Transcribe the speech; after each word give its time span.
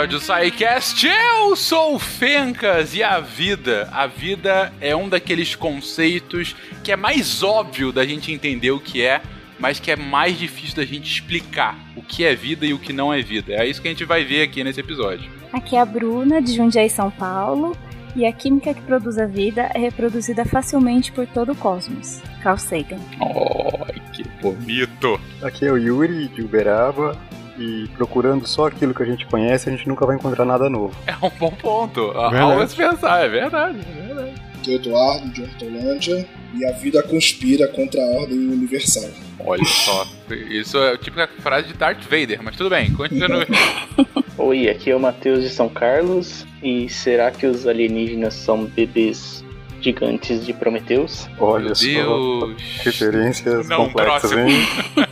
episódio 0.00 0.18
do 0.18 0.24
SciCast. 0.24 1.06
Eu 1.06 1.54
sou 1.54 1.94
o 1.94 1.98
Fencas 1.98 2.94
e 2.94 3.02
a 3.02 3.20
vida, 3.20 3.86
a 3.92 4.06
vida 4.06 4.72
é 4.80 4.96
um 4.96 5.08
daqueles 5.08 5.54
conceitos 5.54 6.56
que 6.82 6.90
é 6.90 6.96
mais 6.96 7.42
óbvio 7.42 7.92
da 7.92 8.06
gente 8.06 8.32
entender 8.32 8.70
o 8.70 8.80
que 8.80 9.02
é, 9.04 9.20
mas 9.58 9.78
que 9.78 9.90
é 9.90 9.96
mais 9.96 10.38
difícil 10.38 10.76
da 10.76 10.86
gente 10.86 11.12
explicar 11.12 11.76
o 11.94 12.02
que 12.02 12.24
é 12.24 12.34
vida 12.34 12.64
e 12.64 12.72
o 12.72 12.78
que 12.78 12.94
não 12.94 13.12
é 13.12 13.20
vida. 13.20 13.52
É 13.52 13.66
isso 13.66 13.82
que 13.82 13.88
a 13.88 13.90
gente 13.90 14.04
vai 14.04 14.24
ver 14.24 14.42
aqui 14.42 14.64
nesse 14.64 14.80
episódio. 14.80 15.30
Aqui 15.52 15.76
é 15.76 15.80
a 15.80 15.84
Bruna, 15.84 16.40
de 16.40 16.54
Jundiaí, 16.54 16.88
São 16.88 17.10
Paulo, 17.10 17.76
e 18.16 18.24
a 18.24 18.32
química 18.32 18.72
que 18.72 18.80
produz 18.82 19.18
a 19.18 19.26
vida 19.26 19.70
é 19.74 19.78
reproduzida 19.78 20.46
facilmente 20.46 21.12
por 21.12 21.26
todo 21.26 21.52
o 21.52 21.56
cosmos. 21.56 22.22
Carl 22.42 22.56
Sagan. 22.56 23.00
Oh, 23.20 23.84
que 24.14 24.24
bonito! 24.40 25.20
Aqui 25.42 25.66
é 25.66 25.72
o 25.72 25.76
Yuri, 25.76 26.28
de 26.28 26.40
Uberaba, 26.40 27.18
e 27.60 27.86
procurando 27.96 28.46
só 28.46 28.66
aquilo 28.66 28.94
que 28.94 29.02
a 29.02 29.06
gente 29.06 29.26
conhece, 29.26 29.68
a 29.68 29.72
gente 29.72 29.86
nunca 29.86 30.06
vai 30.06 30.16
encontrar 30.16 30.44
nada 30.46 30.70
novo. 30.70 30.94
É 31.06 31.14
um 31.24 31.30
bom 31.38 31.50
ponto. 31.50 32.00
Algo 32.12 32.62
a 32.62 32.66
se 32.66 32.74
pensar, 32.74 33.22
é 33.24 33.28
verdade, 33.28 33.78
é 33.80 34.06
verdade. 34.06 34.42
O 34.66 34.70
Eduardo, 34.72 35.28
de 35.30 35.42
Hortolândia, 35.42 36.26
e 36.54 36.66
a 36.66 36.72
vida 36.72 37.02
conspira 37.02 37.68
contra 37.68 38.00
a 38.02 38.06
ordem 38.20 38.38
universal. 38.38 39.08
Olha 39.38 39.64
só, 39.64 40.06
isso 40.50 40.78
é 40.78 40.96
tipo 40.96 41.20
a 41.20 41.26
frase 41.26 41.68
de 41.68 41.74
Darth 41.74 42.02
Vader, 42.02 42.42
mas 42.42 42.56
tudo 42.56 42.70
bem, 42.70 42.92
continue. 42.92 43.46
Oi, 44.36 44.68
aqui 44.68 44.90
é 44.90 44.96
o 44.96 45.00
Matheus 45.00 45.42
de 45.42 45.48
São 45.50 45.68
Carlos, 45.68 46.46
e 46.62 46.88
será 46.88 47.30
que 47.30 47.46
os 47.46 47.66
alienígenas 47.66 48.34
são 48.34 48.64
bebês 48.64 49.44
gigantes 49.80 50.44
de 50.44 50.52
Prometeus? 50.52 51.26
Olha 51.38 51.66
Meu 51.66 51.74
só, 51.74 52.46
Deus. 52.46 52.62
referências 52.82 53.68
Não, 53.68 53.86
complexas, 53.86 54.30
próximo. 54.30 54.40
hein? 54.50 54.66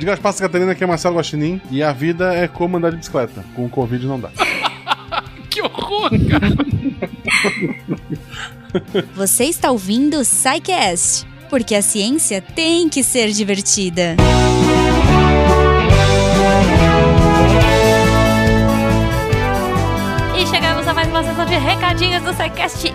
De 0.00 0.06
Gaspar 0.06 0.34
Catarina, 0.34 0.72
aqui 0.72 0.82
é 0.82 0.86
Marcelo 0.86 1.16
Guaxinim. 1.16 1.60
E 1.70 1.82
a 1.82 1.92
vida 1.92 2.34
é 2.34 2.48
como 2.48 2.78
andar 2.78 2.90
de 2.90 2.96
bicicleta. 2.96 3.44
Com 3.54 3.66
o 3.66 3.68
Covid 3.68 4.06
não 4.06 4.18
dá. 4.18 4.30
que 5.50 5.60
horror, 5.60 6.08
cara! 6.30 6.48
Você 9.14 9.44
está 9.44 9.70
ouvindo 9.70 10.16
o 10.16 10.24
SciCast, 10.24 11.26
porque 11.50 11.74
a 11.74 11.82
ciência 11.82 12.40
tem 12.40 12.88
que 12.88 13.04
ser 13.04 13.30
divertida. 13.30 14.16
E 20.34 20.46
chegamos 20.46 20.88
a 20.88 20.94
mais 20.94 21.08
uma 21.08 21.22
sessão 21.22 21.44
de 21.44 21.58
recadinhos 21.58 22.22
do 22.22 22.32
SciCast. 22.32 22.94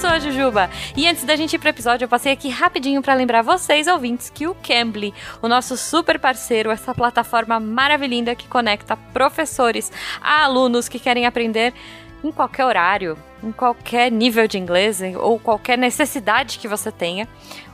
Sou 0.00 0.08
a 0.08 0.20
Jujuba. 0.20 0.70
E 0.96 1.08
antes 1.08 1.24
da 1.24 1.34
gente 1.34 1.54
ir 1.54 1.58
pro 1.58 1.70
episódio, 1.70 2.04
eu 2.04 2.08
passei 2.08 2.30
aqui 2.30 2.48
rapidinho 2.48 3.02
para 3.02 3.14
lembrar 3.14 3.42
vocês, 3.42 3.88
ouvintes, 3.88 4.30
que 4.30 4.46
o 4.46 4.54
Cambly, 4.54 5.12
o 5.42 5.48
nosso 5.48 5.76
super 5.76 6.20
parceiro, 6.20 6.70
essa 6.70 6.94
plataforma 6.94 7.58
maravilhosa 7.58 8.36
que 8.36 8.46
conecta 8.46 8.96
professores 8.96 9.90
a 10.22 10.44
alunos 10.44 10.88
que 10.88 11.00
querem 11.00 11.26
aprender 11.26 11.74
em 12.22 12.30
qualquer 12.30 12.64
horário, 12.64 13.18
em 13.42 13.50
qualquer 13.50 14.08
nível 14.12 14.46
de 14.46 14.56
inglês 14.56 15.00
ou 15.16 15.36
qualquer 15.36 15.76
necessidade 15.76 16.60
que 16.60 16.68
você 16.68 16.92
tenha. 16.92 17.26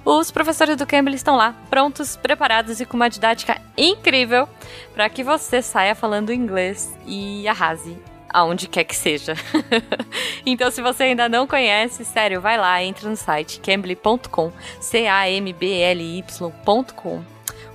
Os 0.03 0.31
professores 0.31 0.79
do 0.79 0.87
Cambly 0.87 1.17
estão 1.17 1.37
lá, 1.37 1.55
prontos, 1.69 2.17
preparados 2.17 2.81
e 2.81 2.87
com 2.87 2.97
uma 2.97 3.11
didática 3.11 3.61
incrível 3.77 4.49
para 4.95 5.11
que 5.11 5.23
você 5.23 5.61
saia 5.61 5.95
falando 5.95 6.33
inglês 6.33 6.97
e 7.07 7.47
arrase 7.47 7.99
aonde 8.35 8.67
quer 8.67 8.83
que 8.83 8.97
seja. 8.97 9.35
então, 10.45 10.69
se 10.71 10.83
você 10.83 11.05
ainda 11.05 11.29
não 11.29 11.47
conhece, 11.47 12.05
sério, 12.05 12.41
vai 12.41 12.59
lá, 12.59 12.83
entra 12.83 13.09
no 13.09 13.17
site 13.17 13.61
cambly.com, 13.61 14.51
C-A-M-B-L-Y.com. 14.81 15.55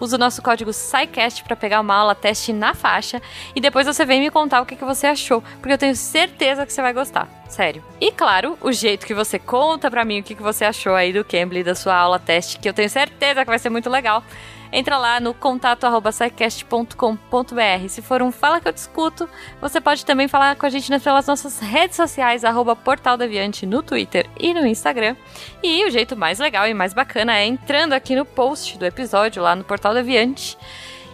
Usa 0.02 0.16
o 0.16 0.20
nosso 0.20 0.42
código 0.42 0.72
SciCast 0.72 1.44
para 1.44 1.56
pegar 1.56 1.82
uma 1.82 1.96
aula 1.96 2.16
teste 2.16 2.54
na 2.54 2.74
faixa 2.74 3.22
e 3.56 3.62
depois 3.62 3.86
você 3.86 4.06
vem 4.06 4.22
me 4.22 4.30
contar 4.32 4.62
o 4.62 4.66
que, 4.66 4.76
que 4.76 4.86
você 4.86 5.08
achou, 5.08 5.42
porque 5.60 5.74
eu 5.74 5.78
tenho 5.78 5.96
certeza 5.96 6.66
que 6.66 6.72
você 6.72 6.82
vai 6.82 6.94
gostar. 6.94 7.28
Sério. 7.50 7.84
E 8.00 8.12
claro, 8.12 8.58
o 8.62 8.72
jeito 8.72 9.06
que 9.06 9.14
você 9.14 9.40
conta 9.40 9.90
pra 9.90 10.06
mim 10.06 10.20
o 10.20 10.24
que, 10.24 10.36
que 10.36 10.44
você 10.44 10.64
achou 10.64 10.96
aí 10.96 11.12
do 11.12 11.26
Cambly, 11.26 11.64
da 11.64 11.76
sua 11.76 11.96
aula 11.96 12.20
teste, 12.20 12.60
que 12.60 12.70
eu 12.70 12.74
tenho 12.74 12.90
certeza 12.90 13.44
que 13.44 13.50
vai 13.50 13.60
ser 13.60 13.70
muito 13.70 13.90
legal 13.90 14.24
entra 14.72 14.98
lá 14.98 15.20
no 15.20 15.34
contato 15.34 15.86
arroba 15.86 16.12
scicast.com.br. 16.12 17.88
Se 17.88 18.02
for 18.02 18.22
um 18.22 18.32
Fala 18.32 18.62
que 18.62 18.68
eu 18.68 18.72
discuto, 18.72 19.30
você 19.60 19.82
pode 19.82 20.06
também 20.06 20.28
falar 20.28 20.56
com 20.56 20.66
a 20.66 20.70
gente 20.70 20.90
pelas 21.00 21.28
nossas 21.28 21.60
redes 21.60 21.96
sociais, 21.96 22.44
arroba 22.44 22.76
Portal 22.76 23.18
Deviante 23.18 23.66
no 23.66 23.82
Twitter 23.82 24.30
e 24.40 24.54
no 24.54 24.66
Instagram. 24.66 25.16
E 25.64 25.86
o 25.86 25.92
jeito 25.92 26.16
mais 26.16 26.40
legal 26.40 26.68
e 26.68 26.74
mais 26.74 26.94
bacana 26.94 27.38
é 27.38 27.46
entrando 27.46 27.94
aqui 27.94 28.16
no 28.16 28.26
post 28.26 28.78
do 28.78 28.86
episódio, 28.86 29.42
lá 29.42 29.56
no 29.56 29.64
Portal 29.64 29.94
Deviante, 29.94 30.58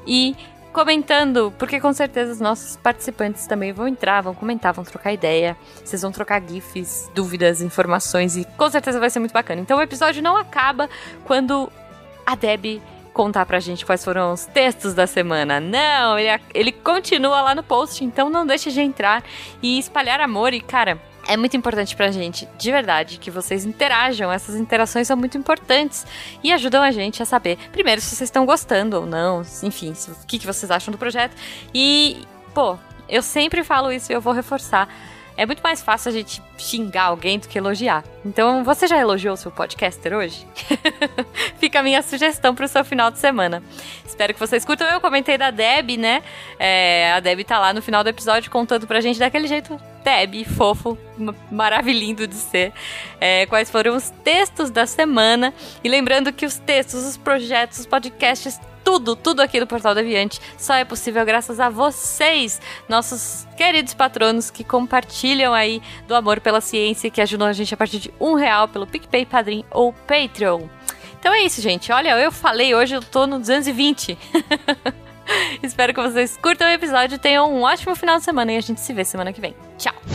e 0.06 0.36
comentando, 0.76 1.54
porque 1.58 1.80
com 1.80 1.94
certeza 1.94 2.34
os 2.34 2.42
nossos 2.42 2.76
participantes 2.76 3.48
também 3.48 3.72
vão 3.72 3.88
entrar, 3.88 4.20
vão 4.20 4.34
comentar, 4.34 4.74
vão 4.74 4.84
trocar 4.84 5.14
ideia. 5.14 5.56
Vocês 5.82 6.02
vão 6.02 6.12
trocar 6.12 6.42
GIFs, 6.42 7.10
dúvidas, 7.16 7.62
informações 7.62 8.36
e 8.36 8.44
com 8.44 8.70
certeza 8.70 9.00
vai 9.00 9.10
ser 9.10 9.20
muito 9.20 9.32
bacana. 9.32 9.62
Então 9.62 9.78
o 9.78 9.82
episódio 9.82 10.22
não 10.22 10.36
acaba 10.36 10.90
quando 11.24 11.72
a 12.26 12.36
Deb 12.36 12.82
contar 13.16 13.46
pra 13.46 13.62
gente 13.62 13.86
quais 13.86 14.04
foram 14.04 14.34
os 14.34 14.46
textos 14.46 14.94
da 14.94 15.08
semana. 15.08 15.60
Não, 15.60 16.20
ele, 16.20 16.42
ele 16.54 16.72
continua 16.74 17.42
lá 17.42 17.56
no 17.56 17.64
post, 17.64 18.04
então 18.04 18.30
não 18.30 18.46
deixe 18.46 18.70
de 18.70 18.82
entrar 18.82 19.24
e 19.64 19.80
espalhar 19.80 20.20
amor. 20.20 20.54
E, 20.54 20.60
cara, 20.60 21.02
é 21.26 21.38
muito 21.38 21.56
importante 21.56 21.96
pra 21.96 22.12
gente, 22.12 22.46
de 22.58 22.72
verdade, 22.72 23.18
que 23.18 23.32
vocês 23.32 23.64
interajam. 23.64 24.30
Essas 24.30 24.56
interações 24.56 25.08
são 25.08 25.16
muito 25.16 25.38
importantes 25.38 26.06
e 26.44 26.52
ajudam 26.52 26.84
a 26.84 26.92
gente 26.92 27.24
a 27.24 27.26
saber, 27.26 27.58
primeiro, 27.72 28.02
se 28.02 28.14
vocês 28.14 28.28
estão 28.28 28.46
gostando 28.46 28.98
ou 28.98 29.06
não, 29.06 29.42
enfim, 29.64 29.94
o 29.94 30.28
que, 30.28 30.38
que 30.38 30.46
vocês 30.46 30.70
acham 30.70 30.92
do 30.92 30.98
projeto. 30.98 31.36
E, 31.74 32.22
pô, 32.54 32.78
eu 33.08 33.22
sempre 33.22 33.64
falo 33.64 33.94
isso 33.94 34.12
e 34.12 34.14
eu 34.16 34.20
vou 34.20 34.34
reforçar. 34.34 34.90
É 35.38 35.46
muito 35.46 35.62
mais 35.62 35.82
fácil 35.84 36.10
a 36.10 36.12
gente 36.14 36.42
xingar 36.58 37.04
alguém 37.06 37.38
do 37.40 37.48
que 37.48 37.58
elogiar. 37.58 38.04
Então, 38.26 38.64
você 38.64 38.88
já 38.88 38.98
elogiou 38.98 39.34
o 39.34 39.38
seu 39.38 39.52
podcaster 39.52 40.14
hoje? 40.14 40.48
Fica 41.60 41.80
a 41.80 41.84
minha 41.84 42.02
sugestão 42.02 42.56
pro 42.56 42.68
seu 42.68 42.86
final 42.86 43.12
de 43.12 43.20
semana. 43.20 43.62
Espero 44.06 44.34
que 44.34 44.40
vocês 44.40 44.64
curtam. 44.64 44.88
Eu 44.88 45.02
comentei 45.02 45.38
da 45.38 45.52
Deb, 45.52 45.98
né? 45.98 46.24
É, 46.58 47.12
a 47.14 47.20
Deb 47.20 47.42
tá 47.44 47.60
lá 47.60 47.74
no 47.74 47.82
final 47.82 48.04
do 48.04 48.10
episódio 48.10 48.50
contando 48.50 48.88
pra 48.88 49.02
gente 49.02 49.20
daquele 49.20 49.48
jeito 49.48 49.80
Deb, 50.04 50.46
fofo, 50.56 50.98
ma- 51.18 51.36
maravilhindo 51.52 52.26
de 52.28 52.36
ser. 52.36 52.72
É, 53.20 53.46
quais 53.48 53.70
foram 53.70 53.96
os 53.96 54.10
textos 54.24 54.70
da 54.70 54.86
semana. 54.86 55.54
E 55.84 55.90
lembrando 55.90 56.32
que 56.32 56.46
os 56.46 56.58
textos, 56.60 57.04
os 57.06 57.18
projetos, 57.18 57.80
os 57.80 57.86
podcasts, 57.86 58.60
tudo, 58.86 59.16
tudo 59.16 59.42
aqui 59.42 59.60
do 59.60 59.66
Portal 59.66 59.96
Deviante 59.96 60.40
só 60.58 60.76
é 60.76 60.86
possível 60.86 61.26
graças 61.26 61.60
a 61.60 61.70
vocês, 61.70 62.62
nossos 62.88 63.48
queridos 63.58 63.96
patronos 63.96 64.52
que 64.52 64.64
compartilham 64.64 65.54
aí 65.54 65.82
do 66.08 66.14
amor 66.14 66.40
pela 66.40 66.62
ciência 66.62 67.10
que 67.10 67.20
ajudam 67.20 67.48
a 67.48 67.54
gente 67.54 67.74
a 67.74 67.78
partir 67.78 68.00
de 68.00 68.14
um 68.20 68.36
real 68.36 68.68
pelo 68.68 68.86
PicPay, 68.86 69.26
Padrim 69.26 69.66
ou 69.72 69.92
Patreon. 69.92 70.68
Então 71.20 71.34
é 71.34 71.42
isso, 71.42 71.60
gente. 71.60 71.92
Olha, 71.92 72.18
eu 72.20 72.32
falei 72.32 72.76
hoje, 72.76 72.94
eu 72.94 73.02
tô 73.02 73.26
no 73.26 73.40
220. 73.40 74.16
Espero 75.64 75.92
que 75.92 76.00
vocês 76.00 76.38
curtam 76.38 76.68
o 76.68 76.72
episódio, 76.72 77.18
tenham 77.18 77.52
um 77.52 77.64
ótimo 77.64 77.96
final 77.96 78.20
de 78.20 78.24
semana 78.24 78.52
e 78.52 78.58
a 78.58 78.62
gente 78.62 78.80
se 78.80 78.94
vê 78.94 79.04
semana 79.04 79.34
que 79.34 79.42
vem. 79.42 79.56
Tchau! 79.80 80.15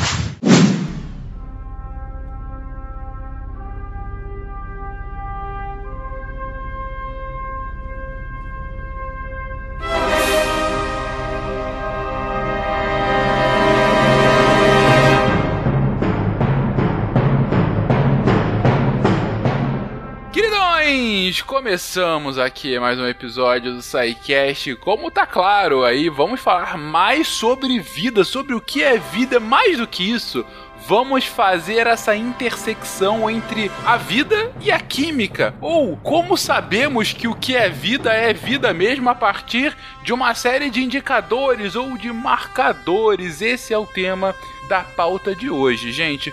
Começamos 21.51 22.39
aqui 22.39 22.79
mais 22.79 22.97
um 22.97 23.09
episódio 23.09 23.75
do 23.75 23.83
SciCast. 23.83 24.77
Como 24.77 25.11
tá 25.11 25.27
claro 25.27 25.83
aí, 25.85 26.09
vamos 26.09 26.39
falar 26.39 26.79
mais 26.79 27.27
sobre 27.27 27.81
vida, 27.81 28.23
sobre 28.23 28.55
o 28.55 28.61
que 28.61 28.85
é 28.85 28.97
vida, 28.99 29.41
mais 29.41 29.77
do 29.77 29.85
que 29.85 30.09
isso. 30.09 30.47
Vamos 30.87 31.27
fazer 31.27 31.89
essa 31.89 32.15
intersecção 32.15 33.29
entre 33.29 33.69
a 33.85 33.97
vida 33.97 34.53
e 34.61 34.71
a 34.71 34.79
química. 34.79 35.53
Ou 35.61 35.97
como 35.97 36.37
sabemos 36.37 37.13
que 37.13 37.27
o 37.27 37.35
que 37.35 37.57
é 37.57 37.69
vida 37.69 38.13
é 38.13 38.33
vida 38.33 38.73
mesmo 38.73 39.11
a 39.11 39.15
partir 39.17 39.77
de 40.05 40.13
uma 40.13 40.33
série 40.37 40.71
de 40.71 40.85
indicadores 40.85 41.75
ou 41.75 41.99
de 41.99 42.13
marcadores. 42.13 43.43
Esse 43.43 43.75
é 43.75 43.79
o 43.79 43.87
tema 43.87 44.37
da 44.69 44.83
pauta 44.85 45.35
de 45.35 45.51
hoje, 45.51 45.91
gente. 45.91 46.33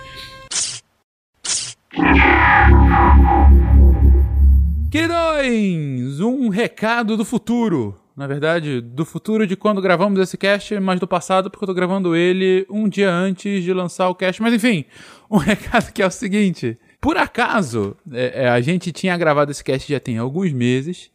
Queridões, 4.90 6.18
um 6.18 6.48
recado 6.48 7.14
do 7.14 7.22
futuro. 7.22 7.94
Na 8.16 8.26
verdade, 8.26 8.80
do 8.80 9.04
futuro 9.04 9.46
de 9.46 9.54
quando 9.54 9.82
gravamos 9.82 10.18
esse 10.18 10.38
cast, 10.38 10.80
mas 10.80 10.98
do 10.98 11.06
passado, 11.06 11.50
porque 11.50 11.62
eu 11.62 11.66
tô 11.66 11.74
gravando 11.74 12.16
ele 12.16 12.66
um 12.70 12.88
dia 12.88 13.12
antes 13.12 13.62
de 13.62 13.72
lançar 13.74 14.08
o 14.08 14.14
cast. 14.14 14.40
Mas 14.40 14.54
enfim, 14.54 14.86
um 15.30 15.36
recado 15.36 15.92
que 15.92 16.00
é 16.00 16.06
o 16.06 16.10
seguinte: 16.10 16.78
por 17.02 17.18
acaso, 17.18 17.94
é, 18.10 18.44
é, 18.44 18.48
a 18.48 18.62
gente 18.62 18.90
tinha 18.90 19.16
gravado 19.18 19.50
esse 19.50 19.62
cast 19.62 19.92
já 19.92 20.00
tem 20.00 20.16
alguns 20.16 20.54
meses. 20.54 21.10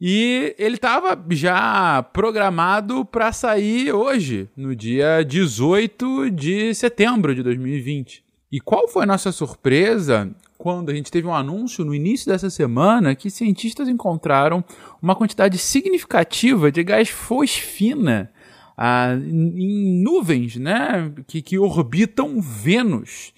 E 0.00 0.54
ele 0.56 0.76
estava 0.76 1.18
já 1.30 2.02
programado 2.12 3.04
para 3.04 3.32
sair 3.32 3.92
hoje, 3.92 4.48
no 4.56 4.76
dia 4.76 5.24
18 5.24 6.30
de 6.30 6.72
setembro 6.74 7.34
de 7.34 7.42
2020. 7.42 8.22
E 8.52 8.60
qual 8.60 8.86
foi 8.86 9.02
a 9.02 9.06
nossa 9.06 9.32
surpresa 9.32 10.30
quando 10.58 10.90
a 10.90 10.94
gente 10.94 11.10
teve 11.10 11.26
um 11.26 11.34
anúncio 11.34 11.84
no 11.84 11.94
início 11.94 12.30
dessa 12.30 12.50
semana 12.50 13.14
que 13.14 13.30
cientistas 13.30 13.88
encontraram 13.88 14.64
uma 15.00 15.14
quantidade 15.14 15.58
significativa 15.58 16.70
de 16.72 16.82
gás 16.82 17.08
fosfina 17.08 18.30
ah, 18.76 19.14
em 19.14 20.02
nuvens 20.02 20.56
né, 20.56 21.12
que, 21.26 21.42
que 21.42 21.58
orbitam 21.58 22.40
Vênus. 22.40 23.32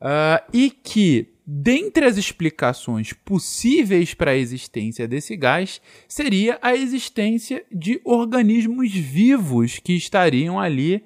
Ah, 0.00 0.42
e 0.52 0.70
que 0.70 1.34
Dentre 1.50 2.04
as 2.04 2.18
explicações 2.18 3.14
possíveis 3.14 4.12
para 4.12 4.32
a 4.32 4.36
existência 4.36 5.08
desse 5.08 5.34
gás, 5.34 5.80
seria 6.06 6.58
a 6.60 6.76
existência 6.76 7.64
de 7.72 8.02
organismos 8.04 8.92
vivos 8.92 9.78
que 9.78 9.94
estariam 9.94 10.60
ali 10.60 11.02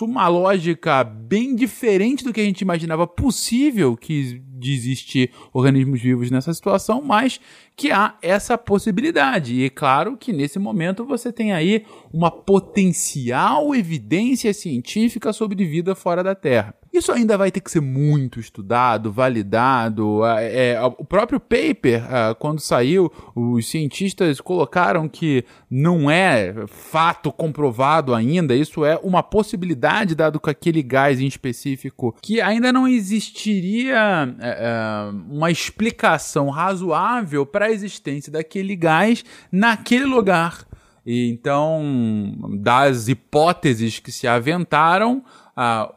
uma 0.00 0.28
lógica 0.28 1.02
bem 1.02 1.56
diferente 1.56 2.22
do 2.22 2.32
que 2.32 2.40
a 2.40 2.44
gente 2.44 2.60
imaginava 2.60 3.08
possível 3.08 3.96
que 3.96 4.40
de 4.58 4.72
existir 4.72 5.30
organismos 5.52 6.00
vivos 6.00 6.30
nessa 6.30 6.52
situação, 6.52 7.02
mas 7.02 7.40
que 7.76 7.90
há 7.90 8.16
essa 8.22 8.56
possibilidade. 8.56 9.54
E 9.54 9.64
é 9.64 9.70
claro 9.70 10.16
que 10.16 10.32
nesse 10.32 10.58
momento 10.58 11.04
você 11.04 11.32
tem 11.32 11.52
aí 11.52 11.84
uma 12.12 12.30
potencial 12.30 13.74
evidência 13.74 14.52
científica 14.54 15.32
sobre 15.32 15.64
vida 15.64 15.94
fora 15.94 16.22
da 16.22 16.34
Terra. 16.34 16.74
Isso 16.96 17.12
ainda 17.12 17.36
vai 17.36 17.50
ter 17.50 17.60
que 17.60 17.70
ser 17.70 17.82
muito 17.82 18.40
estudado, 18.40 19.12
validado. 19.12 20.24
É, 20.24 20.70
é, 20.70 20.82
o 20.82 21.04
próprio 21.04 21.38
paper, 21.38 22.02
é, 22.10 22.34
quando 22.34 22.58
saiu, 22.58 23.12
os 23.34 23.68
cientistas 23.68 24.40
colocaram 24.40 25.06
que 25.06 25.44
não 25.70 26.10
é 26.10 26.54
fato 26.66 27.30
comprovado 27.30 28.14
ainda, 28.14 28.54
isso 28.54 28.82
é 28.82 28.98
uma 29.02 29.22
possibilidade, 29.22 30.14
dado 30.14 30.40
com 30.40 30.48
aquele 30.48 30.82
gás 30.82 31.20
em 31.20 31.26
específico, 31.26 32.16
que 32.22 32.40
ainda 32.40 32.72
não 32.72 32.88
existiria 32.88 34.34
é, 34.40 34.48
é, 34.48 35.10
uma 35.30 35.50
explicação 35.50 36.48
razoável 36.48 37.44
para 37.44 37.66
a 37.66 37.70
existência 37.70 38.32
daquele 38.32 38.74
gás 38.74 39.22
naquele 39.52 40.06
lugar. 40.06 40.66
E 41.04 41.28
então, 41.28 42.34
das 42.58 43.06
hipóteses 43.06 43.98
que 43.98 44.10
se 44.10 44.26
aventaram, 44.26 45.22
ah, 45.54 45.94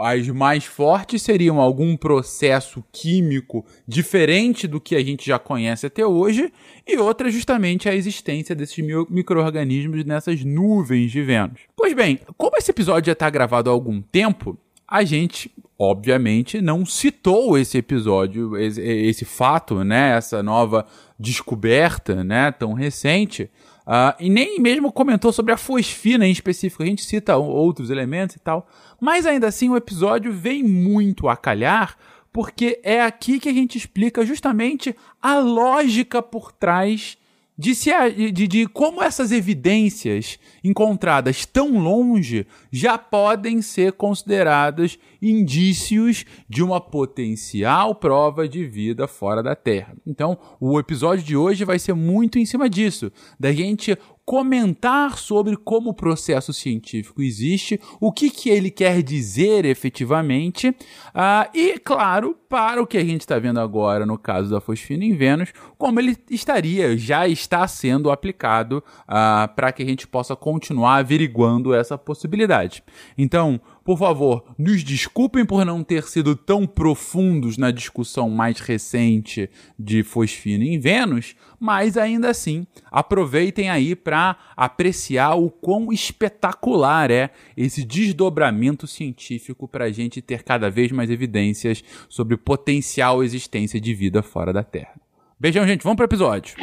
as 0.00 0.28
mais 0.28 0.64
fortes 0.64 1.22
seriam 1.22 1.60
algum 1.60 1.96
processo 1.96 2.84
químico 2.92 3.64
diferente 3.86 4.66
do 4.66 4.80
que 4.80 4.96
a 4.96 5.04
gente 5.04 5.26
já 5.26 5.38
conhece 5.38 5.86
até 5.86 6.06
hoje, 6.06 6.52
e 6.86 6.96
outra 6.96 7.30
justamente 7.30 7.88
a 7.88 7.94
existência 7.94 8.54
desses 8.54 8.84
micro-organismos 9.08 10.04
nessas 10.04 10.44
nuvens 10.44 11.10
de 11.10 11.22
Vênus. 11.22 11.60
Pois 11.76 11.94
bem, 11.94 12.20
como 12.36 12.56
esse 12.56 12.70
episódio 12.70 13.06
já 13.06 13.12
está 13.12 13.28
gravado 13.28 13.70
há 13.70 13.72
algum 13.72 14.00
tempo, 14.00 14.58
a 14.86 15.04
gente, 15.04 15.50
obviamente, 15.78 16.60
não 16.60 16.84
citou 16.84 17.56
esse 17.56 17.78
episódio, 17.78 18.58
esse, 18.58 18.80
esse 18.80 19.24
fato, 19.24 19.82
né, 19.82 20.16
essa 20.16 20.42
nova 20.42 20.86
descoberta, 21.18 22.22
né, 22.22 22.52
tão 22.52 22.74
recente, 22.74 23.50
Uh, 23.86 24.14
e 24.20 24.30
nem 24.30 24.60
mesmo 24.60 24.92
comentou 24.92 25.32
sobre 25.32 25.52
a 25.52 25.56
fosfina 25.56 26.26
em 26.26 26.30
específico. 26.30 26.82
A 26.82 26.86
gente 26.86 27.04
cita 27.04 27.36
outros 27.36 27.90
elementos 27.90 28.36
e 28.36 28.38
tal. 28.38 28.66
Mas 29.00 29.26
ainda 29.26 29.48
assim, 29.48 29.68
o 29.68 29.76
episódio 29.76 30.32
vem 30.32 30.62
muito 30.62 31.28
a 31.28 31.36
calhar, 31.36 31.96
porque 32.32 32.80
é 32.82 33.02
aqui 33.02 33.40
que 33.40 33.48
a 33.48 33.52
gente 33.52 33.76
explica 33.76 34.24
justamente 34.24 34.94
a 35.20 35.38
lógica 35.38 36.22
por 36.22 36.52
trás 36.52 37.18
de, 37.56 37.74
se, 37.74 37.90
de, 38.32 38.48
de 38.48 38.66
como 38.66 39.02
essas 39.02 39.30
evidências 39.30 40.38
encontradas 40.64 41.44
tão 41.44 41.78
longe 41.78 42.46
já 42.70 42.96
podem 42.96 43.60
ser 43.60 43.92
consideradas 43.92 44.98
indícios 45.20 46.24
de 46.48 46.62
uma 46.62 46.80
potencial 46.80 47.94
prova 47.94 48.48
de 48.48 48.64
vida 48.64 49.06
fora 49.06 49.42
da 49.42 49.54
Terra. 49.54 49.94
Então, 50.06 50.38
o 50.58 50.78
episódio 50.78 51.24
de 51.24 51.36
hoje 51.36 51.64
vai 51.64 51.78
ser 51.78 51.94
muito 51.94 52.38
em 52.38 52.46
cima 52.46 52.68
disso, 52.68 53.12
da 53.38 53.52
gente 53.52 53.96
comentar 54.24 55.18
sobre 55.18 55.56
como 55.56 55.90
o 55.90 55.94
processo 55.94 56.52
científico 56.52 57.22
existe, 57.22 57.80
o 58.00 58.12
que, 58.12 58.30
que 58.30 58.50
ele 58.50 58.70
quer 58.70 59.02
dizer 59.02 59.64
efetivamente, 59.64 60.68
uh, 60.68 61.48
e, 61.52 61.78
claro, 61.78 62.36
para 62.48 62.80
o 62.80 62.86
que 62.86 62.98
a 62.98 63.04
gente 63.04 63.22
está 63.22 63.38
vendo 63.38 63.58
agora 63.58 64.06
no 64.06 64.16
caso 64.16 64.50
da 64.50 64.60
fosfina 64.60 65.04
em 65.04 65.16
Vênus, 65.16 65.52
como 65.76 65.98
ele 65.98 66.16
estaria, 66.30 66.96
já 66.96 67.26
está 67.26 67.66
sendo 67.66 68.10
aplicado 68.10 68.84
uh, 69.08 69.52
para 69.54 69.72
que 69.72 69.82
a 69.82 69.86
gente 69.86 70.06
possa 70.06 70.36
continuar 70.36 70.96
averiguando 70.96 71.74
essa 71.74 71.98
possibilidade. 71.98 72.84
Então, 73.18 73.60
por 73.84 73.98
favor, 73.98 74.44
nos 74.58 74.84
desculpem 74.84 75.44
por 75.44 75.64
não 75.64 75.82
ter 75.82 76.04
sido 76.04 76.36
tão 76.36 76.66
profundos 76.66 77.56
na 77.56 77.70
discussão 77.70 78.30
mais 78.30 78.60
recente 78.60 79.50
de 79.78 80.02
fosfina 80.02 80.64
em 80.64 80.78
Vênus, 80.78 81.34
mas 81.58 81.96
ainda 81.96 82.30
assim, 82.30 82.66
aproveitem 82.90 83.68
aí 83.70 83.94
para 83.94 84.36
apreciar 84.56 85.34
o 85.34 85.50
quão 85.50 85.92
espetacular 85.92 87.10
é 87.10 87.30
esse 87.56 87.84
desdobramento 87.84 88.86
científico 88.86 89.66
para 89.66 89.86
a 89.86 89.90
gente 89.90 90.22
ter 90.22 90.42
cada 90.42 90.70
vez 90.70 90.92
mais 90.92 91.10
evidências 91.10 91.82
sobre 92.08 92.36
potencial 92.36 93.22
existência 93.22 93.80
de 93.80 93.94
vida 93.94 94.22
fora 94.22 94.52
da 94.52 94.62
Terra. 94.62 94.94
Beijão, 95.38 95.66
gente. 95.66 95.82
Vamos 95.82 95.96
para 95.96 96.04
o 96.04 96.06
episódio. 96.06 96.54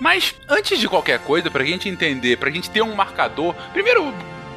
Mas 0.00 0.34
antes 0.48 0.78
de 0.78 0.88
qualquer 0.88 1.18
coisa, 1.20 1.50
pra 1.50 1.64
gente 1.64 1.88
entender, 1.88 2.36
pra 2.36 2.50
gente 2.50 2.70
ter 2.70 2.82
um 2.82 2.94
marcador, 2.94 3.54
primeiro 3.72 4.12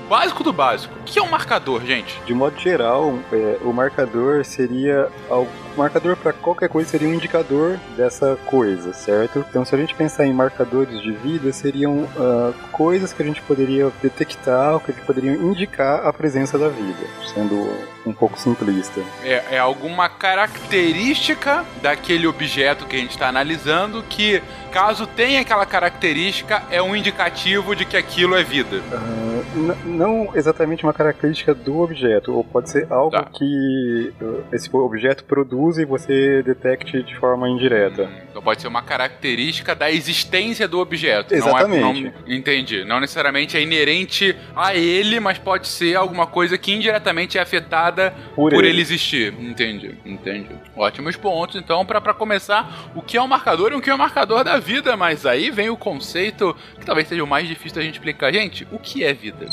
básico 0.08 0.44
do 0.44 0.54
básico. 0.54 0.94
O 1.00 1.04
que 1.04 1.20
é 1.20 1.22
um 1.22 1.30
marcador, 1.30 1.86
gente? 1.86 2.20
De 2.26 2.34
modo 2.34 2.58
geral, 2.58 3.20
é, 3.32 3.58
o 3.62 3.74
marcador 3.74 4.44
seria 4.46 5.10
algo 5.30 5.52
marcador 5.76 6.18
para 6.18 6.34
qualquer 6.34 6.70
coisa 6.70 6.90
seria 6.90 7.08
um 7.08 7.14
indicador 7.14 7.80
dessa 7.96 8.36
coisa, 8.46 8.94
certo? 8.94 9.46
Então, 9.48 9.64
se 9.64 9.76
a 9.76 9.78
gente 9.78 9.94
pensar 9.94 10.26
em 10.26 10.34
marcadores 10.34 11.02
de 11.02 11.12
vida, 11.12 11.54
seriam 11.54 12.00
uh, 12.00 12.54
coisas 12.72 13.14
que 13.14 13.22
a 13.22 13.26
gente 13.26 13.42
poderia 13.44 13.92
detectar, 14.02 14.80
que 14.80 14.94
poderiam 15.02 15.36
indicar 15.36 16.06
a 16.06 16.12
presença 16.12 16.58
da 16.58 16.68
vida, 16.68 17.06
sendo 17.34 17.70
um 18.08 18.14
pouco 18.14 18.40
simplista. 18.40 19.02
É, 19.24 19.44
é 19.52 19.60
alguma 19.60 20.10
característica 20.10 21.66
daquele 21.82 22.28
objeto 22.28 22.86
que 22.86 22.96
a 22.96 23.00
gente 23.00 23.12
está 23.12 23.28
analisando 23.28 24.04
que, 24.04 24.42
caso 24.72 25.06
tenha 25.08 25.42
aquela 25.42 25.66
característica, 25.66 26.64
é 26.70 26.82
um 26.82 26.96
indicativo 26.96 27.76
de 27.76 27.86
que 27.86 27.98
aquilo 27.98 28.36
é 28.36 28.44
vida. 28.44 28.78
Uh, 28.78 29.38
não 29.86 30.32
exatamente 30.36 30.84
uma 30.84 30.94
característica 30.94 31.54
do 31.54 31.80
objeto, 31.80 32.34
ou 32.34 32.44
pode 32.44 32.70
ser 32.70 32.88
algo 32.92 33.12
tá. 33.12 33.24
que 33.24 34.14
uh, 34.22 34.44
esse 34.52 34.70
objeto 34.76 35.24
produz 35.24 35.78
e 35.78 35.86
você 35.86 36.42
detecte 36.44 37.04
de 37.04 37.16
forma 37.18 37.50
indireta. 37.50 38.10
Então 38.30 38.42
pode 38.42 38.62
ser 38.62 38.68
uma 38.68 38.82
característica 38.82 39.74
da 39.74 39.92
existência 39.92 40.68
do 40.68 40.80
objeto. 40.80 41.34
Exatamente. 41.34 41.82
Não 41.82 41.90
é, 41.90 41.94
não, 41.94 42.36
entendi. 42.36 42.84
Não 42.84 43.00
necessariamente 43.00 43.58
é 43.58 43.62
inerente 43.62 44.36
a 44.56 44.76
ele, 44.76 45.20
mas 45.20 45.38
pode 45.38 45.68
ser 45.68 45.96
alguma 45.96 46.28
coisa 46.28 46.58
que 46.58 46.74
indiretamente 46.74 47.38
é 47.38 47.42
afetada 47.42 47.97
por, 48.36 48.52
por 48.52 48.64
ele. 48.64 48.74
ele. 48.74 48.82
existir. 48.82 49.34
Entendi, 49.40 49.96
entendi. 50.06 50.56
Ótimos 50.76 51.16
pontos. 51.16 51.56
Então, 51.56 51.86
para 51.86 52.14
começar, 52.14 52.92
o 52.96 53.02
que 53.02 53.18
é 53.18 53.22
um 53.22 53.28
marcador 53.28 53.72
e 53.72 53.76
o 53.76 53.82
que 53.82 53.90
é 53.90 53.94
um 53.94 53.98
marcador 53.98 54.44
da 54.44 54.58
vida? 54.58 54.96
Mas 54.96 55.26
aí 55.26 55.50
vem 55.52 55.70
o 55.70 55.78
conceito 55.78 56.56
que 56.80 56.86
talvez 56.86 57.08
seja 57.08 57.24
o 57.24 57.28
mais 57.28 57.48
difícil 57.48 57.76
da 57.76 57.82
gente 57.82 57.96
explicar. 57.96 58.34
Gente, 58.34 58.68
o 58.72 58.80
que 58.80 59.04
é 59.04 59.14
vida? 59.14 59.48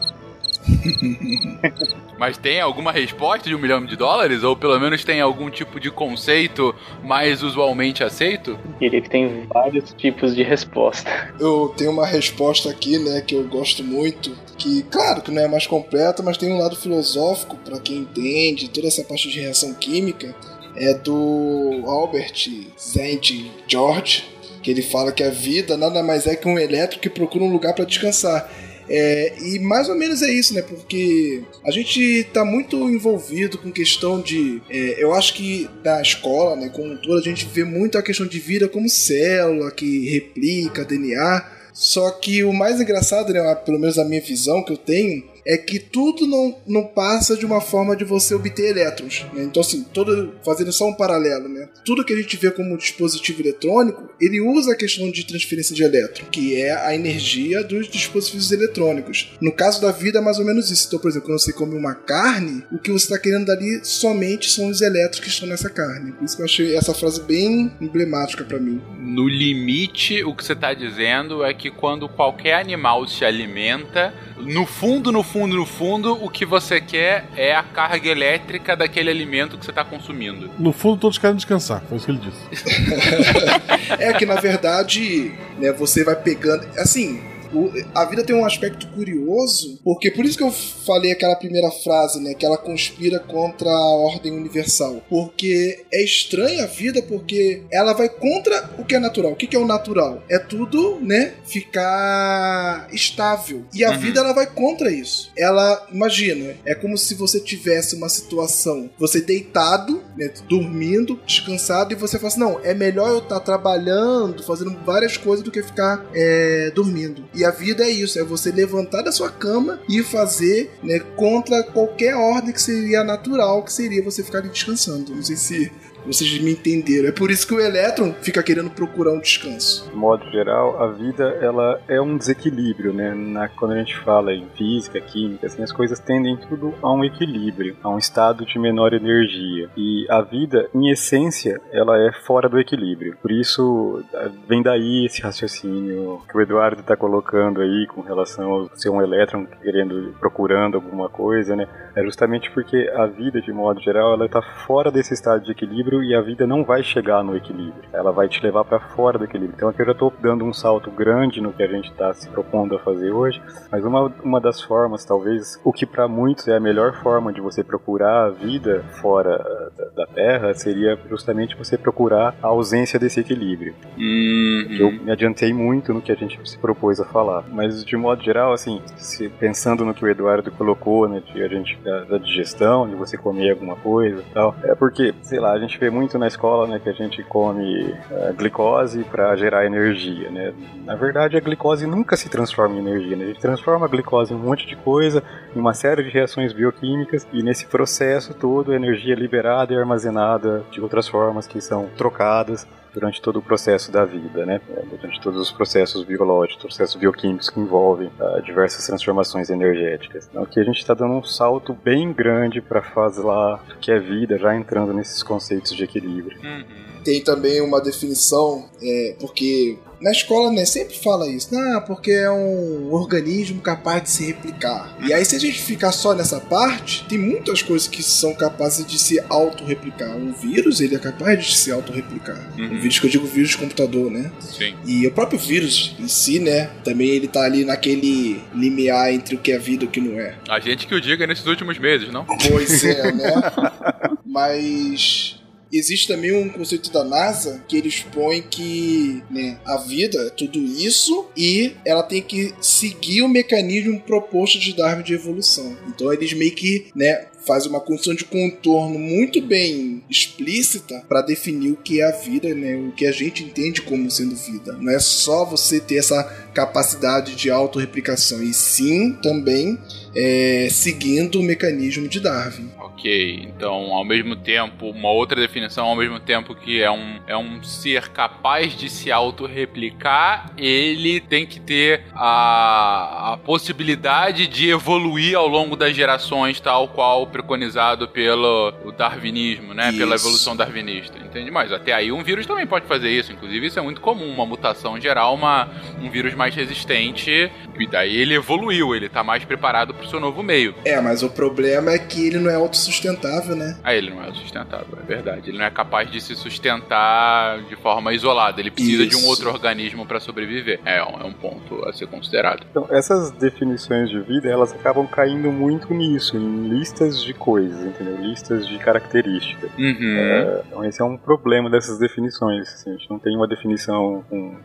Mas 2.18 2.38
tem 2.38 2.60
alguma 2.60 2.92
resposta 2.92 3.48
de 3.48 3.54
um 3.54 3.58
milhão 3.58 3.84
de 3.84 3.96
dólares? 3.96 4.42
Ou 4.42 4.56
pelo 4.56 4.78
menos 4.78 5.04
tem 5.04 5.20
algum 5.20 5.50
tipo 5.50 5.78
de 5.78 5.90
conceito 5.90 6.74
mais 7.02 7.42
usualmente 7.42 8.02
aceito? 8.02 8.52
Eu 8.52 8.78
diria 8.80 9.00
que 9.00 9.10
tem 9.10 9.46
vários 9.52 9.92
tipos 9.92 10.34
de 10.34 10.42
resposta. 10.42 11.34
Eu 11.38 11.74
tenho 11.76 11.90
uma 11.90 12.06
resposta 12.06 12.70
aqui, 12.70 12.98
né, 12.98 13.20
que 13.20 13.34
eu 13.34 13.44
gosto 13.48 13.82
muito. 13.82 14.36
Que, 14.56 14.82
claro, 14.84 15.22
que 15.22 15.30
não 15.30 15.42
é 15.42 15.48
mais 15.48 15.66
completa, 15.66 16.22
mas 16.22 16.36
tem 16.36 16.52
um 16.52 16.58
lado 16.58 16.76
filosófico 16.76 17.56
para 17.56 17.80
quem 17.80 17.98
entende 17.98 18.70
toda 18.70 18.86
essa 18.86 19.04
parte 19.04 19.28
de 19.28 19.40
reação 19.40 19.74
química. 19.74 20.34
É 20.76 20.94
do 20.94 21.82
Albert 21.86 22.50
Zend 22.78 23.52
George, 23.68 24.24
que 24.62 24.70
ele 24.70 24.82
fala 24.82 25.12
que 25.12 25.22
a 25.22 25.30
vida 25.30 25.76
nada 25.76 26.02
mais 26.02 26.26
é 26.26 26.34
que 26.34 26.48
um 26.48 26.58
elétrico 26.58 27.02
que 27.02 27.10
procura 27.10 27.44
um 27.44 27.52
lugar 27.52 27.74
para 27.74 27.84
descansar. 27.84 28.48
É, 28.88 29.34
e 29.40 29.58
mais 29.58 29.88
ou 29.88 29.94
menos 29.94 30.22
é 30.22 30.30
isso, 30.30 30.54
né? 30.54 30.62
Porque 30.62 31.42
a 31.64 31.70
gente 31.70 32.24
tá 32.32 32.44
muito 32.44 32.88
envolvido 32.90 33.58
com 33.58 33.72
questão 33.72 34.20
de. 34.20 34.60
É, 34.68 35.02
eu 35.02 35.14
acho 35.14 35.34
que 35.34 35.68
na 35.84 36.00
escola, 36.00 36.56
né, 36.56 36.68
como 36.68 36.96
toda, 36.98 37.20
a 37.20 37.22
gente 37.22 37.46
vê 37.46 37.64
muito 37.64 37.96
a 37.98 38.02
questão 38.02 38.26
de 38.26 38.38
vida 38.38 38.68
como 38.68 38.88
célula 38.88 39.70
que 39.70 40.08
replica 40.10 40.84
DNA. 40.84 41.50
Só 41.72 42.10
que 42.10 42.44
o 42.44 42.52
mais 42.52 42.80
engraçado, 42.80 43.32
né, 43.32 43.54
pelo 43.56 43.80
menos 43.80 43.98
a 43.98 44.04
minha 44.04 44.20
visão 44.20 44.62
que 44.62 44.72
eu 44.72 44.76
tenho, 44.76 45.24
é 45.46 45.56
que 45.56 45.78
tudo 45.78 46.26
não, 46.26 46.56
não 46.66 46.86
passa 46.86 47.36
de 47.36 47.44
uma 47.44 47.60
forma 47.60 47.94
de 47.96 48.04
você 48.04 48.34
obter 48.34 48.70
elétrons. 48.70 49.26
Né? 49.32 49.44
Então, 49.44 49.60
assim, 49.60 49.84
todo, 49.92 50.34
fazendo 50.44 50.72
só 50.72 50.88
um 50.88 50.94
paralelo, 50.94 51.48
né? 51.48 51.68
Tudo 51.84 52.04
que 52.04 52.12
a 52.12 52.16
gente 52.16 52.36
vê 52.36 52.50
como 52.50 52.76
dispositivo 52.78 53.42
eletrônico, 53.42 54.08
ele 54.20 54.40
usa 54.40 54.72
a 54.72 54.76
questão 54.76 55.10
de 55.10 55.26
transferência 55.26 55.74
de 55.74 55.82
elétron, 55.82 56.26
que 56.30 56.60
é 56.60 56.72
a 56.72 56.94
energia 56.94 57.62
dos 57.62 57.88
dispositivos 57.88 58.52
eletrônicos. 58.52 59.32
No 59.40 59.52
caso 59.52 59.80
da 59.80 59.92
vida, 59.92 60.18
é 60.18 60.22
mais 60.22 60.38
ou 60.38 60.44
menos 60.44 60.70
isso. 60.70 60.86
Então, 60.86 60.98
por 60.98 61.10
exemplo, 61.10 61.28
quando 61.28 61.40
você 61.40 61.52
come 61.52 61.76
uma 61.76 61.94
carne, 61.94 62.64
o 62.72 62.78
que 62.78 62.90
você 62.90 63.04
está 63.04 63.18
querendo 63.18 63.46
dali 63.46 63.84
somente 63.84 64.50
são 64.50 64.68
os 64.68 64.80
elétrons 64.80 65.20
que 65.20 65.28
estão 65.28 65.48
nessa 65.48 65.68
carne. 65.68 66.12
Por 66.12 66.24
isso 66.24 66.36
que 66.36 66.42
eu 66.42 66.46
achei 66.46 66.76
essa 66.76 66.94
frase 66.94 67.22
bem 67.22 67.72
emblemática 67.80 68.44
para 68.44 68.58
mim. 68.58 68.80
No 68.98 69.28
limite, 69.28 70.24
o 70.24 70.34
que 70.34 70.44
você 70.44 70.54
está 70.54 70.72
dizendo 70.72 71.44
é 71.44 71.52
que 71.52 71.70
quando 71.70 72.08
qualquer 72.08 72.54
animal 72.54 73.06
se 73.06 73.24
alimenta, 73.24 74.14
no 74.36 74.66
fundo, 74.66 75.12
no 75.12 75.22
fundo, 75.22 75.56
no 75.56 75.66
fundo, 75.66 76.12
o 76.24 76.28
que 76.28 76.44
você 76.44 76.80
quer 76.80 77.26
é 77.36 77.54
a 77.54 77.62
carga 77.62 78.08
elétrica 78.08 78.76
daquele 78.76 79.10
alimento 79.10 79.56
que 79.56 79.64
você 79.64 79.70
está 79.70 79.84
consumindo. 79.84 80.50
No 80.58 80.72
fundo, 80.72 80.98
todos 80.98 81.18
querem 81.18 81.36
descansar, 81.36 81.82
foi 81.88 81.96
isso 81.96 82.06
que 82.06 82.12
ele 82.12 82.20
disse. 82.20 83.92
é 83.98 84.12
que 84.12 84.26
na 84.26 84.36
verdade, 84.36 85.32
né, 85.58 85.72
você 85.72 86.04
vai 86.04 86.16
pegando. 86.16 86.66
Assim, 86.76 87.22
o, 87.54 87.72
a 87.94 88.04
vida 88.04 88.24
tem 88.24 88.34
um 88.34 88.44
aspecto 88.44 88.86
curioso, 88.88 89.78
porque 89.84 90.10
por 90.10 90.24
isso 90.24 90.36
que 90.36 90.44
eu 90.44 90.50
falei 90.50 91.12
aquela 91.12 91.36
primeira 91.36 91.70
frase, 91.70 92.20
né? 92.20 92.34
Que 92.34 92.44
ela 92.44 92.58
conspira 92.58 93.18
contra 93.18 93.68
a 93.70 93.94
ordem 93.96 94.32
universal. 94.32 95.02
Porque 95.08 95.84
é 95.92 96.02
estranha 96.02 96.64
a 96.64 96.66
vida, 96.66 97.02
porque 97.02 97.62
ela 97.70 97.92
vai 97.92 98.08
contra 98.08 98.70
o 98.78 98.84
que 98.84 98.94
é 98.94 98.98
natural. 98.98 99.32
O 99.32 99.36
que, 99.36 99.46
que 99.46 99.56
é 99.56 99.58
o 99.58 99.66
natural? 99.66 100.22
É 100.28 100.38
tudo, 100.38 100.98
né? 101.00 101.34
Ficar 101.44 102.88
estável. 102.92 103.64
E 103.74 103.84
a 103.84 103.90
uhum. 103.90 103.98
vida, 103.98 104.20
ela 104.20 104.32
vai 104.32 104.46
contra 104.46 104.90
isso. 104.90 105.30
Ela, 105.36 105.86
imagina, 105.92 106.54
é 106.64 106.74
como 106.74 106.96
se 106.96 107.14
você 107.14 107.40
tivesse 107.40 107.94
uma 107.96 108.08
situação, 108.08 108.90
você 108.98 109.20
deitado, 109.20 110.02
né, 110.16 110.32
dormindo, 110.48 111.18
descansado, 111.26 111.92
e 111.92 111.96
você 111.96 112.18
fala 112.18 112.28
assim: 112.28 112.40
não, 112.40 112.60
é 112.62 112.74
melhor 112.74 113.10
eu 113.10 113.18
estar 113.18 113.40
tá 113.40 113.40
trabalhando, 113.40 114.42
fazendo 114.42 114.76
várias 114.84 115.16
coisas 115.16 115.44
do 115.44 115.50
que 115.50 115.62
ficar 115.62 116.04
é, 116.14 116.70
dormindo. 116.74 117.24
E 117.34 117.43
a 117.44 117.50
vida 117.50 117.84
é 117.84 117.90
isso, 117.90 118.18
é 118.18 118.24
você 118.24 118.50
levantar 118.50 119.02
da 119.02 119.12
sua 119.12 119.30
cama 119.30 119.80
e 119.88 120.02
fazer 120.02 120.70
né, 120.82 120.98
contra 121.16 121.62
qualquer 121.62 122.14
ordem 122.14 122.52
que 122.52 122.60
seria 122.60 123.04
natural, 123.04 123.62
que 123.62 123.72
seria 123.72 124.02
você 124.02 124.22
ficar 124.22 124.40
descansando. 124.40 125.14
Não 125.14 125.22
sei 125.22 125.36
se 125.36 125.72
vocês 126.06 126.38
me 126.40 126.52
entenderam. 126.52 127.08
É 127.08 127.12
por 127.12 127.30
isso 127.30 127.46
que 127.46 127.54
o 127.54 127.60
elétron 127.60 128.14
fica 128.22 128.42
querendo 128.42 128.70
procurar 128.70 129.12
um 129.12 129.20
descanso. 129.20 129.88
De 129.90 129.96
modo 129.96 130.24
geral, 130.30 130.82
a 130.82 130.88
vida 130.88 131.24
ela 131.40 131.80
é 131.88 132.00
um 132.00 132.16
desequilíbrio, 132.16 132.92
né? 132.92 133.14
Na, 133.14 133.48
quando 133.48 133.72
a 133.72 133.78
gente 133.78 133.96
fala 133.98 134.32
em 134.34 134.46
física, 134.56 135.00
química, 135.00 135.46
assim, 135.46 135.62
as 135.62 135.72
coisas 135.72 135.98
tendem 135.98 136.36
tudo 136.36 136.74
a 136.82 136.92
um 136.92 137.04
equilíbrio, 137.04 137.76
a 137.82 137.88
um 137.88 137.98
estado 137.98 138.44
de 138.44 138.58
menor 138.58 138.92
energia. 138.92 139.68
E 139.76 140.06
a 140.08 140.20
vida, 140.20 140.68
em 140.74 140.90
essência, 140.90 141.60
ela 141.72 141.96
é 141.98 142.12
fora 142.12 142.48
do 142.48 142.58
equilíbrio. 142.58 143.16
Por 143.20 143.30
isso, 143.30 144.02
vem 144.48 144.62
daí 144.62 145.06
esse 145.06 145.22
raciocínio 145.22 146.22
que 146.28 146.36
o 146.36 146.40
Eduardo 146.40 146.80
está 146.80 146.96
colocando 146.96 147.60
aí 147.60 147.86
com 147.86 148.00
relação 148.00 148.50
ao 148.50 148.76
ser 148.76 148.90
um 148.90 149.02
elétron 149.02 149.46
querendo, 149.62 150.14
procurando 150.20 150.76
alguma 150.76 151.08
coisa, 151.08 151.56
né? 151.56 151.66
É 151.96 152.02
justamente 152.02 152.50
porque 152.50 152.90
a 152.94 153.06
vida, 153.06 153.40
de 153.40 153.52
modo 153.52 153.80
geral, 153.80 154.14
ela 154.14 154.26
está 154.26 154.42
fora 154.42 154.90
desse 154.90 155.14
estado 155.14 155.44
de 155.44 155.52
equilíbrio 155.52 156.02
e 156.02 156.14
a 156.14 156.20
vida 156.20 156.46
não 156.46 156.64
vai 156.64 156.82
chegar 156.82 157.22
no 157.22 157.36
equilíbrio. 157.36 157.84
Ela 157.92 158.10
vai 158.10 158.28
te 158.28 158.42
levar 158.42 158.64
para 158.64 158.80
fora 158.80 159.18
do 159.18 159.24
equilíbrio. 159.24 159.54
Então 159.56 159.68
aqui 159.68 159.82
eu 159.82 159.86
já 159.86 159.92
estou 159.92 160.12
dando 160.20 160.44
um 160.44 160.52
salto 160.52 160.90
grande 160.90 161.40
no 161.40 161.52
que 161.52 161.62
a 161.62 161.66
gente 161.66 161.90
está 161.90 162.12
se 162.12 162.28
propondo 162.28 162.74
a 162.74 162.78
fazer 162.80 163.12
hoje, 163.12 163.40
mas 163.70 163.84
uma, 163.84 164.12
uma 164.22 164.40
das 164.40 164.60
formas, 164.60 165.04
talvez, 165.04 165.60
o 165.64 165.72
que 165.72 165.86
para 165.86 166.08
muitos 166.08 166.48
é 166.48 166.56
a 166.56 166.60
melhor 166.60 166.94
forma 167.02 167.32
de 167.32 167.40
você 167.40 167.62
procurar 167.62 168.26
a 168.26 168.30
vida 168.30 168.82
fora 169.00 169.38
da, 169.76 170.04
da 170.04 170.06
Terra, 170.06 170.54
seria 170.54 170.98
justamente 171.08 171.56
você 171.56 171.78
procurar 171.78 172.34
a 172.42 172.48
ausência 172.48 172.98
desse 172.98 173.20
equilíbrio. 173.20 173.74
Uhum. 173.96 174.76
Eu 174.78 174.92
me 174.92 175.10
adiantei 175.10 175.52
muito 175.52 175.92
no 175.92 176.00
que 176.00 176.10
a 176.10 176.16
gente 176.16 176.38
se 176.48 176.58
propôs 176.58 177.00
a 177.00 177.04
falar, 177.04 177.44
mas 177.50 177.84
de 177.84 177.96
modo 177.96 178.22
geral, 178.22 178.52
assim, 178.52 178.80
se, 178.96 179.28
pensando 179.28 179.84
no 179.84 179.94
que 179.94 180.04
o 180.04 180.08
Eduardo 180.08 180.50
colocou, 180.50 181.08
né, 181.08 181.22
de 181.32 181.42
a 181.42 181.48
gente 181.48 181.78
da, 181.84 182.04
da 182.04 182.18
digestão, 182.18 182.88
de 182.88 182.94
você 182.94 183.16
comer 183.16 183.50
alguma 183.50 183.76
coisa 183.76 184.20
e 184.20 184.32
tal, 184.32 184.54
é 184.64 184.74
porque, 184.74 185.14
sei 185.22 185.38
lá, 185.38 185.52
a 185.52 185.58
gente 185.58 185.78
vê 185.78 185.90
muito 185.90 186.18
na 186.18 186.26
escola, 186.26 186.66
né, 186.66 186.80
que 186.82 186.88
a 186.88 186.92
gente 186.92 187.22
come 187.24 187.84
uh, 188.10 188.34
glicose 188.36 189.04
para 189.04 189.36
gerar 189.36 189.66
energia, 189.66 190.30
né? 190.30 190.54
Na 190.84 190.96
verdade, 190.96 191.36
a 191.36 191.40
glicose 191.40 191.86
nunca 191.86 192.16
se 192.16 192.28
transforma 192.28 192.76
em 192.76 192.78
energia, 192.78 193.16
né? 193.16 193.24
A 193.24 193.28
gente 193.28 193.40
transforma 193.40 193.86
a 193.86 193.88
glicose 193.88 194.32
em 194.32 194.36
um 194.36 194.40
monte 194.40 194.66
de 194.66 194.76
coisa, 194.76 195.22
em 195.54 195.60
uma 195.60 195.74
série 195.74 196.02
de 196.02 196.10
reações 196.10 196.52
bioquímicas, 196.52 197.26
e 197.32 197.42
nesse 197.42 197.66
processo 197.66 198.34
todo 198.34 198.72
a 198.72 198.76
energia 198.76 199.14
é 199.14 199.16
liberada 199.16 199.72
e 199.72 199.76
armazenada 199.76 200.64
de 200.70 200.80
outras 200.80 201.06
formas 201.06 201.46
que 201.46 201.60
são 201.60 201.88
trocadas 201.96 202.66
durante 202.94 203.20
todo 203.20 203.40
o 203.40 203.42
processo 203.42 203.90
da 203.90 204.04
vida, 204.04 204.46
né? 204.46 204.60
É, 204.70 204.82
durante 204.96 205.20
todos 205.20 205.40
os 205.40 205.50
processos 205.50 206.04
biológicos, 206.04 206.62
processos 206.62 206.94
bioquímicos 206.94 207.50
que 207.50 207.58
envolvem 207.58 208.10
uh, 208.20 208.40
diversas 208.42 208.86
transformações 208.86 209.50
energéticas. 209.50 210.28
Então 210.30 210.44
aqui 210.44 210.60
a 210.60 210.64
gente 210.64 210.78
está 210.78 210.94
dando 210.94 211.14
um 211.14 211.24
salto 211.24 211.76
bem 211.84 212.12
grande 212.12 212.60
para 212.60 212.80
fazer 212.80 213.22
lá 213.22 213.60
que 213.80 213.90
é 213.90 213.98
vida, 213.98 214.38
já 214.38 214.54
entrando 214.54 214.92
nesses 214.94 215.22
conceitos 215.22 215.74
de 215.74 215.82
equilíbrio. 215.82 216.38
Uhum. 216.42 216.83
Tem 217.04 217.22
também 217.22 217.60
uma 217.60 217.80
definição, 217.80 218.68
é, 218.82 219.14
porque 219.20 219.76
na 220.04 220.12
escola, 220.12 220.52
né, 220.52 220.66
sempre 220.66 220.98
fala 220.98 221.26
isso. 221.26 221.48
Ah, 221.56 221.80
porque 221.80 222.10
é 222.10 222.30
um 222.30 222.92
organismo 222.92 223.62
capaz 223.62 224.02
de 224.02 224.10
se 224.10 224.26
replicar. 224.26 224.94
E 225.02 225.14
aí, 225.14 225.24
se 225.24 225.34
a 225.34 225.38
gente 225.38 225.62
ficar 225.62 225.92
só 225.92 226.14
nessa 226.14 226.38
parte, 226.38 227.06
tem 227.08 227.16
muitas 227.16 227.62
coisas 227.62 227.88
que 227.88 228.02
são 228.02 228.34
capazes 228.34 228.84
de 228.84 228.98
se 228.98 229.18
autorreplicar. 229.30 230.14
Um 230.14 230.30
vírus, 230.32 230.82
ele 230.82 230.94
é 230.94 230.98
capaz 230.98 231.42
de 231.42 231.56
se 231.56 231.72
autorreplicar. 231.72 232.38
Uhum. 232.58 232.76
O 232.76 232.80
vírus 232.80 232.98
que 232.98 233.06
eu 233.06 233.10
digo, 233.10 233.26
vírus 233.26 233.50
de 233.50 233.56
computador, 233.56 234.10
né? 234.10 234.30
Sim. 234.40 234.74
E 234.84 235.06
o 235.06 235.10
próprio 235.10 235.38
vírus 235.38 235.96
em 235.98 236.08
si, 236.08 236.38
né, 236.38 236.70
também 236.84 237.08
ele 237.08 237.26
tá 237.26 237.42
ali 237.42 237.64
naquele 237.64 238.42
limiar 238.54 239.10
entre 239.10 239.36
o 239.36 239.38
que 239.38 239.52
é 239.52 239.58
vida 239.58 239.84
e 239.84 239.86
o 239.86 239.90
que 239.90 240.02
não 240.02 240.20
é. 240.20 240.36
A 240.50 240.60
gente 240.60 240.86
que 240.86 240.94
o 240.94 241.00
diga 241.00 241.26
nesses 241.26 241.46
últimos 241.46 241.78
meses, 241.78 242.12
não? 242.12 242.26
Pois 242.26 242.84
é, 242.84 243.10
né? 243.10 243.32
Mas 244.26 245.42
existe 245.78 246.08
também 246.08 246.32
um 246.32 246.48
conceito 246.48 246.90
da 246.92 247.04
NASA 247.04 247.62
que 247.68 247.76
eles 247.76 248.00
põem 248.00 248.42
que 248.42 249.22
né, 249.30 249.58
a 249.64 249.76
vida 249.78 250.18
é 250.18 250.30
tudo 250.30 250.58
isso 250.58 251.28
e 251.36 251.72
ela 251.84 252.02
tem 252.02 252.22
que 252.22 252.54
seguir 252.60 253.22
o 253.22 253.28
mecanismo 253.28 254.00
proposto 254.00 254.58
de 254.58 254.74
Darwin 254.74 255.02
de 255.02 255.14
evolução. 255.14 255.76
Então 255.88 256.12
eles 256.12 256.32
meio 256.32 256.54
que 256.54 256.86
né, 256.94 257.26
faz 257.46 257.66
uma 257.66 257.80
construção 257.80 258.14
de 258.14 258.24
contorno 258.24 258.98
muito 258.98 259.40
bem 259.40 260.02
explícita 260.08 261.02
para 261.08 261.22
definir 261.22 261.72
o 261.72 261.76
que 261.76 262.00
é 262.00 262.06
a 262.06 262.12
vida, 262.12 262.54
né? 262.54 262.76
O 262.76 262.92
que 262.92 263.06
a 263.06 263.12
gente 263.12 263.42
entende 263.42 263.82
como 263.82 264.10
sendo 264.10 264.34
vida. 264.36 264.72
Não 264.80 264.92
é 264.92 264.98
só 264.98 265.44
você 265.44 265.80
ter 265.80 265.96
essa 265.96 266.22
capacidade 266.52 267.34
de 267.34 267.50
autorreplicação, 267.50 268.42
e 268.42 268.52
sim 268.54 269.12
também 269.22 269.78
é, 270.14 270.68
seguindo 270.70 271.40
o 271.40 271.42
mecanismo 271.42 272.08
de 272.08 272.20
Darwin. 272.20 272.70
Ok, 272.78 273.48
então 273.48 273.92
ao 273.92 274.04
mesmo 274.04 274.36
tempo, 274.36 274.88
uma 274.90 275.10
outra 275.10 275.40
definição, 275.40 275.86
ao 275.86 275.96
mesmo 275.96 276.20
tempo 276.20 276.54
que 276.54 276.80
é 276.80 276.90
um, 276.90 277.20
é 277.26 277.36
um 277.36 277.62
ser 277.62 278.08
capaz 278.08 278.76
de 278.76 278.88
se 278.88 279.10
autorreplicar, 279.10 280.52
ele 280.56 281.20
tem 281.20 281.44
que 281.44 281.60
ter 281.60 282.04
a, 282.14 283.32
a 283.32 283.36
possibilidade 283.38 284.46
de 284.46 284.70
evoluir 284.70 285.36
ao 285.36 285.48
longo 285.48 285.76
das 285.76 285.94
gerações, 285.94 286.60
tal 286.60 286.88
qual 286.88 287.26
preconizado 287.34 288.06
pelo 288.06 288.72
o 288.84 288.92
darwinismo, 288.92 289.74
né? 289.74 289.88
Isso. 289.88 289.98
Pela 289.98 290.14
evolução 290.14 290.54
darwinista. 290.54 291.18
Entende? 291.18 291.50
Mas 291.50 291.72
até 291.72 291.92
aí 291.92 292.12
um 292.12 292.22
vírus 292.22 292.46
também 292.46 292.64
pode 292.64 292.86
fazer 292.86 293.10
isso. 293.10 293.32
Inclusive, 293.32 293.66
isso 293.66 293.76
é 293.76 293.82
muito 293.82 294.00
comum, 294.00 294.32
uma 294.32 294.46
mutação 294.46 295.00
geral, 295.00 295.34
uma, 295.34 295.68
um 296.00 296.08
vírus 296.08 296.32
mais 296.34 296.54
resistente. 296.54 297.50
E 297.76 297.86
daí 297.88 298.16
ele 298.16 298.34
evoluiu, 298.34 298.94
ele 298.94 299.08
tá 299.08 299.24
mais 299.24 299.44
preparado 299.44 299.92
pro 299.92 300.08
seu 300.08 300.20
novo 300.20 300.44
meio. 300.44 300.76
É, 300.84 301.00
mas 301.00 301.24
o 301.24 301.28
problema 301.28 301.90
é 301.90 301.98
que 301.98 302.24
ele 302.24 302.38
não 302.38 302.48
é 302.48 302.54
autossustentável, 302.54 303.56
né? 303.56 303.80
Ah, 303.82 303.92
ele 303.92 304.10
não 304.10 304.22
é 304.22 304.26
autossustentável, 304.26 304.96
é 305.02 305.04
verdade. 305.04 305.50
Ele 305.50 305.58
não 305.58 305.64
é 305.64 305.70
capaz 305.70 306.08
de 306.08 306.20
se 306.20 306.36
sustentar 306.36 307.64
de 307.64 307.74
forma 307.74 308.14
isolada. 308.14 308.60
Ele 308.60 308.70
precisa 308.70 309.02
isso. 309.02 309.18
de 309.18 309.24
um 309.24 309.26
outro 309.26 309.50
organismo 309.50 310.06
para 310.06 310.20
sobreviver. 310.20 310.78
É, 310.84 310.98
é 310.98 311.24
um 311.24 311.32
ponto 311.32 311.84
a 311.84 311.92
ser 311.92 312.06
considerado. 312.06 312.64
Então, 312.70 312.86
essas 312.90 313.32
definições 313.32 314.08
de 314.08 314.20
vida, 314.20 314.48
elas 314.48 314.72
acabam 314.72 315.04
caindo 315.04 315.50
muito 315.50 315.92
nisso, 315.92 316.36
em 316.36 316.68
listas 316.68 317.23
de 317.24 317.32
coisas, 317.34 317.84
entendeu? 317.84 318.16
Listas 318.20 318.66
de 318.66 318.78
características. 318.78 319.70
Uhum. 319.78 320.16
É, 320.16 320.62
então 320.66 320.84
esse 320.84 321.00
é 321.00 321.04
um 321.04 321.16
problema 321.16 321.70
dessas 321.70 321.98
definições. 321.98 322.68
Assim, 322.72 322.90
a 322.90 322.92
gente 322.92 323.10
não 323.10 323.18
tem 323.18 323.36
uma 323.36 323.48
definição 323.48 324.24
com 324.28 324.56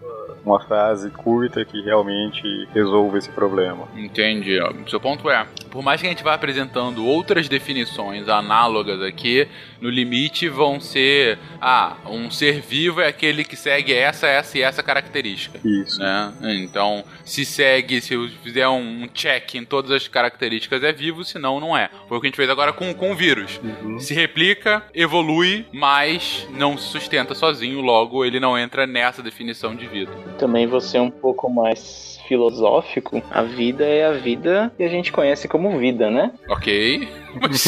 uma 0.45 0.59
frase 0.59 1.09
curta 1.11 1.63
que 1.65 1.81
realmente 1.81 2.41
resolva 2.73 3.17
esse 3.17 3.29
problema. 3.29 3.87
Entendi. 3.95 4.59
O 4.59 4.89
seu 4.89 4.99
ponto 4.99 5.29
é, 5.29 5.45
por 5.69 5.83
mais 5.83 6.01
que 6.01 6.07
a 6.07 6.09
gente 6.09 6.23
vá 6.23 6.33
apresentando 6.33 7.05
outras 7.05 7.47
definições 7.47 8.27
análogas 8.27 9.01
aqui, 9.01 9.47
no 9.81 9.89
limite 9.89 10.47
vão 10.47 10.79
ser, 10.79 11.37
ah, 11.61 11.97
um 12.05 12.29
ser 12.31 12.61
vivo 12.61 13.01
é 13.01 13.07
aquele 13.07 13.43
que 13.43 13.55
segue 13.55 13.93
essa, 13.93 14.27
essa 14.27 14.57
e 14.57 14.61
essa 14.61 14.81
característica. 14.81 15.59
Isso. 15.63 15.99
Né? 15.99 16.33
Então, 16.41 17.03
se 17.23 17.45
segue, 17.45 18.01
se 18.01 18.15
fizer 18.43 18.67
um 18.67 19.07
check 19.13 19.55
em 19.55 19.65
todas 19.65 19.91
as 19.91 20.07
características 20.07 20.83
é 20.83 20.91
vivo, 20.91 21.23
senão 21.23 21.59
não 21.59 21.77
é. 21.77 21.89
Foi 22.07 22.17
o 22.17 22.21
que 22.21 22.27
a 22.27 22.29
gente 22.29 22.37
fez 22.37 22.48
agora 22.51 22.73
com, 22.73 22.93
com 22.93 23.11
o 23.11 23.15
vírus. 23.15 23.59
Uhum. 23.63 23.99
Se 23.99 24.13
replica, 24.13 24.83
evolui, 24.93 25.65
mas 25.73 26.47
não 26.51 26.77
se 26.77 26.87
sustenta 26.87 27.33
sozinho, 27.33 27.81
logo 27.81 28.23
ele 28.25 28.39
não 28.39 28.57
entra 28.57 28.85
nessa 28.85 29.21
definição 29.21 29.75
de 29.75 29.87
vida. 29.87 30.11
Também 30.37 30.67
você 30.67 30.97
é 30.97 31.01
um 31.01 31.11
pouco 31.11 31.49
mais 31.49 32.19
filosófico, 32.27 33.21
a 33.31 33.41
vida 33.41 33.83
é 33.83 34.05
a 34.05 34.11
vida 34.11 34.71
que 34.77 34.83
a 34.83 34.87
gente 34.87 35.11
conhece 35.11 35.47
como 35.47 35.79
vida, 35.79 36.11
né? 36.11 36.31
Ok. 36.47 37.07
Mas 37.41 37.65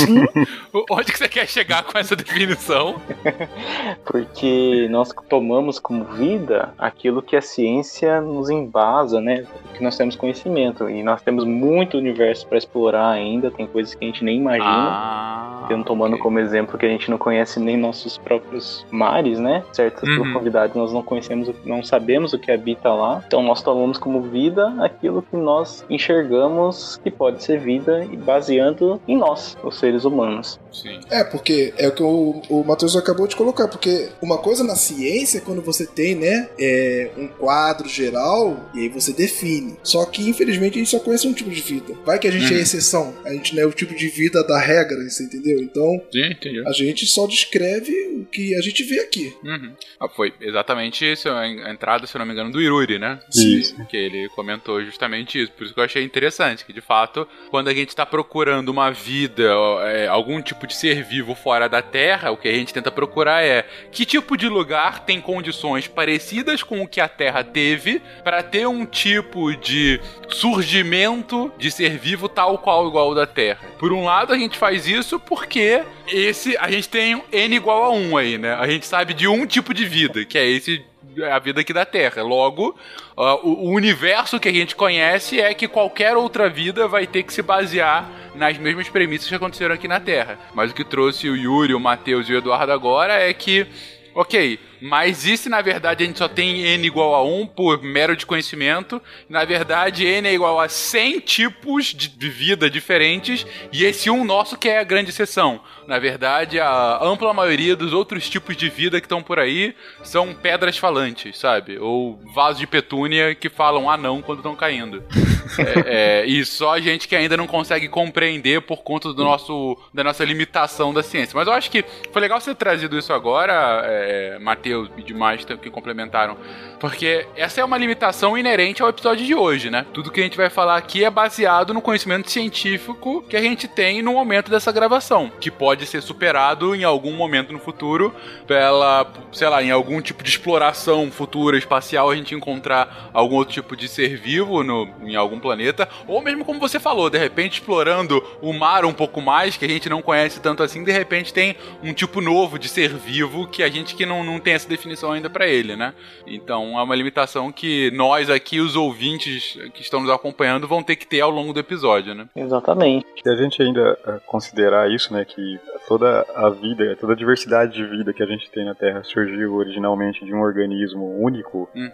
onde 0.90 1.12
que 1.12 1.18
você 1.18 1.28
quer 1.30 1.48
chegar 1.48 1.84
com 1.84 1.98
essa 1.98 2.16
definição? 2.16 2.96
Porque 4.06 4.88
nós 4.90 5.12
tomamos 5.30 5.80
como 5.80 6.04
vida 6.06 6.74
aquilo 6.78 7.22
que 7.22 7.36
a 7.36 7.42
ciência 7.42 8.20
nos 8.22 8.50
embasa, 8.50 9.20
né? 9.22 9.46
Que 9.76 9.84
nós 9.84 9.98
temos 9.98 10.16
conhecimento 10.16 10.90
e 10.90 11.04
nós 11.04 11.22
temos 11.22 11.46
muito 11.46 11.98
universo 11.98 12.48
para 12.48 12.58
explorar 12.58 13.10
ainda, 13.12 13.52
tem 13.52 13.68
coisas 13.68 13.94
que 13.94 14.04
a 14.04 14.08
gente 14.08 14.24
nem 14.24 14.38
imagina. 14.38 14.66
Ah, 14.68 15.66
Tendo 15.68 15.84
tomando 15.86 16.14
ok. 16.14 16.24
como 16.24 16.40
exemplo 16.40 16.78
que 16.78 16.86
a 16.86 16.90
gente 16.90 17.10
não 17.10 17.18
conhece 17.18 17.60
nem 17.60 17.78
nossos 17.78 18.18
próprios 18.18 18.86
mares, 18.92 19.40
né? 19.40 19.64
Certas 19.72 20.02
Uhum. 20.10 20.16
profundidades 20.24 20.76
nós 20.76 20.92
não 20.92 21.02
conhecemos, 21.04 21.50
não 21.66 21.84
sabemos 21.84 22.34
o 22.34 22.40
que 22.40 22.52
habita 22.52 22.92
lá. 22.94 23.22
Então 23.26 23.42
nós 23.44 23.62
tomamos 23.62 23.98
como 23.98 24.22
vida 24.22 24.74
aquilo 24.80 25.22
que 25.22 25.38
nós 25.38 25.86
enxergamos 25.90 27.00
que 27.04 27.12
pode 27.12 27.44
ser 27.44 27.60
vida 27.60 28.04
e 28.12 28.18
baseando 28.18 29.00
em 29.08 29.16
nós, 29.18 29.51
os 29.64 29.78
seres 29.80 30.04
humanos. 30.06 30.60
Sim. 30.72 31.00
É, 31.10 31.24
porque 31.24 31.74
é 31.78 31.88
o 31.88 31.92
que 31.92 32.04
o, 32.04 32.42
o 32.50 32.64
Matheus 32.64 32.96
acabou 32.96 33.28
de 33.28 33.36
colocar, 33.36 33.68
porque 33.68 34.10
uma 34.22 34.38
coisa 34.38 34.64
na 34.64 34.76
ciência 34.76 35.38
é 35.40 35.42
quando 35.42 35.62
você 35.62 35.86
tem, 35.86 36.16
né, 36.16 36.50
é, 36.60 37.12
um 37.18 37.28
quadro 37.28 37.88
geral 37.90 38.70
e 38.74 38.80
aí 38.82 38.90
você 38.90 39.12
define. 39.14 39.76
Só 39.84 40.06
que, 40.06 40.28
infelizmente, 40.30 40.76
a 40.76 40.78
gente 40.80 40.90
só 40.90 41.00
conhece 41.00 41.28
um 41.28 41.34
tipo 41.34 41.50
de 41.50 41.62
vida. 41.62 41.94
Vai 42.06 42.18
que 42.20 42.28
a 42.28 42.32
gente 42.32 42.52
Uhum. 42.52 42.58
é 42.60 42.62
exceção, 42.62 43.14
a 43.26 43.32
gente 43.34 43.56
não 43.56 43.64
é 43.64 43.66
o 43.66 43.72
tipo 43.72 43.94
de 43.96 44.08
vida 44.08 44.44
da 44.44 44.60
regra, 44.60 44.98
você 45.10 45.24
entendeu? 45.24 45.60
Então, 45.62 46.02
Sim, 46.12 46.34
a 46.66 46.72
gente 46.72 47.06
só 47.06 47.28
descreve 47.28 47.92
o 48.22 48.26
que 48.26 48.56
a 48.56 48.62
gente 48.62 48.84
vê 48.84 49.00
aqui. 49.00 49.34
Uhum. 49.44 49.74
Ah, 50.00 50.08
foi 50.10 50.34
exatamente 50.42 51.10
isso, 51.10 51.30
a 51.30 51.48
en- 51.48 51.62
a 51.64 51.72
entrada, 51.72 52.08
se 52.08 52.16
eu 52.16 52.20
não 52.20 52.26
me 52.26 52.32
engano, 52.34 52.52
do 52.52 52.62
Iruri, 52.62 52.98
né? 53.00 53.20
Isso. 53.36 53.76
Que 53.86 53.98
ele 53.98 54.30
comentou 54.30 54.84
justamente 54.84 55.42
isso. 55.42 55.52
Por 55.52 55.66
isso 55.66 55.74
que 55.74 55.80
eu 55.80 55.84
achei 55.84 56.04
interessante, 56.04 56.66
que 56.66 56.74
de 56.74 56.82
fato, 56.82 57.28
quando 57.50 57.68
a 57.68 57.74
gente 57.74 57.90
está 57.90 58.06
procurando 58.06 58.70
uma 58.70 58.90
vida, 58.92 59.41
é, 59.44 60.08
algum 60.08 60.42
tipo 60.42 60.68
de 60.68 60.76
ser 60.76 61.04
vivo 61.04 61.36
fora 61.36 61.68
da 61.68 61.82
Terra, 61.82 62.32
o 62.32 62.38
que 62.38 62.48
a 62.48 62.54
gente 62.54 62.74
tenta 62.74 62.92
procurar 62.92 63.44
é 63.44 63.66
que 63.92 64.06
tipo 64.06 64.38
de 64.38 64.48
lugar 64.48 65.06
tem 65.06 65.20
condições 65.22 65.88
parecidas 65.88 66.64
com 66.64 66.82
o 66.82 66.88
que 66.88 67.00
a 67.02 67.08
Terra 67.08 67.44
teve 67.44 68.02
para 68.24 68.44
ter 68.44 68.68
um 68.68 68.86
tipo 68.86 69.56
de 69.56 70.00
surgimento 70.30 71.52
de 71.58 71.72
ser 71.72 71.98
vivo 71.98 72.28
tal 72.28 72.58
qual 72.58 72.88
igual 72.88 73.14
da 73.14 73.26
Terra. 73.26 73.60
Por 73.80 73.92
um 73.92 74.04
lado, 74.04 74.34
a 74.34 74.38
gente 74.38 74.58
faz 74.58 74.88
isso 74.88 75.20
porque 75.20 75.84
esse 76.08 76.58
a 76.58 76.70
gente 76.70 76.90
tem 76.90 77.22
n 77.32 77.56
igual 77.56 77.86
a 77.86 77.92
1 77.92 78.18
aí, 78.18 78.38
né? 78.38 78.54
A 78.54 78.68
gente 78.68 78.86
sabe 78.86 79.14
de 79.14 79.28
um 79.28 79.46
tipo 79.46 79.74
de 79.74 79.86
vida, 79.86 80.26
que 80.26 80.38
é 80.38 80.46
esse 80.46 80.84
a 81.32 81.40
vida 81.40 81.62
aqui 81.62 81.74
da 81.74 81.86
Terra. 81.86 82.22
Logo, 82.22 82.76
ah, 83.18 83.36
o, 83.36 83.68
o 83.68 83.70
universo 83.72 84.40
que 84.40 84.50
a 84.50 84.54
gente 84.54 84.76
conhece 84.76 85.40
é 85.40 85.54
que 85.54 85.68
qualquer 85.68 86.16
outra 86.16 86.50
vida 86.50 86.88
vai 86.88 87.08
ter 87.08 87.24
que 87.24 87.34
se 87.34 87.42
basear 87.42 88.10
nas 88.36 88.58
mesmas 88.58 88.90
premissas 88.90 89.28
que 89.28 89.36
aconteceram 89.36 89.76
aqui 89.76 89.88
na 89.88 90.00
Terra. 90.00 90.40
Mas 90.54 90.72
o 90.72 90.74
que 90.74 90.84
trouxe 90.84 91.30
o 91.30 91.36
Yuri, 91.36 91.74
o 91.74 91.80
Matheus 91.80 92.30
e 92.30 92.34
o 92.34 92.38
Eduardo 92.38 92.72
agora 92.72 93.14
é 93.14 93.34
que 93.34 93.68
Ok, 94.14 94.60
mas 94.82 95.26
e 95.26 95.38
se 95.38 95.50
na 95.50 95.62
verdade 95.62 96.04
a 96.04 96.08
gente 96.08 96.20
só 96.20 96.28
tem 96.28 96.62
n 96.62 96.86
igual 96.86 97.14
a 97.16 97.24
1 97.24 97.48
por 97.48 97.82
mero 97.82 98.16
desconhecimento? 98.16 99.02
Na 99.30 99.44
verdade, 99.46 100.06
n 100.06 100.28
é 100.28 100.34
igual 100.34 100.60
a 100.60 100.70
100 100.70 101.20
tipos 101.20 101.86
de 101.88 102.12
de 102.22 102.30
vida 102.30 102.70
diferentes 102.70 103.46
e 103.72 103.84
esse 103.84 104.10
um 104.10 104.24
nosso 104.24 104.56
que 104.58 104.70
é 104.70 104.80
a 104.80 104.84
grande 104.84 105.10
exceção. 105.10 105.60
Na 105.88 105.98
verdade, 105.98 106.60
a 106.60 107.00
ampla 107.02 107.34
maioria 107.34 107.76
dos 107.76 107.94
outros 107.94 108.30
tipos 108.30 108.56
de 108.56 108.70
vida 108.70 109.02
que 109.02 109.06
estão 109.06 109.24
por 109.24 109.40
aí 109.40 109.76
são 110.04 110.34
pedras 110.34 110.78
falantes, 110.78 111.38
sabe? 111.38 111.80
Ou 111.80 112.20
vasos 112.34 112.60
de 112.60 112.68
petúnia 112.68 113.34
que 113.34 113.50
falam 113.50 113.90
anão 113.90 114.22
quando 114.22 114.40
estão 114.40 114.56
caindo. 114.56 115.04
É, 115.58 116.22
é, 116.22 116.26
e 116.26 116.46
só 116.46 116.76
a 116.76 116.80
gente 116.80 117.10
que 117.10 117.16
ainda 117.16 117.36
não 117.36 117.46
consegue 117.46 117.90
compreender 117.90 118.62
por 118.62 118.84
conta 118.84 119.12
do 119.12 119.22
nosso, 119.22 119.78
da 119.94 120.02
nossa 120.02 120.24
limitação 120.24 120.94
da 120.94 121.04
ciência. 121.04 121.36
Mas 121.36 121.46
eu 121.46 121.52
acho 121.52 121.70
que 121.70 121.84
foi 122.10 122.22
legal 122.22 122.40
você 122.40 122.52
ter 122.52 122.56
trazido 122.56 122.98
isso 122.98 123.12
agora, 123.12 123.82
é, 123.84 124.40
Matheus 124.40 124.71
e 124.72 125.04
demais 125.04 125.46
que 125.46 125.70
complementaram. 125.70 126.38
Porque 126.82 127.28
essa 127.36 127.62
é 127.62 127.64
uma 127.64 127.78
limitação 127.78 128.36
inerente 128.36 128.82
ao 128.82 128.90
episódio 128.90 129.24
de 129.24 129.36
hoje, 129.36 129.70
né? 129.70 129.86
Tudo 129.94 130.10
que 130.10 130.20
a 130.20 130.24
gente 130.24 130.36
vai 130.36 130.50
falar 130.50 130.78
aqui 130.78 131.04
é 131.04 131.12
baseado 131.12 131.76
no 131.76 131.82
conhecimento 131.82 132.32
científico 132.32 133.22
que 133.30 133.38
a 133.38 133.42
gente 133.42 133.68
tem 133.68 134.02
no 134.02 134.14
momento 134.14 134.50
dessa 134.50 134.72
gravação, 134.72 135.32
que 135.40 135.52
pode 135.52 135.86
ser 135.86 136.02
superado 136.02 136.74
em 136.74 136.84
algum 136.84 137.14
momento 137.16 137.54
no 137.54 137.60
futuro 137.60 138.12
pela, 138.48 139.06
sei 139.32 139.48
lá, 139.48 139.62
em 139.62 139.70
algum 139.70 140.02
tipo 140.02 140.24
de 140.24 140.32
exploração 140.32 141.12
futura 141.12 141.56
espacial 141.56 142.10
a 142.10 142.16
gente 142.16 142.34
encontrar 142.34 143.12
algum 143.14 143.36
outro 143.36 143.54
tipo 143.54 143.78
de 143.78 143.88
ser 143.88 144.18
vivo 144.18 144.64
no, 144.64 144.90
em 145.04 145.16
algum 145.16 145.40
planeta, 145.40 145.88
ou 146.08 146.20
mesmo 146.20 146.44
como 146.44 146.60
você 146.60 146.80
falou, 146.80 147.12
de 147.12 147.20
repente 147.20 147.60
explorando 147.60 148.24
o 148.42 148.52
mar 148.54 148.86
um 148.86 148.94
pouco 148.94 149.22
mais, 149.22 149.56
que 149.56 149.66
a 149.66 149.70
gente 149.70 149.88
não 149.88 150.02
conhece 150.02 150.40
tanto 150.40 150.64
assim, 150.64 150.84
de 150.84 150.92
repente 150.92 151.32
tem 151.32 151.56
um 151.84 151.94
tipo 151.94 152.22
novo 152.22 152.58
de 152.58 152.68
ser 152.68 152.92
vivo 152.96 153.48
que 153.48 153.62
a 153.62 153.70
gente 153.70 153.94
que 153.94 154.04
não, 154.04 154.24
não 154.24 154.40
tem 154.40 154.56
essa 154.56 154.68
definição 154.68 155.12
ainda 155.12 155.30
pra 155.30 155.46
ele, 155.46 155.76
né? 155.76 155.94
Então 156.26 156.71
é 156.80 156.84
uma 156.84 156.96
limitação 156.96 157.52
que 157.52 157.92
nós 157.92 158.30
aqui, 158.30 158.60
os 158.60 158.76
ouvintes 158.76 159.58
que 159.74 159.82
estão 159.82 160.02
nos 160.02 160.10
acompanhando, 160.10 160.68
vão 160.68 160.82
ter 160.84 160.96
que 160.96 161.06
ter 161.08 161.22
ao 161.22 161.30
longo 161.30 161.54
do 161.54 161.60
episódio, 161.60 162.14
né? 162.14 162.28
Exatamente. 162.36 163.06
Se 163.24 163.30
a 163.30 163.36
gente 163.36 163.62
ainda 163.62 163.98
eh, 164.06 164.20
considerar 164.26 164.90
isso, 164.92 165.14
né, 165.14 165.26
que 165.26 165.60
toda 165.88 166.26
a 166.36 166.50
vida, 166.50 166.96
toda 167.00 167.14
a 167.14 167.16
diversidade 167.16 167.74
de 167.74 167.86
vida 167.86 168.14
que 168.14 168.24
a 168.24 168.26
gente 168.26 168.50
tem 168.52 168.66
na 168.66 168.76
Terra 168.76 169.04
surgiu 169.04 169.56
originalmente 169.56 170.24
de 170.26 170.34
um 170.34 170.42
organismo 170.42 171.22
único, 171.22 171.70
Uhum. 171.76 171.92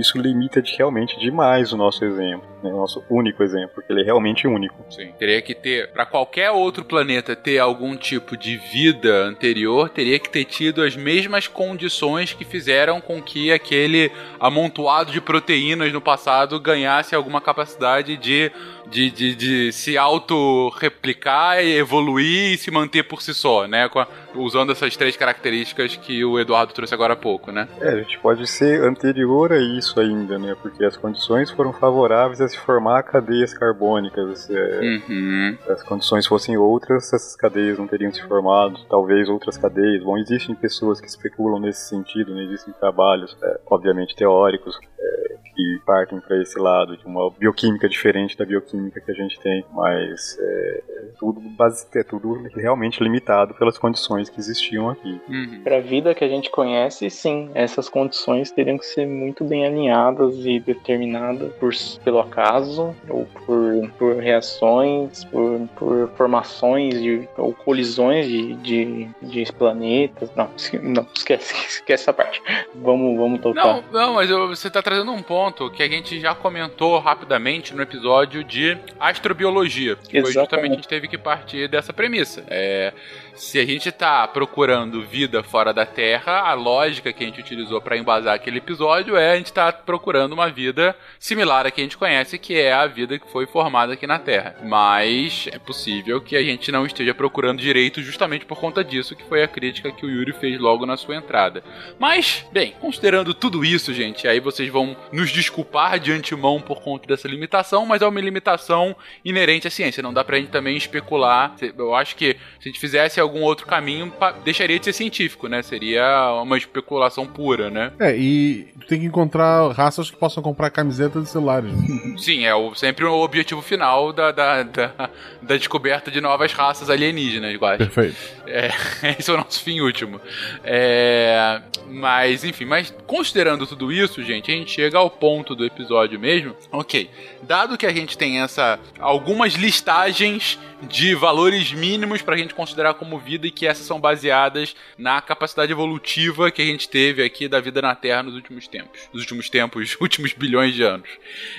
isso 0.00 0.18
limita 0.18 0.60
de, 0.60 0.74
realmente 0.76 1.18
demais 1.18 1.72
o 1.72 1.76
nosso 1.76 2.04
exemplo, 2.04 2.46
né, 2.62 2.70
o 2.70 2.76
nosso 2.76 3.04
único 3.08 3.42
exemplo, 3.42 3.70
porque 3.74 3.92
ele 3.92 4.02
é 4.02 4.04
realmente 4.04 4.46
único. 4.46 4.84
Sim. 4.90 5.12
Teria 5.18 5.40
que 5.42 5.54
ter, 5.54 5.90
Pra 5.92 6.06
qualquer 6.06 6.50
outro 6.50 6.84
planeta 6.84 7.34
ter 7.34 7.58
algum 7.58 7.96
tipo 7.96 8.36
de 8.36 8.56
vida 8.56 9.24
anterior, 9.24 9.88
teria 9.88 10.18
que 10.18 10.28
ter 10.28 10.44
tido 10.44 10.82
as 10.82 10.96
mesmas 10.96 11.46
condições 11.46 12.32
que 12.32 12.44
fizeram 12.44 13.00
com 13.00 13.22
que 13.22 13.52
aquele 13.52 14.10
amontoado 14.38 15.12
de 15.12 15.20
proteínas 15.20 15.92
no 15.92 16.00
passado 16.00 16.58
ganhasse 16.60 17.14
alguma 17.14 17.40
capacidade 17.40 18.16
de, 18.16 18.50
de, 18.90 19.10
de, 19.10 19.34
de 19.34 19.72
se 19.72 19.96
auto-replicar, 19.98 21.62
e 21.62 21.76
evoluir 21.76 22.52
e 22.54 22.58
se 22.58 22.70
manter 22.70 23.02
por 23.04 23.22
si 23.22 23.34
só, 23.34 23.66
né? 23.66 23.88
A- 23.94 24.06
usando 24.34 24.72
essas 24.72 24.96
três 24.96 25.16
características 25.16 25.96
que 25.96 26.24
o 26.24 26.38
Eduardo 26.38 26.72
trouxe 26.72 26.94
agora 26.94 27.14
há 27.14 27.16
pouco, 27.16 27.50
né? 27.50 27.66
É, 27.80 27.88
a 27.90 27.96
gente 28.02 28.18
pode 28.18 28.46
ser 28.46 28.82
anterior 28.82 29.52
a 29.52 29.58
isso 29.58 29.98
ainda, 29.98 30.38
né, 30.38 30.54
porque 30.62 30.84
as 30.84 30.96
condições 30.96 31.50
foram 31.50 31.72
favoráveis 31.72 32.40
a 32.40 32.48
se 32.48 32.58
formar 32.58 33.02
cadeias 33.02 33.52
carbônicas. 33.54 34.48
é, 34.50 34.78
Uhum. 35.08 35.56
Se 35.64 35.72
as 35.72 35.82
condições 35.82 36.26
fossem 36.26 36.56
outras, 36.56 37.12
essas 37.12 37.34
cadeias 37.36 37.78
não 37.78 37.86
teriam 37.86 38.12
se 38.12 38.22
formado, 38.26 38.78
talvez 38.88 39.28
outras 39.28 39.56
cadeias. 39.56 40.02
Bom, 40.04 40.16
existem 40.18 40.54
pessoas 40.54 41.00
que 41.00 41.06
especulam 41.08 41.60
nesse 41.60 41.88
sentido, 41.88 42.34
né? 42.34 42.44
existem 42.44 42.72
trabalhos, 42.74 43.36
é, 43.42 43.60
obviamente 43.66 44.14
teóricos, 44.14 44.76
é, 44.98 45.36
que 45.54 45.80
partem 45.84 46.20
para 46.20 46.40
esse 46.40 46.58
lado 46.58 46.96
de 46.96 47.04
uma 47.04 47.30
bioquímica 47.30 47.88
diferente 47.88 48.36
da 48.36 48.44
bioquímica 48.44 48.77
que 49.04 49.10
a 49.10 49.14
gente 49.14 49.38
tem, 49.40 49.64
mas 49.72 50.36
é, 50.40 50.82
é 50.88 51.02
tudo, 51.18 51.40
base, 51.40 51.86
é 51.94 52.02
tudo 52.02 52.42
realmente 52.54 53.02
limitado 53.02 53.54
pelas 53.54 53.78
condições 53.78 54.28
que 54.28 54.38
existiam 54.40 54.90
aqui. 54.90 55.20
Uhum. 55.28 55.60
Para 55.62 55.76
a 55.76 55.80
vida 55.80 56.14
que 56.14 56.24
a 56.24 56.28
gente 56.28 56.50
conhece, 56.50 57.08
sim, 57.10 57.50
essas 57.54 57.88
condições 57.88 58.50
teriam 58.50 58.78
que 58.78 58.86
ser 58.86 59.06
muito 59.06 59.44
bem 59.44 59.66
alinhadas 59.66 60.34
e 60.44 60.58
determinadas 60.60 61.52
por, 61.54 61.72
pelo 62.04 62.20
acaso, 62.20 62.94
ou 63.08 63.26
por, 63.26 63.90
por 63.98 64.16
reações, 64.16 65.24
por, 65.24 65.68
por 65.76 66.10
formações 66.16 67.00
de, 67.00 67.28
ou 67.36 67.52
colisões 67.52 68.26
de, 68.26 68.54
de, 68.56 69.08
de 69.22 69.52
planetas. 69.52 70.30
Não, 70.34 70.48
não 70.82 71.06
esquece, 71.14 71.54
esquece 71.68 72.02
essa 72.02 72.12
parte. 72.12 72.40
Vamos, 72.74 73.16
vamos 73.16 73.40
tocar. 73.40 73.64
Não, 73.64 73.84
não, 73.92 74.14
mas 74.14 74.30
eu- 74.30 74.48
você 74.48 74.70
tá 74.70 74.82
trazendo 74.82 75.12
um 75.12 75.22
ponto 75.22 75.70
que 75.70 75.82
a 75.82 75.88
gente 75.88 76.18
já 76.20 76.34
comentou 76.34 76.98
rapidamente 76.98 77.74
no 77.74 77.82
episódio 77.82 78.44
de 78.44 78.67
astrobiologia. 78.98 79.96
Que 79.96 80.20
foi 80.20 80.30
Exatamente. 80.30 80.34
justamente 80.40 80.72
a 80.72 80.74
gente 80.76 80.88
teve 80.88 81.08
que 81.08 81.18
partir 81.18 81.68
dessa 81.68 81.92
premissa. 81.92 82.44
É, 82.48 82.92
se 83.38 83.58
a 83.58 83.64
gente 83.64 83.90
tá 83.92 84.26
procurando 84.26 85.04
vida 85.06 85.42
fora 85.42 85.72
da 85.72 85.86
Terra, 85.86 86.40
a 86.40 86.54
lógica 86.54 87.12
que 87.12 87.22
a 87.22 87.26
gente 87.26 87.40
utilizou 87.40 87.80
para 87.80 87.96
embasar 87.96 88.34
aquele 88.34 88.58
episódio 88.58 89.16
é 89.16 89.32
a 89.32 89.36
gente 89.36 89.52
tá 89.52 89.72
procurando 89.72 90.32
uma 90.32 90.50
vida 90.50 90.94
similar 91.20 91.64
à 91.64 91.70
que 91.70 91.80
a 91.80 91.84
gente 91.84 91.96
conhece, 91.96 92.36
que 92.36 92.58
é 92.58 92.72
a 92.72 92.86
vida 92.86 93.18
que 93.18 93.30
foi 93.30 93.46
formada 93.46 93.92
aqui 93.92 94.06
na 94.06 94.18
Terra. 94.18 94.56
Mas 94.64 95.48
é 95.52 95.58
possível 95.58 96.20
que 96.20 96.36
a 96.36 96.42
gente 96.42 96.72
não 96.72 96.84
esteja 96.84 97.14
procurando 97.14 97.60
direito 97.60 98.02
justamente 98.02 98.44
por 98.44 98.58
conta 98.58 98.82
disso, 98.82 99.14
que 99.14 99.24
foi 99.24 99.42
a 99.42 99.48
crítica 99.48 99.92
que 99.92 100.04
o 100.04 100.10
Yuri 100.10 100.32
fez 100.32 100.58
logo 100.58 100.84
na 100.84 100.96
sua 100.96 101.16
entrada. 101.16 101.62
Mas, 101.98 102.44
bem, 102.52 102.74
considerando 102.80 103.32
tudo 103.32 103.64
isso, 103.64 103.94
gente, 103.94 104.26
aí 104.26 104.40
vocês 104.40 104.68
vão 104.68 104.96
nos 105.12 105.30
desculpar 105.30 106.00
de 106.00 106.12
antemão 106.12 106.60
por 106.60 106.82
conta 106.82 107.06
dessa 107.06 107.28
limitação, 107.28 107.86
mas 107.86 108.02
é 108.02 108.06
uma 108.06 108.20
limitação 108.20 108.96
inerente 109.24 109.68
à 109.68 109.70
ciência. 109.70 110.02
Não 110.02 110.12
dá 110.12 110.24
pra 110.24 110.38
gente 110.38 110.50
também 110.50 110.76
especular. 110.76 111.54
Eu 111.60 111.94
acho 111.94 112.16
que 112.16 112.36
se 112.58 112.68
a 112.68 112.72
gente 112.72 112.80
fizesse 112.80 113.20
algum 113.28 113.42
outro 113.42 113.66
caminho, 113.66 114.12
deixaria 114.44 114.78
de 114.78 114.86
ser 114.86 114.92
científico, 114.92 115.48
né? 115.48 115.62
Seria 115.62 116.32
uma 116.42 116.56
especulação 116.56 117.26
pura, 117.26 117.70
né? 117.70 117.92
É, 117.98 118.16
e 118.16 118.68
tem 118.88 119.00
que 119.00 119.06
encontrar 119.06 119.70
raças 119.72 120.10
que 120.10 120.16
possam 120.16 120.42
comprar 120.42 120.70
camisetas 120.70 121.24
de 121.24 121.30
celulares. 121.30 121.72
Sim, 122.18 122.44
é 122.44 122.54
o, 122.54 122.74
sempre 122.74 123.04
o 123.04 123.20
objetivo 123.20 123.62
final 123.62 124.12
da, 124.12 124.32
da, 124.32 124.62
da, 124.62 125.10
da 125.42 125.56
descoberta 125.56 126.10
de 126.10 126.20
novas 126.20 126.52
raças 126.52 126.90
alienígenas, 126.90 127.54
igual. 127.54 127.76
Perfeito. 127.76 128.16
É, 128.46 128.70
esse 129.18 129.30
é 129.30 129.34
o 129.34 129.36
nosso 129.36 129.62
fim 129.62 129.80
último. 129.80 130.20
É, 130.64 131.60
mas, 131.86 132.44
enfim, 132.44 132.64
mas 132.64 132.92
considerando 133.06 133.66
tudo 133.66 133.92
isso, 133.92 134.22
gente, 134.22 134.50
a 134.50 134.54
gente 134.54 134.70
chega 134.70 134.98
ao 134.98 135.10
ponto 135.10 135.54
do 135.54 135.64
episódio 135.64 136.18
mesmo. 136.18 136.54
Ok, 136.72 137.10
dado 137.42 137.76
que 137.76 137.86
a 137.86 137.92
gente 137.92 138.16
tem 138.16 138.40
essa 138.40 138.78
algumas 138.98 139.54
listagens 139.54 140.58
de 140.82 141.14
valores 141.14 141.72
mínimos 141.72 142.22
para 142.22 142.34
a 142.34 142.38
gente 142.38 142.54
considerar 142.54 142.94
como 142.94 143.17
vida 143.18 143.46
e 143.46 143.50
que 143.50 143.66
essas 143.66 143.86
são 143.86 144.00
baseadas 144.00 144.74
na 144.96 145.20
capacidade 145.20 145.72
evolutiva 145.72 146.50
que 146.50 146.62
a 146.62 146.64
gente 146.64 146.88
teve 146.88 147.22
aqui 147.22 147.48
da 147.48 147.60
vida 147.60 147.82
na 147.82 147.94
Terra 147.94 148.22
nos 148.22 148.34
últimos 148.34 148.66
tempos, 148.68 149.00
nos 149.12 149.22
últimos 149.22 149.50
tempos, 149.50 149.96
últimos 150.00 150.32
bilhões 150.32 150.74
de 150.74 150.82
anos. 150.82 151.08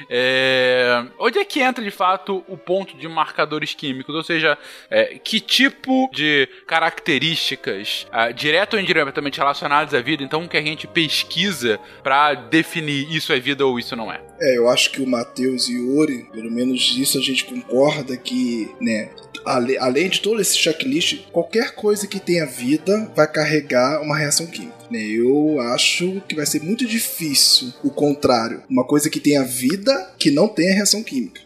É... 0.09 1.05
Onde 1.17 1.39
é 1.39 1.45
que 1.45 1.61
entra 1.61 1.83
de 1.83 1.91
fato 1.91 2.43
o 2.47 2.57
ponto 2.57 2.97
de 2.97 3.07
marcadores 3.07 3.73
químicos? 3.73 4.13
Ou 4.15 4.23
seja, 4.23 4.57
é, 4.89 5.19
que 5.19 5.39
tipo 5.39 6.09
de 6.13 6.47
características, 6.67 8.07
uh, 8.13 8.33
direto 8.33 8.75
ou 8.75 8.79
indiretamente 8.79 9.39
relacionadas 9.39 9.93
à 9.93 10.01
vida, 10.01 10.23
então 10.23 10.47
que 10.47 10.57
a 10.57 10.61
gente 10.61 10.87
pesquisa 10.87 11.79
para 12.03 12.33
definir 12.33 13.11
isso 13.13 13.33
é 13.33 13.39
vida 13.39 13.65
ou 13.65 13.79
isso 13.79 13.95
não 13.95 14.11
é? 14.11 14.28
É, 14.41 14.57
eu 14.57 14.69
acho 14.69 14.91
que 14.91 15.01
o 15.01 15.07
Matheus 15.07 15.67
e 15.67 15.77
o 15.77 15.97
Ori, 15.97 16.25
pelo 16.31 16.49
menos 16.51 16.81
disso 16.81 17.17
a 17.17 17.21
gente 17.21 17.45
concorda 17.45 18.15
que, 18.15 18.69
né, 18.79 19.09
além 19.45 20.09
de 20.09 20.21
todo 20.21 20.41
esse 20.41 20.57
checklist, 20.57 21.23
qualquer 21.31 21.75
coisa 21.75 22.07
que 22.07 22.19
tenha 22.19 22.45
vida 22.45 23.11
vai 23.15 23.29
carregar 23.29 24.01
uma 24.01 24.17
reação 24.17 24.45
química. 24.47 24.77
Né? 24.89 25.01
Eu 25.01 25.59
acho 25.59 26.21
que 26.27 26.35
vai 26.35 26.45
ser 26.45 26.63
muito 26.63 26.85
difícil 26.85 27.73
o 27.83 27.89
contrário. 27.89 28.63
Uma 28.69 28.85
coisa 28.85 29.09
que 29.09 29.19
tenha 29.19 29.43
vida 29.43 30.13
que 30.17 30.31
não 30.31 30.47
tenha 30.47 30.73
reação 30.73 31.03
química. 31.03 31.41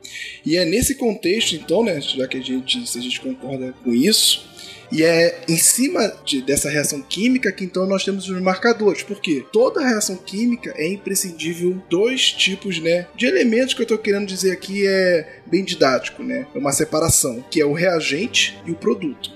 E 0.45 0.57
é 0.57 0.65
nesse 0.65 0.95
contexto, 0.95 1.55
então, 1.55 1.83
né, 1.83 1.99
já 1.99 2.27
que 2.27 2.37
a 2.37 2.41
gente, 2.41 2.87
se 2.87 2.97
a 2.97 3.01
gente 3.01 3.19
concorda 3.19 3.73
com 3.83 3.93
isso, 3.93 4.52
e 4.93 5.01
é 5.01 5.41
em 5.47 5.57
cima 5.57 6.13
de, 6.23 6.39
dessa 6.43 6.69
reação 6.69 7.01
química 7.01 7.51
que 7.51 7.65
então 7.65 7.87
nós 7.87 8.03
temos 8.03 8.29
os 8.29 8.39
marcadores. 8.39 9.01
Porque 9.01 9.43
toda 9.51 9.81
reação 9.81 10.15
química 10.15 10.71
é 10.77 10.87
imprescindível 10.87 11.81
dois 11.89 12.31
tipos 12.31 12.79
né, 12.79 13.07
de 13.15 13.25
elementos 13.25 13.73
que 13.73 13.81
eu 13.81 13.85
estou 13.85 13.97
querendo 13.97 14.27
dizer 14.27 14.51
aqui 14.51 14.85
é 14.85 15.39
bem 15.47 15.63
didático, 15.63 16.21
né? 16.21 16.45
É 16.53 16.59
uma 16.59 16.71
separação, 16.71 17.43
que 17.49 17.59
é 17.59 17.65
o 17.65 17.73
reagente 17.73 18.55
e 18.67 18.71
o 18.71 18.75
produto. 18.75 19.31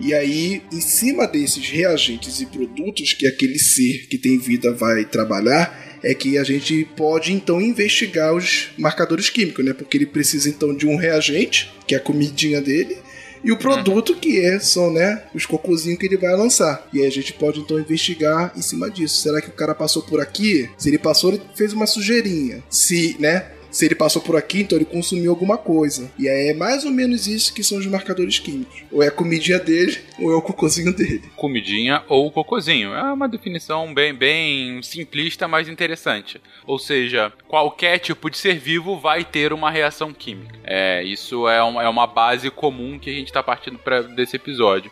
E 0.00 0.14
aí, 0.14 0.62
em 0.72 0.80
cima 0.80 1.26
desses 1.26 1.68
reagentes 1.68 2.40
e 2.40 2.46
produtos 2.46 3.12
que 3.12 3.26
aquele 3.26 3.58
ser 3.58 4.06
que 4.06 4.16
tem 4.16 4.38
vida 4.38 4.72
vai 4.72 5.04
trabalhar, 5.04 5.98
é 6.02 6.14
que 6.14 6.38
a 6.38 6.44
gente 6.44 6.86
pode 6.96 7.32
então 7.32 7.60
investigar 7.60 8.32
os 8.32 8.70
marcadores 8.78 9.28
químicos, 9.28 9.64
né? 9.64 9.72
Porque 9.72 9.96
ele 9.96 10.06
precisa 10.06 10.48
então 10.48 10.74
de 10.74 10.86
um 10.86 10.96
reagente, 10.96 11.70
que 11.86 11.94
é 11.94 11.98
a 11.98 12.00
comidinha 12.00 12.60
dele, 12.60 12.96
e 13.42 13.52
o 13.52 13.56
produto 13.56 14.14
que 14.14 14.38
é, 14.38 14.58
são, 14.58 14.92
né, 14.92 15.22
os 15.34 15.46
cocôzinhos 15.46 15.98
que 15.98 16.06
ele 16.06 16.16
vai 16.16 16.34
lançar. 16.36 16.86
E 16.92 17.00
aí 17.00 17.06
a 17.06 17.10
gente 17.10 17.32
pode 17.32 17.60
então 17.60 17.78
investigar 17.78 18.52
em 18.56 18.62
cima 18.62 18.90
disso. 18.90 19.22
Será 19.22 19.40
que 19.40 19.48
o 19.48 19.52
cara 19.52 19.74
passou 19.74 20.02
por 20.02 20.20
aqui? 20.20 20.70
Se 20.76 20.88
ele 20.88 20.98
passou, 20.98 21.30
ele 21.30 21.42
fez 21.54 21.72
uma 21.72 21.86
sujeirinha. 21.86 22.62
Se, 22.68 23.16
né, 23.18 23.46
se 23.70 23.84
ele 23.84 23.94
passou 23.94 24.20
por 24.22 24.36
aqui, 24.36 24.62
então 24.62 24.76
ele 24.76 24.84
consumiu 24.84 25.30
alguma 25.30 25.56
coisa. 25.56 26.10
E 26.18 26.28
aí 26.28 26.48
é 26.48 26.54
mais 26.54 26.84
ou 26.84 26.90
menos 26.90 27.26
isso 27.26 27.54
que 27.54 27.62
são 27.62 27.78
os 27.78 27.86
marcadores 27.86 28.38
químicos. 28.38 28.82
Ou 28.90 29.02
é 29.02 29.08
a 29.08 29.10
comidinha 29.10 29.58
dele, 29.58 29.98
ou 30.18 30.32
é 30.32 30.36
o 30.36 30.42
cocôzinho 30.42 30.92
dele. 30.92 31.22
Comidinha 31.36 32.02
ou 32.08 32.30
cocôzinho. 32.30 32.92
É 32.92 33.12
uma 33.12 33.28
definição 33.28 33.92
bem, 33.92 34.14
bem 34.14 34.82
simplista, 34.82 35.46
mas 35.46 35.68
interessante. 35.68 36.40
Ou 36.66 36.78
seja, 36.78 37.32
qualquer 37.48 37.98
tipo 37.98 38.30
de 38.30 38.36
ser 38.36 38.58
vivo 38.58 38.98
vai 38.98 39.24
ter 39.24 39.52
uma 39.52 39.70
reação 39.70 40.12
química. 40.12 40.58
É, 40.64 41.02
isso 41.02 41.48
é, 41.48 41.62
um, 41.62 41.80
é 41.80 41.88
uma 41.88 42.06
base 42.06 42.50
comum 42.50 42.98
que 42.98 43.10
a 43.10 43.12
gente 43.12 43.28
está 43.28 43.42
partindo 43.42 43.78
pra, 43.78 44.02
desse 44.02 44.36
episódio. 44.36 44.90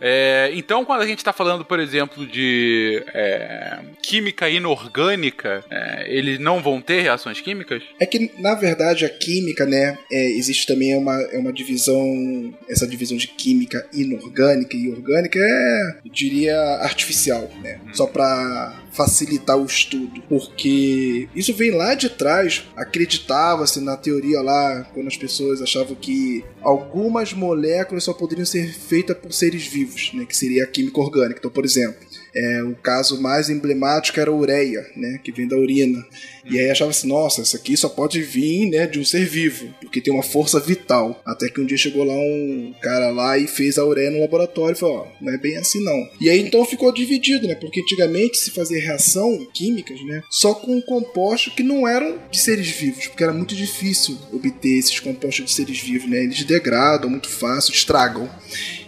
É, 0.00 0.50
então, 0.54 0.84
quando 0.84 1.02
a 1.02 1.06
gente 1.06 1.18
está 1.18 1.32
falando, 1.32 1.64
por 1.64 1.78
exemplo, 1.80 2.26
de 2.26 3.02
é, 3.14 3.78
química 4.02 4.48
inorgânica, 4.48 5.64
é, 5.70 6.06
eles 6.08 6.38
não 6.38 6.62
vão 6.62 6.80
ter 6.80 7.02
reações 7.02 7.40
químicas? 7.40 7.82
É 8.00 8.06
que 8.06 8.17
que, 8.18 8.42
na 8.42 8.54
verdade, 8.54 9.04
a 9.04 9.08
química, 9.08 9.64
né, 9.64 9.98
é, 10.10 10.30
existe 10.32 10.66
também 10.66 10.96
uma, 10.96 11.20
é 11.32 11.38
uma 11.38 11.52
divisão, 11.52 12.54
essa 12.68 12.86
divisão 12.86 13.16
de 13.16 13.28
química 13.28 13.86
inorgânica 13.92 14.76
e 14.76 14.90
orgânica 14.90 15.38
é, 15.40 16.00
eu 16.04 16.10
diria, 16.10 16.58
artificial, 16.80 17.50
né? 17.62 17.80
Só 17.92 18.06
para 18.06 18.82
facilitar 18.92 19.56
o 19.56 19.64
estudo, 19.64 20.22
porque 20.28 21.28
isso 21.34 21.54
vem 21.54 21.70
lá 21.70 21.94
de 21.94 22.08
trás, 22.08 22.64
acreditava-se 22.76 23.80
na 23.80 23.96
teoria 23.96 24.40
lá, 24.40 24.88
quando 24.92 25.06
as 25.06 25.16
pessoas 25.16 25.62
achavam 25.62 25.94
que 25.94 26.44
algumas 26.60 27.32
moléculas 27.32 28.04
só 28.04 28.12
poderiam 28.12 28.44
ser 28.44 28.72
feitas 28.72 29.16
por 29.16 29.32
seres 29.32 29.66
vivos, 29.66 30.10
né, 30.14 30.24
que 30.24 30.36
seria 30.36 30.64
a 30.64 30.66
química 30.66 31.00
orgânica. 31.00 31.38
Então, 31.38 31.50
por 31.50 31.64
exemplo, 31.64 32.07
é, 32.38 32.62
o 32.62 32.76
caso 32.76 33.20
mais 33.20 33.50
emblemático 33.50 34.20
era 34.20 34.30
a 34.30 34.34
ureia, 34.34 34.86
né, 34.94 35.18
que 35.24 35.32
vem 35.32 35.48
da 35.48 35.56
urina. 35.56 36.06
E 36.44 36.56
aí 36.58 36.70
achava 36.70 36.92
assim, 36.92 37.08
nossa, 37.08 37.42
isso 37.42 37.56
aqui 37.56 37.76
só 37.76 37.88
pode 37.88 38.22
vir, 38.22 38.70
né, 38.70 38.86
de 38.86 39.00
um 39.00 39.04
ser 39.04 39.26
vivo, 39.26 39.74
porque 39.80 40.00
tem 40.00 40.14
uma 40.14 40.22
força 40.22 40.60
vital. 40.60 41.20
Até 41.26 41.48
que 41.48 41.60
um 41.60 41.66
dia 41.66 41.76
chegou 41.76 42.04
lá 42.04 42.14
um 42.14 42.72
cara 42.80 43.10
lá 43.10 43.36
e 43.36 43.48
fez 43.48 43.76
a 43.76 43.84
ureia 43.84 44.10
no 44.10 44.20
laboratório 44.20 44.76
e 44.76 44.78
falou, 44.78 44.98
ó, 44.98 45.06
não 45.20 45.32
é 45.32 45.36
bem 45.36 45.56
assim 45.56 45.82
não. 45.82 46.08
E 46.20 46.30
aí 46.30 46.40
então 46.40 46.64
ficou 46.64 46.92
dividido, 46.92 47.48
né, 47.48 47.56
porque 47.56 47.80
antigamente 47.80 48.38
se 48.38 48.52
fazia 48.52 48.80
reação 48.80 49.44
químicas, 49.52 50.00
né, 50.04 50.22
só 50.30 50.54
com 50.54 50.80
compostos 50.80 51.52
que 51.54 51.64
não 51.64 51.88
eram 51.88 52.18
de 52.30 52.38
seres 52.38 52.68
vivos, 52.68 53.08
porque 53.08 53.24
era 53.24 53.32
muito 53.32 53.56
difícil 53.56 54.16
obter 54.32 54.78
esses 54.78 55.00
compostos 55.00 55.44
de 55.46 55.50
seres 55.50 55.80
vivos, 55.80 56.08
né, 56.08 56.22
eles 56.22 56.44
degradam 56.44 57.10
muito 57.10 57.28
fácil, 57.28 57.72
estragam. 57.74 58.30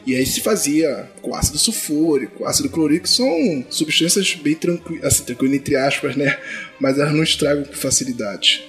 E 0.07 0.17
aí 0.17 0.25
se 0.25 0.41
fazia 0.41 1.11
com 1.21 1.35
ácido 1.35 1.59
sulfúrico, 1.59 2.45
ácido 2.45 2.71
clorídrico, 2.71 3.09
são 3.09 3.65
substâncias 3.69 4.35
bem 4.35 4.55
tranquilas, 4.55 5.05
assim, 5.05 5.25
tranquilo 5.25 5.55
entre 5.55 5.77
aspas, 5.77 6.17
né? 6.17 6.39
Mas 6.81 6.99
elas 6.99 7.13
não 7.13 7.23
estragam 7.23 7.65
com 7.65 7.73
facilidade. 7.73 8.63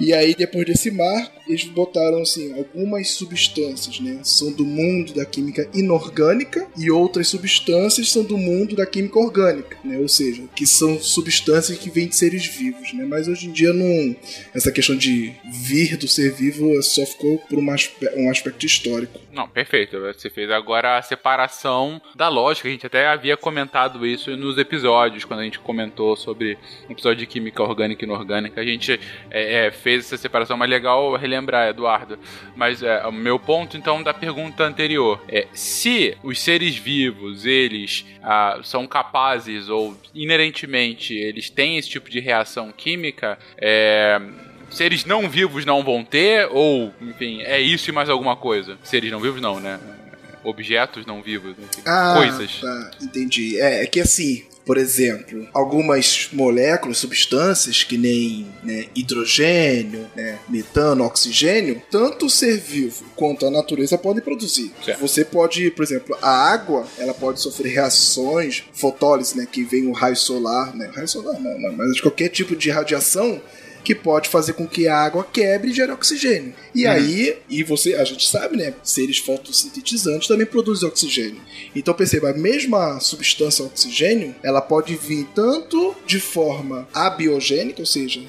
E 0.00 0.12
aí, 0.12 0.34
depois 0.34 0.66
desse 0.66 0.90
marco, 0.90 1.35
eles 1.48 1.64
botaram 1.64 2.20
assim, 2.20 2.52
algumas 2.54 3.10
substâncias, 3.10 4.00
né? 4.00 4.20
São 4.22 4.52
do 4.52 4.64
mundo 4.64 5.14
da 5.14 5.24
química 5.24 5.68
inorgânica 5.74 6.66
e 6.76 6.90
outras 6.90 7.28
substâncias 7.28 8.10
são 8.10 8.24
do 8.24 8.36
mundo 8.36 8.74
da 8.74 8.86
química 8.86 9.18
orgânica, 9.18 9.76
né? 9.84 9.98
Ou 9.98 10.08
seja, 10.08 10.44
que 10.54 10.66
são 10.66 10.98
substâncias 11.00 11.78
que 11.78 11.90
vêm 11.90 12.08
de 12.08 12.16
seres 12.16 12.46
vivos, 12.46 12.92
né? 12.92 13.04
Mas 13.04 13.28
hoje 13.28 13.48
em 13.48 13.52
dia 13.52 13.72
não 13.72 14.16
essa 14.54 14.72
questão 14.72 14.96
de 14.96 15.32
vir 15.44 15.96
do 15.96 16.08
ser 16.08 16.32
vivo 16.32 16.82
só 16.82 17.04
ficou 17.04 17.38
por 17.38 17.58
um 17.58 18.30
aspecto 18.30 18.66
histórico. 18.66 19.20
Não, 19.36 19.46
perfeito. 19.46 20.00
Você 20.00 20.30
fez 20.30 20.50
agora 20.50 20.96
a 20.96 21.02
separação 21.02 22.00
da 22.14 22.26
lógica. 22.28 22.68
A 22.68 22.70
gente 22.70 22.86
até 22.86 23.06
havia 23.06 23.36
comentado 23.36 24.06
isso 24.06 24.34
nos 24.34 24.56
episódios, 24.56 25.26
quando 25.26 25.40
a 25.40 25.44
gente 25.44 25.58
comentou 25.58 26.16
sobre 26.16 26.56
o 26.88 26.92
episódio 26.92 27.18
de 27.18 27.26
química 27.26 27.62
orgânica 27.62 28.02
e 28.02 28.06
inorgânica. 28.06 28.60
A 28.60 28.64
gente 28.64 28.98
é, 29.30 29.66
é, 29.66 29.70
fez 29.70 30.06
essa 30.06 30.16
separação, 30.16 30.56
mas 30.56 30.70
legal 30.70 31.14
relembrar 31.16 31.35
lembrar, 31.36 31.68
Eduardo. 31.68 32.18
Mas 32.54 32.82
é, 32.82 33.06
o 33.06 33.12
meu 33.12 33.38
ponto, 33.38 33.76
então, 33.76 34.02
da 34.02 34.14
pergunta 34.14 34.64
anterior 34.64 35.22
é: 35.28 35.46
se 35.52 36.16
os 36.22 36.40
seres 36.40 36.76
vivos, 36.76 37.44
eles 37.44 38.04
ah, 38.22 38.60
são 38.62 38.86
capazes 38.86 39.68
ou 39.68 39.96
inerentemente 40.14 41.14
eles 41.14 41.50
têm 41.50 41.78
esse 41.78 41.88
tipo 41.88 42.10
de 42.10 42.20
reação 42.20 42.72
química, 42.72 43.38
é 43.56 44.20
seres 44.70 45.04
não 45.04 45.28
vivos 45.28 45.64
não 45.64 45.82
vão 45.82 46.04
ter, 46.04 46.48
ou, 46.50 46.92
enfim, 47.00 47.42
é 47.42 47.60
isso 47.60 47.88
e 47.90 47.92
mais 47.92 48.08
alguma 48.08 48.36
coisa? 48.36 48.78
Seres 48.82 49.10
não 49.10 49.20
vivos, 49.20 49.40
não, 49.40 49.60
né? 49.60 49.78
Objetos 50.44 51.04
não 51.06 51.22
vivos, 51.22 51.52
enfim, 51.52 51.82
ah, 51.84 52.14
coisas. 52.16 52.60
Tá, 52.60 52.90
entendi. 53.02 53.60
É, 53.60 53.84
é 53.84 53.86
que 53.86 54.00
assim, 54.00 54.44
Por 54.66 54.76
exemplo, 54.76 55.46
algumas 55.54 56.28
moléculas, 56.32 56.98
substâncias 56.98 57.84
que 57.84 57.96
nem 57.96 58.48
né, 58.64 58.86
hidrogênio, 58.96 60.06
né, 60.16 60.40
metano, 60.48 61.04
oxigênio, 61.04 61.80
tanto 61.88 62.26
o 62.26 62.30
ser 62.30 62.58
vivo 62.58 63.04
quanto 63.14 63.46
a 63.46 63.50
natureza 63.50 63.96
podem 63.96 64.20
produzir. 64.20 64.72
Certo. 64.84 65.00
Você 65.00 65.24
pode, 65.24 65.70
por 65.70 65.84
exemplo, 65.84 66.18
a 66.20 66.30
água, 66.52 66.84
ela 66.98 67.14
pode 67.14 67.40
sofrer 67.40 67.74
reações, 67.74 68.64
fotólise, 68.72 69.36
né, 69.36 69.46
que 69.50 69.62
vem 69.62 69.86
o 69.86 69.92
raio 69.92 70.16
solar, 70.16 70.74
né, 70.74 70.90
raio 70.92 71.06
solar 71.06 71.40
não, 71.40 71.60
não, 71.60 71.72
mas 71.72 71.94
de 71.94 72.02
qualquer 72.02 72.28
tipo 72.28 72.56
de 72.56 72.68
radiação 72.68 73.40
que 73.86 73.94
pode 73.94 74.28
fazer 74.28 74.54
com 74.54 74.66
que 74.66 74.88
a 74.88 74.98
água 74.98 75.22
quebre 75.22 75.70
e 75.70 75.72
gere 75.72 75.92
oxigênio. 75.92 76.52
E 76.74 76.88
aí, 76.88 77.38
e 77.48 77.62
você, 77.62 77.94
a 77.94 78.02
gente 78.02 78.26
sabe, 78.28 78.56
né, 78.56 78.74
seres 78.82 79.18
fotossintetizantes 79.18 80.26
também 80.26 80.44
produzem 80.44 80.88
oxigênio. 80.88 81.40
Então 81.72 81.94
perceba, 81.94 82.30
a 82.30 82.34
mesma 82.34 82.98
substância 82.98 83.64
oxigênio, 83.64 84.34
ela 84.42 84.60
pode 84.60 84.96
vir 84.96 85.28
tanto 85.32 85.94
de 86.04 86.18
forma 86.18 86.88
abiogênica, 86.92 87.80
ou 87.80 87.86
seja, 87.86 88.20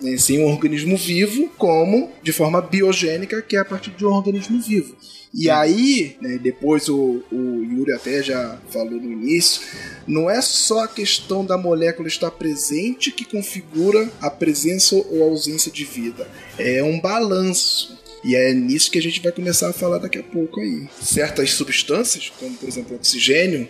né, 0.00 0.16
sem 0.16 0.40
um 0.40 0.46
organismo 0.46 0.96
vivo, 0.96 1.50
como 1.58 2.10
de 2.22 2.32
forma 2.32 2.60
biogênica, 2.60 3.42
que 3.42 3.56
é 3.56 3.60
a 3.60 3.64
partir 3.64 3.90
de 3.90 4.04
um 4.04 4.10
organismo 4.10 4.60
vivo. 4.60 4.96
E 5.32 5.50
aí, 5.50 6.16
né, 6.20 6.38
depois 6.38 6.88
o, 6.88 7.22
o 7.30 7.62
Yuri 7.62 7.92
até 7.92 8.22
já 8.22 8.58
falou 8.70 8.92
no 8.92 9.12
início, 9.12 9.62
não 10.06 10.28
é 10.28 10.40
só 10.40 10.84
a 10.84 10.88
questão 10.88 11.44
da 11.44 11.58
molécula 11.58 12.08
estar 12.08 12.30
presente 12.30 13.12
que 13.12 13.24
configura 13.24 14.10
a 14.20 14.30
presença 14.30 14.96
ou 14.96 15.22
ausência 15.22 15.70
de 15.70 15.84
vida. 15.84 16.26
É 16.58 16.82
um 16.82 16.98
balanço. 16.98 17.98
E 18.24 18.34
é 18.34 18.52
nisso 18.52 18.90
que 18.90 18.98
a 18.98 19.02
gente 19.02 19.22
vai 19.22 19.30
começar 19.30 19.68
a 19.68 19.72
falar 19.72 19.98
daqui 19.98 20.18
a 20.18 20.22
pouco 20.22 20.60
aí. 20.60 20.88
Certas 21.00 21.52
substâncias, 21.52 22.32
como 22.38 22.56
por 22.56 22.68
exemplo 22.68 22.94
o 22.94 22.96
oxigênio, 22.96 23.68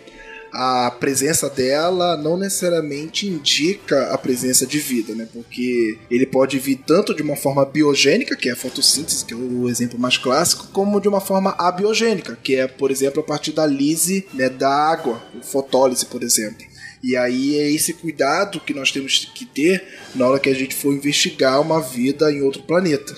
a 0.51 0.91
presença 0.91 1.49
dela 1.49 2.17
não 2.17 2.37
necessariamente 2.37 3.27
indica 3.27 4.13
a 4.13 4.17
presença 4.17 4.65
de 4.65 4.79
vida, 4.79 5.13
né? 5.13 5.27
Porque 5.31 5.97
ele 6.09 6.25
pode 6.25 6.57
vir 6.59 6.77
tanto 6.85 7.13
de 7.13 7.21
uma 7.21 7.35
forma 7.35 7.65
biogênica, 7.65 8.35
que 8.35 8.49
é 8.49 8.53
a 8.53 8.55
fotossíntese, 8.55 9.25
que 9.25 9.33
é 9.33 9.37
o 9.37 9.69
exemplo 9.69 9.99
mais 9.99 10.17
clássico, 10.17 10.67
como 10.71 10.99
de 10.99 11.07
uma 11.07 11.21
forma 11.21 11.55
abiogênica, 11.57 12.37
que 12.41 12.55
é, 12.55 12.67
por 12.67 12.91
exemplo, 12.91 13.21
a 13.21 13.23
partir 13.23 13.51
da 13.51 13.65
lise 13.65 14.27
né, 14.33 14.49
da 14.49 14.69
água, 14.69 15.21
fotólise, 15.41 16.05
por 16.05 16.23
exemplo. 16.23 16.65
E 17.01 17.15
aí 17.15 17.57
é 17.57 17.71
esse 17.71 17.93
cuidado 17.93 18.59
que 18.59 18.73
nós 18.73 18.91
temos 18.91 19.31
que 19.33 19.45
ter 19.45 19.83
na 20.13 20.27
hora 20.27 20.39
que 20.39 20.49
a 20.49 20.55
gente 20.55 20.75
for 20.75 20.93
investigar 20.93 21.61
uma 21.61 21.81
vida 21.81 22.31
em 22.31 22.41
outro 22.41 22.61
planeta. 22.63 23.17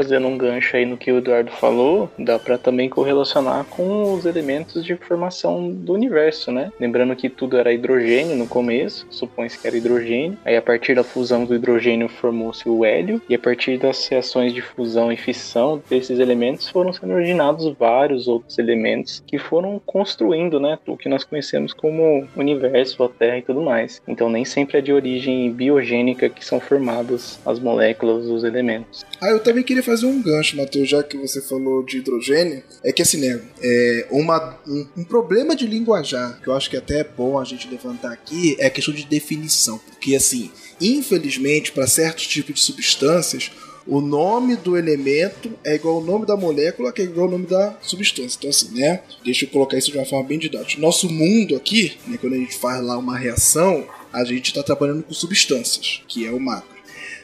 Fazendo 0.00 0.28
um 0.28 0.38
gancho 0.38 0.78
aí 0.78 0.86
no 0.86 0.96
que 0.96 1.12
o 1.12 1.18
Eduardo 1.18 1.50
falou, 1.50 2.10
dá 2.18 2.38
para 2.38 2.56
também 2.56 2.88
correlacionar 2.88 3.66
com 3.66 4.14
os 4.14 4.24
elementos 4.24 4.82
de 4.82 4.96
formação 4.96 5.70
do 5.70 5.92
universo, 5.92 6.50
né? 6.50 6.72
Lembrando 6.80 7.14
que 7.14 7.28
tudo 7.28 7.58
era 7.58 7.70
hidrogênio 7.70 8.34
no 8.34 8.46
começo, 8.46 9.06
supõe-se 9.10 9.58
que 9.58 9.66
era 9.66 9.76
hidrogênio. 9.76 10.38
Aí 10.42 10.56
a 10.56 10.62
partir 10.62 10.94
da 10.94 11.04
fusão 11.04 11.44
do 11.44 11.54
hidrogênio 11.54 12.08
formou-se 12.08 12.66
o 12.66 12.82
hélio, 12.82 13.20
e 13.28 13.34
a 13.34 13.38
partir 13.38 13.76
das 13.76 14.08
reações 14.08 14.54
de 14.54 14.62
fusão 14.62 15.12
e 15.12 15.18
fissão 15.18 15.82
desses 15.90 16.18
elementos 16.18 16.66
foram 16.70 16.94
sendo 16.94 17.12
originados 17.12 17.70
vários 17.78 18.26
outros 18.26 18.58
elementos 18.58 19.22
que 19.26 19.36
foram 19.36 19.78
construindo, 19.84 20.58
né, 20.58 20.78
o 20.86 20.96
que 20.96 21.10
nós 21.10 21.24
conhecemos 21.24 21.74
como 21.74 22.26
universo, 22.34 23.04
a 23.04 23.08
Terra 23.10 23.36
e 23.36 23.42
tudo 23.42 23.60
mais. 23.60 24.00
Então 24.08 24.30
nem 24.30 24.46
sempre 24.46 24.78
é 24.78 24.80
de 24.80 24.94
origem 24.94 25.52
biogênica 25.52 26.30
que 26.30 26.42
são 26.42 26.58
formadas 26.58 27.38
as 27.44 27.58
moléculas, 27.58 28.24
os 28.24 28.44
elementos. 28.44 29.04
Ah, 29.20 29.28
eu 29.28 29.40
também 29.40 29.62
queria 29.62 29.82
fazer 29.82 29.89
um 30.02 30.22
gancho, 30.22 30.56
Matheus, 30.56 30.88
já 30.88 31.02
que 31.02 31.16
você 31.16 31.40
falou 31.40 31.84
de 31.84 31.98
hidrogênio. 31.98 32.62
É 32.82 32.92
que 32.92 33.02
assim, 33.02 33.18
né? 33.18 33.40
É 33.62 34.06
uma, 34.10 34.58
um, 34.66 34.86
um 34.98 35.04
problema 35.04 35.54
de 35.54 35.66
linguajar, 35.66 36.40
que 36.42 36.48
eu 36.48 36.54
acho 36.54 36.70
que 36.70 36.76
até 36.76 37.00
é 37.00 37.04
bom 37.04 37.38
a 37.38 37.44
gente 37.44 37.68
levantar 37.68 38.12
aqui, 38.12 38.56
é 38.58 38.66
a 38.66 38.70
questão 38.70 38.94
de 38.94 39.04
definição. 39.04 39.78
Porque, 39.78 40.14
assim, 40.14 40.50
infelizmente, 40.80 41.72
para 41.72 41.86
certos 41.86 42.26
tipos 42.26 42.54
de 42.54 42.60
substâncias, 42.60 43.50
o 43.86 44.00
nome 44.00 44.56
do 44.56 44.76
elemento 44.76 45.50
é 45.64 45.74
igual 45.74 45.96
ao 45.96 46.04
nome 46.04 46.26
da 46.26 46.36
molécula, 46.36 46.92
que 46.92 47.02
é 47.02 47.04
igual 47.04 47.26
ao 47.26 47.32
nome 47.32 47.46
da 47.46 47.76
substância. 47.80 48.36
Então, 48.38 48.50
assim, 48.50 48.78
né? 48.78 49.02
Deixa 49.24 49.44
eu 49.44 49.48
colocar 49.48 49.76
isso 49.76 49.90
de 49.90 49.98
uma 49.98 50.06
forma 50.06 50.28
bem 50.28 50.38
didática. 50.38 50.80
Nosso 50.80 51.10
mundo 51.10 51.56
aqui, 51.56 51.96
né, 52.06 52.16
quando 52.20 52.34
a 52.34 52.38
gente 52.38 52.56
faz 52.56 52.82
lá 52.84 52.96
uma 52.96 53.18
reação, 53.18 53.86
a 54.12 54.24
gente 54.24 54.48
está 54.48 54.62
trabalhando 54.62 55.02
com 55.02 55.12
substâncias, 55.12 56.02
que 56.06 56.26
é 56.26 56.30
o 56.30 56.38
macro. 56.38 56.79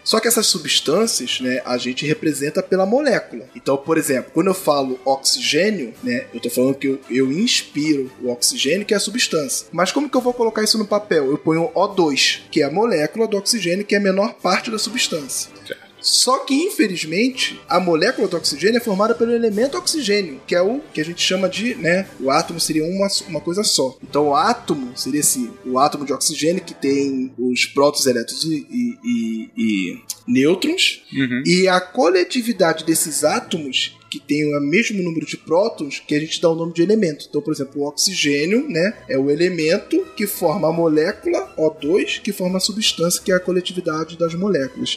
Só 0.07 0.21
que 0.21 0.29
essas 0.29 0.47
substâncias, 0.47 1.41
né, 1.41 1.61
a 1.65 1.77
gente 1.77 2.07
representa 2.07 2.63
pela 2.63 2.87
molécula. 2.87 3.49
Então, 3.57 3.77
por 3.77 3.99
exemplo, 3.99 4.31
quando 4.33 4.47
eu 4.47 4.55
falo 4.55 5.01
oxigênio, 5.05 5.93
né, 6.01 6.27
eu 6.33 6.39
tô 6.39 6.49
falando 6.49 6.77
que 6.77 6.87
eu, 6.87 7.01
eu 7.11 7.33
inspiro 7.33 8.09
o 8.23 8.31
oxigênio, 8.31 8.87
que 8.87 8.95
é 8.95 8.97
a 8.97 9.01
substância. 9.01 9.67
Mas 9.73 9.91
como 9.91 10.09
que 10.09 10.17
eu 10.17 10.21
vou 10.21 10.33
colocar 10.33 10.63
isso 10.63 10.79
no 10.79 10.87
papel? 10.87 11.29
Eu 11.29 11.37
ponho 11.37 11.73
O2, 11.75 12.43
que 12.53 12.63
é 12.63 12.67
a 12.67 12.71
molécula 12.71 13.27
do 13.27 13.37
oxigênio, 13.37 13.85
que 13.85 13.97
é 13.97 13.99
a 13.99 14.01
menor 14.01 14.35
parte 14.35 14.71
da 14.71 14.79
substância. 14.79 15.51
Só 16.07 16.39
que, 16.39 16.55
infelizmente, 16.55 17.61
a 17.69 17.81
molécula 17.81 18.29
do 18.29 18.37
oxigênio 18.37 18.79
é 18.79 18.81
formada 18.81 19.13
pelo 19.13 19.33
elemento 19.33 19.77
oxigênio, 19.77 20.41
que 20.47 20.55
é 20.55 20.63
o 20.63 20.81
que 20.95 21.01
a 21.01 21.05
gente 21.05 21.21
chama 21.21 21.49
de, 21.49 21.75
né, 21.75 22.09
o 22.21 22.31
átomo 22.31 22.61
seria 22.61 22.85
uma, 22.85 23.09
uma 23.29 23.41
coisa 23.41 23.65
só. 23.65 23.97
Então, 24.09 24.29
o 24.29 24.37
átomo 24.37 24.97
seria 24.97 25.19
assim, 25.21 25.51
o 25.65 25.81
átomo 25.81 26.05
de 26.07 26.13
oxigênio 26.13 26.63
que 26.63 26.75
tem 26.75 27.33
os 27.37 27.67
prótons, 27.67 28.07
elétrons 28.07 28.45
e- 28.45 28.67
e- 28.71 29.51
e 29.57 29.99
nêutrons, 30.27 31.03
Uhum. 31.13 31.43
e 31.47 31.69
a 31.69 31.81
coletividade 31.81 32.85
desses 32.85 33.25
átomos 33.25 33.97
que 34.09 34.21
tem 34.21 34.45
o 34.57 34.61
mesmo 34.61 35.03
número 35.03 35.27
de 35.27 35.37
prótons 35.37 35.99
que 36.07 36.15
a 36.15 36.21
gente 36.21 36.41
dá 36.41 36.49
o 36.49 36.55
nome 36.55 36.73
de 36.73 36.81
elemento. 36.81 37.27
Então, 37.29 37.43
por 37.43 37.53
exemplo, 37.53 37.83
o 37.83 37.87
oxigênio, 37.89 38.67
né, 38.69 38.95
é 39.09 39.19
o 39.19 39.29
elemento 39.31 40.01
que 40.17 40.29
forma 40.29 40.69
a 40.69 40.73
molécula 40.73 41.53
O2, 41.59 42.21
que 42.23 42.33
forma 42.33 42.57
a 42.59 42.61
substância, 42.61 43.21
que 43.23 43.33
é 43.33 43.35
a 43.35 43.41
coletividade 43.41 44.17
das 44.17 44.33
moléculas. 44.35 44.97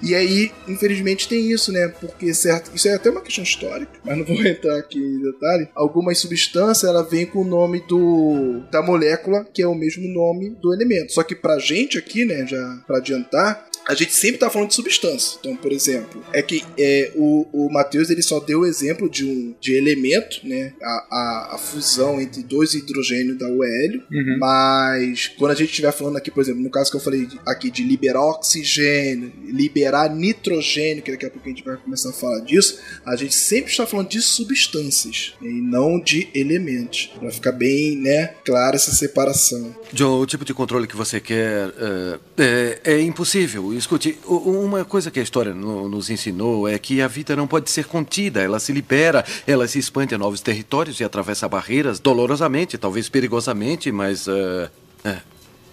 E 0.00 0.14
aí, 0.14 0.52
infelizmente, 0.68 1.28
tem 1.28 1.50
isso, 1.50 1.72
né? 1.72 1.88
Porque 2.00 2.32
certo, 2.32 2.70
isso 2.74 2.86
é 2.88 2.94
até 2.94 3.10
uma 3.10 3.20
questão 3.22 3.42
histórica, 3.42 3.92
mas 4.04 4.16
não 4.18 4.24
vou 4.24 4.36
entrar 4.46 4.78
aqui 4.78 4.98
em 4.98 5.20
detalhe. 5.20 5.68
Algumas 5.74 6.18
substâncias 6.18 6.84
ela 6.88 7.02
vem 7.02 7.26
com 7.26 7.40
o 7.40 7.44
nome 7.44 7.80
do 7.88 8.62
da 8.70 8.80
molécula, 8.82 9.44
que 9.52 9.62
é 9.62 9.66
o 9.66 9.74
mesmo 9.74 10.06
nome 10.08 10.50
do 10.62 10.72
elemento. 10.72 11.12
Só 11.12 11.24
que 11.24 11.34
pra 11.34 11.58
gente 11.58 11.98
aqui, 11.98 12.24
né, 12.24 12.46
já 12.46 12.82
pra 12.86 12.98
adiantar, 12.98 13.68
a 13.86 13.94
gente 13.94 14.12
sempre 14.14 14.38
tá 14.38 14.48
falando 14.48 14.68
de 14.68 14.74
substância. 14.74 15.38
Então, 15.40 15.56
por 15.56 15.72
exemplo, 15.72 16.24
é 16.32 16.42
que 16.42 16.64
é, 16.78 17.12
o, 17.14 17.46
o 17.52 17.72
Matheus 17.72 18.10
ele 18.10 18.22
só 18.22 18.40
deu 18.40 18.60
o 18.60 18.66
exemplo 18.66 19.08
de 19.08 19.24
um 19.24 19.54
de 19.60 19.74
elemento, 19.74 20.40
né? 20.44 20.72
A, 20.82 21.06
a, 21.10 21.54
a 21.54 21.58
fusão 21.58 22.20
entre 22.20 22.42
dois 22.42 22.74
hidrogênios 22.74 23.38
da 23.38 23.46
hélio. 23.46 24.02
Uhum. 24.10 24.36
Mas 24.38 25.28
quando 25.28 25.52
a 25.52 25.54
gente 25.54 25.70
estiver 25.70 25.92
falando 25.92 26.16
aqui, 26.16 26.30
por 26.30 26.40
exemplo, 26.40 26.62
no 26.62 26.70
caso 26.70 26.90
que 26.90 26.96
eu 26.96 27.00
falei 27.00 27.28
aqui 27.46 27.70
de 27.70 27.82
liberar 27.82 28.22
oxigênio, 28.22 29.32
liberar 29.44 30.14
nitrogênio, 30.14 31.02
que 31.02 31.10
daqui 31.10 31.26
a 31.26 31.30
pouco 31.30 31.46
a 31.46 31.50
gente 31.50 31.64
vai 31.64 31.76
começar 31.76 32.10
a 32.10 32.12
falar 32.12 32.40
disso, 32.40 32.78
a 33.04 33.16
gente 33.16 33.34
sempre 33.34 33.70
está 33.70 33.86
falando 33.86 34.08
de 34.08 34.20
substâncias 34.20 35.34
né, 35.40 35.50
e 35.50 35.60
não 35.60 36.00
de 36.00 36.28
elementos. 36.34 37.12
Pra 37.18 37.30
ficar 37.30 37.52
bem, 37.52 37.96
né, 37.96 38.34
clara 38.44 38.76
essa 38.76 38.92
separação. 38.92 39.74
Joe, 39.92 40.22
o 40.22 40.26
tipo 40.26 40.44
de 40.44 40.54
controle 40.54 40.86
que 40.86 40.96
você 40.96 41.20
quer 41.20 41.72
eh, 41.78 42.18
é, 42.38 42.80
é 42.94 43.00
impossível. 43.00 43.73
Escute, 43.76 44.18
uma 44.26 44.84
coisa 44.84 45.10
que 45.10 45.20
a 45.20 45.22
história 45.22 45.54
no- 45.54 45.88
nos 45.88 46.10
ensinou 46.10 46.68
é 46.68 46.78
que 46.78 47.00
a 47.02 47.08
vida 47.08 47.34
não 47.36 47.46
pode 47.46 47.70
ser 47.70 47.86
contida. 47.86 48.42
Ela 48.42 48.58
se 48.58 48.72
libera, 48.72 49.24
ela 49.46 49.66
se 49.68 49.78
expande 49.78 50.14
a 50.14 50.18
novos 50.18 50.40
territórios 50.40 51.00
e 51.00 51.04
atravessa 51.04 51.48
barreiras 51.48 51.98
dolorosamente, 51.98 52.78
talvez 52.78 53.08
perigosamente, 53.08 53.90
mas. 53.92 54.26
eh, 54.28 54.70
é, 55.04 55.18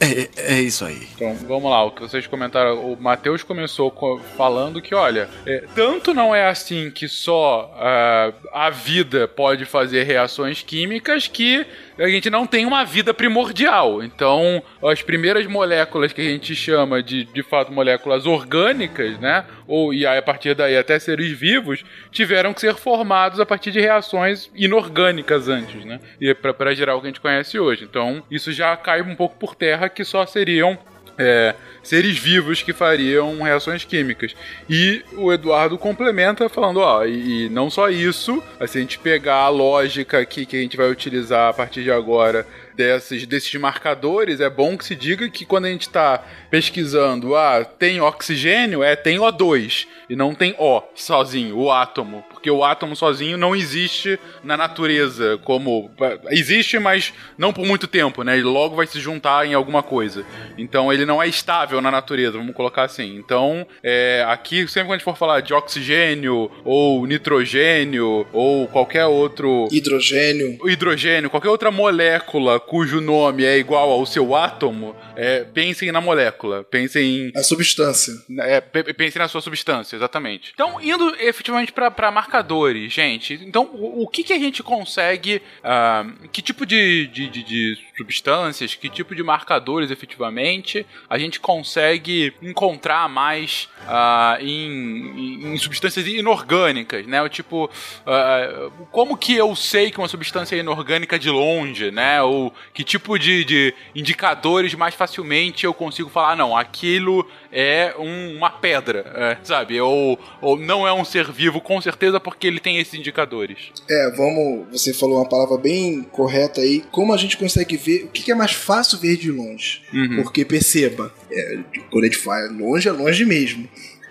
é, 0.02 0.54
é 0.56 0.62
isso 0.62 0.84
aí. 0.84 1.08
Então, 1.16 1.36
vamos 1.48 1.70
lá, 1.70 1.84
o 1.84 1.92
que 1.92 2.02
vocês 2.02 2.26
comentaram. 2.28 2.92
O 2.92 2.98
Matheus 3.00 3.44
começou 3.44 3.92
co- 3.92 4.20
falando 4.36 4.82
que, 4.82 4.96
olha, 4.96 5.30
é, 5.46 5.64
tanto 5.76 6.14
não 6.14 6.34
é 6.34 6.48
assim 6.48 6.90
que 6.90 7.08
só 7.08 7.72
ah, 7.78 8.34
a 8.52 8.70
vida 8.70 9.28
pode 9.28 9.66
fazer 9.66 10.04
reações 10.04 10.62
químicas 10.64 11.28
que 11.28 11.66
a 12.00 12.08
gente 12.08 12.30
não 12.30 12.48
tem 12.48 12.66
uma 12.66 12.84
vida 12.84 13.14
primordial. 13.14 14.04
Então, 14.04 14.64
as 14.84 15.02
primeiras 15.04 15.46
moléculas 15.46 16.12
que 16.12 16.22
a 16.22 16.24
gente 16.32 16.56
chama 16.56 17.04
de, 17.04 17.26
de 17.26 17.44
fato, 17.44 17.72
moléculas 17.72 18.26
orgânicas, 18.26 19.20
né? 19.20 19.46
Ou, 19.68 19.94
e 19.94 20.06
aí, 20.06 20.18
a 20.18 20.22
partir 20.22 20.56
daí 20.56 20.78
até 20.78 20.98
seres 21.00 21.38
vivos, 21.38 21.84
tiveram 22.12 22.54
que 22.54 22.62
ser 22.62 22.76
formados 22.76 23.40
a 23.40 23.46
partir 23.46 23.72
de 23.72 23.80
reações 23.80 24.50
inorgânicas 24.56 25.48
antes, 25.48 25.86
né? 25.86 26.00
E 26.20 26.34
para 26.34 26.74
gerar 26.74 26.96
o 26.96 27.02
que 27.02 27.08
a 27.08 27.10
gente 27.10 27.22
conhece 27.22 27.60
hoje. 27.60 27.84
Então, 27.84 28.24
isso 28.30 28.52
já 28.52 28.76
cai 28.78 29.02
um 29.02 29.16
pouco 29.16 29.38
por 29.38 29.56
terra 29.56 29.90
que 29.90 30.04
só 30.04 30.26
seriam 30.26 30.78
é, 31.18 31.56
seres 31.84 32.18
vivos 32.18 32.62
que 32.62 32.74
fariam 32.74 33.42
reações 33.42 33.84
químicas. 33.84 34.36
E 34.70 35.04
o 35.14 35.32
Eduardo 35.32 35.78
complementa 35.78 36.50
falando, 36.50 36.80
ó, 36.80 37.06
e, 37.06 37.46
e 37.46 37.50
não 37.50 37.70
só 37.70 37.90
isso, 37.90 38.42
se 38.68 38.78
a 38.78 38.82
gente 38.82 39.00
pegar 39.00 39.36
a 39.36 39.50
lógica 39.50 40.20
aqui 40.20 40.46
que 40.46 40.58
a 40.58 40.60
gente 40.60 40.78
vai 40.78 40.90
utilizar 40.90 41.50
a 41.50 41.54
partir 41.54 41.84
de 41.84 41.92
agora 41.92 42.46
desses, 42.82 43.28
desses 43.28 43.54
marcadores, 43.54 44.42
é 44.42 44.50
bom 44.50 44.76
que 44.76 44.84
se 44.84 44.96
diga 44.96 45.30
que 45.30 45.46
quando 45.46 45.66
a 45.66 45.70
gente 45.70 45.84
está 45.84 46.24
pesquisando, 46.50 47.36
ah, 47.36 47.64
tem 47.64 48.02
oxigênio, 48.02 48.82
é 48.82 48.96
tem 48.96 49.20
O2 49.20 49.86
e 50.10 50.16
não 50.16 50.34
tem 50.34 50.56
O 50.58 50.82
sozinho, 50.96 51.58
o 51.58 51.72
átomo, 51.72 52.24
porque 52.42 52.50
o 52.50 52.64
átomo 52.64 52.96
sozinho 52.96 53.38
não 53.38 53.56
existe 53.56 54.20
na 54.44 54.58
natureza 54.58 55.40
como 55.44 55.92
existe, 56.32 56.80
mas 56.80 57.14
não 57.38 57.54
por 57.54 57.68
muito 57.68 57.88
tempo, 57.88 58.24
né? 58.24 58.34
Ele 58.34 58.46
logo 58.46 58.76
vai 58.76 58.88
se 58.88 59.00
juntar 59.00 59.46
em 59.46 59.54
alguma 59.54 59.84
coisa. 59.84 60.26
Então 60.58 60.92
ele 60.92 61.06
não 61.06 61.22
é 61.22 61.28
estável 61.28 61.80
na 61.80 61.92
natureza, 61.92 62.40
vamos 62.40 62.56
colocar 62.56 62.84
assim. 62.84 63.16
Então, 63.16 63.66
é, 63.84 64.26
aqui 64.28 64.68
sempre 64.68 64.88
quando 64.88 64.94
a 64.94 64.98
gente 64.98 65.04
for 65.04 65.16
falar 65.16 65.42
de 65.42 65.54
oxigênio 65.54 66.50
ou 66.66 67.06
nitrogênio 67.06 68.26
ou 68.34 68.68
qualquer 68.68 69.06
outro 69.06 69.68
hidrogênio, 69.72 70.68
hidrogênio, 70.68 71.30
qualquer 71.30 71.50
outra 71.50 71.70
molécula 71.70 72.60
cujo 72.60 73.00
nome 73.00 73.46
é 73.46 73.56
igual 73.60 73.92
ao 73.92 74.04
seu 74.04 74.36
átomo, 74.36 74.96
é, 75.16 75.44
pensem 75.44 75.92
na 75.92 76.02
molécula, 76.02 76.64
pensem 76.64 77.32
a 77.36 77.44
substância. 77.44 78.14
É, 78.40 78.60
pensem 78.62 79.20
na 79.20 79.28
sua 79.28 79.42
substância, 79.42 79.96
exatamente. 79.96 80.52
Então, 80.56 80.82
indo 80.82 81.16
efetivamente 81.20 81.72
para 81.72 82.12
marcadores, 82.32 82.94
gente. 82.94 83.34
Então, 83.46 83.70
o, 83.74 84.04
o, 84.04 84.08
que, 84.08 84.24
que 84.24 84.32
a 84.32 84.40
gente 84.40 84.64
consegue, 84.64 85.42
uh, 85.60 86.30
que 86.30 86.42
tipo 86.42 86.66
de, 86.66 87.08
de, 87.08 87.28
de, 87.28 87.44
de 87.44 87.78
substâncias, 87.98 88.74
que 88.74 88.90
tipo 88.90 89.14
de 89.14 89.22
marcadores 89.22 89.92
efetivamente 89.92 90.86
a 91.10 91.18
gente 91.20 91.42
consegue 91.42 92.34
encontrar 92.42 93.10
mais 93.10 93.68
uh, 93.84 94.42
em, 94.42 95.54
em, 95.54 95.58
substâncias 95.58 96.08
inorgânicas, 96.08 97.06
né? 97.06 97.22
O 97.22 97.28
tipo, 97.28 97.66
uh, 97.66 98.72
como 98.92 99.18
que 99.18 99.36
eu 99.36 99.54
sei 99.54 99.92
que 99.92 99.98
uma 99.98 100.08
substância 100.08 100.56
é 100.56 100.60
inorgânica 100.60 101.20
de 101.20 101.30
longe, 101.30 101.92
né? 101.92 102.22
Ou 102.22 102.54
que 102.74 102.84
tipo 102.84 103.20
de, 103.20 103.44
de 103.44 103.74
indicadores 103.94 104.74
mais 104.74 104.96
facilmente 104.96 105.66
eu 105.66 105.74
consigo 105.74 106.10
falar, 106.10 106.38
não, 106.38 106.56
aquilo 106.56 107.30
é 107.52 107.94
um, 107.98 108.38
uma 108.38 108.50
pedra, 108.50 109.06
é, 109.16 109.38
sabe? 109.44 109.80
Ou, 109.80 110.18
ou 110.42 110.58
não 110.58 110.88
é 110.88 110.94
um 110.94 111.04
ser 111.04 111.32
vivo, 111.32 111.60
com 111.60 111.82
certeza, 111.82 112.20
porque 112.20 112.48
ele 112.48 112.60
tem 112.60 112.80
esses 112.80 112.94
indicadores. 112.94 113.72
É, 113.90 114.12
vamos. 114.12 114.68
Você 114.72 114.94
falou 114.94 115.18
uma 115.18 115.28
palavra 115.28 115.58
bem 115.58 116.04
correta 116.04 116.62
aí. 116.62 116.84
Como 116.92 117.14
a 117.14 117.18
gente 117.18 117.38
consegue 117.38 117.78
ver. 117.78 118.06
O 118.06 118.08
que 118.08 118.32
é 118.32 118.36
mais 118.36 118.54
fácil 118.54 118.98
ver 118.98 119.18
de 119.18 119.32
longe? 119.32 119.82
Uhum. 119.94 120.24
Porque 120.24 120.46
perceba, 120.46 121.14
é, 121.32 121.60
quando 121.90 122.04
a 122.04 122.08
gente 122.08 122.18
fala 122.18 122.50
longe, 122.52 122.88
é 122.88 122.92
longe 122.92 123.26
mesmo. 123.26 123.68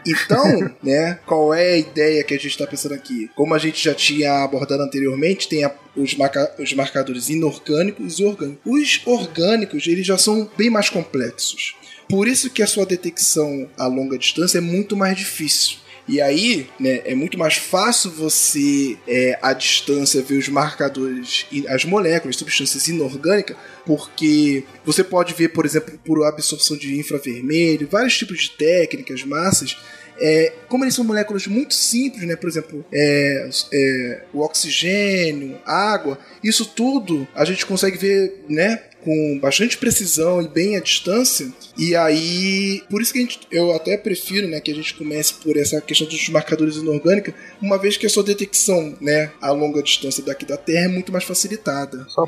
Então, 0.07 0.71
né, 0.83 1.19
qual 1.27 1.53
é 1.53 1.73
a 1.73 1.79
ideia 1.79 2.25
que 2.25 2.35
a 2.35 2.37
gente 2.37 2.51
está 2.51 2.67
pensando 2.67 2.95
aqui? 2.95 3.31
Como 3.35 3.55
a 3.55 3.59
gente 3.59 3.83
já 3.83 3.95
tinha 3.95 4.45
abordado 4.45 4.83
anteriormente, 4.83 5.49
tem 5.49 5.65
a, 5.65 5.73
os, 5.97 6.15
marca, 6.17 6.55
os 6.59 6.73
marcadores 6.73 7.29
inorgânicos 7.29 8.19
e 8.19 8.25
orgânicos. 8.25 8.61
Os 8.65 9.07
orgânicos, 9.07 9.87
eles 9.87 10.07
já 10.07 10.19
são 10.19 10.51
bem 10.57 10.71
mais 10.71 10.89
complexos. 10.89 11.75
Por 12.11 12.27
isso 12.29 12.51
que 12.51 12.63
a 12.63 12.67
sua 12.67 12.85
detecção 12.85 13.69
a 13.79 13.87
longa 13.87 14.19
distância 14.19 14.59
é 14.59 14.61
muito 14.61 14.97
mais 14.97 15.17
difícil. 15.17 15.79
E 16.09 16.21
aí, 16.21 16.69
né, 16.79 17.03
é 17.05 17.15
muito 17.15 17.39
mais 17.39 17.55
fácil 17.55 18.11
você, 18.11 18.99
é, 19.07 19.39
à 19.41 19.53
distância, 19.53 20.21
ver 20.21 20.39
os 20.39 20.49
marcadores, 20.49 21.47
as 21.69 21.85
moléculas, 21.85 22.35
substâncias 22.35 22.89
inorgânicas, 22.89 23.57
porque 23.87 24.65
você 24.85 25.05
pode 25.05 25.35
ver, 25.35 25.51
por 25.51 25.65
exemplo, 25.65 25.97
por 26.05 26.27
absorção 26.27 26.77
de 26.77 26.99
infravermelho, 26.99 27.87
vários 27.89 28.19
tipos 28.19 28.41
de 28.41 28.51
técnicas, 28.51 29.23
massas, 29.23 29.77
é, 30.21 30.53
como 30.69 30.85
eles 30.85 30.95
são 30.95 31.05
moléculas 31.05 31.47
muito 31.47 31.75
simples, 31.75 32.27
né? 32.27 32.37
Por 32.37 32.49
exemplo, 32.49 32.85
é, 32.93 33.49
é, 33.73 34.23
o 34.35 34.41
oxigênio, 34.41 35.59
água, 35.65 36.19
isso 36.45 36.67
tudo 36.67 37.27
a 37.35 37.45
gente 37.45 37.65
consegue 37.65 37.97
ver, 37.97 38.45
né? 38.49 38.83
Com 39.05 39.39
bastante 39.41 39.77
precisão 39.79 40.43
e 40.43 40.49
bem 40.49 40.77
à 40.77 40.81
distância. 40.81 41.51
E 41.77 41.95
aí, 41.97 42.83
por 42.91 43.01
isso 43.01 43.13
que 43.13 43.19
a 43.19 43.23
gente, 43.23 43.41
eu 43.51 43.75
até 43.75 43.97
prefiro, 43.97 44.49
né, 44.49 44.61
que 44.61 44.71
a 44.71 44.75
gente 44.75 44.95
comece 44.95 45.35
por 45.35 45.57
essa 45.57 45.81
questão 45.81 46.07
dos 46.07 46.29
marcadores 46.29 46.77
inorgânicos, 46.77 47.35
uma 47.61 47.79
vez 47.79 47.97
que 47.97 48.07
a 48.07 48.11
sua 48.11 48.23
detecção, 48.23 48.95
né, 49.01 49.33
a 49.41 49.51
longa 49.51 49.83
distância 49.83 50.25
daqui 50.25 50.45
da 50.45 50.57
Terra 50.57 50.85
é 50.85 50.89
muito 50.89 51.13
mais 51.13 51.25
facilitada. 51.25 52.05
Só 52.09 52.25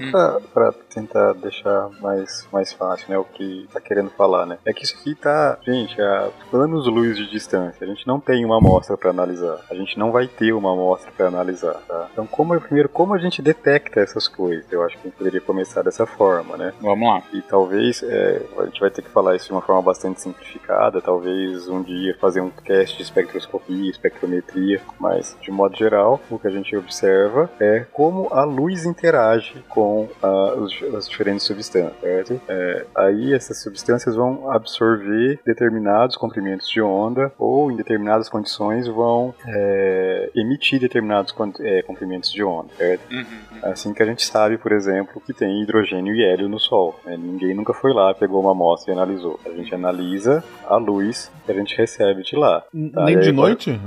para 0.53 0.71
hum. 0.71 0.75
tentar 0.95 1.33
deixar 1.35 1.91
mais, 2.01 2.47
mais 2.53 2.73
fácil, 2.73 3.07
né, 3.09 3.19
o 3.19 3.25
que 3.25 3.67
tá 3.73 3.81
querendo 3.81 4.11
falar, 4.11 4.47
né, 4.47 4.59
é 4.65 4.73
que 4.73 4.85
isso 4.85 4.97
aqui 4.99 5.15
tá, 5.15 5.59
gente, 5.65 6.01
a 6.01 6.31
anos-luz 6.53 7.17
de 7.17 7.31
distância. 7.31 7.85
A 7.85 7.87
gente 7.87 8.07
não 8.07 8.21
tem 8.21 8.45
uma 8.45 8.59
amostra 8.59 8.97
para 8.97 9.11
analisar. 9.11 9.61
A 9.71 9.75
gente 9.75 9.99
não 9.99 10.13
vai 10.13 10.29
ter 10.29 10.53
uma 10.53 10.73
amostra 10.73 11.11
para 11.13 11.27
analisar, 11.27 11.75
tá? 11.87 12.09
Então, 12.13 12.27
como 12.27 12.59
primeiro, 12.61 12.89
como 12.89 13.15
a 13.15 13.19
gente 13.19 13.43
detecta 13.43 14.01
essas 14.01 14.29
coisas? 14.29 14.65
Eu 14.71 14.83
acho 14.83 14.97
que 14.97 15.03
a 15.03 15.11
gente 15.11 15.19
poderia 15.19 15.41
começar 15.41 15.83
dessa 15.83 16.07
forma, 16.07 16.57
né? 16.57 16.62
Né? 16.63 16.73
Vamos 16.81 17.09
lá. 17.09 17.23
E 17.33 17.43
talvez 17.43 18.03
é, 18.03 18.43
a 18.59 18.65
gente 18.65 18.81
vai 18.81 18.91
ter 18.91 19.03
que 19.03 19.11
falar 19.11 19.37
isso 19.37 19.47
de 19.47 19.53
uma 19.53 19.63
forma 19.63 19.83
bastante 19.83 20.21
simplificada, 20.21 21.01
talvez 21.01 21.69
um 21.69 21.83
dia 21.83 22.17
fazer 22.21 22.41
um 22.41 22.51
teste 22.51 22.99
de 22.99 23.03
espectroscopia, 23.03 23.91
espectrometria, 23.91 24.81
mas 24.99 25.37
de 25.41 25.51
modo 25.51 25.77
geral, 25.77 26.21
o 26.31 26.39
que 26.39 26.47
a 26.47 26.51
gente 26.51 26.77
observa 26.77 27.51
é 27.61 27.87
como 27.93 28.29
a 28.33 28.45
luz 28.45 28.85
interage 28.85 29.63
com 29.69 30.09
uh, 30.23 30.97
as 30.97 31.09
diferentes 31.09 31.45
substâncias, 31.47 32.01
certo? 32.01 32.41
É, 32.49 32.87
aí 32.95 33.35
essas 33.35 33.63
substâncias 33.63 34.15
vão 34.15 34.51
absorver 34.51 35.41
determinados 35.45 36.17
comprimentos 36.17 36.69
de 36.69 36.81
onda 36.81 37.33
ou 37.39 37.71
em 37.71 37.77
determinadas 37.77 38.29
condições 38.29 38.87
vão 38.87 39.35
é, 39.47 40.31
emitir 40.35 40.81
determinados 40.81 41.35
é, 41.61 41.83
comprimentos 41.83 42.31
de 42.31 42.43
onda, 42.43 42.69
certo? 42.77 43.13
Uhum. 43.13 43.27
Assim 43.63 43.93
que 43.95 44.03
a 44.03 44.07
gente 44.07 44.25
sabe, 44.25 44.59
por 44.59 44.73
exemplo, 44.73 45.21
que 45.25 45.33
tem 45.33 45.63
hidrogênio 45.63 46.15
e 46.15 46.23
hélio 46.23 46.49
no 46.53 46.61
Sol. 46.61 46.99
Né? 47.05 47.17
Ninguém 47.17 47.55
nunca 47.55 47.73
foi 47.73 47.93
lá, 47.93 48.15
pegou 48.15 48.41
uma 48.41 48.53
amostra 48.53 48.93
e 48.93 48.97
analisou. 48.97 49.41
A 49.45 49.51
gente 49.51 49.75
analisa 49.75 50.45
a 50.67 50.77
luz 50.77 51.31
que 51.45 51.51
a 51.51 51.55
gente 51.55 51.77
recebe 51.77 52.23
de 52.23 52.37
lá. 52.37 52.61
Tá? 52.61 53.05
Nem 53.05 53.19
de 53.19 53.29
aí, 53.29 53.33
noite? 53.33 53.81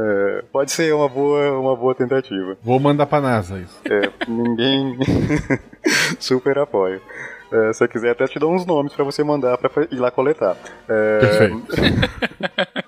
É, 0.00 0.44
pode 0.52 0.70
ser 0.70 0.94
uma 0.94 1.08
boa, 1.08 1.58
uma 1.58 1.74
boa 1.74 1.92
tentativa. 1.92 2.56
Vou 2.62 2.78
mandar 2.78 3.06
pra 3.06 3.20
NASA 3.20 3.58
isso. 3.58 3.80
É, 3.84 4.08
ninguém. 4.28 4.96
Super 6.20 6.58
apoio. 6.58 7.00
É, 7.50 7.72
se 7.72 7.78
você 7.78 7.88
quiser, 7.88 8.10
até 8.10 8.26
te 8.26 8.38
dou 8.38 8.54
uns 8.54 8.64
nomes 8.64 8.92
para 8.92 9.04
você 9.04 9.24
mandar 9.24 9.58
para 9.58 9.70
ir 9.90 9.98
lá 9.98 10.10
coletar. 10.10 10.56
É... 10.88 11.18
Perfeito. 11.18 11.66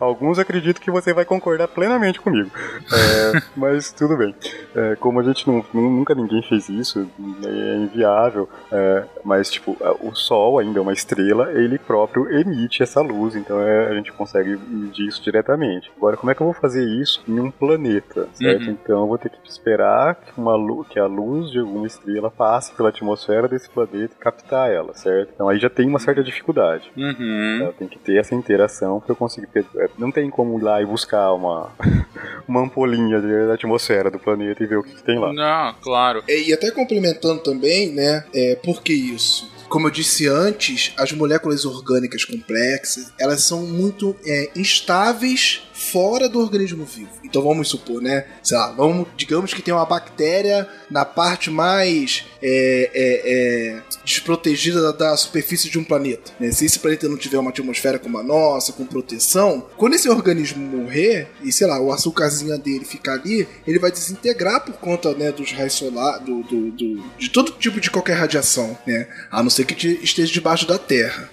Alguns 0.00 0.38
acredito 0.38 0.80
que 0.80 0.90
você 0.90 1.12
vai 1.12 1.26
concordar 1.26 1.68
plenamente 1.68 2.20
comigo. 2.20 2.50
É, 2.90 3.42
mas 3.54 3.92
tudo 3.92 4.16
bem. 4.16 4.34
É, 4.74 4.96
como 4.96 5.20
a 5.20 5.22
gente 5.22 5.46
não, 5.46 5.64
nunca 5.74 6.14
ninguém 6.14 6.42
fez 6.42 6.68
isso, 6.70 7.06
é 7.44 7.76
inviável. 7.76 8.48
É, 8.72 9.04
mas, 9.22 9.50
tipo, 9.50 9.76
o 10.00 10.14
Sol 10.14 10.58
ainda 10.58 10.78
é 10.78 10.82
uma 10.82 10.92
estrela, 10.92 11.52
ele 11.52 11.78
próprio 11.78 12.30
emite 12.30 12.82
essa 12.82 13.00
luz, 13.00 13.36
então 13.36 13.60
é, 13.60 13.88
a 13.88 13.94
gente 13.94 14.12
consegue 14.12 14.58
medir 14.68 15.06
isso 15.06 15.22
diretamente. 15.22 15.90
Agora, 15.96 16.16
como 16.16 16.30
é 16.30 16.34
que 16.34 16.40
eu 16.40 16.46
vou 16.46 16.54
fazer 16.54 16.84
isso 16.84 17.22
em 17.28 17.38
um 17.38 17.50
planeta, 17.50 18.28
certo? 18.32 18.66
Uhum. 18.66 18.70
Então 18.70 19.00
eu 19.02 19.06
vou 19.06 19.18
ter 19.18 19.28
que 19.28 19.38
esperar 19.48 20.14
que, 20.14 20.32
uma, 20.40 20.84
que 20.84 20.98
a 20.98 21.06
luz 21.06 21.50
de 21.50 21.58
alguma 21.58 21.86
estrela 21.86 22.30
passe 22.30 22.74
pela 22.74 22.88
atmosfera 22.88 23.48
desse 23.48 23.68
planeta 23.68 24.14
e 24.16 24.22
captar 24.22 24.70
ela, 24.70 24.94
certo? 24.94 25.32
Então 25.34 25.48
aí 25.48 25.58
já 25.58 25.68
tem 25.68 25.86
uma 25.86 25.98
certa 25.98 26.22
dificuldade. 26.22 26.90
Uhum. 26.96 27.56
Então, 27.56 27.72
tem 27.72 27.88
que 27.88 27.98
ter 27.98 28.18
essa 28.18 28.34
interação 28.34 29.00
para 29.00 29.12
eu 29.12 29.16
conseguir. 29.16 29.48
É, 29.96 30.00
não 30.00 30.10
tem 30.10 30.30
como 30.30 30.58
ir 30.58 30.62
lá 30.62 30.82
e 30.82 30.86
buscar 30.86 31.32
uma, 31.32 31.70
uma 32.46 32.62
ampolinha 32.62 33.20
da 33.20 33.54
atmosfera 33.54 34.10
do 34.10 34.18
planeta 34.18 34.62
e 34.62 34.66
ver 34.66 34.78
o 34.78 34.82
que, 34.82 34.94
que 34.94 35.02
tem 35.02 35.18
lá. 35.18 35.32
Não, 35.32 35.74
claro. 35.80 36.22
E, 36.28 36.48
e 36.48 36.52
até 36.52 36.70
complementando 36.70 37.42
também, 37.42 37.92
né? 37.92 38.24
É, 38.34 38.56
por 38.56 38.82
que 38.82 38.92
isso? 38.92 39.50
Como 39.68 39.86
eu 39.86 39.90
disse 39.90 40.26
antes, 40.26 40.92
as 40.96 41.12
moléculas 41.12 41.64
orgânicas 41.64 42.24
complexas, 42.24 43.12
elas 43.20 43.44
são 43.44 43.62
muito 43.62 44.16
é, 44.26 44.50
instáveis 44.56 45.62
fora 45.80 46.28
do 46.28 46.38
organismo 46.38 46.84
vivo. 46.84 47.10
Então 47.24 47.42
vamos 47.42 47.68
supor, 47.68 48.02
né? 48.02 48.26
Sei 48.42 48.56
lá, 48.56 48.70
vamos, 48.72 49.08
digamos 49.16 49.54
que 49.54 49.62
tem 49.62 49.72
uma 49.72 49.86
bactéria 49.86 50.68
na 50.90 51.06
parte 51.06 51.50
mais 51.50 52.26
é, 52.42 52.90
é, 52.92 53.76
é, 53.76 53.82
desprotegida 54.04 54.82
da, 54.82 54.92
da, 54.92 55.16
superfície 55.16 55.70
de 55.70 55.78
um 55.78 55.84
planeta. 55.84 56.32
Né? 56.38 56.52
Se 56.52 56.66
esse 56.66 56.78
planeta 56.78 57.08
não 57.08 57.16
tiver 57.16 57.38
uma 57.38 57.48
atmosfera 57.48 57.98
como 57.98 58.18
a 58.18 58.22
nossa, 58.22 58.74
com 58.74 58.84
proteção, 58.84 59.66
quando 59.78 59.94
esse 59.94 60.08
organismo 60.08 60.62
morrer, 60.62 61.28
e 61.42 61.50
sei 61.50 61.66
lá, 61.66 61.80
o 61.80 61.90
açúcarzinho 61.90 62.58
dele 62.58 62.84
ficar 62.84 63.14
ali, 63.14 63.48
ele 63.66 63.78
vai 63.78 63.90
desintegrar 63.90 64.62
por 64.62 64.74
conta 64.74 65.14
né, 65.14 65.32
dos 65.32 65.50
raios 65.52 65.72
solares, 65.72 66.24
do, 66.26 66.42
do, 66.42 66.70
do, 66.72 67.02
de 67.18 67.30
todo 67.30 67.52
tipo 67.52 67.80
de 67.80 67.90
qualquer 67.90 68.18
radiação, 68.18 68.76
né? 68.86 69.08
A 69.30 69.42
não 69.42 69.48
ser 69.48 69.64
que 69.64 69.88
esteja 70.04 70.30
debaixo 70.30 70.66
da 70.66 70.78
Terra. 70.78 71.30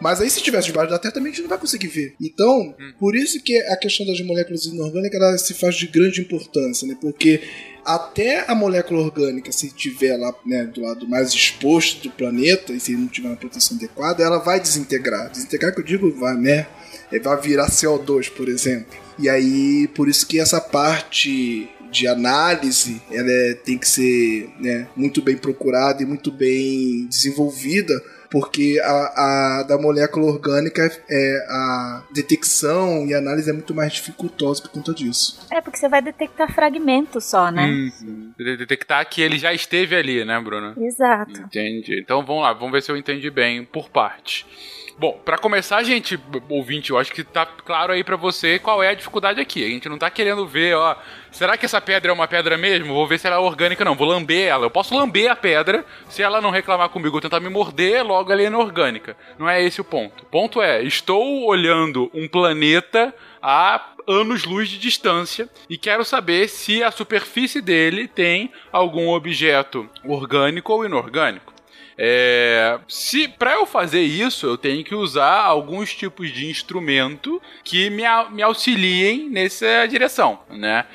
Mas 0.00 0.20
aí, 0.20 0.30
se 0.30 0.42
tivesse 0.42 0.68
debaixo 0.68 0.90
da 0.90 0.98
Terra, 0.98 1.14
também 1.14 1.30
a 1.30 1.34
gente 1.34 1.42
não 1.42 1.48
vai 1.48 1.58
conseguir 1.58 1.88
ver. 1.88 2.14
Então, 2.20 2.74
hum. 2.78 2.92
por 2.98 3.14
isso 3.14 3.42
que 3.42 3.56
a 3.58 3.76
questão 3.76 4.06
das 4.06 4.20
moléculas 4.20 4.64
inorgânicas 4.64 5.20
ela 5.20 5.38
se 5.38 5.54
faz 5.54 5.74
de 5.74 5.86
grande 5.86 6.20
importância, 6.20 6.86
né? 6.88 6.96
Porque 7.00 7.42
até 7.84 8.44
a 8.50 8.54
molécula 8.54 9.00
orgânica, 9.00 9.52
se 9.52 9.70
tiver 9.70 10.16
lá 10.16 10.34
né, 10.44 10.64
do 10.64 10.80
lado 10.80 11.08
mais 11.08 11.32
exposto 11.32 12.08
do 12.08 12.10
planeta, 12.10 12.72
e 12.72 12.80
se 12.80 12.92
não 12.92 13.08
tiver 13.08 13.28
uma 13.28 13.36
proteção 13.36 13.76
adequada, 13.76 14.22
ela 14.22 14.38
vai 14.38 14.60
desintegrar. 14.60 15.30
Desintegrar 15.30 15.74
que 15.74 15.80
eu 15.80 15.84
digo, 15.84 16.10
vai, 16.18 16.36
né? 16.36 16.66
Vai 17.22 17.40
virar 17.40 17.68
CO2, 17.68 18.30
por 18.30 18.48
exemplo. 18.48 18.96
E 19.18 19.28
aí, 19.28 19.88
por 19.94 20.08
isso 20.08 20.26
que 20.26 20.38
essa 20.38 20.60
parte 20.60 21.68
de 21.90 22.06
análise, 22.06 23.02
ela 23.10 23.30
é, 23.30 23.54
tem 23.54 23.76
que 23.76 23.88
ser 23.88 24.48
né, 24.60 24.86
muito 24.96 25.20
bem 25.20 25.36
procurada 25.36 26.02
e 26.02 26.06
muito 26.06 26.30
bem 26.30 27.06
desenvolvida 27.06 28.00
porque 28.30 28.80
a, 28.82 28.90
a, 28.90 29.62
da 29.64 29.76
molécula 29.76 30.26
orgânica 30.26 30.90
é 31.10 31.46
a 31.48 32.02
detecção 32.12 33.06
e 33.06 33.14
análise 33.14 33.50
é 33.50 33.52
muito 33.52 33.74
mais 33.74 33.92
dificultosa 33.92 34.62
por 34.62 34.70
conta 34.70 34.94
disso. 34.94 35.46
É, 35.50 35.60
porque 35.60 35.78
você 35.78 35.88
vai 35.88 36.00
detectar 36.00 36.52
fragmentos 36.52 37.24
só, 37.24 37.50
né? 37.50 37.66
Uhum. 37.66 38.32
Detectar 38.38 39.08
que 39.08 39.20
ele 39.20 39.38
já 39.38 39.52
esteve 39.52 39.96
ali, 39.96 40.24
né, 40.24 40.40
Bruno? 40.40 40.74
Exato. 40.78 41.40
Entendi. 41.40 42.00
Então 42.00 42.24
vamos 42.24 42.42
lá, 42.42 42.52
vamos 42.52 42.72
ver 42.72 42.82
se 42.82 42.92
eu 42.92 42.96
entendi 42.96 43.30
bem 43.30 43.64
por 43.64 43.90
parte. 43.90 44.46
Bom, 45.00 45.18
para 45.24 45.38
começar, 45.38 45.82
gente, 45.82 46.20
ouvinte, 46.50 46.90
eu 46.90 46.98
acho 46.98 47.10
que 47.10 47.24
tá 47.24 47.46
claro 47.46 47.90
aí 47.90 48.04
para 48.04 48.16
você 48.16 48.58
qual 48.58 48.82
é 48.82 48.90
a 48.90 48.94
dificuldade 48.94 49.40
aqui. 49.40 49.64
A 49.64 49.68
gente 49.68 49.88
não 49.88 49.96
tá 49.96 50.10
querendo 50.10 50.46
ver, 50.46 50.76
ó, 50.76 50.94
será 51.32 51.56
que 51.56 51.66
essa 51.66 51.80
pedra 51.80 52.10
é 52.10 52.14
uma 52.14 52.28
pedra 52.28 52.56
mesmo? 52.56 52.94
Vou 52.94 53.06
ver 53.06 53.18
se 53.18 53.26
ela 53.26 53.36
é 53.36 53.38
orgânica, 53.38 53.84
não. 53.84 53.94
Vou 53.94 54.06
lamber 54.06 54.48
ela. 54.48 54.66
Eu 54.66 54.70
posso 54.70 54.94
lamber 54.94 55.30
a 55.30 55.36
pedra, 55.36 55.84
se 56.08 56.22
ela 56.22 56.40
não 56.40 56.50
reclamar 56.50 56.88
comigo 56.88 57.16
ou 57.16 57.20
tentar 57.20 57.40
me 57.40 57.48
morder, 57.48 58.04
logo 58.04 58.32
ela 58.32 58.42
é 58.42 58.46
inorgânica. 58.46 59.16
Não 59.38 59.48
é 59.48 59.62
esse 59.62 59.80
o 59.80 59.84
ponto. 59.84 60.22
O 60.22 60.26
ponto 60.26 60.62
é, 60.62 60.82
estou 60.82 61.46
olhando 61.46 62.10
um 62.14 62.28
planeta 62.28 63.14
a 63.42 63.90
anos-luz 64.06 64.68
de 64.68 64.78
distância 64.78 65.48
e 65.68 65.78
quero 65.78 66.04
saber 66.04 66.48
se 66.48 66.82
a 66.82 66.90
superfície 66.90 67.60
dele 67.60 68.08
tem 68.08 68.52
algum 68.72 69.08
objeto 69.10 69.88
orgânico 70.04 70.72
ou 70.72 70.84
inorgânico. 70.84 71.52
É, 72.02 72.78
se 72.88 73.28
para 73.28 73.52
eu 73.52 73.66
fazer 73.66 74.00
isso, 74.00 74.46
eu 74.46 74.56
tenho 74.56 74.82
que 74.82 74.94
usar 74.94 75.42
alguns 75.42 75.94
tipos 75.94 76.30
de 76.30 76.46
instrumento 76.48 77.42
que 77.62 77.90
me, 77.90 78.04
me 78.30 78.40
auxiliem 78.40 79.28
nessa 79.28 79.84
direção, 79.84 80.40
né? 80.48 80.86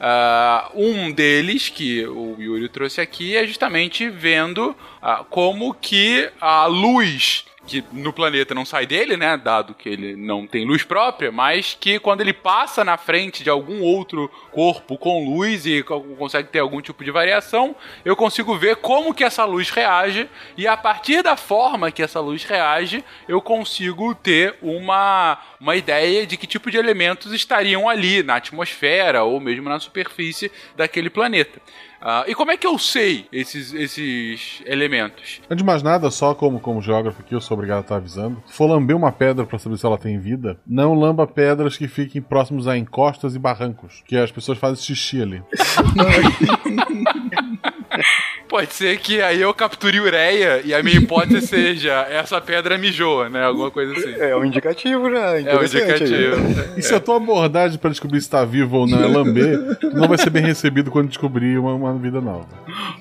Uh, 0.00 0.80
um 0.88 1.12
deles 1.12 1.68
que 1.68 2.06
o 2.06 2.36
Yuri 2.38 2.70
trouxe 2.70 3.02
aqui 3.02 3.36
é 3.36 3.46
justamente 3.46 4.08
vendo 4.08 4.70
uh, 5.02 5.22
como 5.28 5.74
que 5.74 6.30
a 6.40 6.64
luz 6.64 7.44
que 7.66 7.84
no 7.92 8.12
planeta 8.12 8.54
não 8.54 8.64
sai 8.64 8.86
dele, 8.86 9.16
né? 9.16 9.36
Dado 9.36 9.74
que 9.74 9.88
ele 9.88 10.16
não 10.16 10.46
tem 10.46 10.64
luz 10.64 10.82
própria, 10.82 11.32
mas 11.32 11.76
que 11.78 11.98
quando 11.98 12.20
ele 12.20 12.32
passa 12.32 12.84
na 12.84 12.96
frente 12.96 13.42
de 13.42 13.50
algum 13.50 13.80
outro 13.82 14.30
corpo 14.50 14.98
com 14.98 15.24
luz 15.24 15.66
e 15.66 15.82
consegue 15.82 16.48
ter 16.48 16.58
algum 16.58 16.80
tipo 16.80 17.02
de 17.02 17.10
variação, 17.10 17.74
eu 18.04 18.14
consigo 18.14 18.56
ver 18.56 18.76
como 18.76 19.14
que 19.14 19.24
essa 19.24 19.44
luz 19.44 19.70
reage 19.70 20.28
e 20.56 20.66
a 20.66 20.76
partir 20.76 21.22
da 21.22 21.36
forma 21.36 21.90
que 21.90 22.02
essa 22.02 22.20
luz 22.20 22.44
reage, 22.44 23.04
eu 23.26 23.40
consigo 23.40 24.14
ter 24.14 24.56
uma, 24.60 25.38
uma 25.60 25.76
ideia 25.76 26.26
de 26.26 26.36
que 26.36 26.46
tipo 26.46 26.70
de 26.70 26.76
elementos 26.76 27.32
estariam 27.32 27.88
ali 27.88 28.22
na 28.22 28.36
atmosfera 28.36 29.24
ou 29.24 29.40
mesmo 29.40 29.68
na 29.68 29.80
superfície 29.80 30.52
daquele 30.76 31.10
planeta. 31.10 31.60
Uh, 32.04 32.28
e 32.28 32.34
como 32.34 32.50
é 32.50 32.56
que 32.58 32.66
eu 32.66 32.78
sei 32.78 33.24
esses, 33.32 33.72
esses 33.72 34.60
elementos? 34.66 35.40
Antes 35.48 35.62
de 35.62 35.64
mais 35.64 35.82
nada, 35.82 36.10
só 36.10 36.34
como, 36.34 36.60
como 36.60 36.82
geógrafo 36.82 37.22
aqui, 37.22 37.34
eu 37.34 37.40
sou 37.40 37.54
obrigado 37.54 37.78
a 37.78 37.80
estar 37.80 37.96
avisando. 37.96 38.42
Se 38.44 38.52
for 38.52 38.66
lamber 38.66 38.94
uma 38.94 39.10
pedra 39.10 39.46
para 39.46 39.58
saber 39.58 39.78
se 39.78 39.86
ela 39.86 39.96
tem 39.96 40.18
vida, 40.18 40.58
não 40.66 40.92
lamba 40.92 41.26
pedras 41.26 41.78
que 41.78 41.88
fiquem 41.88 42.20
próximos 42.20 42.68
a 42.68 42.76
encostas 42.76 43.34
e 43.34 43.38
barrancos, 43.38 44.02
que 44.06 44.18
as 44.18 44.30
pessoas 44.30 44.58
fazem 44.58 44.84
xixi 44.84 45.22
ali. 45.22 45.42
Pode 48.48 48.72
ser 48.72 48.98
que 48.98 49.20
aí 49.20 49.40
eu 49.40 49.52
capture 49.52 49.98
ureia 49.98 50.60
e 50.64 50.72
a 50.72 50.82
minha 50.82 50.96
hipótese 50.96 51.46
seja 51.46 52.06
essa 52.08 52.40
pedra 52.40 52.78
mijou, 52.78 53.28
né? 53.28 53.42
Alguma 53.42 53.70
coisa 53.70 53.92
assim. 53.92 54.14
É 54.20 54.36
um 54.36 54.44
indicativo 54.44 55.10
já. 55.10 55.40
É 55.40 55.58
um 55.58 55.64
indicativo. 55.64 56.36
E 56.76 56.82
se 56.82 56.94
a 56.94 57.00
tua 57.00 57.16
abordagem 57.16 57.78
para 57.78 57.90
descobrir 57.90 58.20
se 58.20 58.26
está 58.26 58.44
vivo 58.44 58.76
ou 58.76 58.86
não 58.86 59.02
é 59.02 59.06
lamber, 59.06 59.58
não 59.92 60.06
vai 60.06 60.18
ser 60.18 60.30
bem 60.30 60.44
recebido 60.44 60.90
quando 60.90 61.08
descobrir 61.08 61.58
uma, 61.58 61.74
uma 61.74 61.93
vida 61.98 62.20
nova. 62.20 62.48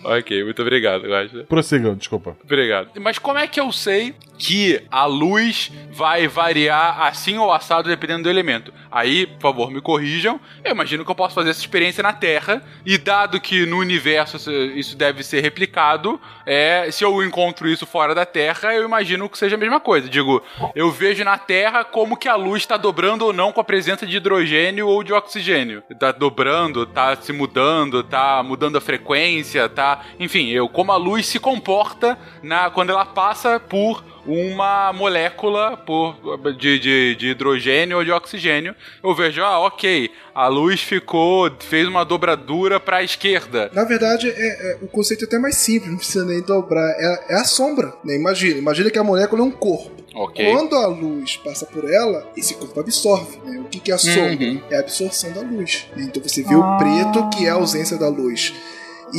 Ok, 0.03 0.43
muito 0.43 0.61
obrigado, 0.61 1.07
Guaxa. 1.07 1.43
Prossigam, 1.43 1.95
desculpa. 1.95 2.35
Obrigado. 2.43 2.89
Mas 2.99 3.17
como 3.17 3.39
é 3.39 3.47
que 3.47 3.59
eu 3.59 3.71
sei 3.71 4.13
que 4.37 4.81
a 4.91 5.05
luz 5.05 5.71
vai 5.91 6.27
variar 6.27 7.01
assim 7.03 7.37
ou 7.37 7.51
assado 7.51 7.89
dependendo 7.89 8.23
do 8.23 8.29
elemento? 8.29 8.73
Aí, 8.91 9.25
por 9.25 9.41
favor, 9.41 9.71
me 9.71 9.81
corrijam. 9.81 10.39
Eu 10.63 10.71
imagino 10.71 11.05
que 11.05 11.11
eu 11.11 11.15
posso 11.15 11.33
fazer 11.33 11.49
essa 11.49 11.59
experiência 11.59 12.03
na 12.03 12.13
Terra 12.13 12.61
e 12.85 12.97
dado 12.97 13.39
que 13.39 13.65
no 13.65 13.77
universo 13.77 14.37
isso 14.75 14.95
deve 14.95 15.23
ser 15.23 15.41
replicado, 15.41 16.19
é, 16.45 16.89
se 16.91 17.03
eu 17.03 17.23
encontro 17.23 17.67
isso 17.69 17.85
fora 17.85 18.13
da 18.13 18.25
Terra, 18.25 18.73
eu 18.73 18.83
imagino 18.83 19.29
que 19.29 19.37
seja 19.37 19.55
a 19.55 19.59
mesma 19.59 19.79
coisa. 19.79 20.09
Digo, 20.09 20.43
eu 20.75 20.91
vejo 20.91 21.23
na 21.23 21.37
Terra 21.37 21.83
como 21.83 22.17
que 22.17 22.27
a 22.27 22.35
luz 22.35 22.63
está 22.63 22.77
dobrando 22.77 23.25
ou 23.25 23.33
não 23.33 23.51
com 23.51 23.61
a 23.61 23.63
presença 23.63 24.05
de 24.05 24.17
hidrogênio 24.17 24.87
ou 24.87 25.03
de 25.03 25.13
oxigênio. 25.13 25.81
Tá 25.99 26.11
dobrando, 26.11 26.85
tá 26.85 27.15
se 27.15 27.31
mudando, 27.31 28.03
tá 28.03 28.43
mudando 28.43 28.77
a 28.77 28.81
frequência, 28.83 29.67
tá. 29.67 30.01
Enfim, 30.19 30.49
eu 30.49 30.69
como 30.69 30.91
a 30.91 30.97
luz 30.97 31.25
se 31.25 31.39
comporta 31.39 32.17
na 32.41 32.69
quando 32.69 32.91
ela 32.91 33.05
passa 33.05 33.59
por 33.59 34.03
uma 34.25 34.93
molécula 34.93 35.77
por, 35.77 36.15
de, 36.57 36.79
de, 36.79 37.15
de, 37.15 37.27
hidrogênio 37.27 37.97
ou 37.97 38.03
de 38.03 38.11
oxigênio. 38.11 38.75
Eu 39.03 39.13
vejo, 39.13 39.41
ah, 39.41 39.59
ok, 39.59 40.09
a 40.33 40.47
luz 40.47 40.81
ficou, 40.81 41.51
fez 41.59 41.87
uma 41.87 42.03
dobradura 42.03 42.79
para 42.79 42.97
a 42.97 43.03
esquerda. 43.03 43.69
Na 43.73 43.83
verdade, 43.83 44.29
é, 44.29 44.71
é, 44.71 44.77
o 44.81 44.87
conceito 44.87 45.23
é 45.23 45.27
até 45.27 45.39
mais 45.39 45.55
simples, 45.55 45.91
não 45.91 45.97
precisa 45.97 46.25
nem 46.25 46.41
dobrar. 46.41 46.89
É, 46.97 47.33
é 47.33 47.35
a 47.35 47.43
sombra, 47.43 47.93
né? 48.03 48.15
Imagina, 48.15 48.57
imagina 48.57 48.89
que 48.89 48.99
a 48.99 49.03
molécula 49.03 49.41
é 49.41 49.45
um 49.45 49.51
corpo. 49.51 50.03
Okay. 50.15 50.51
Quando 50.51 50.75
a 50.75 50.87
luz 50.87 51.37
passa 51.37 51.65
por 51.65 51.91
ela, 51.91 52.31
esse 52.37 52.53
corpo 52.53 52.79
absorve. 52.79 53.39
Né? 53.43 53.59
O 53.59 53.63
que, 53.65 53.79
que 53.79 53.91
é 53.91 53.95
a 53.95 53.97
sombra? 53.97 54.45
Uhum. 54.45 54.61
É 54.69 54.77
a 54.77 54.79
absorção 54.79 55.31
da 55.31 55.41
luz. 55.41 55.87
Né? 55.95 56.03
Então 56.03 56.21
você 56.21 56.43
vê 56.43 56.53
ah. 56.53 56.59
o 56.59 56.77
preto, 56.77 57.29
que 57.31 57.47
é 57.47 57.49
a 57.49 57.55
ausência 57.55 57.97
da 57.97 58.07
luz. 58.07 58.53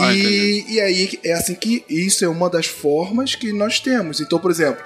Ah, 0.01 0.13
e, 0.13 0.65
e 0.69 0.81
aí 0.81 1.21
é 1.23 1.33
assim 1.33 1.55
que 1.55 1.85
isso 1.89 2.25
é 2.25 2.29
uma 2.29 2.51
das 2.51 2.67
formas 2.67 3.35
que 3.35 3.53
nós 3.53 3.79
temos. 3.81 4.21
Então, 4.21 4.39
por 4.39 4.51
exemplo, 4.51 4.83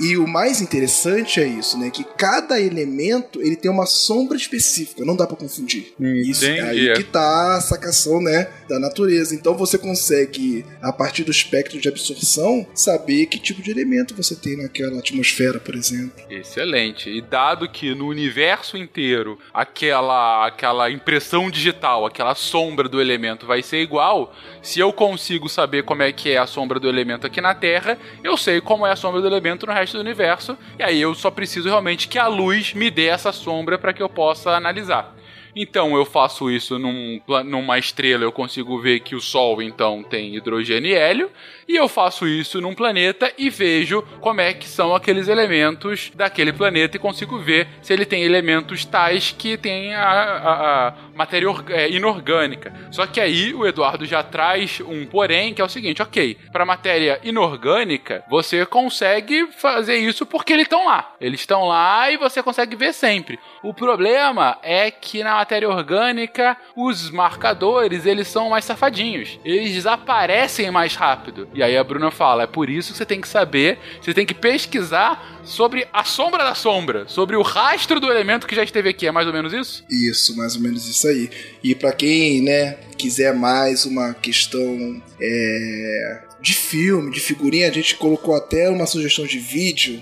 e 0.00 0.16
o 0.16 0.26
mais 0.26 0.60
interessante 0.60 1.40
é 1.40 1.46
isso, 1.46 1.78
né? 1.78 1.90
Que 1.90 2.04
cada 2.04 2.60
elemento 2.60 3.40
ele 3.40 3.56
tem 3.56 3.70
uma 3.70 3.86
sombra 3.86 4.36
específica, 4.36 5.04
não 5.04 5.16
dá 5.16 5.26
para 5.26 5.36
confundir. 5.36 5.92
Entendi. 5.98 6.30
Isso 6.30 6.44
é 6.44 6.60
aí 6.60 6.92
que 6.94 7.04
tá 7.04 7.56
a 7.56 7.60
sacação, 7.60 8.20
né? 8.20 8.48
Da 8.68 8.78
natureza. 8.78 9.34
Então 9.34 9.56
você 9.56 9.76
consegue, 9.76 10.64
a 10.80 10.92
partir 10.92 11.24
do 11.24 11.30
espectro 11.30 11.80
de 11.80 11.88
absorção, 11.88 12.66
saber 12.74 13.26
que 13.26 13.38
tipo 13.38 13.62
de 13.62 13.70
elemento 13.70 14.14
você 14.14 14.36
tem 14.36 14.56
naquela 14.56 14.98
atmosfera, 14.98 15.58
por 15.58 15.74
exemplo. 15.74 16.12
Excelente. 16.30 17.10
E 17.10 17.20
dado 17.20 17.68
que 17.68 17.94
no 17.94 18.06
universo 18.06 18.76
inteiro 18.76 19.38
aquela, 19.52 20.46
aquela 20.46 20.90
impressão 20.90 21.50
digital, 21.50 22.06
aquela 22.06 22.34
sombra 22.34 22.88
do 22.88 23.00
elemento 23.00 23.46
vai 23.46 23.62
ser 23.62 23.78
igual, 23.78 24.34
se 24.62 24.78
eu 24.78 24.92
consigo 24.92 25.48
saber 25.48 25.82
como 25.82 26.02
é 26.02 26.12
que 26.12 26.30
é 26.30 26.38
a 26.38 26.46
sombra 26.46 26.78
do 26.78 26.88
elemento 26.88 27.26
aqui 27.26 27.40
na 27.40 27.54
Terra, 27.54 27.98
eu 28.22 28.36
sei 28.36 28.60
como 28.60 28.86
é 28.86 28.92
a 28.92 28.96
sombra 28.96 29.20
do 29.20 29.26
elemento 29.26 29.66
no 29.66 29.72
resto 29.72 29.87
do 29.96 30.00
universo, 30.00 30.56
e 30.78 30.82
aí 30.82 31.00
eu 31.00 31.14
só 31.14 31.30
preciso 31.30 31.68
realmente 31.68 32.08
que 32.08 32.18
a 32.18 32.26
luz 32.26 32.74
me 32.74 32.90
dê 32.90 33.06
essa 33.06 33.32
sombra 33.32 33.78
para 33.78 33.92
que 33.92 34.02
eu 34.02 34.08
possa 34.08 34.50
analisar. 34.50 35.14
Então 35.54 35.96
eu 35.96 36.04
faço 36.04 36.50
isso 36.50 36.78
num, 36.78 37.20
numa 37.44 37.78
estrela, 37.78 38.22
eu 38.22 38.30
consigo 38.30 38.78
ver 38.80 39.00
que 39.00 39.16
o 39.16 39.20
Sol 39.20 39.60
então 39.60 40.02
tem 40.02 40.36
hidrogênio 40.36 40.90
e 40.90 40.94
hélio, 40.94 41.30
e 41.68 41.76
eu 41.76 41.86
faço 41.86 42.26
isso 42.26 42.60
num 42.60 42.74
planeta 42.74 43.30
e 43.36 43.50
vejo 43.50 44.02
como 44.20 44.40
é 44.40 44.54
que 44.54 44.66
são 44.66 44.94
aqueles 44.94 45.28
elementos 45.28 46.10
daquele 46.14 46.52
planeta 46.52 46.96
e 46.96 47.00
consigo 47.00 47.38
ver 47.38 47.68
se 47.82 47.92
ele 47.92 48.06
tem 48.06 48.22
elementos 48.22 48.86
tais 48.86 49.34
que 49.36 49.58
tem 49.58 49.94
a, 49.94 50.02
a, 50.02 50.88
a 50.88 50.94
matéria 51.14 51.48
é, 51.68 51.90
inorgânica. 51.90 52.72
Só 52.90 53.06
que 53.06 53.20
aí 53.20 53.52
o 53.52 53.66
Eduardo 53.66 54.06
já 54.06 54.22
traz 54.22 54.80
um 54.80 55.04
porém 55.04 55.52
que 55.52 55.60
é 55.60 55.64
o 55.64 55.68
seguinte, 55.68 56.00
ok, 56.00 56.38
para 56.50 56.64
matéria 56.64 57.20
inorgânica 57.22 58.24
você 58.30 58.64
consegue 58.64 59.46
fazer 59.58 59.96
isso 59.96 60.24
porque 60.24 60.54
eles 60.54 60.64
estão 60.64 60.86
lá, 60.86 61.14
eles 61.20 61.40
estão 61.40 61.64
lá 61.64 62.10
e 62.10 62.16
você 62.16 62.42
consegue 62.42 62.76
ver 62.76 62.94
sempre. 62.94 63.38
O 63.62 63.74
problema 63.74 64.58
é 64.62 64.90
que 64.90 65.22
na 65.22 65.34
matéria 65.34 65.68
orgânica 65.68 66.56
os 66.74 67.10
marcadores 67.10 68.06
eles 68.06 68.28
são 68.28 68.48
mais 68.48 68.64
safadinhos, 68.64 69.38
eles 69.44 69.74
desaparecem 69.74 70.70
mais 70.70 70.94
rápido. 70.94 71.48
E 71.58 71.62
aí 71.62 71.76
a 71.76 71.82
Bruna 71.82 72.12
fala: 72.12 72.44
é 72.44 72.46
por 72.46 72.70
isso 72.70 72.92
que 72.92 72.98
você 72.98 73.04
tem 73.04 73.20
que 73.20 73.26
saber, 73.26 73.80
você 74.00 74.14
tem 74.14 74.24
que 74.24 74.32
pesquisar 74.32 75.40
sobre 75.42 75.88
a 75.92 76.04
sombra 76.04 76.44
da 76.44 76.54
sombra, 76.54 77.08
sobre 77.08 77.34
o 77.34 77.42
rastro 77.42 77.98
do 77.98 78.08
elemento 78.08 78.46
que 78.46 78.54
já 78.54 78.62
esteve 78.62 78.88
aqui. 78.88 79.08
É 79.08 79.10
mais 79.10 79.26
ou 79.26 79.32
menos 79.32 79.52
isso? 79.52 79.84
Isso, 79.90 80.36
mais 80.36 80.54
ou 80.54 80.62
menos 80.62 80.86
isso 80.86 81.08
aí. 81.08 81.28
E 81.62 81.74
para 81.74 81.92
quem, 81.92 82.42
né, 82.42 82.74
quiser 82.96 83.34
mais 83.34 83.84
uma 83.84 84.14
questão 84.14 85.02
é, 85.20 86.22
de 86.40 86.54
filme, 86.54 87.10
de 87.10 87.18
figurinha, 87.18 87.68
a 87.68 87.72
gente 87.72 87.96
colocou 87.96 88.36
até 88.36 88.70
uma 88.70 88.86
sugestão 88.86 89.26
de 89.26 89.40
vídeo 89.40 90.00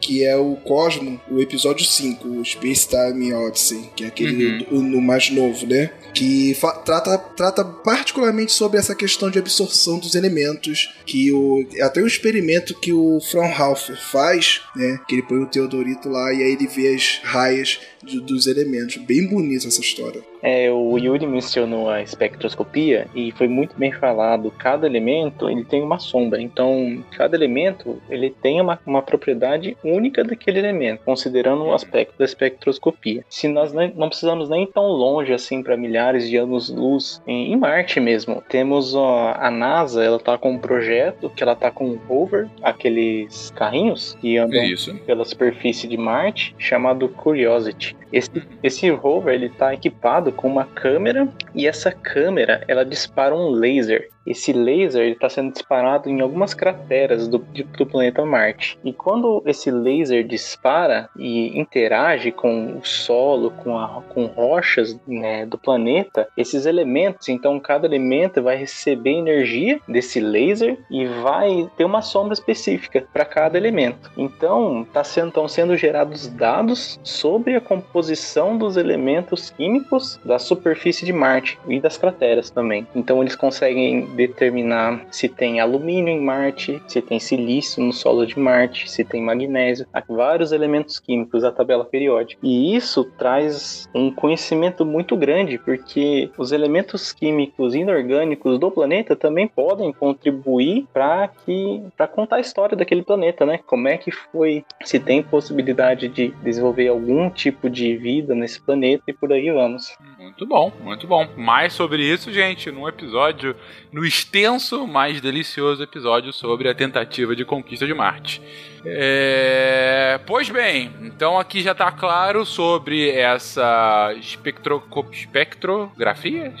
que 0.00 0.24
é 0.24 0.36
o 0.36 0.56
Cosmo, 0.56 1.20
o 1.30 1.40
episódio 1.40 1.84
5, 1.84 2.28
o 2.28 2.44
Space 2.44 2.88
Time 2.88 3.32
Odyssey, 3.32 3.90
que 3.96 4.04
é 4.04 4.08
aquele 4.08 4.66
uhum. 4.70 4.82
no 4.82 5.00
mais 5.00 5.30
novo, 5.30 5.66
né? 5.66 5.90
que 6.18 6.56
trata, 6.84 7.16
trata 7.16 7.64
particularmente 7.64 8.50
sobre 8.50 8.78
essa 8.78 8.94
questão 8.94 9.30
de 9.30 9.38
absorção 9.38 10.00
dos 10.00 10.16
elementos, 10.16 10.92
que 11.06 11.30
o 11.32 11.64
até 11.80 12.00
o 12.00 12.06
experimento 12.06 12.74
que 12.74 12.92
o 12.92 13.20
Fraunhofer 13.20 13.96
faz, 14.10 14.60
né, 14.74 14.98
que 15.06 15.14
ele 15.14 15.22
põe 15.22 15.38
o 15.38 15.46
Teodorito 15.46 16.08
lá 16.08 16.32
e 16.32 16.42
aí 16.42 16.52
ele 16.52 16.66
vê 16.66 16.94
as 16.94 17.20
raias 17.22 17.80
de- 18.02 18.20
dos 18.20 18.46
elementos. 18.46 18.96
Bem 18.96 19.26
bonita 19.28 19.66
essa 19.68 19.80
história. 19.80 20.20
É, 20.42 20.70
o 20.70 20.96
Yuri 20.96 21.26
mencionou 21.26 21.90
a 21.90 22.00
espectroscopia 22.00 23.08
e 23.14 23.32
foi 23.32 23.48
muito 23.48 23.76
bem 23.76 23.90
falado. 23.92 24.52
Cada 24.56 24.86
elemento 24.86 25.50
ele 25.50 25.64
tem 25.64 25.82
uma 25.82 25.98
sombra, 25.98 26.40
então 26.40 27.02
cada 27.16 27.36
elemento 27.36 28.00
ele 28.08 28.30
tem 28.30 28.60
uma, 28.60 28.78
uma 28.86 29.02
propriedade 29.02 29.76
única 29.82 30.22
daquele 30.22 30.58
elemento, 30.60 31.02
considerando 31.04 31.64
o 31.64 31.74
aspecto 31.74 32.14
da 32.18 32.24
espectroscopia. 32.24 33.24
Se 33.28 33.48
nós 33.48 33.72
nem- 33.72 33.92
não 33.96 34.08
precisamos 34.08 34.48
nem 34.48 34.64
tão 34.66 34.86
longe 34.86 35.32
assim 35.32 35.62
para 35.62 35.76
milhares 35.76 36.28
de 36.28 36.36
anos-luz 36.36 37.20
em, 37.26 37.52
em 37.52 37.56
Marte 37.56 37.98
mesmo, 37.98 38.42
temos 38.48 38.94
ó, 38.94 39.34
a 39.36 39.50
NASA, 39.50 40.04
ela 40.04 40.20
tá 40.20 40.38
com 40.38 40.52
um 40.52 40.58
projeto 40.58 41.30
que 41.30 41.42
ela 41.42 41.56
tá 41.56 41.70
com 41.70 41.84
um 41.88 41.96
rover, 41.96 42.48
aqueles 42.62 43.50
carrinhos 43.56 44.16
que 44.20 44.38
andam 44.38 44.62
Isso. 44.64 44.94
pela 45.06 45.24
superfície 45.24 45.88
de 45.88 45.96
Marte, 45.96 46.54
chamado 46.58 47.08
Curiosity. 47.08 47.87
Esse, 48.12 48.42
esse 48.62 48.90
rover 48.90 49.34
ele 49.34 49.46
está 49.46 49.72
equipado 49.72 50.32
com 50.32 50.48
uma 50.48 50.64
câmera 50.64 51.28
e 51.54 51.66
essa 51.66 51.92
câmera 51.92 52.64
ela 52.68 52.84
dispara 52.84 53.34
um 53.34 53.50
laser. 53.50 54.08
Esse 54.28 54.52
laser 54.52 55.08
está 55.12 55.30
sendo 55.30 55.52
disparado 55.52 56.10
em 56.10 56.20
algumas 56.20 56.52
crateras 56.52 57.26
do, 57.26 57.38
do 57.38 57.86
planeta 57.86 58.24
Marte. 58.26 58.78
E 58.84 58.92
quando 58.92 59.42
esse 59.46 59.70
laser 59.70 60.22
dispara 60.22 61.08
e 61.16 61.58
interage 61.58 62.30
com 62.30 62.76
o 62.76 62.84
solo, 62.84 63.50
com, 63.50 63.78
a, 63.78 64.02
com 64.10 64.26
rochas 64.26 65.00
né, 65.06 65.46
do 65.46 65.56
planeta, 65.56 66.28
esses 66.36 66.66
elementos, 66.66 67.28
então 67.30 67.58
cada 67.58 67.86
elemento 67.86 68.42
vai 68.42 68.56
receber 68.56 69.12
energia 69.12 69.80
desse 69.88 70.20
laser 70.20 70.78
e 70.90 71.06
vai 71.06 71.70
ter 71.76 71.84
uma 71.84 72.02
sombra 72.02 72.34
específica 72.34 73.06
para 73.12 73.24
cada 73.24 73.56
elemento. 73.56 74.10
Então, 74.16 74.86
tá 74.92 75.02
sendo, 75.02 75.28
estão 75.28 75.48
sendo 75.48 75.76
gerados 75.76 76.26
dados 76.28 77.00
sobre 77.02 77.56
a 77.56 77.60
composição 77.60 78.58
dos 78.58 78.76
elementos 78.76 79.50
químicos 79.50 80.20
da 80.22 80.38
superfície 80.38 81.06
de 81.06 81.12
Marte 81.12 81.58
e 81.66 81.80
das 81.80 81.96
crateras 81.96 82.50
também. 82.50 82.86
Então, 82.94 83.22
eles 83.22 83.34
conseguem 83.34 84.06
determinar 84.18 85.06
se 85.10 85.28
tem 85.28 85.60
alumínio 85.60 86.08
em 86.12 86.20
Marte, 86.20 86.82
se 86.88 87.00
tem 87.00 87.20
silício 87.20 87.82
no 87.82 87.92
solo 87.92 88.26
de 88.26 88.38
Marte, 88.38 88.90
se 88.90 89.04
tem 89.04 89.22
magnésio, 89.22 89.86
há 89.92 90.02
vários 90.08 90.50
elementos 90.50 90.98
químicos 90.98 91.42
da 91.42 91.52
tabela 91.52 91.84
periódica. 91.84 92.40
E 92.42 92.74
isso 92.74 93.04
traz 93.16 93.88
um 93.94 94.10
conhecimento 94.10 94.84
muito 94.84 95.16
grande, 95.16 95.58
porque 95.58 96.30
os 96.36 96.50
elementos 96.50 97.12
químicos 97.12 97.74
inorgânicos 97.74 98.58
do 98.58 98.70
planeta 98.70 99.14
também 99.14 99.46
podem 99.46 99.92
contribuir 99.92 100.86
para 100.92 101.28
que 101.28 101.82
para 101.96 102.08
contar 102.08 102.36
a 102.36 102.40
história 102.40 102.76
daquele 102.76 103.02
planeta, 103.02 103.46
né? 103.46 103.60
Como 103.66 103.86
é 103.86 103.96
que 103.96 104.10
foi, 104.10 104.64
se 104.84 104.98
tem 104.98 105.22
possibilidade 105.22 106.08
de 106.08 106.28
desenvolver 106.42 106.88
algum 106.88 107.30
tipo 107.30 107.70
de 107.70 107.96
vida 107.96 108.34
nesse 108.34 108.60
planeta 108.60 109.04
e 109.06 109.12
por 109.12 109.32
aí 109.32 109.50
vamos. 109.50 109.96
Muito 110.28 110.46
bom, 110.46 110.72
muito 110.80 111.06
bom. 111.06 111.26
Mais 111.36 111.72
sobre 111.72 112.02
isso, 112.02 112.30
gente, 112.30 112.70
num 112.70 112.86
episódio, 112.86 113.56
no 113.90 114.04
extenso, 114.04 114.86
mais 114.86 115.22
delicioso 115.22 115.82
episódio 115.82 116.34
sobre 116.34 116.68
a 116.68 116.74
tentativa 116.74 117.34
de 117.34 117.46
conquista 117.46 117.86
de 117.86 117.94
Marte. 117.94 118.42
É, 118.84 120.20
Pois 120.26 120.50
bem, 120.50 120.92
então 121.00 121.38
aqui 121.38 121.62
já 121.62 121.74
tá 121.74 121.90
claro 121.90 122.44
sobre 122.44 123.10
essa 123.10 124.14
espectro... 124.20 124.82
espectrografia? 125.10 126.52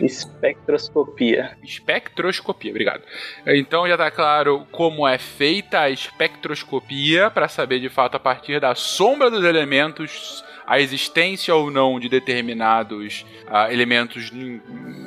Espectroscopia. 0.00 1.56
Espectroscopia, 1.64 2.70
obrigado. 2.70 3.02
Então 3.46 3.88
já 3.88 3.96
tá 3.96 4.10
claro 4.10 4.66
como 4.70 5.08
é 5.08 5.16
feita 5.16 5.80
a 5.80 5.90
espectroscopia 5.90 7.30
para 7.30 7.48
saber 7.48 7.80
de 7.80 7.88
fato 7.88 8.16
a 8.16 8.20
partir 8.20 8.60
da 8.60 8.74
sombra 8.74 9.30
dos 9.30 9.42
elementos 9.42 10.44
a 10.68 10.78
existência 10.78 11.54
ou 11.54 11.70
não 11.70 11.98
de 11.98 12.08
determinados 12.08 13.24
ah, 13.48 13.72
elementos 13.72 14.30
em 14.30 14.60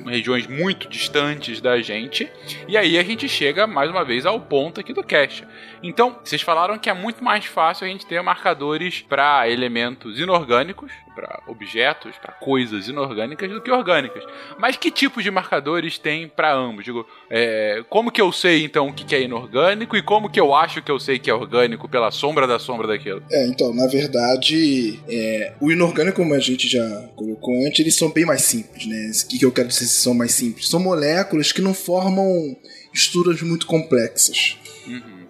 em 0.07 0.09
regiões 0.09 0.47
muito 0.47 0.89
distantes 0.89 1.61
da 1.61 1.81
gente. 1.81 2.29
E 2.67 2.77
aí 2.77 2.97
a 2.97 3.03
gente 3.03 3.27
chega 3.29 3.67
mais 3.67 3.89
uma 3.89 4.03
vez 4.03 4.25
ao 4.25 4.39
ponto 4.39 4.79
aqui 4.79 4.93
do 4.93 5.03
cache. 5.03 5.45
Então, 5.83 6.17
vocês 6.23 6.41
falaram 6.41 6.77
que 6.77 6.89
é 6.89 6.93
muito 6.93 7.23
mais 7.23 7.45
fácil 7.45 7.85
a 7.85 7.89
gente 7.89 8.05
ter 8.05 8.21
marcadores 8.21 9.01
para 9.01 9.49
elementos 9.49 10.19
inorgânicos, 10.19 10.91
para 11.13 11.41
objetos, 11.47 12.15
para 12.17 12.33
coisas 12.33 12.87
inorgânicas 12.87 13.49
do 13.49 13.61
que 13.61 13.71
orgânicas. 13.71 14.23
Mas 14.57 14.77
que 14.77 14.91
tipos 14.91 15.23
de 15.23 15.31
marcadores 15.31 15.97
tem 15.97 16.27
para 16.27 16.53
ambos? 16.53 16.85
Digo, 16.85 17.05
é, 17.29 17.83
como 17.89 18.11
que 18.11 18.21
eu 18.21 18.31
sei 18.31 18.63
então 18.63 18.87
o 18.87 18.93
que 18.93 19.15
é 19.15 19.21
inorgânico 19.21 19.95
e 19.95 20.01
como 20.01 20.29
que 20.29 20.39
eu 20.39 20.53
acho 20.55 20.81
que 20.81 20.91
eu 20.91 20.99
sei 20.99 21.19
que 21.19 21.29
é 21.29 21.33
orgânico 21.33 21.87
pela 21.87 22.11
sombra 22.11 22.47
da 22.47 22.59
sombra 22.59 22.87
daquilo? 22.87 23.23
É, 23.31 23.47
então, 23.47 23.73
na 23.73 23.87
verdade, 23.87 24.99
é, 25.07 25.53
o 25.59 25.71
inorgânico, 25.71 26.17
como 26.17 26.33
a 26.33 26.39
gente 26.39 26.67
já 26.67 27.09
colocou 27.15 27.53
antes, 27.65 27.79
eles 27.79 27.95
são 27.95 28.11
bem 28.11 28.25
mais 28.25 28.43
simples, 28.43 28.85
né? 28.85 29.11
O 29.23 29.27
que, 29.27 29.39
que 29.39 29.45
eu 29.45 29.51
quero 29.51 29.67
dizer 29.67 29.85
se 29.85 30.01
são 30.01 30.13
mais 30.13 30.31
simples? 30.31 30.69
São 30.69 30.79
moléculas 30.79 31.51
que 31.51 31.61
não 31.61 31.73
formam 31.73 32.55
estruturas 32.93 33.41
muito 33.41 33.65
complexas. 33.65 34.57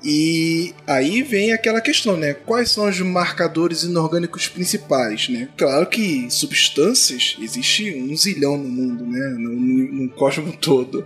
E 0.03 0.73
aí 0.87 1.21
vem 1.21 1.51
aquela 1.51 1.79
questão, 1.79 2.17
né? 2.17 2.33
Quais 2.33 2.71
são 2.71 2.89
os 2.89 2.99
marcadores 2.99 3.83
inorgânicos 3.83 4.47
principais, 4.47 5.29
né? 5.29 5.49
Claro 5.55 5.85
que 5.87 6.27
substâncias 6.29 7.37
existe 7.39 7.93
um 7.95 8.15
zilhão 8.17 8.57
no 8.57 8.67
mundo, 8.67 9.05
né? 9.05 9.29
No, 9.37 9.51
no, 9.51 10.03
no 10.03 10.09
cosmos 10.09 10.55
todo. 10.59 11.05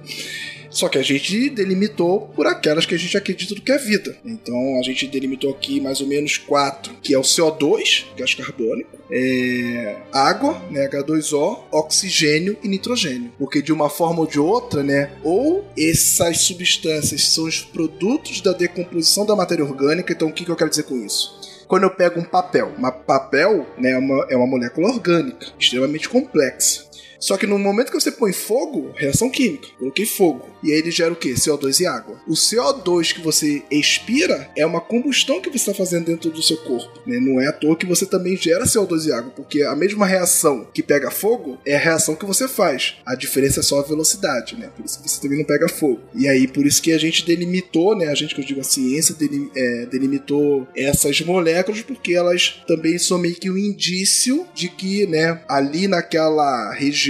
Só 0.75 0.89
que 0.89 0.97
a 0.97 1.01
gente 1.01 1.49
delimitou 1.49 2.27
por 2.35 2.45
aquelas 2.45 2.85
que 2.85 2.93
a 2.93 2.97
gente 2.97 3.15
acredita 3.15 3.55
do 3.55 3.61
que 3.61 3.71
é 3.71 3.77
vida. 3.77 4.17
Então 4.25 4.77
a 4.77 4.83
gente 4.83 5.07
delimitou 5.07 5.49
aqui 5.49 5.79
mais 5.79 6.01
ou 6.01 6.07
menos 6.07 6.37
quatro, 6.37 6.93
que 7.01 7.13
é 7.13 7.17
o 7.17 7.21
CO2, 7.21 8.07
gás 8.17 8.33
carbônico, 8.33 8.89
é, 9.09 9.95
água, 10.11 10.61
né, 10.69 10.85
H2O, 10.89 11.59
oxigênio 11.71 12.57
e 12.61 12.67
nitrogênio. 12.67 13.31
Porque 13.39 13.61
de 13.61 13.71
uma 13.71 13.89
forma 13.89 14.19
ou 14.19 14.27
de 14.27 14.37
outra, 14.37 14.83
né, 14.83 15.11
ou 15.23 15.65
essas 15.77 16.39
substâncias 16.39 17.23
são 17.23 17.45
os 17.45 17.61
produtos 17.61 18.41
da 18.41 18.51
decomposição 18.51 19.25
da 19.25 19.33
matéria 19.33 19.63
orgânica. 19.63 20.11
Então 20.11 20.27
o 20.27 20.33
que, 20.33 20.43
que 20.43 20.51
eu 20.51 20.57
quero 20.57 20.69
dizer 20.69 20.83
com 20.83 20.97
isso? 20.97 21.39
Quando 21.67 21.83
eu 21.83 21.95
pego 21.95 22.19
um 22.19 22.23
papel, 22.23 22.73
uma 22.77 22.91
papel 22.91 23.65
né, 23.77 23.91
é, 23.91 23.97
uma, 23.97 24.27
é 24.29 24.35
uma 24.35 24.45
molécula 24.45 24.89
orgânica, 24.89 25.47
extremamente 25.57 26.09
complexa. 26.09 26.84
Só 27.19 27.37
que 27.37 27.47
no 27.47 27.57
momento 27.57 27.91
que 27.91 27.99
você 27.99 28.11
põe 28.11 28.31
fogo, 28.33 28.91
reação 28.95 29.29
química, 29.29 29.67
coloquei 29.79 30.05
fogo. 30.05 30.49
E 30.63 30.71
aí 30.71 30.79
ele 30.79 30.91
gera 30.91 31.13
o 31.13 31.15
quê? 31.15 31.33
CO2 31.33 31.79
e 31.81 31.85
água. 31.85 32.19
O 32.27 32.33
CO2 32.33 33.13
que 33.13 33.21
você 33.21 33.63
expira 33.69 34.49
é 34.55 34.65
uma 34.65 34.81
combustão 34.81 35.39
que 35.41 35.49
você 35.49 35.57
está 35.57 35.73
fazendo 35.73 36.05
dentro 36.05 36.29
do 36.31 36.41
seu 36.41 36.57
corpo. 36.57 36.99
Né? 37.05 37.19
Não 37.19 37.39
é 37.39 37.47
à 37.47 37.51
toa 37.53 37.75
que 37.75 37.85
você 37.85 38.05
também 38.05 38.35
gera 38.35 38.65
CO2 38.65 39.05
e 39.07 39.11
água, 39.11 39.31
porque 39.35 39.61
a 39.63 39.75
mesma 39.75 40.05
reação 40.05 40.67
que 40.73 40.81
pega 40.83 41.11
fogo 41.11 41.57
é 41.65 41.75
a 41.75 41.79
reação 41.79 42.15
que 42.15 42.25
você 42.25 42.47
faz. 42.47 42.95
A 43.05 43.15
diferença 43.15 43.59
é 43.59 43.63
só 43.63 43.79
a 43.79 43.83
velocidade, 43.83 44.55
né? 44.57 44.69
Por 44.75 44.85
isso 44.85 45.01
que 45.01 45.09
você 45.09 45.21
também 45.21 45.37
não 45.39 45.45
pega 45.45 45.67
fogo. 45.69 46.01
E 46.15 46.27
aí, 46.27 46.47
por 46.47 46.65
isso 46.65 46.81
que 46.81 46.91
a 46.93 46.97
gente 46.97 47.25
delimitou, 47.25 47.95
né? 47.95 48.07
A 48.07 48.15
gente 48.15 48.33
que 48.35 48.41
eu 48.41 48.45
digo 48.45 48.59
a 48.61 48.63
ciência 48.63 49.13
delim- 49.15 49.49
é, 49.55 49.85
delimitou 49.85 50.67
essas 50.75 51.21
moléculas, 51.21 51.81
porque 51.81 52.13
elas 52.13 52.61
também 52.67 52.97
são 52.97 53.17
meio 53.17 53.35
que 53.35 53.49
um 53.49 53.57
indício 53.57 54.45
de 54.53 54.67
que, 54.69 55.05
né, 55.07 55.41
ali 55.47 55.87
naquela 55.87 56.73
região 56.73 57.04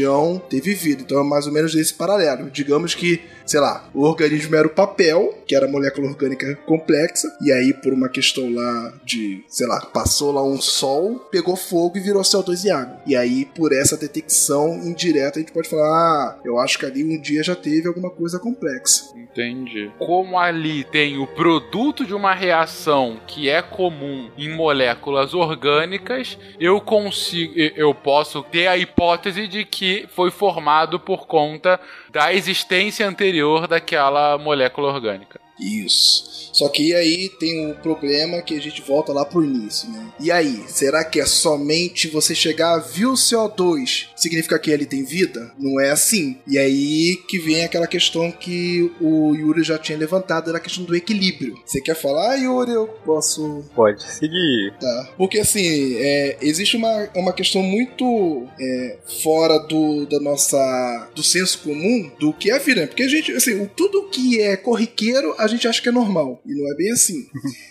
teve 0.50 0.74
vida. 0.74 1.02
Então 1.02 1.20
é 1.20 1.24
mais 1.24 1.48
ou 1.48 1.54
menos 1.54 1.76
esse 1.76 1.94
paralelo. 1.94 2.50
Digamos 2.50 2.94
que 2.96 3.22
sei 3.46 3.60
lá, 3.60 3.88
o 3.94 4.04
organismo 4.04 4.56
era 4.56 4.68
o 4.68 4.72
papel, 4.72 5.38
que 5.48 5.56
era 5.56 5.68
molécula 5.68 6.08
orgânica 6.08 6.56
complexa, 6.66 7.28
e 7.42 7.52
aí 7.52 7.74
por 7.74 7.94
uma 7.94 8.10
questão 8.10 8.54
lá 8.54 8.94
de, 9.04 9.44
sei 9.48 9.68
lá, 9.68 9.80
passou 9.94 10.32
lá 10.32 10.44
um 10.44 10.60
sol, 10.60 11.20
pegou 11.32 11.56
fogo 11.56 11.98
e 11.98 12.02
virou 12.02 12.22
CO2 12.22 12.66
e 12.66 12.72
água. 12.72 13.00
E 13.06 13.16
aí 13.16 13.46
por 13.46 13.72
essa 13.72 13.98
detecção 13.98 14.76
indireta 14.84 15.40
a 15.40 15.42
gente 15.42 15.52
pode 15.52 15.70
falar, 15.70 15.86
ah, 15.86 16.40
eu 16.44 16.60
acho 16.60 16.80
que 16.80 16.86
ali 16.86 17.04
um 17.04 17.20
dia 17.20 17.44
já 17.44 17.56
teve 17.56 17.88
alguma 17.88 18.10
coisa 18.10 18.40
complexa. 18.40 19.06
Entendi. 19.16 19.92
Como 20.00 20.40
ali 20.40 20.84
tem 20.84 21.18
o 21.18 21.28
produto 21.28 22.06
de 22.06 22.14
uma 22.14 22.34
reação 22.34 23.20
que 23.28 23.50
é 23.50 23.62
comum 23.62 24.30
em 24.38 24.50
moléculas 24.50 25.34
orgânicas, 25.34 26.38
eu 26.60 26.80
consigo, 26.82 27.54
eu 27.56 27.94
posso 27.94 28.44
ter 28.44 28.68
a 28.68 28.78
hipótese 28.78 29.48
de 29.48 29.66
que 29.66 30.08
foi 30.16 30.32
formado 30.32 31.00
por 31.00 31.28
conta 31.28 31.80
da 32.16 32.34
existência 32.34 33.06
anterior 33.06 33.68
daquela 33.68 34.38
molécula 34.38 34.88
orgânica. 34.88 35.45
Isso. 35.60 36.36
Só 36.56 36.70
que 36.70 36.96
aí 36.96 37.28
tem 37.38 37.70
o 37.70 37.76
problema 37.76 38.42
que 38.42 38.56
a 38.56 38.62
gente 38.62 38.82
volta 38.82 39.12
lá 39.12 39.26
pro 39.26 39.44
início, 39.44 39.90
né? 39.90 40.14
E 40.22 40.32
aí, 40.32 40.64
será 40.68 41.04
que 41.04 41.20
é 41.20 41.26
somente 41.26 42.08
você 42.08 42.34
chegar, 42.34 42.78
viu 42.78 43.12
o 43.12 43.16
CO2, 43.16 44.08
significa 44.16 44.58
que 44.58 44.72
ele 44.72 44.86
tem 44.86 45.04
vida? 45.04 45.52
Não 45.60 45.82
é 45.82 45.92
assim. 45.92 46.38
E 46.48 46.58
aí 46.58 47.18
que 47.28 47.38
vem 47.40 47.66
aquela 47.66 47.88
questão 47.88 48.32
que 48.32 48.90
o 49.02 49.36
Yuri 49.36 49.64
já 49.64 49.78
tinha 49.78 49.98
levantado, 49.98 50.50
era 50.50 50.58
a 50.58 50.62
questão 50.62 50.86
do 50.86 50.96
equilíbrio. 50.96 51.58
Você 51.66 51.82
quer 51.82 51.96
falar, 51.96 52.36
Yuri? 52.36 52.72
Eu 52.72 52.88
posso. 52.88 53.66
Pode 53.76 54.02
seguir. 54.02 54.74
Tá. 54.80 55.10
Porque 55.18 55.40
assim, 55.40 55.96
é, 55.98 56.38
existe 56.42 56.78
uma, 56.78 57.10
uma 57.16 57.34
questão 57.34 57.62
muito 57.62 58.48
é, 58.58 58.98
fora 59.22 59.60
do, 59.60 60.06
da 60.06 60.22
nossa. 60.22 61.10
do 61.14 61.22
senso 61.22 61.60
comum 61.60 62.10
do 62.18 62.32
que 62.32 62.50
é 62.50 62.56
a 62.56 62.60
vida. 62.60 62.82
né? 62.82 62.88
Porque 62.88 63.04
a 63.04 63.10
gente, 63.10 63.34
assim, 63.34 63.70
tudo 63.76 64.08
que 64.10 64.42
é 64.42 64.56
corriqueiro 64.56 65.36
a 65.38 65.45
gente 65.48 65.68
acha 65.68 65.82
que 65.82 65.90
é 65.90 65.92
normal. 65.92 66.42
E 66.46 66.54
não 66.54 66.72
é 66.72 66.76
bem 66.76 66.92
assim. 66.92 67.26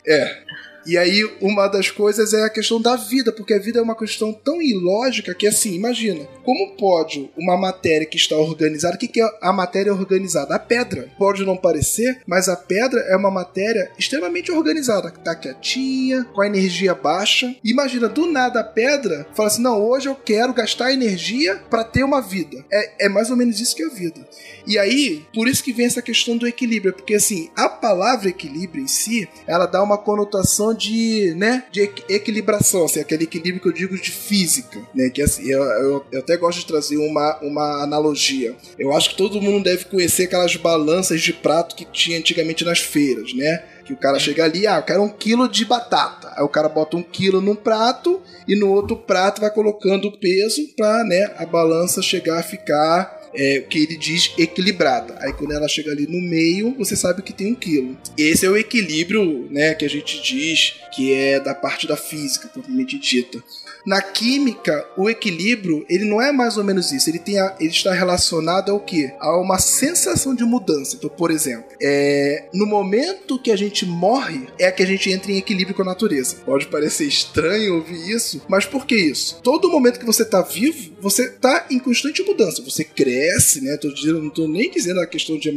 é. 0.06 0.42
E 0.86 0.98
aí, 0.98 1.24
uma 1.40 1.66
das 1.66 1.90
coisas 1.90 2.32
é 2.32 2.44
a 2.44 2.50
questão 2.50 2.80
da 2.80 2.96
vida, 2.96 3.32
porque 3.32 3.54
a 3.54 3.58
vida 3.58 3.78
é 3.78 3.82
uma 3.82 3.96
questão 3.96 4.32
tão 4.32 4.60
ilógica 4.60 5.34
que, 5.34 5.46
assim, 5.46 5.74
imagina, 5.74 6.26
como 6.44 6.76
pode 6.76 7.30
uma 7.36 7.56
matéria 7.56 8.06
que 8.06 8.16
está 8.16 8.36
organizada, 8.36 8.96
o 8.96 8.98
que, 8.98 9.08
que 9.08 9.22
é 9.22 9.28
a 9.40 9.52
matéria 9.52 9.92
organizada? 9.92 10.54
A 10.54 10.58
pedra. 10.58 11.08
Pode 11.18 11.44
não 11.44 11.56
parecer, 11.56 12.20
mas 12.26 12.48
a 12.48 12.56
pedra 12.56 13.00
é 13.08 13.16
uma 13.16 13.30
matéria 13.30 13.90
extremamente 13.98 14.52
organizada, 14.52 15.10
que 15.10 15.20
tá 15.20 15.34
quietinha, 15.34 16.24
com 16.34 16.42
a 16.42 16.46
energia 16.46 16.94
baixa. 16.94 17.54
Imagina, 17.64 18.08
do 18.08 18.30
nada 18.30 18.60
a 18.60 18.64
pedra 18.64 19.26
fala 19.34 19.48
assim: 19.48 19.62
não, 19.62 19.80
hoje 19.82 20.08
eu 20.08 20.14
quero 20.14 20.52
gastar 20.52 20.92
energia 20.92 21.56
para 21.70 21.84
ter 21.84 22.04
uma 22.04 22.20
vida. 22.20 22.64
É, 22.70 23.06
é 23.06 23.08
mais 23.08 23.30
ou 23.30 23.36
menos 23.36 23.58
isso 23.60 23.74
que 23.74 23.82
é 23.82 23.86
a 23.86 23.90
vida. 23.90 24.26
E 24.66 24.78
aí, 24.78 25.24
por 25.32 25.48
isso 25.48 25.62
que 25.62 25.72
vem 25.72 25.86
essa 25.86 26.02
questão 26.02 26.36
do 26.36 26.46
equilíbrio, 26.46 26.92
porque 26.92 27.14
assim, 27.14 27.50
a 27.56 27.68
palavra 27.68 28.28
equilíbrio 28.28 28.82
em 28.82 28.88
si, 28.88 29.28
ela 29.46 29.66
dá 29.66 29.82
uma 29.82 29.98
conotação 29.98 30.73
de, 30.74 31.34
né, 31.36 31.64
de 31.70 31.82
equilibração, 32.08 32.84
assim, 32.84 33.00
aquele 33.00 33.24
equilíbrio 33.24 33.60
que 33.60 33.68
eu 33.68 33.72
digo 33.72 33.96
de 33.96 34.10
física, 34.10 34.80
né, 34.94 35.10
que 35.10 35.22
assim, 35.22 35.48
eu, 35.48 35.62
eu, 35.62 36.04
eu 36.12 36.20
até 36.20 36.36
gosto 36.36 36.60
de 36.60 36.66
trazer 36.66 36.96
uma, 36.96 37.38
uma 37.40 37.82
analogia. 37.82 38.54
Eu 38.78 38.94
acho 38.94 39.10
que 39.10 39.16
todo 39.16 39.40
mundo 39.40 39.64
deve 39.64 39.84
conhecer 39.86 40.24
aquelas 40.24 40.54
balanças 40.56 41.20
de 41.20 41.32
prato 41.32 41.74
que 41.74 41.84
tinha 41.84 42.18
antigamente 42.18 42.64
nas 42.64 42.78
feiras, 42.78 43.32
né? 43.34 43.64
Que 43.84 43.92
o 43.92 43.96
cara 43.96 44.18
chega 44.18 44.44
ali, 44.44 44.66
ah, 44.66 44.76
eu 44.76 44.82
quero 44.82 45.02
um 45.02 45.08
quilo 45.08 45.48
de 45.48 45.64
batata. 45.64 46.32
Aí 46.36 46.42
o 46.42 46.48
cara 46.48 46.68
bota 46.68 46.96
um 46.96 47.02
quilo 47.02 47.40
num 47.40 47.54
prato 47.54 48.20
e 48.48 48.56
no 48.56 48.70
outro 48.70 48.96
prato 48.96 49.40
vai 49.40 49.50
colocando 49.50 50.08
o 50.08 50.18
peso 50.18 50.62
pra, 50.76 51.04
né, 51.04 51.34
a 51.36 51.44
balança 51.44 52.00
chegar 52.00 52.40
a 52.40 52.42
ficar 52.42 53.23
é, 53.34 53.60
que 53.60 53.78
ele 53.78 53.96
diz 53.96 54.32
equilibrada. 54.38 55.16
Aí 55.20 55.32
quando 55.32 55.52
ela 55.52 55.68
chega 55.68 55.90
ali 55.90 56.06
no 56.06 56.20
meio, 56.20 56.74
você 56.76 56.96
sabe 56.96 57.22
que 57.22 57.32
tem 57.32 57.52
um 57.52 57.54
quilo. 57.54 57.96
Esse 58.16 58.46
é 58.46 58.50
o 58.50 58.56
equilíbrio, 58.56 59.48
né, 59.50 59.74
que 59.74 59.84
a 59.84 59.90
gente 59.90 60.22
diz 60.22 60.74
que 60.94 61.12
é 61.12 61.40
da 61.40 61.54
parte 61.54 61.86
da 61.86 61.96
física, 61.96 62.48
propriamente 62.48 62.98
dita. 62.98 63.42
Na 63.86 64.00
química, 64.00 64.86
o 64.96 65.10
equilíbrio, 65.10 65.84
ele 65.88 66.06
não 66.06 66.20
é 66.20 66.32
mais 66.32 66.56
ou 66.56 66.64
menos 66.64 66.90
isso. 66.90 67.10
Ele, 67.10 67.18
tem 67.18 67.38
a, 67.38 67.54
ele 67.60 67.70
está 67.70 67.92
relacionado 67.92 68.72
ao 68.72 68.80
quê? 68.80 69.12
A 69.20 69.38
uma 69.38 69.58
sensação 69.58 70.34
de 70.34 70.44
mudança. 70.44 70.96
Então, 70.96 71.10
por 71.10 71.30
exemplo, 71.30 71.66
é, 71.80 72.48
no 72.52 72.66
momento 72.66 73.38
que 73.38 73.50
a 73.50 73.56
gente 73.56 73.84
morre, 73.84 74.46
é 74.58 74.70
que 74.70 74.82
a 74.82 74.86
gente 74.86 75.10
entra 75.10 75.30
em 75.30 75.36
equilíbrio 75.36 75.76
com 75.76 75.82
a 75.82 75.86
natureza. 75.86 76.36
Pode 76.44 76.66
parecer 76.66 77.06
estranho 77.06 77.76
ouvir 77.76 78.10
isso, 78.10 78.40
mas 78.48 78.64
por 78.64 78.86
que 78.86 78.96
isso? 78.96 79.40
Todo 79.42 79.70
momento 79.70 79.98
que 79.98 80.06
você 80.06 80.22
está 80.22 80.40
vivo, 80.40 80.92
você 81.00 81.26
está 81.26 81.66
em 81.70 81.78
constante 81.78 82.22
mudança. 82.22 82.62
Você 82.62 82.84
cresce, 82.84 83.60
né? 83.60 83.76
Tô 83.76 83.92
dizendo, 83.92 84.20
não 84.20 84.28
estou 84.28 84.48
nem 84.48 84.70
dizendo 84.70 85.00
a 85.00 85.06
questão 85.06 85.38
de 85.38 85.54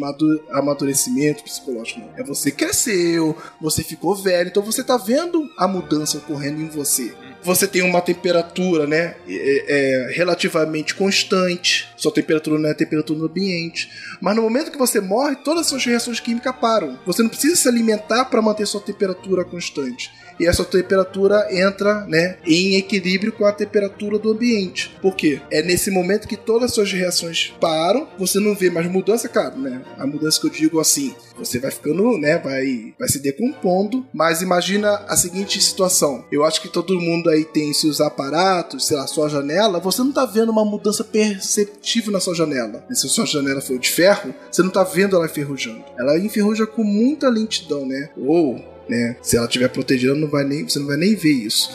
amadurecimento 0.51 1.43
psicológico, 1.43 2.01
não. 2.01 2.09
É 2.17 2.23
você 2.23 2.51
cresceu, 2.51 3.35
você 3.61 3.83
ficou 3.83 4.15
velho, 4.15 4.49
então 4.49 4.63
você 4.63 4.81
está 4.81 4.97
vendo 4.97 5.49
a 5.57 5.67
mudança 5.67 6.17
ocorrendo 6.17 6.61
em 6.61 6.67
você 6.67 7.13
você 7.47 7.65
tem 7.65 7.81
uma 7.81 8.01
temperatura, 8.01 8.85
né, 8.85 9.15
é, 9.27 9.65
é, 10.09 10.11
relativamente 10.13 10.93
constante. 10.93 11.87
Sua 11.95 12.11
temperatura 12.11 12.59
não 12.59 12.67
é 12.67 12.73
a 12.73 12.75
temperatura 12.75 13.19
do 13.19 13.25
ambiente. 13.25 13.89
Mas 14.19 14.35
no 14.35 14.41
momento 14.41 14.69
que 14.69 14.77
você 14.77 14.99
morre, 14.99 15.37
todas 15.37 15.61
as 15.61 15.67
suas 15.67 15.85
reações 15.85 16.19
químicas 16.19 16.53
param. 16.59 16.99
Você 17.05 17.23
não 17.23 17.29
precisa 17.29 17.55
se 17.55 17.67
alimentar 17.67 18.25
para 18.25 18.41
manter 18.41 18.65
sua 18.65 18.81
temperatura 18.81 19.45
constante 19.45 20.11
e 20.39 20.47
essa 20.47 20.63
temperatura 20.63 21.47
entra 21.51 22.05
né, 22.05 22.37
em 22.45 22.75
equilíbrio 22.75 23.31
com 23.31 23.45
a 23.45 23.51
temperatura 23.51 24.17
do 24.17 24.31
ambiente. 24.31 24.95
Por 25.01 25.15
quê? 25.15 25.41
É 25.51 25.61
nesse 25.61 25.91
momento 25.91 26.27
que 26.27 26.37
todas 26.37 26.65
as 26.65 26.75
suas 26.75 26.91
reações 26.91 27.53
param, 27.59 28.07
você 28.17 28.39
não 28.39 28.55
vê 28.55 28.69
mais 28.69 28.87
mudança, 28.87 29.27
cara, 29.27 29.55
né? 29.55 29.81
A 29.97 30.05
mudança 30.05 30.39
que 30.39 30.47
eu 30.47 30.51
digo 30.51 30.79
assim, 30.79 31.15
você 31.37 31.59
vai 31.59 31.71
ficando, 31.71 32.17
né, 32.17 32.37
vai, 32.37 32.93
vai 32.99 33.07
se 33.07 33.19
decompondo, 33.19 34.05
mas 34.13 34.41
imagina 34.41 35.03
a 35.07 35.15
seguinte 35.15 35.61
situação. 35.61 36.25
Eu 36.31 36.43
acho 36.43 36.61
que 36.61 36.69
todo 36.69 36.99
mundo 36.99 37.29
aí 37.29 37.45
tem 37.45 37.73
seus 37.73 38.01
aparatos, 38.01 38.87
sei 38.87 38.97
lá, 38.97 39.07
sua 39.07 39.29
janela, 39.29 39.79
você 39.79 40.01
não 40.01 40.11
tá 40.11 40.25
vendo 40.25 40.51
uma 40.51 40.65
mudança 40.65 41.03
perceptível 41.03 42.11
na 42.11 42.19
sua 42.19 42.35
janela. 42.35 42.85
Se 42.91 43.07
a 43.07 43.09
sua 43.09 43.25
janela 43.25 43.61
for 43.61 43.77
de 43.77 43.89
ferro, 43.89 44.33
você 44.51 44.61
não 44.61 44.69
tá 44.69 44.83
vendo 44.83 45.15
ela 45.15 45.25
enferrujando. 45.25 45.83
Ela 45.97 46.17
enferruja 46.17 46.65
com 46.65 46.83
muita 46.83 47.29
lentidão, 47.29 47.85
né? 47.85 48.09
Ou 48.17 48.76
né? 48.89 49.17
Se 49.21 49.37
ela 49.37 49.45
estiver 49.45 49.69
protegida, 49.69 50.15
não 50.15 50.27
vai 50.27 50.43
nem, 50.43 50.63
você 50.67 50.79
não 50.79 50.87
vai 50.87 50.97
nem 50.97 51.15
ver 51.15 51.31
isso. 51.31 51.69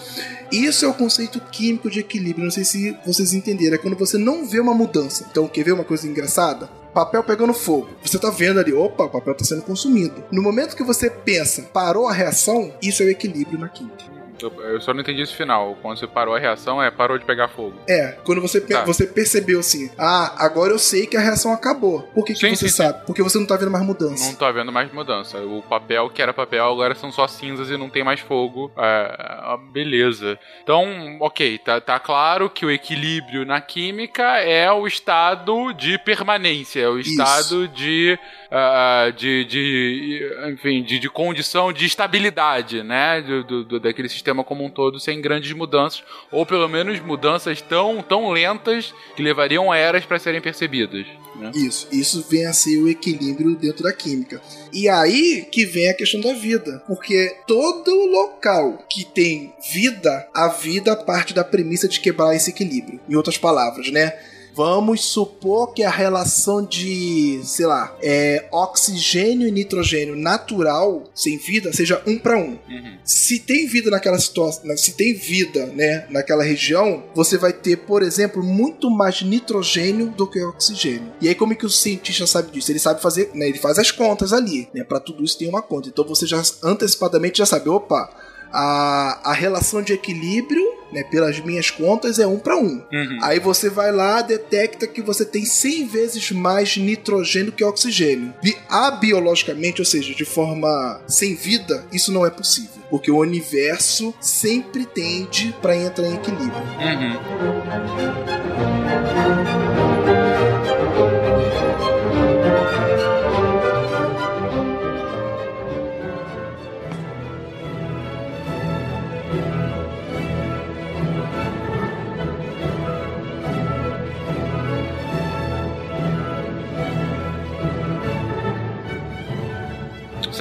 Isso 0.53 0.85
é 0.85 0.89
o 0.89 0.93
conceito 0.95 1.41
químico 1.41 1.91
de 1.91 2.01
equilíbrio. 2.01 2.45
Não 2.45 2.51
sei 2.51 2.65
se 2.65 2.97
vocês 3.07 3.33
entenderam. 3.33 3.77
É 3.77 3.79
quando 3.79 3.97
você 3.97 4.19
não 4.19 4.47
vê 4.47 4.61
uma 4.61 4.75
mudança. 4.75 5.27
Então, 5.31 5.49
quer 5.49 5.65
ver 5.65 5.73
uma 5.73 5.85
coisa 5.85 6.07
engraçada? 6.07 6.69
Papel 6.93 7.25
pegando 7.25 7.55
fogo. 7.55 7.89
Você 8.05 8.19
tá 8.19 8.29
vendo 8.29 8.61
ali, 8.61 8.71
opa, 8.71 9.05
o 9.05 9.09
papel 9.09 9.35
tá 9.35 9.45
sendo 9.45 9.63
consumido. 9.63 10.23
No 10.31 10.43
momento 10.43 10.77
que 10.77 10.85
você 10.85 11.09
pensa, 11.09 11.63
parou 11.73 12.07
a 12.07 12.13
reação, 12.13 12.71
isso 12.83 13.03
é 13.03 13.07
o 13.07 13.11
equilíbrio 13.11 13.59
na 13.59 13.69
química. 13.69 14.22
Eu 14.43 14.81
só 14.81 14.93
não 14.93 15.01
entendi 15.01 15.23
esse 15.23 15.35
final. 15.35 15.77
Quando 15.81 15.99
você 15.99 16.07
parou 16.07 16.35
a 16.35 16.39
reação, 16.39 16.83
é 16.83 16.91
parou 16.91 17.19
de 17.19 17.25
pegar 17.25 17.49
fogo. 17.49 17.75
É, 17.89 18.17
quando 18.25 18.41
você, 18.41 18.61
tá. 18.61 18.85
você 18.85 19.07
percebeu 19.07 19.61
assim, 19.61 19.91
ah, 19.99 20.35
agora 20.39 20.73
eu 20.73 20.79
sei 20.79 21.07
que 21.07 21.17
a 21.17 21.21
reação 21.21 21.53
acabou. 21.53 22.03
Por 22.15 22.25
que, 22.25 22.35
sim, 22.35 22.51
que 22.51 22.57
você 22.57 22.69
sim, 22.69 22.77
sabe? 22.77 23.01
Sim. 23.01 23.05
Porque 23.07 23.23
você 23.23 23.39
não 23.39 23.47
tá 23.47 23.57
vendo 23.57 23.71
mais 23.71 23.85
mudança. 23.85 24.25
Não 24.25 24.35
tá 24.35 24.51
vendo 24.51 24.73
mais 24.73 24.93
mudança. 24.93 25.39
O 25.39 25.63
papel 25.63 26.11
que 26.11 26.23
era 26.23 26.33
papel 26.33 26.65
agora 26.65 26.95
são 26.95 27.13
só 27.13 27.27
cinzas 27.27 27.71
e 27.71 27.77
não 27.77 27.91
tem 27.91 28.05
mais 28.05 28.21
fogo. 28.21 28.71
É, 28.77 29.57
beleza. 29.73 30.39
Então, 30.63 31.19
ok, 31.21 31.59
tá, 31.59 31.81
tá 31.81 31.99
claro 31.99 32.51
que 32.51 32.65
o 32.65 32.71
equilíbrio 32.71 33.45
na 33.45 33.61
química 33.61 34.39
é 34.39 34.71
o 34.71 34.87
estado 34.87 35.73
de 35.73 35.99
permanência, 35.99 36.81
é 36.81 36.89
o 36.89 36.99
estado 36.99 37.69
de, 37.69 38.19
uh, 38.53 39.13
de, 39.13 39.45
de, 39.45 40.21
enfim, 40.53 40.83
de, 40.83 40.99
de, 40.99 41.09
condição 41.09 41.73
de 41.73 41.87
estabilidade, 41.87 42.83
né? 42.83 43.23
Do, 43.23 43.65
do, 43.65 43.81
daquele 43.81 44.09
sistema 44.09 44.45
como 44.45 44.65
um 44.65 44.71
todo 44.71 45.01
sem 45.01 45.21
grandes 45.21 45.53
mudanças, 45.53 46.05
ou 46.31 46.45
pelo 46.45 46.69
menos 46.69 47.01
mudanças 47.01 47.63
tão, 47.63 48.03
tão 48.03 48.31
lentas 48.31 48.95
que 49.17 49.23
levariam 49.23 49.73
eras 49.73 50.05
para 50.05 50.19
serem 50.19 50.41
percebidas. 50.41 51.07
Né? 51.37 51.51
Isso, 51.55 51.89
isso 51.91 52.27
vem 52.29 52.47
a 52.47 52.53
ser 52.53 52.77
o 52.79 52.89
equilíbrio 52.89 53.57
dentro 53.57 53.83
da 53.83 53.93
química. 53.93 54.41
E 54.71 54.89
aí 54.89 55.47
que 55.51 55.65
vem 55.65 55.89
a 55.89 55.95
questão 55.95 56.21
da 56.21 56.35
vida, 56.35 56.83
porque 56.87 57.35
todo 57.47 58.07
local 58.07 58.85
que 58.89 59.05
tem 59.05 59.55
vida, 59.73 60.29
a 60.35 60.49
vida 60.49 60.95
parte 60.95 61.33
da 61.33 61.43
premissa 61.43 61.89
de 61.89 62.01
quebrar 62.01 62.35
esse 62.35 62.51
equilíbrio. 62.51 63.01
Em 63.09 63.15
outras 63.15 63.39
palavras, 63.39 63.91
né? 63.91 64.13
Vamos 64.55 65.05
supor 65.05 65.73
que 65.73 65.83
a 65.83 65.91
relação 65.91 66.65
de, 66.65 67.41
sei 67.45 67.67
lá, 67.67 67.97
é, 68.03 68.49
oxigênio 68.53 69.49
e 69.49 69.51
nitrogênio 69.51 70.15
natural, 70.17 71.05
sem 71.15 71.39
vida, 71.39 71.73
seja 71.73 72.03
um 72.07 72.19
para 72.19 72.37
um. 72.37 72.59
Uhum. 72.69 72.99
Se 73.05 73.39
tem 73.39 73.67
vida 73.67 73.91
naquela 73.91 74.19
situação, 74.19 74.77
se 74.77 74.93
tem 74.93 75.15
vida, 75.15 75.67
né, 75.67 76.07
naquela 76.11 76.45
região, 76.45 77.03
você 77.15 77.39
vai 77.39 77.53
ter, 77.53 77.79
por 77.79 78.03
exemplo, 78.03 78.43
muito 78.43 78.91
mais 78.91 79.23
nitrogênio 79.23 80.11
do 80.11 80.27
que 80.27 80.43
oxigênio. 80.43 81.13
E 81.21 81.29
aí 81.29 81.35
como 81.35 81.53
é 81.53 81.57
que 81.57 81.67
o 81.67 81.71
cientista 81.71 82.27
sabe 82.27 82.53
disso? 82.53 82.71
Ele 82.71 82.79
sabe 82.79 83.01
fazer, 83.01 83.31
né, 83.35 83.49
ele 83.49 83.59
faz 83.59 83.79
as 83.79 83.91
contas 83.91 84.33
ali, 84.33 84.69
né? 84.75 84.85
Para 84.85 85.01
tudo 85.01 85.25
isso 85.25 85.39
tem 85.39 85.49
uma 85.49 85.63
conta. 85.63 85.89
Então 85.89 86.05
você 86.05 86.27
já 86.27 86.43
antecipadamente 86.63 87.39
já 87.39 87.47
sabe, 87.47 87.69
opa, 87.69 88.11
a, 88.53 89.31
a 89.31 89.33
relação 89.33 89.83
de 89.83 89.93
equilíbrio, 89.93 90.63
né, 90.93 91.03
pelas 91.05 91.41
minhas 91.41 91.71
contas, 91.71 92.19
é 92.19 92.27
um 92.27 92.39
para 92.39 92.57
um. 92.57 92.83
Uhum. 92.93 93.19
Aí 93.23 93.41
você 93.41 93.71
vai 93.71 93.91
lá, 93.91 94.21
detecta 94.21 94.87
que 94.87 95.01
você 95.01 95.25
tem 95.25 95.45
100 95.45 95.87
vezes 95.87 96.31
mais 96.33 96.77
nitrogênio 96.77 97.53
que 97.53 97.65
oxigênio. 97.65 98.35
E 98.45 98.55
abiologicamente, 98.69 99.81
ou 99.81 99.87
seja, 99.87 100.15
de 100.15 100.25
forma 100.25 101.01
sem 101.07 101.35
vida, 101.35 101.87
isso 101.93 102.13
não 102.13 102.27
é 102.27 102.31
possível. 102.31 102.83
Porque 102.91 103.11
o 103.11 103.19
universo 103.19 104.15
sempre 104.21 104.85
tende 104.85 105.55
para 105.63 105.75
entrar 105.75 106.07
em 106.07 106.15
equilíbrio. 106.15 106.53
Uhum. 106.79 107.33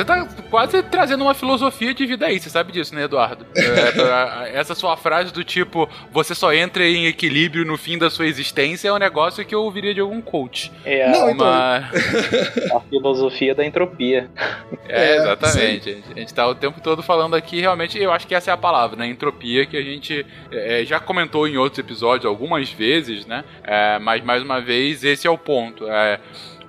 Você 0.01 0.05
tá 0.05 0.27
quase 0.49 0.81
trazendo 0.83 1.23
uma 1.23 1.35
filosofia 1.35 1.93
de 1.93 2.07
vida 2.07 2.25
aí, 2.25 2.39
você 2.39 2.49
sabe 2.49 2.71
disso, 2.71 2.95
né, 2.95 3.03
Eduardo? 3.03 3.45
É, 3.55 4.57
essa 4.57 4.73
sua 4.73 4.97
frase 4.97 5.31
do 5.31 5.43
tipo, 5.43 5.87
você 6.11 6.33
só 6.33 6.51
entra 6.51 6.83
em 6.83 7.05
equilíbrio 7.05 7.63
no 7.63 7.77
fim 7.77 7.99
da 7.99 8.09
sua 8.09 8.25
existência 8.25 8.89
é 8.89 8.93
um 8.93 8.97
negócio 8.97 9.45
que 9.45 9.53
eu 9.53 9.61
ouviria 9.61 9.93
de 9.93 9.99
algum 9.99 10.19
coach. 10.19 10.71
É 10.83 11.05
a, 11.05 11.11
Não, 11.11 11.29
então... 11.29 11.45
a 12.75 12.81
filosofia 12.89 13.53
da 13.53 13.63
entropia. 13.63 14.27
É, 14.89 15.17
exatamente. 15.17 15.89
A 15.89 15.93
gente, 15.93 16.05
a 16.15 16.19
gente 16.19 16.33
tá 16.33 16.47
o 16.47 16.55
tempo 16.55 16.81
todo 16.81 17.03
falando 17.03 17.35
aqui, 17.35 17.61
realmente, 17.61 18.01
eu 18.01 18.11
acho 18.11 18.25
que 18.25 18.33
essa 18.33 18.49
é 18.49 18.53
a 18.53 18.57
palavra, 18.57 18.97
né? 18.97 19.07
Entropia, 19.07 19.67
que 19.67 19.77
a 19.77 19.83
gente 19.83 20.25
é, 20.51 20.83
já 20.83 20.99
comentou 20.99 21.47
em 21.47 21.57
outros 21.57 21.77
episódios 21.77 22.25
algumas 22.25 22.71
vezes, 22.71 23.27
né? 23.27 23.43
É, 23.63 23.99
mas, 23.99 24.23
mais 24.23 24.41
uma 24.41 24.59
vez, 24.59 25.03
esse 25.03 25.27
é 25.27 25.29
o 25.29 25.37
ponto. 25.37 25.87
É, 25.87 26.19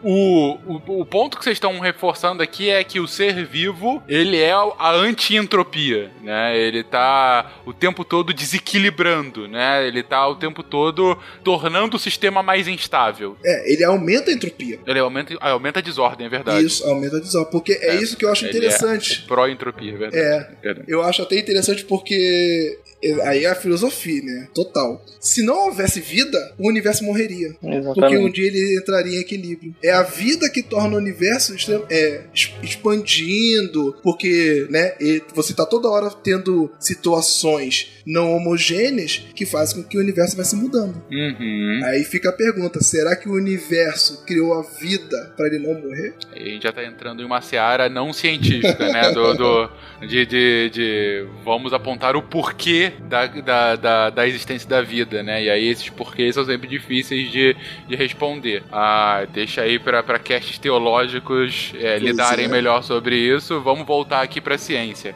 o, 0.03 0.59
o, 0.67 1.01
o 1.01 1.07
ponto 1.07 1.39
que 1.39 1.45
vocês 1.45 1.57
estão 1.57 1.79
reforçando 1.79 2.43
aqui 2.43 2.71
é 2.71 2.83
que 2.83 3.01
o 3.01 3.07
ser 3.07 3.45
vivo, 3.47 4.03
ele 4.09 4.39
é 4.39 4.53
a 4.53 4.91
anti-entropia, 4.93 6.11
né? 6.23 6.59
Ele 6.59 6.83
tá 6.83 7.53
o 7.65 7.73
tempo 7.73 8.05
todo 8.05 8.33
desequilibrando, 8.33 9.49
né? 9.49 9.87
Ele 9.87 10.03
tá 10.03 10.27
o 10.27 10.35
tempo 10.35 10.63
todo 10.63 11.19
tornando 11.45 11.97
o 11.97 12.01
sistema 12.01 12.43
mais 12.43 12.67
instável. 12.69 13.37
É, 13.45 13.73
ele 13.73 13.85
aumenta 13.85 14.31
a 14.31 14.35
entropia. 14.35 14.79
Ele 14.87 14.99
aumenta, 14.99 15.37
aumenta 15.41 15.79
a 15.79 15.83
desordem, 15.83 16.27
é 16.27 16.31
verdade. 16.31 16.65
Isso, 16.65 16.85
aumenta 16.87 17.17
a 17.17 17.21
desordem. 17.21 17.51
Porque 17.53 17.73
é, 17.73 17.97
É, 17.97 18.03
isso 18.03 18.17
que 18.17 18.25
eu 18.25 18.31
acho 18.31 18.45
Ele 18.45 18.57
interessante. 18.57 19.23
É 19.25 19.29
pró-entropia, 19.29 19.93
é 19.93 19.97
verdade. 19.97 20.25
É, 20.25 20.51
Verdade. 20.63 20.87
eu 20.89 21.03
acho 21.03 21.23
até 21.23 21.39
interessante 21.39 21.85
porque 21.85 22.79
aí 23.25 23.45
é 23.45 23.51
a 23.51 23.55
filosofia, 23.55 24.23
né? 24.23 24.49
Total. 24.55 25.05
Se 25.21 25.43
não 25.43 25.67
houvesse 25.67 26.01
vida, 26.01 26.39
o 26.59 26.69
universo 26.69 27.05
morreria. 27.05 27.55
Porque 27.61 27.77
um 27.77 27.79
Exatamente. 27.79 28.33
dia 28.33 28.47
ele 28.47 28.79
entraria 28.79 29.19
em 29.19 29.21
equilíbrio. 29.21 29.75
É 29.83 29.92
a 29.93 30.03
vida 30.03 30.49
que 30.51 30.63
torna 30.63 30.95
o 30.95 30.99
universo 30.99 31.55
é, 31.91 32.23
expandindo, 32.63 33.97
porque, 34.03 34.67
né, 34.71 34.93
você 35.35 35.55
tá 35.55 35.65
toda 35.67 35.89
hora 35.89 36.11
tendo 36.11 36.71
situações 36.79 38.01
não 38.05 38.33
homogêneas 38.33 39.19
que 39.35 39.47
fazem 39.47 39.81
com 39.83 39.89
que 39.89 39.97
o 39.97 40.01
universo 40.01 40.35
vai 40.37 40.45
se 40.45 40.57
mudando. 40.57 41.01
Uhum. 41.11 41.81
Aí 41.85 42.03
fica 42.05 42.31
a 42.31 42.33
pergunta: 42.33 42.81
será 42.83 43.15
que 43.15 43.29
o 43.29 43.33
universo 43.35 44.25
criou 44.25 44.55
a 44.55 44.63
vida 44.63 45.33
para 45.37 45.47
ele 45.47 45.59
não 45.61 45.75
morrer? 45.81 46.15
A 46.35 46.39
gente 46.39 46.63
já 46.65 46.73
tá 46.73 46.85
entrando 46.85 47.23
em 47.23 47.25
uma 47.25 47.41
seara 47.41 47.89
não 47.89 48.13
científica, 48.13 48.89
né? 48.93 49.13
Do, 49.13 49.35
do- 49.35 49.71
de, 50.07 50.27
de, 50.27 50.71
de 50.71 51.27
vamos 51.45 51.73
apontar 51.73 52.17
o 52.17 52.23
porquê 52.23 52.93
da, 53.09 53.27
da, 53.27 53.77
da, 53.77 54.11
da 54.11 54.27
existência 54.27 54.69
da 54.69 54.83
vida, 54.83 55.23
né? 55.23 55.45
E 55.45 55.49
aí 55.51 55.69
esses 55.69 55.89
porquês 55.91 56.35
são 56.35 56.45
sempre 56.45 56.67
difíceis 56.69 57.31
de, 57.31 57.55
de 57.89 57.95
responder. 57.95 58.65
Ah, 58.73 59.25
deixa 59.33 59.63
aí 59.63 59.79
pra 59.83 60.19
castes 60.19 60.59
teológicos 60.59 61.73
é, 61.75 61.99
lidarem 61.99 62.47
é. 62.47 62.49
melhor 62.49 62.83
sobre 62.83 63.17
isso. 63.17 63.61
Vamos 63.61 63.87
voltar 63.87 64.23
aqui 64.23 64.41
pra 64.41 64.57
ciência. 64.57 65.15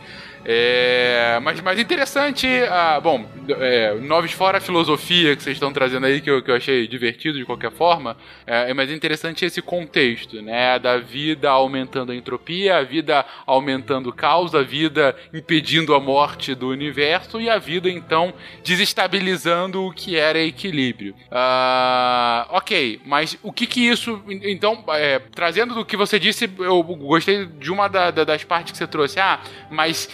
É, 0.49 1.41
mas, 1.43 1.61
mas 1.61 1.77
interessante, 1.77 2.47
ah, 2.71 3.01
bom, 3.01 3.27
é, 3.59 3.95
noves 3.95 4.31
fora 4.31 4.59
a 4.59 4.61
filosofia 4.61 5.35
que 5.35 5.43
vocês 5.43 5.57
estão 5.57 5.73
trazendo 5.73 6.07
aí, 6.07 6.21
que 6.21 6.31
eu, 6.31 6.41
que 6.41 6.49
eu 6.49 6.55
achei 6.55 6.87
divertido 6.87 7.37
de 7.37 7.45
qualquer 7.45 7.73
forma, 7.73 8.17
é, 8.47 8.73
mas 8.73 8.89
interessante 8.93 9.45
esse 9.45 9.61
contexto, 9.61 10.41
né, 10.41 10.79
da 10.79 10.99
vida 10.99 11.51
aumentando 11.51 12.13
a 12.13 12.15
entropia, 12.15 12.77
a 12.77 12.85
vida 12.85 13.27
aumentando 13.45 14.11
o 14.11 14.13
caos, 14.13 14.55
a 14.55 14.63
vida 14.63 15.17
impedindo 15.35 15.93
a 15.97 15.99
morte 15.99 16.55
do 16.55 16.69
universo 16.69 17.41
e 17.41 17.51
a 17.51 17.59
vida, 17.59 17.91
então, 17.91 18.33
desestabilizando 18.63 19.83
o 19.85 19.93
que 19.93 20.15
era 20.17 20.39
equilíbrio. 20.39 21.13
Ah, 21.29 22.47
ok, 22.51 23.01
mas 23.05 23.37
o 23.43 23.53
que 23.53 23.67
que 23.67 23.81
isso, 23.81 24.23
então, 24.29 24.85
é, 24.91 25.19
trazendo 25.19 25.75
do 25.75 25.85
que 25.85 25.97
você 25.97 26.21
disse, 26.21 26.49
eu 26.61 26.81
gostei 26.85 27.47
de 27.47 27.73
uma 27.73 27.89
da- 27.89 28.13
da- 28.13 28.23
das 28.23 28.45
partes 28.45 28.71
que 28.71 28.79
você 28.79 28.87
trouxe, 28.87 29.19
ah, 29.19 29.41
mas 29.71 30.09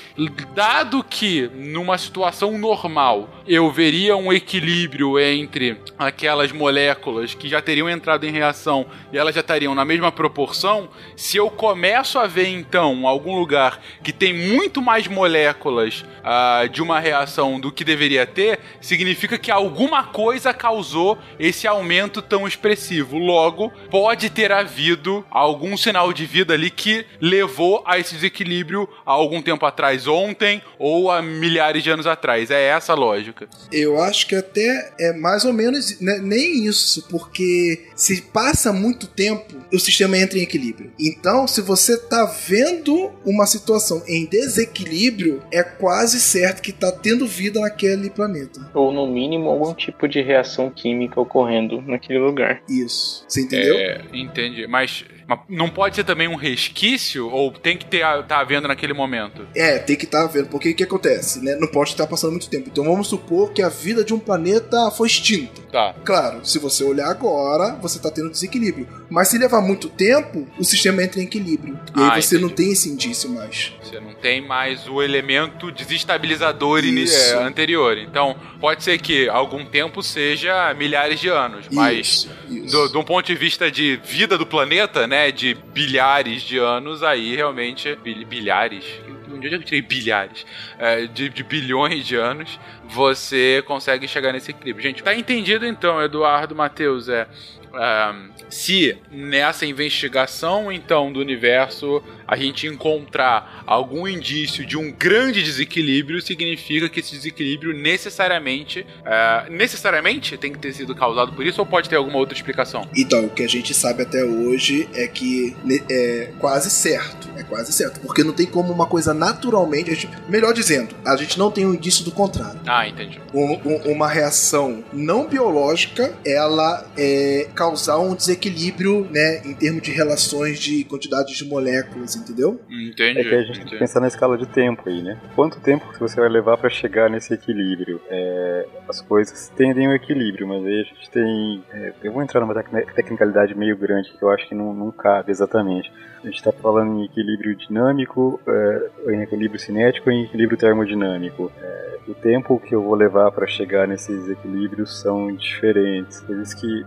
dado 0.54 1.02
que 1.02 1.50
numa 1.54 1.96
situação 1.98 2.58
normal 2.58 3.28
eu 3.46 3.70
veria 3.70 4.16
um 4.16 4.32
equilíbrio 4.32 5.18
entre 5.18 5.76
aquelas 5.98 6.52
moléculas 6.52 7.34
que 7.34 7.48
já 7.48 7.60
teriam 7.60 7.88
entrado 7.88 8.24
em 8.24 8.30
reação 8.30 8.86
e 9.12 9.18
elas 9.18 9.34
já 9.34 9.40
estariam 9.40 9.74
na 9.74 9.84
mesma 9.84 10.12
proporção, 10.12 10.88
se 11.16 11.36
eu 11.36 11.50
começo 11.50 12.18
a 12.18 12.26
ver 12.26 12.48
então 12.48 13.06
algum 13.06 13.38
lugar 13.38 13.80
que 14.02 14.12
tem 14.12 14.32
muito 14.32 14.80
mais 14.80 15.06
moléculas 15.06 16.04
ah, 16.22 16.66
de 16.70 16.82
uma 16.82 17.00
reação 17.00 17.58
do 17.58 17.72
que 17.72 17.84
deveria 17.84 18.26
ter, 18.26 18.60
significa 18.80 19.38
que 19.38 19.50
alguma 19.50 20.04
coisa 20.04 20.54
causou 20.54 21.18
esse 21.38 21.66
aumento 21.66 22.22
tão 22.22 22.46
expressivo. 22.46 23.18
Logo, 23.18 23.70
pode 23.90 24.30
ter 24.30 24.52
havido 24.52 25.24
algum 25.30 25.76
sinal 25.76 26.12
de 26.12 26.26
vida 26.26 26.54
ali 26.54 26.70
que 26.70 27.04
levou 27.20 27.82
a 27.86 27.98
esse 27.98 28.14
desequilíbrio 28.14 28.88
há 29.04 29.12
algum 29.12 29.42
tempo 29.42 29.66
atrás, 29.66 30.06
ontem 30.12 30.62
ou 30.78 31.10
há 31.10 31.22
milhares 31.22 31.82
de 31.82 31.90
anos 31.90 32.06
atrás. 32.06 32.50
É 32.50 32.68
essa 32.68 32.92
a 32.92 32.96
lógica. 32.96 33.48
Eu 33.70 34.00
acho 34.00 34.26
que 34.26 34.34
até 34.34 34.92
é 34.98 35.12
mais 35.12 35.44
ou 35.44 35.52
menos 35.52 36.00
né, 36.00 36.18
nem 36.22 36.66
isso, 36.66 37.06
porque 37.08 37.86
se 37.96 38.22
passa 38.22 38.72
muito 38.72 39.06
tempo, 39.06 39.54
o 39.72 39.78
sistema 39.78 40.16
entra 40.18 40.38
em 40.38 40.42
equilíbrio. 40.42 40.92
Então, 40.98 41.46
se 41.46 41.60
você 41.60 41.96
tá 41.96 42.24
vendo 42.24 43.12
uma 43.24 43.46
situação 43.46 44.02
em 44.06 44.26
desequilíbrio, 44.26 45.42
é 45.52 45.62
quase 45.62 46.20
certo 46.20 46.62
que 46.62 46.72
tá 46.72 46.92
tendo 46.92 47.26
vida 47.26 47.60
naquele 47.60 48.10
planeta. 48.10 48.70
Ou 48.74 48.92
no 48.92 49.06
mínimo 49.06 49.48
algum 49.48 49.74
tipo 49.74 50.08
de 50.08 50.20
reação 50.20 50.70
química 50.70 51.20
ocorrendo 51.20 51.82
naquele 51.82 52.18
lugar. 52.18 52.62
Isso. 52.68 53.24
Você 53.28 53.42
entendeu? 53.42 53.76
É, 53.76 54.02
entendi. 54.12 54.66
Mas, 54.66 55.04
mas 55.36 55.56
não 55.58 55.68
pode 55.68 55.96
ser 55.96 56.04
também 56.04 56.28
um 56.28 56.36
resquício 56.36 57.28
ou 57.28 57.50
tem 57.50 57.76
que 57.76 57.84
ter 57.86 58.02
tá 58.26 58.40
havendo 58.40 58.68
naquele 58.68 58.92
momento? 58.92 59.46
É, 59.54 59.78
tem 59.78 59.96
que 59.96 60.04
estar 60.04 60.26
vendo, 60.26 60.48
porque 60.48 60.70
o 60.70 60.74
que 60.74 60.84
acontece, 60.84 61.42
né? 61.44 61.56
Não 61.56 61.68
pode 61.68 61.90
estar 61.90 62.06
passando 62.06 62.30
muito 62.32 62.48
tempo. 62.48 62.68
Então 62.70 62.84
vamos 62.84 63.08
supor 63.08 63.52
que 63.52 63.62
a 63.62 63.68
vida 63.68 64.04
de 64.04 64.12
um 64.14 64.18
planeta 64.18 64.90
foi 64.90 65.06
extinta. 65.08 65.62
Tá. 65.70 65.94
Claro, 66.04 66.44
se 66.44 66.58
você 66.58 66.84
olhar 66.84 67.08
agora, 67.08 67.74
você 67.80 67.98
tá 67.98 68.10
tendo 68.10 68.30
desequilíbrio. 68.30 68.86
Mas 69.08 69.28
se 69.28 69.38
levar 69.38 69.60
muito 69.60 69.88
tempo, 69.88 70.46
o 70.58 70.64
sistema 70.64 71.02
entra 71.02 71.20
em 71.20 71.24
equilíbrio. 71.24 71.78
E 71.96 72.00
Ah, 72.00 72.14
aí 72.14 72.22
você 72.22 72.38
não 72.38 72.46
entendi. 72.48 72.62
tem 72.62 72.72
esse 72.72 72.88
indício 72.88 73.30
mais. 73.30 73.72
Você 73.82 74.00
não 74.00 74.14
tem 74.14 74.46
mais 74.46 74.86
o 74.88 75.02
elemento 75.02 75.70
desestabilizador 75.70 76.82
é, 76.84 77.34
anterior. 77.42 77.96
Então, 77.98 78.36
pode 78.60 78.82
ser 78.84 78.98
que 78.98 79.28
algum 79.28 79.64
tempo 79.64 80.02
seja 80.02 80.72
milhares 80.74 81.20
de 81.20 81.28
anos, 81.28 81.66
mas 81.70 82.06
Isso, 82.06 82.30
isso. 82.50 82.76
do, 82.76 82.88
de 82.88 82.98
um 82.98 83.04
ponto 83.04 83.26
de 83.26 83.34
vista 83.34 83.70
de 83.70 83.96
vida 84.04 84.36
do 84.38 84.46
planeta, 84.46 85.06
né, 85.06 85.21
de 85.30 85.54
bilhares 85.54 86.42
de 86.42 86.58
anos, 86.58 87.02
aí 87.02 87.36
realmente 87.36 87.94
bil- 87.96 88.26
bilhares. 88.26 88.84
Onde 89.32 89.52
eu 89.52 89.62
tirei 89.62 89.82
bilhares? 89.82 90.46
É, 90.78 91.06
de, 91.06 91.28
de 91.28 91.42
bilhões 91.42 92.06
de 92.06 92.16
anos, 92.16 92.60
você 92.84 93.62
consegue 93.66 94.06
chegar 94.06 94.32
nesse 94.32 94.50
equilíbrio. 94.50 94.82
Gente, 94.82 95.02
tá 95.02 95.14
entendido 95.14 95.66
então, 95.66 96.00
Eduardo 96.02 96.54
Matheus? 96.54 97.08
É, 97.08 97.26
ah, 97.74 98.14
se 98.48 98.96
nessa 99.10 99.64
investigação 99.66 100.70
então 100.72 101.12
do 101.12 101.20
universo 101.20 102.02
a 102.26 102.36
gente 102.36 102.66
encontrar 102.66 103.62
algum 103.66 104.06
indício 104.08 104.64
de 104.64 104.76
um 104.78 104.90
grande 104.90 105.42
desequilíbrio, 105.42 106.20
significa 106.22 106.88
que 106.88 107.00
esse 107.00 107.12
desequilíbrio 107.12 107.72
necessariamente 107.74 108.86
ah, 109.04 109.46
necessariamente 109.50 110.36
tem 110.36 110.52
que 110.52 110.58
ter 110.58 110.72
sido 110.72 110.94
causado 110.94 111.32
por 111.32 111.44
isso 111.46 111.60
ou 111.60 111.66
pode 111.66 111.88
ter 111.88 111.96
alguma 111.96 112.18
outra 112.18 112.34
explicação? 112.36 112.86
Então, 112.96 113.26
o 113.26 113.30
que 113.30 113.42
a 113.42 113.48
gente 113.48 113.74
sabe 113.74 114.02
até 114.02 114.24
hoje 114.24 114.88
é 114.94 115.06
que 115.06 115.54
é 115.90 116.30
quase 116.38 116.70
certo. 116.70 117.28
É 117.36 117.42
quase 117.42 117.72
certo. 117.72 118.00
Porque 118.00 118.22
não 118.22 118.32
tem 118.32 118.46
como 118.46 118.72
uma 118.72 118.86
coisa 118.86 119.12
naturalmente. 119.14 119.94
gente- 119.94 120.08
melhor 120.28 120.52
dizendo, 120.52 120.94
a 121.04 121.16
gente 121.16 121.38
não 121.38 121.50
tem 121.50 121.66
um 121.66 121.74
indício 121.74 122.04
do 122.04 122.10
contrário. 122.12 122.60
Ah, 122.66 122.86
entendi. 122.86 123.20
Um- 123.34 123.58
um- 123.64 123.92
uma 123.92 124.08
reação 124.08 124.82
não 124.92 125.26
biológica, 125.26 126.14
ela 126.24 126.86
é 126.96 127.48
causar 127.62 127.98
um 128.00 128.14
desequilíbrio, 128.14 129.06
né, 129.10 129.40
em 129.44 129.54
termos 129.54 129.82
de 129.82 129.92
relações 129.92 130.58
de 130.58 130.82
quantidade 130.84 131.32
de 131.32 131.44
moléculas, 131.44 132.16
entendeu? 132.16 132.60
Entendi. 132.68 133.20
É 133.20 133.24
que 133.24 133.34
a 133.34 133.42
gente 133.42 133.58
tem 133.60 133.68
que 133.68 133.78
pensar 133.78 134.00
na 134.00 134.08
escala 134.08 134.36
de 134.36 134.46
tempo 134.46 134.82
aí, 134.88 135.00
né? 135.00 135.16
Quanto 135.36 135.60
tempo 135.60 135.92
que 135.92 136.00
você 136.00 136.20
vai 136.20 136.28
levar 136.28 136.56
pra 136.58 136.68
chegar 136.68 137.08
nesse 137.08 137.32
equilíbrio? 137.32 138.00
É, 138.10 138.66
as 138.88 139.00
coisas 139.00 139.48
tendem 139.56 139.86
ao 139.86 139.94
equilíbrio, 139.94 140.46
mas 140.48 140.64
aí 140.64 140.80
a 140.80 140.84
gente 140.84 141.10
tem. 141.10 141.62
é, 141.72 141.92
eu 142.02 142.12
vou 142.12 142.22
entrar 142.22 142.40
numa 142.40 142.54
tecni- 142.54 142.84
tecnicalidade 142.96 143.54
meio 143.54 143.76
grande 143.76 144.10
que 144.10 144.22
eu 144.22 144.30
acho 144.30 144.48
que 144.48 144.54
não, 144.54 144.74
não 144.74 144.90
cabe 144.90 145.30
exatamente. 145.30 145.92
A 146.22 146.26
gente 146.26 146.36
está 146.36 146.50
falando 146.52 146.98
em 146.98 147.04
equilíbrio 147.04 147.54
dinâmico, 147.54 148.40
é, 148.46 149.12
em 149.14 149.22
equilíbrio 149.22 149.60
cinético 149.60 150.10
e 150.10 150.14
em 150.14 150.24
equilíbrio 150.24 150.58
termodinâmico. 150.58 151.50
É, 151.60 151.98
o 152.08 152.14
tempo 152.14 152.60
que 152.60 152.74
eu 152.74 152.82
vou 152.82 152.94
levar 152.96 153.30
para 153.30 153.46
chegar 153.46 153.86
nesses 153.86 154.28
equilíbrios 154.28 155.00
são 155.00 155.32
diferentes. 155.36 156.20
Por 156.22 156.36
isso 156.40 156.56
que 156.60 156.84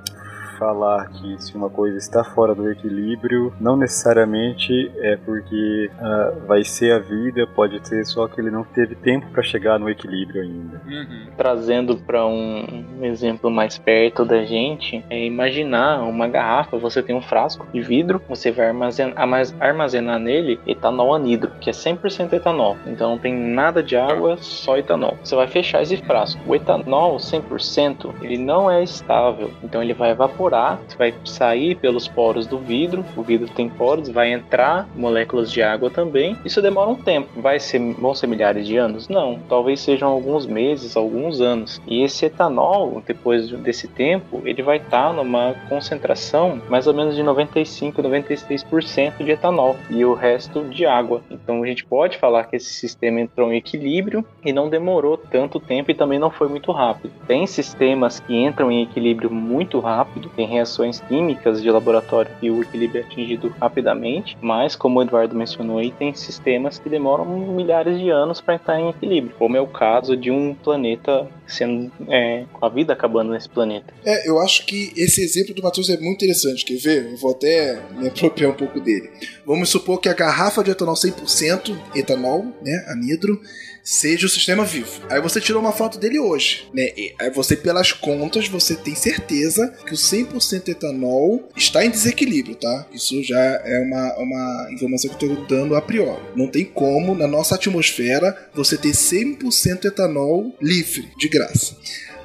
falar 0.57 1.09
que 1.09 1.41
se 1.41 1.55
uma 1.55 1.69
coisa 1.69 1.97
está 1.97 2.23
fora 2.23 2.55
do 2.55 2.69
equilíbrio, 2.69 3.53
não 3.59 3.75
necessariamente 3.75 4.91
é 4.99 5.15
porque 5.17 5.89
ah, 5.99 6.33
vai 6.47 6.63
ser 6.63 6.93
a 6.93 6.99
vida, 6.99 7.47
pode 7.47 7.85
ser 7.87 8.05
só 8.05 8.27
que 8.27 8.39
ele 8.39 8.49
não 8.49 8.63
teve 8.63 8.95
tempo 8.95 9.27
para 9.31 9.43
chegar 9.43 9.79
no 9.79 9.89
equilíbrio 9.89 10.41
ainda. 10.41 10.81
Uhum. 10.85 11.27
Trazendo 11.37 11.97
para 11.97 12.25
um, 12.25 12.85
um 12.99 13.05
exemplo 13.05 13.49
mais 13.49 13.77
perto 13.77 14.25
da 14.25 14.43
gente, 14.43 15.03
é 15.09 15.25
imaginar 15.25 16.01
uma 16.03 16.27
garrafa, 16.27 16.77
você 16.77 17.01
tem 17.01 17.15
um 17.15 17.21
frasco 17.21 17.67
de 17.73 17.81
vidro, 17.81 18.21
você 18.27 18.51
vai 18.51 18.67
armazenar, 18.67 19.13
armaz- 19.19 19.55
armazenar 19.59 20.19
nele 20.19 20.59
etanol 20.65 21.13
anidro, 21.13 21.51
que 21.59 21.69
é 21.69 21.73
100% 21.73 22.33
etanol. 22.33 22.77
Então 22.85 23.11
não 23.11 23.17
tem 23.17 23.33
nada 23.33 23.83
de 23.83 23.95
água, 23.95 24.37
só 24.37 24.77
etanol. 24.77 25.17
Você 25.23 25.35
vai 25.35 25.47
fechar 25.47 25.81
esse 25.81 25.97
frasco. 25.97 26.41
O 26.47 26.55
etanol 26.55 27.17
100%, 27.17 28.13
ele 28.21 28.37
não 28.37 28.69
é 28.69 28.83
estável, 28.83 29.51
então 29.63 29.81
ele 29.81 29.93
vai 29.93 30.11
evaporar 30.11 30.44
evaporar, 30.45 30.79
vai 30.97 31.13
sair 31.23 31.75
pelos 31.75 32.07
poros 32.07 32.45
do 32.45 32.59
vidro. 32.59 33.03
O 33.15 33.23
vidro 33.23 33.49
tem 33.49 33.67
poros, 33.67 34.09
vai 34.09 34.31
entrar 34.31 34.87
moléculas 34.95 35.51
de 35.51 35.61
água 35.61 35.89
também. 35.89 36.37
Isso 36.45 36.61
demora 36.61 36.89
um 36.89 36.95
tempo. 36.95 37.41
Vai 37.41 37.59
ser, 37.59 37.79
vão 37.93 38.13
ser 38.13 38.27
milhares 38.27 38.67
de 38.67 38.77
anos? 38.77 39.07
Não. 39.07 39.39
Talvez 39.49 39.79
sejam 39.79 40.09
alguns 40.09 40.45
meses, 40.45 40.95
alguns 40.95 41.41
anos. 41.41 41.81
E 41.87 42.03
esse 42.03 42.25
etanol, 42.25 43.01
depois 43.05 43.49
desse 43.49 43.87
tempo, 43.87 44.41
ele 44.45 44.61
vai 44.61 44.77
estar 44.77 45.09
tá 45.09 45.13
numa 45.13 45.55
concentração 45.67 46.61
mais 46.69 46.87
ou 46.87 46.93
menos 46.93 47.15
de 47.15 47.23
95, 47.23 48.01
96% 48.01 49.23
de 49.23 49.31
etanol 49.31 49.75
e 49.89 50.05
o 50.05 50.13
resto 50.13 50.63
de 50.65 50.85
água. 50.85 51.21
Então 51.29 51.63
a 51.63 51.67
gente 51.67 51.85
pode 51.85 52.17
falar 52.17 52.45
que 52.45 52.55
esse 52.55 52.73
sistema 52.73 53.19
entrou 53.19 53.51
em 53.51 53.57
equilíbrio 53.57 54.25
e 54.43 54.53
não 54.53 54.69
demorou 54.69 55.17
tanto 55.17 55.59
tempo 55.59 55.91
e 55.91 55.95
também 55.95 56.19
não 56.19 56.29
foi 56.29 56.47
muito 56.47 56.71
rápido. 56.71 57.13
Tem 57.27 57.47
sistemas 57.47 58.19
que 58.19 58.35
entram 58.35 58.71
em 58.71 58.83
equilíbrio 58.83 59.31
muito 59.31 59.79
rápido, 59.79 60.29
tem 60.35 60.47
reações 60.47 60.99
químicas 61.01 61.61
de 61.61 61.69
laboratório 61.69 62.31
que 62.39 62.49
o 62.49 62.61
equilíbrio 62.61 63.01
é 63.01 63.05
atingido 63.05 63.53
rapidamente, 63.59 64.37
mas 64.41 64.75
como 64.75 64.99
o 64.99 65.03
Eduardo 65.03 65.35
mencionou 65.35 65.77
aí, 65.77 65.91
tem 65.91 66.13
sistemas 66.13 66.77
que 66.77 66.89
demoram 66.89 67.25
milhares 67.25 67.97
de 67.99 68.09
anos 68.09 68.41
para 68.41 68.55
entrar 68.55 68.79
em 68.79 68.89
equilíbrio, 68.89 69.35
como 69.37 69.55
é 69.57 69.61
o 69.61 69.67
caso 69.67 70.15
de 70.15 70.31
um 70.31 70.53
planeta 70.53 71.27
sendo 71.47 71.91
é, 72.09 72.45
a 72.61 72.69
vida 72.69 72.93
acabando 72.93 73.31
nesse 73.31 73.49
planeta. 73.49 73.93
É, 74.03 74.27
eu 74.27 74.39
acho 74.39 74.65
que 74.65 74.91
esse 74.95 75.21
exemplo 75.23 75.53
do 75.53 75.61
Matheus 75.61 75.89
é 75.89 75.97
muito 75.97 76.15
interessante. 76.15 76.65
Quer 76.65 76.77
ver? 76.77 77.11
Eu 77.11 77.17
vou 77.17 77.31
até 77.31 77.81
me 77.91 78.07
apropriar 78.07 78.51
um 78.51 78.55
pouco 78.55 78.79
dele. 78.79 79.09
Vamos 79.45 79.69
supor 79.69 79.99
que 79.99 80.09
a 80.09 80.13
garrafa 80.13 80.63
de 80.63 80.71
etanol 80.71 80.95
100% 80.95 81.75
etanol, 81.95 82.45
né, 82.61 82.85
anidro, 82.89 83.39
seja 83.85 84.25
o 84.25 84.29
sistema 84.29 84.65
vivo. 84.65 85.01
Aí 85.09 85.21
você 85.21 85.39
tirou 85.39 85.61
uma 85.61 85.71
foto 85.71 85.99
dele 85.99 86.19
hoje, 86.19 86.67
né? 86.73 86.91
E 86.97 87.13
aí 87.19 87.29
você, 87.29 87.55
pelas 87.55 87.91
contas, 87.91 88.47
você 88.47 88.75
tem 88.75 88.95
certeza 88.95 89.71
que 89.85 89.93
o 89.93 89.97
100% 89.97 90.69
etanol 90.69 91.47
está 91.55 91.85
em 91.85 91.91
desequilíbrio, 91.91 92.55
tá? 92.55 92.87
Isso 92.91 93.23
já 93.23 93.39
é 93.39 93.79
uma, 93.79 94.17
uma 94.17 94.67
informação 94.71 95.11
que 95.11 95.23
eu 95.23 95.31
estou 95.31 95.45
dando 95.45 95.75
a 95.75 95.81
priori. 95.81 96.21
Não 96.35 96.47
tem 96.47 96.65
como, 96.65 97.13
na 97.13 97.27
nossa 97.27 97.55
atmosfera, 97.55 98.49
você 98.53 98.75
ter 98.75 98.91
100% 98.91 99.85
etanol 99.85 100.55
livre, 100.59 101.07
de 101.17 101.29
graça. 101.29 101.75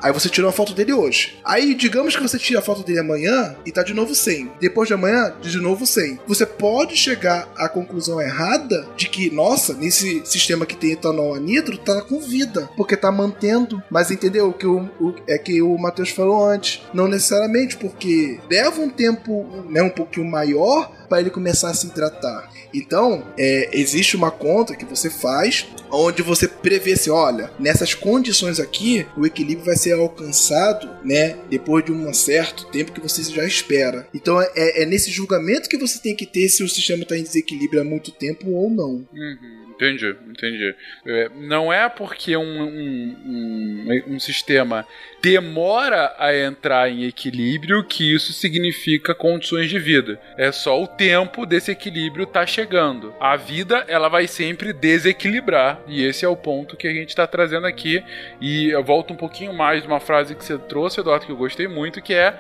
Aí 0.01 0.13
você 0.13 0.29
tirou 0.29 0.49
a 0.49 0.53
foto 0.53 0.73
dele 0.75 0.93
hoje. 0.93 1.39
Aí, 1.45 1.75
digamos 1.75 2.17
que 2.17 2.23
você 2.23 2.39
tira 2.39 2.61
a 2.61 2.63
foto 2.63 2.83
dele 2.83 3.01
amanhã 3.01 3.57
e 3.65 3.73
tá 3.73 3.83
de 3.83 3.95
novo 3.95 4.15
100. 4.15 4.53
Depois 4.61 4.89
de 4.89 4.95
amanhã, 4.95 5.33
de 5.41 5.59
novo 5.59 5.87
100. 5.87 6.21
Você 6.27 6.47
pode 6.47 6.97
chegar 6.97 7.49
à 7.57 7.69
conclusão 7.69 8.21
errada 8.21 8.87
de 8.97 9.09
que, 9.09 9.31
nossa, 9.31 9.75
nesse 9.75 10.23
sistema 10.25 10.67
que 10.67 10.77
tem 10.77 10.93
etanol 10.93 11.35
anidro, 11.35 11.79
tá 11.79 12.01
com 12.03 12.21
vida, 12.21 12.71
porque 12.77 12.97
tá 12.97 13.11
mantendo. 13.13 13.83
Mas 13.91 14.11
entendeu 14.11 14.49
o 14.49 14.53
que 14.53 14.67
o, 14.67 14.89
o 15.01 15.15
é 15.27 15.39
que 15.39 15.61
o 15.61 15.77
Matheus 15.79 16.11
falou 16.11 16.45
antes? 16.45 16.83
Não 16.95 17.09
necessariamente, 17.09 17.77
porque 17.77 18.41
leva 18.51 18.81
um 18.81 18.91
tempo, 18.91 19.47
né, 19.69 19.83
um 19.83 19.91
pouquinho 19.91 20.27
maior 20.27 20.91
para 21.09 21.21
ele 21.21 21.31
começar 21.31 21.71
a 21.71 21.75
se 21.75 21.89
hidratar. 21.89 22.49
Então, 22.73 23.27
é, 23.39 23.71
existe 23.73 24.17
uma 24.17 24.31
conta 24.31 24.77
que 24.77 24.85
você 24.85 25.11
faz 25.11 25.67
onde 25.91 26.23
você 26.23 26.47
prevê 26.47 26.97
se, 26.97 27.11
olha, 27.11 27.51
nessas 27.59 27.95
condições 27.95 28.61
aqui, 28.61 29.07
o 29.17 29.27
equilíbrio 29.27 29.67
vai 29.67 29.77
ser 29.77 29.93
alcançado, 29.93 30.89
né, 31.05 31.37
depois 31.49 31.85
de 31.85 31.93
um 31.93 32.13
certo 32.13 32.67
tempo 32.67 32.93
que 32.93 33.01
você 33.01 33.23
já 33.25 33.45
espera. 33.45 34.07
Então, 34.15 34.41
é, 34.41 34.83
é 34.83 34.87
nesse 34.87 35.11
julgamento 35.11 35.69
que 35.69 35.77
você 35.77 35.99
tem 35.99 36.15
que 36.15 36.27
ter 36.27 36.49
se 36.49 36.63
o 36.63 36.69
sistema 36.69 37.03
está 37.03 37.17
em 37.17 37.23
desequilíbrio 37.23 37.81
há 37.81 37.85
muito 37.85 38.13
tempo 38.13 38.51
ou 38.51 38.71
não. 38.71 39.07
Uhum. 39.13 39.60
Entendi, 39.81 40.15
entendi. 40.29 40.75
É, 41.07 41.31
não 41.37 41.73
é 41.73 41.89
porque 41.89 42.37
um, 42.37 42.43
um, 42.43 43.17
um, 43.25 44.15
um, 44.15 44.21
sistema 44.21 44.87
demora 45.23 46.15
a 46.19 46.37
entrar 46.37 46.91
em 46.91 47.05
equilíbrio 47.05 47.83
que 47.85 48.15
isso 48.15 48.31
significa 48.35 49.15
condições 49.15 49.71
de 49.71 49.79
vida. 49.79 50.21
É 50.37 50.53
só 50.53 50.83
o 50.83 50.87
tempo 50.87 51.47
desse 51.47 51.71
equilíbrio 51.71 52.27
tá 52.27 52.47
chegando. 52.47 53.15
A 53.19 53.37
vida, 53.37 53.83
ela 53.89 54.11
vai 54.11 54.27
sempre 54.27 54.75
desequilibrar. 54.75 55.81
E 55.87 56.05
esse 56.05 56.27
é 56.27 56.29
o 56.29 56.37
ponto 56.37 56.77
que 56.77 56.87
a 56.87 56.93
gente 56.93 57.09
está 57.09 57.27
trazendo 57.27 57.67
aqui. 57.67 58.05
E 58.39 58.69
eu 58.69 58.85
volto 58.85 59.15
um 59.15 59.17
pouquinho 59.17 59.55
mais 59.55 59.81
de 59.81 59.89
uma 59.89 59.99
frase 59.99 60.35
que 60.35 60.45
você 60.45 60.59
trouxe, 60.59 61.01
Eduardo, 61.01 61.25
que 61.25 61.33
eu 61.33 61.37
gostei 61.37 61.67
muito, 61.67 62.03
que 62.03 62.13
é 62.13 62.39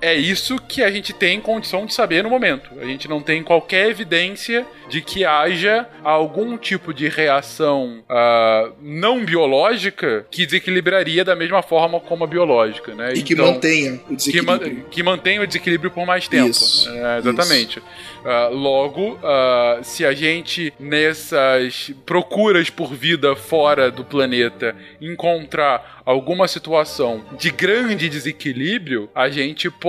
é 0.00 0.14
isso 0.14 0.58
que 0.58 0.82
a 0.82 0.90
gente 0.90 1.12
tem 1.12 1.40
condição 1.40 1.86
de 1.86 1.94
saber 1.94 2.22
no 2.22 2.30
momento. 2.30 2.70
A 2.80 2.84
gente 2.84 3.08
não 3.08 3.20
tem 3.20 3.42
qualquer 3.42 3.88
evidência 3.88 4.66
de 4.88 5.02
que 5.02 5.24
haja 5.24 5.86
algum 6.04 6.56
tipo 6.56 6.94
de 6.94 7.08
reação 7.08 8.02
uh, 8.08 8.72
não 8.80 9.24
biológica 9.24 10.26
que 10.30 10.46
desequilibraria 10.46 11.24
da 11.24 11.34
mesma 11.34 11.62
forma 11.62 12.00
como 12.00 12.24
a 12.24 12.26
biológica, 12.26 12.94
né? 12.94 13.12
E 13.14 13.20
então, 13.20 13.24
que 13.24 13.34
mantenha 13.34 14.00
o 14.08 14.16
desequilíbrio. 14.16 14.58
Que, 14.58 14.74
ma 14.76 14.88
que, 14.90 15.02
mantenha 15.02 15.42
o 15.42 15.46
desequilíbrio 15.46 15.90
por 15.90 16.06
mais 16.06 16.28
tempo. 16.28 16.50
Isso, 16.50 16.88
é, 16.88 17.18
exatamente. 17.18 17.78
Uh, 17.78 18.54
logo, 18.54 19.14
uh, 19.14 19.82
se 19.82 20.04
a 20.04 20.12
gente 20.12 20.72
nessas 20.78 21.92
procuras 22.06 22.70
por 22.70 22.94
vida 22.94 23.34
fora 23.34 23.90
do 23.90 24.04
planeta 24.04 24.76
encontrar 25.00 26.02
alguma 26.04 26.48
situação 26.48 27.22
de 27.38 27.50
grande 27.50 28.08
desequilíbrio, 28.08 29.10
a 29.14 29.28
gente 29.28 29.70
pode 29.70 29.87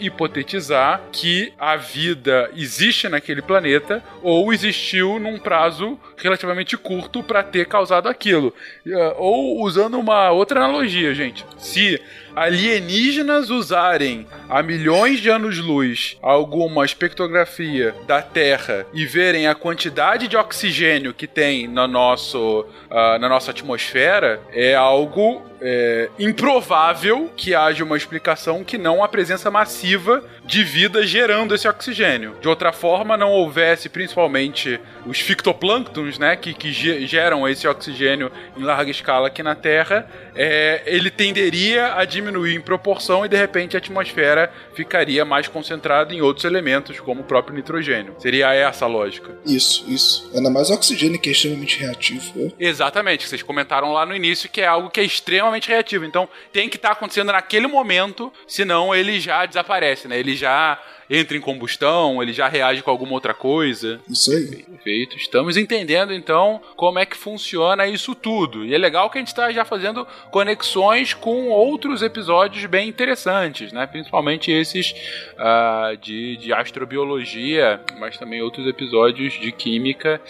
hipotetizar 0.00 1.02
que 1.12 1.52
a 1.58 1.76
vida 1.76 2.50
existe 2.56 3.08
naquele 3.08 3.42
planeta 3.42 4.02
ou 4.22 4.52
existiu 4.52 5.18
num 5.18 5.38
prazo 5.38 5.98
relativamente 6.16 6.76
curto 6.76 7.22
para 7.22 7.42
ter 7.42 7.66
causado 7.66 8.08
aquilo. 8.08 8.54
Uh, 8.86 9.14
ou 9.16 9.62
usando 9.62 9.98
uma 9.98 10.30
outra 10.30 10.64
analogia, 10.64 11.14
gente. 11.14 11.44
Se 11.58 12.00
alienígenas 12.36 13.48
usarem 13.48 14.26
a 14.46 14.62
milhões 14.62 15.20
de 15.20 15.30
anos-luz 15.30 16.18
alguma 16.20 16.84
espectrografia 16.84 17.94
da 18.06 18.20
Terra 18.20 18.86
e 18.92 19.06
verem 19.06 19.46
a 19.46 19.54
quantidade 19.54 20.28
de 20.28 20.36
oxigênio 20.36 21.14
que 21.14 21.26
tem 21.26 21.66
no 21.66 21.88
nosso, 21.88 22.66
uh, 22.90 23.18
na 23.18 23.28
nossa 23.28 23.50
atmosfera, 23.52 24.38
é 24.52 24.74
algo 24.74 25.42
é, 25.60 26.10
improvável 26.18 27.30
que 27.36 27.54
haja 27.54 27.84
uma 27.84 27.96
explicação 27.96 28.62
que 28.62 28.76
não 28.76 29.02
a 29.02 29.08
presença 29.08 29.50
massiva 29.50 30.22
de 30.46 30.62
vida 30.62 31.04
gerando 31.04 31.54
esse 31.54 31.66
oxigênio. 31.66 32.36
De 32.40 32.48
outra 32.48 32.72
forma, 32.72 33.16
não 33.16 33.32
houvesse 33.32 33.88
principalmente 33.88 34.80
os 35.04 35.20
fitoplânctons, 35.20 36.18
né, 36.18 36.36
que, 36.36 36.54
que 36.54 36.72
geram 36.72 37.48
esse 37.48 37.66
oxigênio 37.66 38.30
em 38.56 38.62
larga 38.62 38.90
escala 38.90 39.26
aqui 39.26 39.42
na 39.42 39.54
Terra, 39.54 40.08
é, 40.34 40.82
ele 40.86 41.10
tenderia 41.10 41.94
a 41.94 42.04
diminuir 42.04 42.54
em 42.54 42.60
proporção 42.60 43.24
e 43.24 43.28
de 43.28 43.36
repente 43.36 43.76
a 43.76 43.78
atmosfera 43.78 44.52
ficaria 44.74 45.24
mais 45.24 45.48
concentrada 45.48 46.14
em 46.14 46.20
outros 46.20 46.44
elementos, 46.44 47.00
como 47.00 47.22
o 47.22 47.24
próprio 47.24 47.56
nitrogênio. 47.56 48.14
Seria 48.18 48.52
essa 48.54 48.84
a 48.84 48.88
lógica. 48.88 49.36
Isso, 49.44 49.84
isso. 49.88 50.30
Ainda 50.34 50.50
mais 50.50 50.70
o 50.70 50.74
oxigênio 50.74 51.18
que 51.18 51.28
é 51.28 51.32
extremamente 51.32 51.78
reativo. 51.78 52.32
Né? 52.36 52.52
Exatamente. 52.60 53.26
Vocês 53.26 53.42
comentaram 53.42 53.92
lá 53.92 54.06
no 54.06 54.14
início 54.14 54.48
que 54.48 54.60
é 54.60 54.66
algo 54.66 54.90
que 54.90 55.00
é 55.00 55.04
extremamente 55.04 55.68
reativo. 55.68 56.04
Então 56.04 56.28
tem 56.52 56.68
que 56.68 56.76
estar 56.76 56.88
tá 56.88 56.94
acontecendo 56.94 57.32
naquele 57.32 57.66
momento, 57.66 58.32
senão 58.46 58.94
ele 58.94 59.18
já 59.18 59.44
desaparece, 59.46 60.06
né? 60.06 60.18
Ele 60.18 60.35
já 60.36 60.78
entra 61.08 61.36
em 61.36 61.40
combustão, 61.40 62.22
ele 62.22 62.32
já 62.32 62.48
reage 62.48 62.82
com 62.82 62.90
alguma 62.90 63.12
outra 63.12 63.34
coisa. 63.34 64.00
Isso 64.08 64.32
aí. 64.32 64.64
Perfeito. 64.64 65.16
Estamos 65.16 65.56
entendendo 65.56 66.12
então 66.12 66.60
como 66.76 66.98
é 66.98 67.06
que 67.06 67.16
funciona 67.16 67.86
isso 67.86 68.14
tudo. 68.14 68.64
E 68.64 68.74
é 68.74 68.78
legal 68.78 69.10
que 69.10 69.18
a 69.18 69.20
gente 69.20 69.28
está 69.28 69.50
já 69.52 69.64
fazendo 69.64 70.06
conexões 70.30 71.14
com 71.14 71.48
outros 71.48 72.02
episódios 72.02 72.64
bem 72.66 72.88
interessantes, 72.88 73.72
né? 73.72 73.86
Principalmente 73.86 74.50
esses 74.50 74.92
uh, 75.34 75.96
de, 75.96 76.36
de 76.36 76.52
astrobiologia, 76.52 77.80
mas 77.98 78.16
também 78.16 78.42
outros 78.42 78.66
episódios 78.66 79.34
de 79.34 79.52
química 79.52 80.20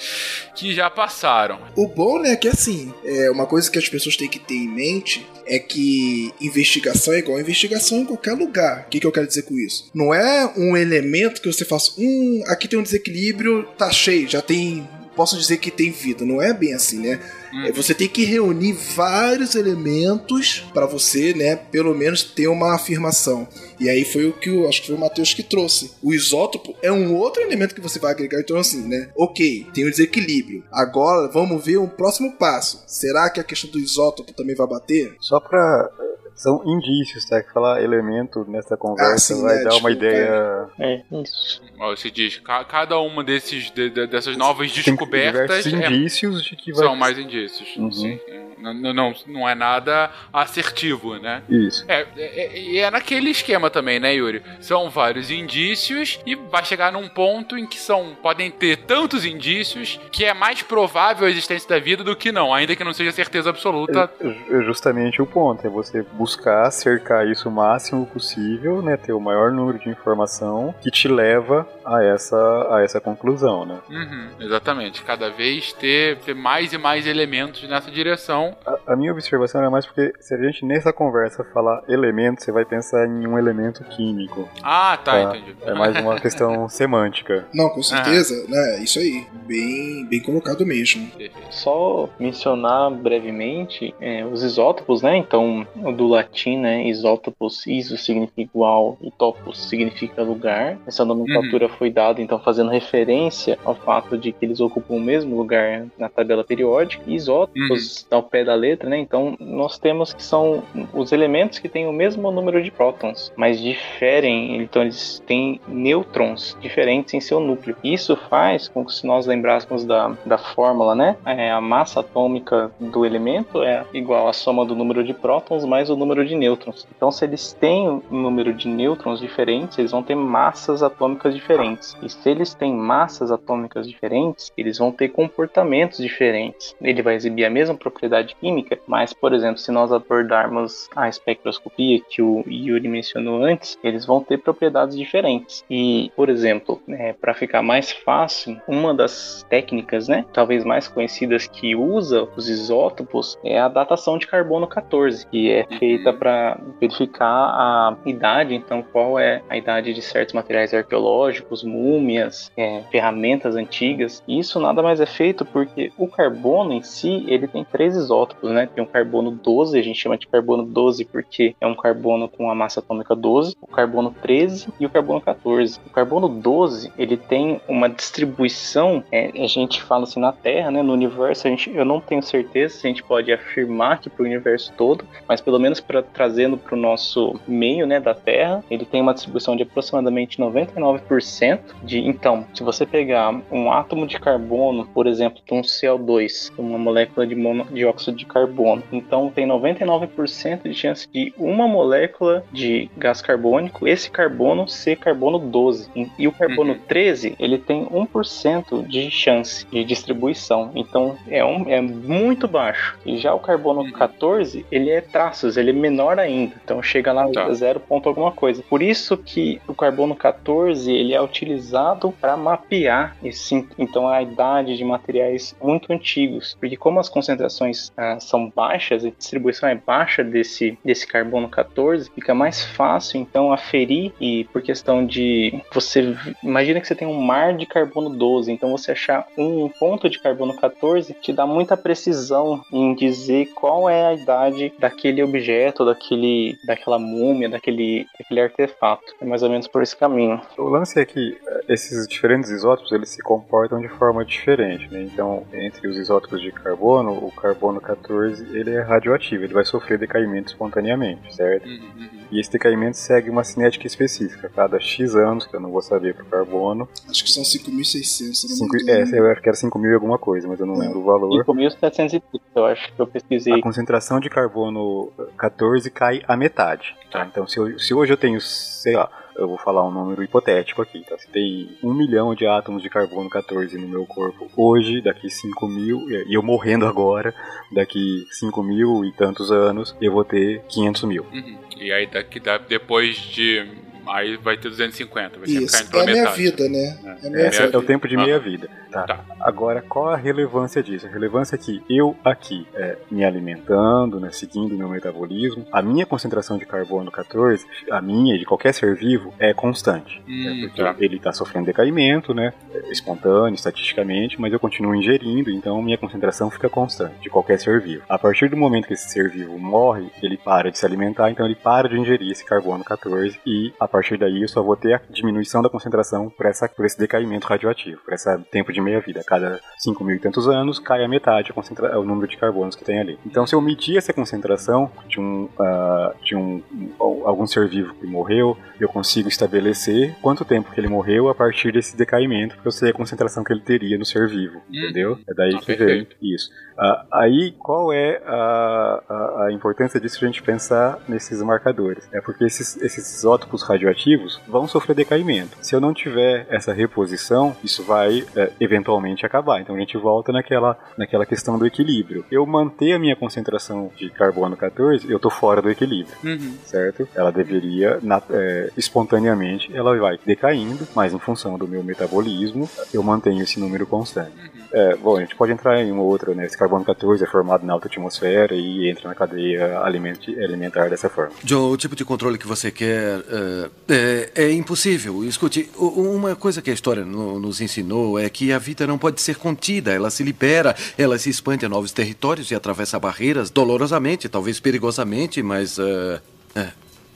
que 0.54 0.74
já 0.74 0.90
passaram. 0.90 1.60
O 1.76 1.88
bom, 1.88 2.18
né, 2.18 2.32
é 2.32 2.36
que 2.36 2.48
assim, 2.48 2.92
é 3.04 3.30
uma 3.30 3.46
coisa 3.46 3.70
que 3.70 3.78
as 3.78 3.88
pessoas 3.88 4.16
têm 4.16 4.28
que 4.28 4.38
ter 4.38 4.54
em 4.54 4.68
mente 4.68 5.26
é 5.46 5.58
que 5.58 6.32
investigação 6.40 7.14
é 7.14 7.18
igual 7.18 7.38
a 7.38 7.40
investigação 7.40 8.00
em 8.00 8.04
qualquer 8.04 8.32
lugar. 8.32 8.84
O 8.86 8.90
que, 8.90 9.00
que 9.00 9.06
eu 9.06 9.12
quero 9.12 9.26
dizer 9.26 9.42
com 9.42 9.54
isso? 9.54 9.88
Não 9.94 10.12
é 10.12 10.52
um 10.56 10.65
elemento 10.74 11.42
que 11.42 11.52
você 11.52 11.66
faça, 11.66 11.92
hum, 11.98 12.42
aqui 12.46 12.66
tem 12.66 12.78
um 12.78 12.82
desequilíbrio, 12.82 13.64
tá 13.76 13.90
cheio, 13.90 14.26
já 14.26 14.40
tem. 14.40 14.88
Posso 15.14 15.38
dizer 15.38 15.56
que 15.56 15.70
tem 15.70 15.90
vida. 15.90 16.26
Não 16.26 16.42
é 16.42 16.52
bem 16.52 16.74
assim, 16.74 16.98
né? 16.98 17.20
Hum. 17.52 17.72
Você 17.74 17.94
tem 17.94 18.08
que 18.08 18.24
reunir 18.24 18.72
vários 18.94 19.54
elementos 19.54 20.64
para 20.74 20.84
você, 20.84 21.32
né, 21.32 21.56
pelo 21.56 21.94
menos 21.94 22.22
ter 22.22 22.48
uma 22.48 22.74
afirmação. 22.74 23.48
E 23.80 23.88
aí 23.88 24.04
foi 24.04 24.26
o 24.26 24.32
que 24.32 24.50
eu 24.50 24.68
acho 24.68 24.82
que 24.82 24.88
foi 24.88 24.96
o 24.96 25.00
Matheus 25.00 25.32
que 25.32 25.42
trouxe. 25.42 25.92
O 26.02 26.12
isótopo 26.12 26.74
é 26.82 26.92
um 26.92 27.14
outro 27.14 27.42
elemento 27.42 27.74
que 27.74 27.80
você 27.80 27.98
vai 27.98 28.12
agregar. 28.12 28.40
Então, 28.40 28.58
assim, 28.58 28.86
né? 28.86 29.08
Ok, 29.16 29.66
tem 29.72 29.84
o 29.84 29.88
um 29.88 29.90
desequilíbrio. 29.90 30.64
Agora 30.70 31.28
vamos 31.28 31.64
ver 31.64 31.78
um 31.78 31.88
próximo 31.88 32.32
passo. 32.32 32.82
Será 32.86 33.30
que 33.30 33.40
a 33.40 33.44
questão 33.44 33.70
do 33.70 33.78
isótopo 33.78 34.32
também 34.32 34.54
vai 34.54 34.66
bater? 34.66 35.14
Só 35.20 35.40
para 35.40 35.90
São 36.36 36.62
indícios, 36.66 37.24
tá? 37.24 37.42
Que 37.42 37.52
falar 37.52 37.82
elemento 37.82 38.44
nessa 38.46 38.76
conversa 38.76 39.14
Ah, 39.14 39.18
sim, 39.18 39.42
vai 39.42 39.56
né? 39.56 39.64
dar 39.64 39.70
uma 39.76 39.90
Desculpa, 39.90 39.90
ideia. 39.90 40.66
É, 40.78 41.02
isso. 41.22 41.62
Ó, 41.80 41.96
Você 41.96 42.10
diz, 42.10 42.38
ca- 42.38 42.62
cada 42.64 42.98
uma 43.00 43.24
desses, 43.24 43.70
de- 43.70 43.88
de- 43.90 44.06
dessas 44.06 44.36
novas 44.36 44.70
Tem 44.70 44.82
descobertas 44.84 45.64
diversos 45.64 45.72
é- 45.72 45.86
indícios 45.88 46.44
de 46.44 46.54
que 46.54 46.72
vai. 46.72 46.84
são 46.84 46.94
mais 46.94 47.18
indícios. 47.18 47.74
Uhum. 47.76 47.90
Sim. 47.90 48.20
Não, 48.58 48.72
não, 48.94 49.14
não, 49.26 49.48
é 49.48 49.54
nada 49.54 50.10
assertivo, 50.32 51.16
né? 51.16 51.42
Isso. 51.48 51.84
É, 51.88 52.06
é, 52.16 52.58
e 52.58 52.78
é 52.78 52.90
naquele 52.90 53.30
esquema 53.30 53.70
também, 53.70 53.98
né, 54.00 54.14
Yuri? 54.14 54.42
São 54.60 54.88
vários 54.90 55.30
indícios 55.30 56.18
e 56.26 56.34
vai 56.34 56.64
chegar 56.64 56.90
num 56.92 57.08
ponto 57.08 57.56
em 57.56 57.66
que 57.66 57.78
são 57.78 58.16
podem 58.22 58.50
ter 58.50 58.78
tantos 58.78 59.24
indícios 59.24 60.00
que 60.10 60.24
é 60.24 60.32
mais 60.34 60.62
provável 60.62 61.26
a 61.26 61.30
existência 61.30 61.68
da 61.68 61.78
vida 61.78 62.02
do 62.02 62.16
que 62.16 62.32
não, 62.32 62.52
ainda 62.52 62.74
que 62.74 62.82
não 62.84 62.92
seja 62.92 63.12
certeza 63.12 63.50
absoluta. 63.50 64.10
É 64.20 64.62
justamente 64.64 65.20
o 65.22 65.26
ponto, 65.26 65.66
é 65.66 65.70
você 65.70 66.02
buscar 66.02 66.25
cercar 66.70 67.26
isso 67.26 67.48
o 67.48 67.52
máximo 67.52 68.06
possível, 68.06 68.82
né? 68.82 68.96
Ter 68.96 69.12
o 69.12 69.20
maior 69.20 69.50
número 69.52 69.78
de 69.78 69.88
informação 69.88 70.74
que 70.80 70.90
te 70.90 71.08
leva 71.08 71.66
a 71.84 72.02
essa, 72.02 72.36
a 72.74 72.82
essa 72.82 73.00
conclusão, 73.00 73.64
né? 73.64 73.78
Uhum, 73.90 74.28
exatamente. 74.40 75.02
Cada 75.02 75.30
vez 75.30 75.72
ter, 75.72 76.18
ter 76.18 76.34
mais 76.34 76.72
e 76.72 76.78
mais 76.78 77.06
elementos 77.06 77.62
nessa 77.68 77.90
direção. 77.90 78.56
A, 78.66 78.92
a 78.92 78.96
minha 78.96 79.12
observação 79.12 79.60
era 79.60 79.70
mais 79.70 79.86
porque 79.86 80.12
se 80.20 80.34
a 80.34 80.38
gente 80.38 80.64
nessa 80.64 80.92
conversa 80.92 81.44
falar 81.44 81.82
elemento, 81.88 82.42
você 82.42 82.50
vai 82.52 82.64
pensar 82.64 83.06
em 83.06 83.26
um 83.26 83.38
elemento 83.38 83.84
químico. 83.84 84.48
Ah, 84.62 84.98
tá, 85.02 85.12
Tá. 85.16 85.36
entendi. 85.36 85.56
É 85.62 85.74
mais 85.74 85.96
uma 85.98 86.18
questão 86.20 86.68
semântica. 86.68 87.46
Não, 87.54 87.68
com 87.70 87.82
certeza, 87.82 88.34
né? 88.48 88.80
Isso 88.82 88.98
aí. 88.98 89.26
Bem, 89.46 90.04
bem 90.06 90.20
colocado 90.20 90.66
mesmo. 90.66 91.10
Só 91.50 92.08
mencionar 92.18 92.90
brevemente 92.90 93.94
é, 94.00 94.24
os 94.24 94.42
isótopos, 94.42 95.02
né? 95.02 95.16
Então, 95.16 95.66
o 95.76 95.92
do 95.92 96.06
latim, 96.16 96.58
né? 96.58 96.86
Isótopos, 96.86 97.66
iso 97.66 97.96
significa 97.96 98.40
igual 98.40 98.96
e 99.00 99.10
topos 99.10 99.68
significa 99.68 100.22
lugar. 100.22 100.78
Essa 100.86 101.04
nomenclatura 101.04 101.68
foi 101.68 101.90
dada, 101.90 102.20
então, 102.20 102.38
fazendo 102.38 102.70
referência 102.70 103.58
ao 103.64 103.74
fato 103.74 104.16
de 104.16 104.32
que 104.32 104.44
eles 104.44 104.60
ocupam 104.60 104.94
o 104.94 105.00
mesmo 105.00 105.36
lugar 105.36 105.86
na 105.98 106.08
tabela 106.08 106.44
periódica. 106.44 107.02
Isótopos, 107.06 108.06
ao 108.10 108.22
pé 108.22 108.44
da 108.44 108.54
letra, 108.54 108.88
né? 108.88 108.98
Então, 108.98 109.36
nós 109.38 109.78
temos 109.78 110.12
que 110.12 110.22
são 110.22 110.62
os 110.92 111.12
elementos 111.12 111.58
que 111.58 111.68
têm 111.68 111.86
o 111.86 111.92
mesmo 111.92 112.30
número 112.30 112.62
de 112.62 112.70
prótons, 112.70 113.32
mas 113.36 113.60
diferem, 113.60 114.56
então 114.62 114.82
eles 114.82 115.22
têm 115.26 115.60
nêutrons 115.68 116.56
diferentes 116.60 117.14
em 117.14 117.20
seu 117.20 117.40
núcleo. 117.40 117.76
Isso 117.84 118.16
faz 118.28 118.68
com 118.68 118.84
que, 118.84 118.94
se 118.94 119.06
nós 119.06 119.26
lembrássemos 119.26 119.84
da, 119.84 120.14
da 120.24 120.38
fórmula, 120.38 120.94
né? 120.94 121.16
É, 121.24 121.50
a 121.50 121.60
massa 121.60 122.00
atômica 122.00 122.70
do 122.80 123.04
elemento 123.04 123.62
é 123.62 123.84
igual 123.92 124.28
à 124.28 124.32
soma 124.32 124.64
do 124.64 124.74
número 124.74 125.04
de 125.04 125.12
prótons 125.12 125.66
mais 125.66 125.90
o 125.90 125.96
número 125.96 126.05
de 126.14 126.34
nêutrons. 126.34 126.86
Então, 126.96 127.10
se 127.10 127.24
eles 127.24 127.52
têm 127.52 127.88
um 127.88 128.02
número 128.10 128.52
de 128.52 128.68
nêutrons 128.68 129.20
diferentes, 129.20 129.78
eles 129.78 129.90
vão 129.90 130.02
ter 130.02 130.14
massas 130.14 130.82
atômicas 130.82 131.34
diferentes. 131.34 131.96
E 132.02 132.08
se 132.08 132.30
eles 132.30 132.54
têm 132.54 132.74
massas 132.74 133.30
atômicas 133.30 133.88
diferentes, 133.88 134.52
eles 134.56 134.78
vão 134.78 134.92
ter 134.92 135.08
comportamentos 135.08 135.98
diferentes. 135.98 136.74
Ele 136.80 137.02
vai 137.02 137.14
exibir 137.14 137.44
a 137.44 137.50
mesma 137.50 137.74
propriedade 137.74 138.34
química, 138.40 138.78
mas, 138.86 139.12
por 139.12 139.32
exemplo, 139.32 139.58
se 139.58 139.70
nós 139.70 139.92
abordarmos 139.92 140.88
a 140.94 141.08
espectroscopia 141.08 142.00
que 142.08 142.22
o 142.22 142.44
Yuri 142.46 142.88
mencionou 142.88 143.42
antes, 143.42 143.78
eles 143.82 144.04
vão 144.04 144.22
ter 144.22 144.38
propriedades 144.38 144.96
diferentes. 144.96 145.64
E, 145.70 146.10
por 146.14 146.28
exemplo, 146.28 146.80
né, 146.86 147.12
para 147.14 147.34
ficar 147.34 147.62
mais 147.62 147.90
fácil, 147.92 148.60
uma 148.66 148.94
das 148.94 149.44
técnicas, 149.48 150.08
né, 150.08 150.24
talvez 150.32 150.64
mais 150.64 150.88
conhecidas 150.88 151.46
que 151.46 151.74
usa 151.74 152.28
os 152.36 152.48
isótopos 152.48 153.38
é 153.44 153.58
a 153.58 153.68
datação 153.68 154.18
de 154.18 154.26
carbono 154.26 154.66
14, 154.66 155.26
que 155.26 155.50
é 155.50 155.66
feita 155.78 155.85
para 156.18 156.58
verificar 156.80 157.26
a 157.26 157.96
idade, 158.04 158.54
então 158.54 158.82
qual 158.82 159.18
é 159.18 159.42
a 159.48 159.56
idade 159.56 159.92
de 159.92 160.02
certos 160.02 160.34
materiais 160.34 160.72
arqueológicos, 160.72 161.62
múmias, 161.62 162.50
é, 162.56 162.82
ferramentas 162.90 163.56
antigas. 163.56 164.22
E 164.26 164.38
isso 164.38 164.60
nada 164.60 164.82
mais 164.82 165.00
é 165.00 165.06
feito 165.06 165.44
porque 165.44 165.92
o 165.96 166.08
carbono 166.08 166.72
em 166.72 166.82
si, 166.82 167.24
ele 167.26 167.46
tem 167.46 167.64
três 167.64 167.96
isótopos, 167.96 168.50
né? 168.50 168.68
Tem 168.74 168.82
o 168.82 168.86
carbono 168.86 169.30
12, 169.30 169.78
a 169.78 169.82
gente 169.82 169.98
chama 169.98 170.18
de 170.18 170.26
carbono 170.26 170.64
12 170.64 171.04
porque 171.04 171.54
é 171.60 171.66
um 171.66 171.74
carbono 171.74 172.28
com 172.28 172.50
a 172.50 172.54
massa 172.54 172.80
atômica 172.80 173.14
12, 173.14 173.56
o 173.60 173.66
carbono 173.66 174.14
13 174.22 174.68
e 174.78 174.86
o 174.86 174.90
carbono 174.90 175.20
14. 175.20 175.80
O 175.86 175.90
carbono 175.90 176.28
12, 176.28 176.92
ele 176.98 177.16
tem 177.16 177.60
uma 177.68 177.88
distribuição, 177.88 179.02
é, 179.10 179.30
a 179.34 179.46
gente 179.46 179.82
fala 179.82 180.04
assim 180.04 180.20
na 180.20 180.32
Terra, 180.32 180.70
né, 180.70 180.82
no 180.82 180.92
universo, 180.92 181.46
a 181.46 181.50
gente, 181.50 181.74
eu 181.74 181.84
não 181.84 182.00
tenho 182.00 182.22
certeza 182.22 182.76
se 182.76 182.86
a 182.86 182.90
gente 182.90 183.02
pode 183.02 183.32
afirmar 183.32 184.00
que 184.00 184.10
para 184.10 184.22
o 184.22 184.26
universo 184.26 184.72
todo, 184.76 185.04
mas 185.28 185.40
pelo 185.40 185.58
menos 185.58 185.75
para 185.80 186.02
trazendo 186.02 186.56
para 186.56 186.74
o 186.74 186.78
nosso 186.78 187.38
meio, 187.46 187.86
né, 187.86 188.00
da 188.00 188.14
Terra, 188.14 188.64
ele 188.70 188.84
tem 188.84 189.00
uma 189.00 189.14
distribuição 189.14 189.56
de 189.56 189.62
aproximadamente 189.62 190.38
99% 190.38 191.60
de, 191.82 191.98
então, 192.00 192.46
se 192.54 192.62
você 192.62 192.86
pegar 192.86 193.34
um 193.50 193.70
átomo 193.70 194.06
de 194.06 194.18
carbono, 194.18 194.86
por 194.86 195.06
exemplo, 195.06 195.40
de 195.46 195.54
um 195.54 195.62
CO2, 195.62 196.52
uma 196.58 196.78
molécula 196.78 197.26
de 197.26 197.34
mono, 197.34 197.66
dióxido 197.70 198.16
de 198.16 198.26
carbono, 198.26 198.82
então 198.92 199.30
tem 199.30 199.46
99% 199.46 200.62
de 200.62 200.74
chance 200.74 201.08
de 201.12 201.32
uma 201.36 201.66
molécula 201.68 202.44
de 202.52 202.90
gás 202.96 203.20
carbônico, 203.20 203.86
esse 203.86 204.10
carbono 204.10 204.68
ser 204.68 204.96
carbono 204.96 205.38
12. 205.38 205.88
E 206.18 206.26
o 206.26 206.32
carbono 206.32 206.72
Uhum. 206.72 206.78
13, 206.88 207.36
ele 207.38 207.58
tem 207.58 207.86
1% 207.86 208.86
de 208.86 209.10
chance 209.10 209.66
de 209.70 209.84
distribuição. 209.84 210.70
Então 210.74 211.16
é, 211.28 211.44
um, 211.44 211.68
é 211.68 211.80
muito 211.80 212.48
baixo. 212.48 212.98
E 213.04 213.18
já 213.18 213.34
o 213.34 213.40
carbono 213.40 213.82
Uhum. 213.82 213.92
14, 213.92 214.64
ele 214.70 214.90
é 214.90 215.00
traços, 215.00 215.56
ele 215.56 215.65
é 215.70 215.74
menor 215.74 216.18
ainda. 216.18 216.54
Então 216.64 216.82
chega 216.82 217.12
lá 217.12 217.26
Tá. 217.32 217.46
a 217.46 217.52
0 217.52 217.80
ponto 217.80 218.08
alguma 218.08 218.32
coisa. 218.32 218.62
Por 218.62 218.82
isso 218.82 219.16
que 219.16 219.60
o 219.66 219.74
carbono 219.74 220.14
14, 220.14 220.90
ele 220.92 221.14
é 221.14 221.20
utilizado 221.20 222.12
para 222.20 222.36
mapear 222.36 223.16
esse, 223.22 223.66
então 223.78 224.08
a 224.08 224.22
idade 224.22 224.76
de 224.76 224.84
materiais 224.84 225.54
muito 225.62 225.92
antigos. 225.92 226.56
Porque 226.58 226.76
como 226.76 227.00
as 227.00 227.08
concentrações 227.08 227.92
ah, 227.96 228.18
são 228.20 228.50
baixas, 228.54 229.04
a 229.04 229.10
distribuição 229.10 229.68
é 229.68 229.74
baixa 229.74 230.22
desse, 230.22 230.78
desse 230.84 231.06
carbono 231.06 231.48
14, 231.48 232.10
fica 232.14 232.34
mais 232.34 232.64
fácil 232.64 233.20
então 233.20 233.52
aferir 233.52 234.12
e 234.20 234.44
por 234.44 234.62
questão 234.62 235.04
de 235.04 235.60
você 235.72 236.16
imagina 236.42 236.80
que 236.80 236.86
você 236.86 236.94
tem 236.94 237.08
um 237.08 237.20
mar 237.20 237.54
de 237.54 237.66
carbono 237.66 238.10
12, 238.10 238.50
então 238.50 238.70
você 238.70 238.92
achar 238.92 239.26
um 239.36 239.68
ponto 239.68 240.08
de 240.08 240.18
carbono 240.18 240.56
14 240.56 241.14
te 241.14 241.32
dá 241.32 241.46
muita 241.46 241.76
precisão 241.76 242.62
em 242.72 242.94
dizer 242.94 243.46
qual 243.54 243.88
é 243.88 244.06
a 244.06 244.14
idade 244.14 244.72
daquele 244.78 245.22
objeto, 245.22 245.55
daquele 245.84 246.58
daquela 246.64 246.98
múmia, 246.98 247.48
daquele, 247.48 248.06
daquele 248.18 248.40
artefato. 248.40 249.14
É 249.20 249.24
mais 249.24 249.42
ou 249.42 249.50
menos 249.50 249.66
por 249.66 249.82
esse 249.82 249.96
caminho. 249.96 250.40
O 250.58 250.68
lance 250.68 250.98
é 251.00 251.04
que 251.04 251.38
eh, 251.46 251.64
esses 251.68 252.06
diferentes 252.08 252.50
isótopos 252.50 252.92
eles 252.92 253.08
se 253.10 253.22
comportam 253.22 253.80
de 253.80 253.88
forma 253.88 254.24
diferente, 254.24 254.88
né? 254.90 255.02
Então, 255.02 255.46
entre 255.52 255.88
os 255.88 255.96
isótopos 255.96 256.40
de 256.40 256.52
carbono, 256.52 257.12
o 257.12 257.30
carbono 257.32 257.80
14 257.80 258.56
ele 258.56 258.70
é 258.70 258.80
radioativo, 258.80 259.44
ele 259.44 259.54
vai 259.54 259.64
sofrer 259.64 259.98
decaimento 259.98 260.50
espontaneamente, 260.50 261.34
certo? 261.34 261.66
Uhum, 261.66 261.90
uhum. 261.96 262.16
E 262.30 262.40
esse 262.40 262.50
decaimento 262.50 262.96
segue 262.96 263.30
uma 263.30 263.44
cinética 263.44 263.86
específica. 263.86 264.50
Cada 264.54 264.80
X 264.80 265.14
anos, 265.14 265.46
que 265.46 265.54
eu 265.54 265.60
não 265.60 265.70
vou 265.70 265.82
saber 265.82 266.14
pro 266.14 266.24
carbono, 266.26 266.88
Acho 267.08 267.24
que 267.24 267.30
são 267.30 267.42
5.600, 267.42 268.34
se 268.34 268.60
não 268.60 268.94
é, 268.94 269.18
eu 269.18 269.30
acho 269.30 269.40
que 269.40 269.48
era 269.48 269.56
5 269.56 269.78
mil 269.78 269.90
e 269.90 269.94
alguma 269.94 270.18
coisa, 270.18 270.48
mas 270.48 270.58
eu 270.58 270.66
não 270.66 270.76
lembro 270.76 271.00
o 271.00 271.04
valor. 271.04 271.44
5.700 271.44 272.14
e 272.14 272.40
eu 272.54 272.66
acho 272.66 272.92
que 272.92 273.00
eu 273.00 273.06
pesquisei. 273.06 273.54
A 273.54 273.62
concentração 273.62 274.18
de 274.18 274.28
carbono 274.28 275.10
14 275.36 275.45
cai 275.90 276.22
à 276.26 276.36
metade. 276.36 276.94
Tá? 277.10 277.24
Então, 277.24 277.46
se, 277.46 277.58
eu- 277.58 277.78
se 277.78 277.94
hoje 277.94 278.12
eu 278.12 278.16
tenho, 278.16 278.40
sei 278.40 278.94
lá, 278.96 279.08
eu 279.36 279.46
vou 279.48 279.58
falar 279.58 279.86
um 279.86 279.90
número 279.90 280.22
hipotético 280.22 280.80
aqui, 280.82 281.04
tá? 281.06 281.16
Se 281.18 281.28
tem 281.28 281.68
um 281.82 281.92
milhão 281.92 282.34
de 282.34 282.46
átomos 282.46 282.82
de 282.82 282.88
carbono 282.88 283.28
14 283.28 283.76
no 283.78 283.86
meu 283.86 284.06
corpo 284.06 284.50
hoje, 284.56 285.02
daqui 285.02 285.28
5 285.30 285.68
mil, 285.68 286.08
e 286.10 286.34
eu 286.34 286.42
morrendo 286.42 286.86
agora, 286.86 287.34
daqui 287.70 288.24
5 288.30 288.62
mil 288.62 289.04
e 289.04 289.12
tantos 289.12 289.52
anos, 289.52 289.94
eu 290.00 290.12
vou 290.12 290.24
ter 290.24 290.62
500 290.68 291.04
mil. 291.04 291.26
Uhum. 291.32 291.58
E 291.76 291.92
aí 291.92 292.06
daqui 292.06 292.40
depois 292.68 293.16
de. 293.16 293.66
Aí 294.08 294.36
vai 294.36 294.56
ter 294.56 294.68
250, 294.68 295.38
vai 295.38 295.48
sempre 295.48 295.64
Isso. 295.64 295.76
caindo 295.76 295.90
pela 295.90 296.02
É 296.02 296.04
a 296.04 296.06
minha 296.12 296.22
metade. 296.22 296.42
vida, 296.42 296.68
né? 296.68 296.98
É 297.22 297.26
a 297.26 297.30
minha 297.30 297.46
É, 297.46 297.50
vida. 297.50 297.70
é 297.72 297.76
o 297.78 297.82
tempo 297.82 298.08
de 298.08 298.16
Ah. 298.16 298.22
meia 298.22 298.38
vida. 298.38 298.68
Tá. 298.90 299.02
Tá. 299.04 299.24
Agora, 299.40 299.82
qual 299.82 300.08
a 300.08 300.16
relevância 300.16 300.82
disso? 300.82 301.06
A 301.06 301.10
relevância 301.10 301.54
é 301.56 301.58
que 301.58 301.82
eu 301.90 302.16
aqui, 302.24 302.66
é, 302.74 302.96
me 303.10 303.24
alimentando, 303.24 304.18
né, 304.20 304.30
seguindo 304.32 304.74
o 304.74 304.78
meu 304.78 304.88
metabolismo, 304.88 305.66
a 305.72 305.82
minha 305.82 306.06
concentração 306.06 306.56
de 306.56 306.64
carbono 306.64 307.10
14, 307.10 307.66
a 307.90 308.00
minha 308.00 308.34
e 308.34 308.38
de 308.38 308.44
qualquer 308.44 308.72
ser 308.72 308.94
vivo, 308.96 309.34
é 309.38 309.52
constante. 309.52 310.22
Hum, 310.26 310.44
né, 310.44 310.66
porque 310.68 310.82
tá. 310.82 310.94
ele 310.98 311.16
está 311.16 311.32
sofrendo 311.32 311.66
decaimento, 311.66 312.32
né, 312.32 312.52
é, 312.72 312.90
espontâneo, 312.90 313.54
estatisticamente, 313.54 314.40
mas 314.40 314.52
eu 314.52 314.58
continuo 314.60 314.94
ingerindo, 314.94 315.50
então 315.50 315.80
minha 315.82 315.98
concentração 315.98 316.50
fica 316.50 316.68
constante, 316.68 317.20
de 317.20 317.28
qualquer 317.28 317.58
ser 317.60 317.80
vivo. 317.80 318.02
A 318.08 318.18
partir 318.18 318.48
do 318.48 318.56
momento 318.56 318.86
que 318.86 318.94
esse 318.94 319.08
ser 319.10 319.28
vivo 319.30 319.58
morre, 319.58 320.10
ele 320.22 320.36
para 320.36 320.70
de 320.70 320.78
se 320.78 320.86
alimentar, 320.86 321.30
então 321.30 321.44
ele 321.44 321.54
para 321.56 321.88
de 321.88 321.98
ingerir 321.98 322.30
esse 322.32 322.44
carbono 322.44 322.82
14 322.84 323.38
e 323.46 323.72
a 323.78 323.86
partir 323.96 324.18
daí 324.18 324.42
eu 324.42 324.48
só 324.48 324.62
vou 324.62 324.76
ter 324.76 324.94
a 324.94 325.00
diminuição 325.10 325.62
da 325.62 325.70
concentração 325.70 326.28
por, 326.28 326.44
essa, 326.44 326.68
por 326.68 326.84
esse 326.84 326.98
decaimento 326.98 327.46
radioativo, 327.46 328.00
por 328.04 328.12
esse 328.12 328.38
tempo 328.50 328.70
de 328.72 328.80
meia-vida. 328.80 329.22
Cada 329.26 329.58
5 329.78 330.04
mil 330.04 330.16
e 330.16 330.18
tantos 330.18 330.46
anos 330.48 330.78
cai 330.78 331.02
a 331.02 331.08
metade 331.08 331.52
o 331.96 332.04
número 332.04 332.28
de 332.28 332.36
carbonos 332.36 332.76
que 332.76 332.84
tem 332.84 333.00
ali. 333.00 333.18
Então, 333.24 333.46
se 333.46 333.54
eu 333.54 333.60
medir 333.60 333.96
essa 333.96 334.12
concentração 334.12 334.90
de 335.08 335.18
um, 335.18 335.44
uh, 335.44 336.14
de 336.22 336.36
um, 336.36 336.62
um 337.00 337.26
algum 337.26 337.46
ser 337.46 337.68
vivo 337.68 337.94
que 337.94 338.06
morreu, 338.06 338.56
eu 338.78 338.88
consigo 338.88 339.28
estabelecer 339.28 340.14
quanto 340.20 340.44
tempo 340.44 340.70
que 340.70 340.78
ele 340.78 340.88
morreu 340.88 341.28
a 341.28 341.34
partir 341.34 341.72
desse 341.72 341.96
decaimento, 341.96 342.54
porque 342.54 342.68
eu 342.68 342.72
sei 342.72 342.90
a 342.90 342.92
concentração 342.92 343.42
que 343.42 343.52
ele 343.52 343.62
teria 343.62 343.96
no 343.96 344.04
ser 344.04 344.28
vivo, 344.28 344.58
hum. 344.58 344.62
entendeu? 344.70 345.18
É 345.26 345.34
daí 345.34 345.54
ah, 345.54 345.58
que 345.58 345.74
vem 345.74 346.06
isso. 346.20 346.50
Uh, 346.76 347.06
aí, 347.10 347.52
qual 347.58 347.90
é 347.90 348.20
a, 348.26 349.02
a, 349.08 349.44
a, 349.46 349.52
importância 349.52 349.98
disso 349.98 350.22
a 350.22 350.26
gente 350.26 350.42
pensar 350.42 350.98
nesses 351.08 351.40
marcadores? 351.40 352.06
É 352.12 352.20
porque 352.20 352.44
esses, 352.44 352.76
esses 352.82 353.18
isótopos 353.18 353.62
radioativos 353.62 354.40
vão 354.46 354.68
sofrer 354.68 354.94
decaimento. 354.94 355.56
Se 355.62 355.74
eu 355.74 355.80
não 355.80 355.94
tiver 355.94 356.46
essa 356.50 356.74
reposição, 356.74 357.56
isso 357.64 357.82
vai 357.82 358.26
é, 358.36 358.52
eventualmente 358.60 359.24
acabar. 359.24 359.60
Então 359.60 359.74
a 359.74 359.78
gente 359.78 359.96
volta 359.96 360.32
naquela, 360.32 360.78
naquela 360.98 361.24
questão 361.24 361.58
do 361.58 361.66
equilíbrio. 361.66 362.26
Eu 362.30 362.44
manter 362.44 362.92
a 362.92 362.98
minha 362.98 363.16
concentração 363.16 363.90
de 363.96 364.10
carbono 364.10 364.56
14, 364.56 365.10
eu 365.10 365.16
estou 365.16 365.30
fora 365.30 365.62
do 365.62 365.70
equilíbrio, 365.70 366.14
uhum. 366.22 366.56
certo? 366.64 367.08
Ela 367.14 367.32
deveria, 367.32 367.98
na, 368.02 368.20
é, 368.30 368.70
espontaneamente, 368.76 369.74
ela 369.74 369.96
vai 369.96 370.18
decaindo, 370.26 370.86
mas 370.94 371.14
em 371.14 371.18
função 371.18 371.56
do 371.56 371.66
meu 371.66 371.82
metabolismo, 371.82 372.68
eu 372.92 373.02
mantenho 373.02 373.42
esse 373.42 373.58
número 373.58 373.86
constante. 373.86 374.36
Uhum. 374.36 374.66
É, 374.72 374.96
bom, 374.96 375.16
a 375.16 375.20
gente 375.20 375.34
pode 375.34 375.52
entrar 375.52 375.80
em 375.80 375.90
uma 375.90 376.02
outra, 376.02 376.34
né? 376.34 376.44
Esse 376.44 376.58
carbono 376.66 376.84
14 376.84 377.22
é 377.22 377.26
formado 377.26 377.64
na 377.64 377.72
alta 377.72 377.86
atmosfera 377.86 378.54
e 378.54 378.90
entra 378.90 379.08
na 379.08 379.14
cadeia 379.14 379.78
alimentar 379.80 380.88
dessa 380.88 381.08
forma. 381.08 381.32
Joe, 381.44 381.72
o 381.72 381.76
tipo 381.76 381.94
de 381.94 382.04
controle 382.04 382.36
que 382.36 382.46
você 382.46 382.70
quer 382.70 383.20
uh, 383.20 383.70
é, 383.88 384.30
é, 384.34 384.52
impossível. 384.52 385.24
Escute, 385.24 385.70
uma 385.76 386.34
coisa 386.34 386.60
que 386.60 386.70
a 386.70 386.74
história 386.74 387.04
no, 387.04 387.38
nos 387.38 387.60
ensinou 387.60 388.18
é 388.18 388.28
que 388.28 388.52
a 388.52 388.58
vida 388.58 388.86
não 388.86 388.98
pode 388.98 389.20
ser 389.20 389.36
contida. 389.36 389.92
Ela 389.92 390.10
se 390.10 390.24
libera, 390.24 390.74
ela 390.98 391.16
se 391.18 391.30
expande 391.30 391.64
a 391.64 391.68
novos 391.68 391.92
territórios 391.92 392.50
e 392.50 392.54
atravessa 392.54 392.98
barreiras 392.98 393.48
dolorosamente, 393.48 394.28
talvez 394.28 394.58
perigosamente, 394.58 395.42
mas. 395.42 395.78
Uh, 395.78 396.20
é, 396.54 396.72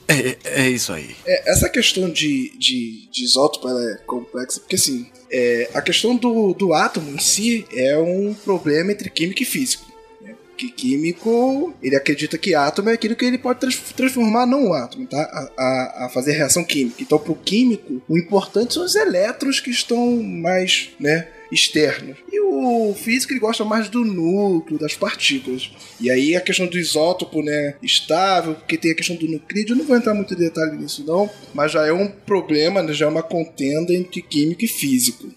é, 0.09 0.39
é, 0.45 0.69
isso 0.69 0.93
aí. 0.93 1.15
É, 1.25 1.51
essa 1.51 1.69
questão 1.69 2.11
de, 2.11 2.57
de, 2.59 3.09
de 3.11 3.25
isótopo 3.25 3.69
é 3.69 3.97
complexa, 4.07 4.61
porque 4.61 4.77
assim, 4.77 5.09
é, 5.31 5.70
a 5.72 5.81
questão 5.81 6.16
do, 6.16 6.53
do 6.55 6.74
átomo 6.74 7.11
em 7.11 7.18
si 7.18 7.66
é 7.72 7.97
um 7.99 8.35
problema 8.35 8.93
entre 8.93 9.09
químico 9.09 9.43
e 9.43 9.47
físico. 9.47 9.87
Né? 10.20 10.35
Que 10.57 10.70
químico, 10.70 11.74
ele 11.83 11.97
acredita 11.97 12.37
que 12.37 12.55
átomo 12.55 12.91
é 12.91 12.95
aquilo 12.95 13.16
que 13.16 13.24
ele 13.24 13.39
pode 13.39 13.61
trans, 13.61 13.76
transformar 13.97 14.47
não 14.47 14.68
o 14.68 14.74
átomo, 14.74 15.07
tá? 15.07 15.20
A, 15.57 15.62
a, 15.62 16.07
a 16.07 16.09
fazer 16.09 16.33
reação 16.33 16.64
química. 16.64 17.03
Então, 17.03 17.18
para 17.18 17.33
o 17.33 17.37
químico, 17.37 18.03
o 18.09 18.18
importante 18.18 18.74
são 18.74 18.85
os 18.85 18.95
elétrons 18.95 19.61
que 19.61 19.70
estão 19.70 20.22
mais, 20.22 20.91
né? 20.99 21.28
Externos. 21.51 22.17
E 22.31 22.41
o 22.41 22.95
físico 22.95 23.33
ele 23.33 23.41
gosta 23.41 23.65
mais 23.65 23.89
do 23.89 24.05
núcleo, 24.05 24.79
das 24.79 24.95
partículas. 24.95 25.71
E 26.01 26.11
aí 26.11 26.37
a 26.37 26.41
questão 26.41 26.67
do 26.67 26.79
isótopo, 26.79 27.43
né, 27.43 27.75
estável, 27.83 28.55
porque 28.55 28.77
tem 28.77 28.93
a 28.93 28.95
questão 28.95 29.17
do 29.17 29.29
nuclídeo, 29.29 29.75
eu 29.75 29.79
não 29.79 29.85
vou 29.85 29.97
entrar 29.97 30.15
muito 30.15 30.35
em 30.35 30.39
detalhe 30.39 30.77
nisso 30.77 31.05
não, 31.07 31.29
mas 31.55 31.73
já 31.73 31.87
é 31.87 31.93
um 31.93 32.09
problema, 32.09 32.83
né, 32.83 32.93
já 32.93 33.07
é 33.07 33.09
uma 33.09 33.23
contenda 33.23 33.95
entre 33.95 34.23
químico 34.23 34.65
e 34.65 34.69
físico. 34.69 35.29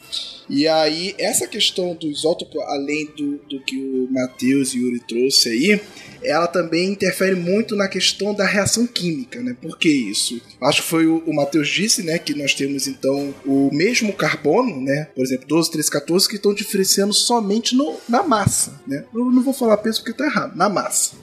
E 0.56 0.68
aí, 0.68 1.16
essa 1.18 1.48
questão 1.48 1.96
do 1.96 2.06
isótopo, 2.06 2.62
além 2.62 3.08
do, 3.18 3.40
do 3.50 3.60
que 3.60 3.76
o 3.76 4.08
Matheus 4.12 4.76
e 4.76 4.78
o 4.78 4.84
Yuri 4.84 5.00
trouxe 5.00 5.50
aí, 5.50 5.82
ela 6.22 6.46
também 6.46 6.92
interfere 6.92 7.34
muito 7.36 7.76
na 7.76 7.88
questão 7.88 8.36
da 8.36 8.46
reação 8.46 8.86
química, 8.86 9.42
né? 9.42 9.58
Por 9.60 9.80
que 9.80 9.90
isso? 9.90 10.40
Acho 10.62 10.84
que 10.84 10.88
foi 10.88 11.08
o, 11.08 11.24
o 11.26 11.36
Matheus 11.36 11.68
disse, 11.68 12.04
né, 12.04 12.20
que 12.20 12.36
nós 12.36 12.54
temos 12.54 12.88
então 12.88 13.34
o 13.44 13.72
mesmo 13.74 14.14
carbono, 14.14 14.80
né? 14.80 15.08
Por 15.16 15.26
exemplo, 15.26 15.48
12, 15.48 15.72
13, 15.72 15.90
14 15.90 16.30
que 16.30 16.36
estão 16.36 16.54
diferenciando 16.54 17.14
somente 17.16 17.76
no, 17.76 17.98
na 18.08 18.22
massa, 18.22 18.80
né? 18.86 19.06
Eu 19.12 19.32
não 19.32 19.42
vou 19.42 19.56
falar 19.56 19.78
peso 19.78 20.04
porque 20.04 20.16
tá 20.16 20.26
errado, 20.28 20.56
na 20.56 20.70
massa. 20.70 21.16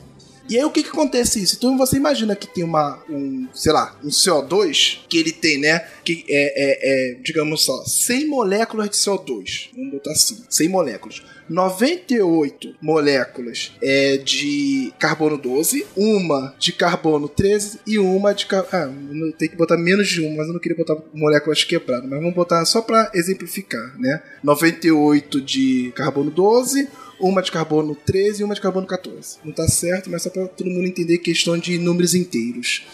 E 0.50 0.58
aí 0.58 0.64
o 0.64 0.70
que 0.70 0.82
que 0.82 0.88
acontece 0.88 1.40
isso? 1.40 1.54
Então 1.56 1.78
você 1.78 1.96
imagina 1.96 2.34
que 2.34 2.48
tem 2.48 2.64
uma, 2.64 3.00
um, 3.08 3.46
sei 3.54 3.72
lá, 3.72 3.96
um 4.02 4.08
CO2 4.08 4.98
que 5.08 5.16
ele 5.16 5.30
tem, 5.30 5.58
né? 5.58 5.86
Que 6.04 6.24
é, 6.28 7.12
é, 7.12 7.12
é 7.12 7.14
digamos 7.22 7.64
só, 7.64 7.84
100 7.84 8.26
moléculas 8.26 8.90
de 8.90 8.96
CO2. 8.96 9.70
Vamos 9.76 9.92
botar 9.92 10.10
assim, 10.10 10.42
100 10.50 10.68
moléculas. 10.68 11.22
98 11.50 12.76
moléculas 12.80 13.72
é 13.82 14.16
de 14.16 14.92
carbono 14.98 15.36
12, 15.36 15.84
uma 15.96 16.54
de 16.58 16.72
carbono 16.72 17.28
13 17.28 17.80
e 17.86 17.98
uma 17.98 18.32
de 18.32 18.46
carbono. 18.46 18.72
Ah, 18.72 19.36
tem 19.36 19.48
que 19.48 19.56
botar 19.56 19.76
menos 19.76 20.08
de 20.08 20.20
uma, 20.20 20.36
mas 20.36 20.46
eu 20.46 20.52
não 20.52 20.60
queria 20.60 20.76
botar 20.76 20.96
moléculas 21.12 21.64
quebradas, 21.64 22.08
mas 22.08 22.20
vamos 22.20 22.34
botar 22.34 22.64
só 22.64 22.80
para 22.80 23.10
exemplificar, 23.14 23.98
né? 23.98 24.22
98 24.42 25.40
de 25.40 25.92
carbono 25.94 26.30
12, 26.30 26.88
uma 27.20 27.42
de 27.42 27.52
carbono 27.52 27.94
13 27.94 28.40
e 28.40 28.44
uma 28.44 28.54
de 28.54 28.60
carbono 28.60 28.86
14. 28.86 29.38
Não 29.44 29.52
tá 29.52 29.68
certo, 29.68 30.10
mas 30.10 30.22
só 30.22 30.30
para 30.30 30.48
todo 30.48 30.70
mundo 30.70 30.86
entender 30.86 31.18
questão 31.18 31.58
de 31.58 31.78
números 31.78 32.14
inteiros. 32.14 32.84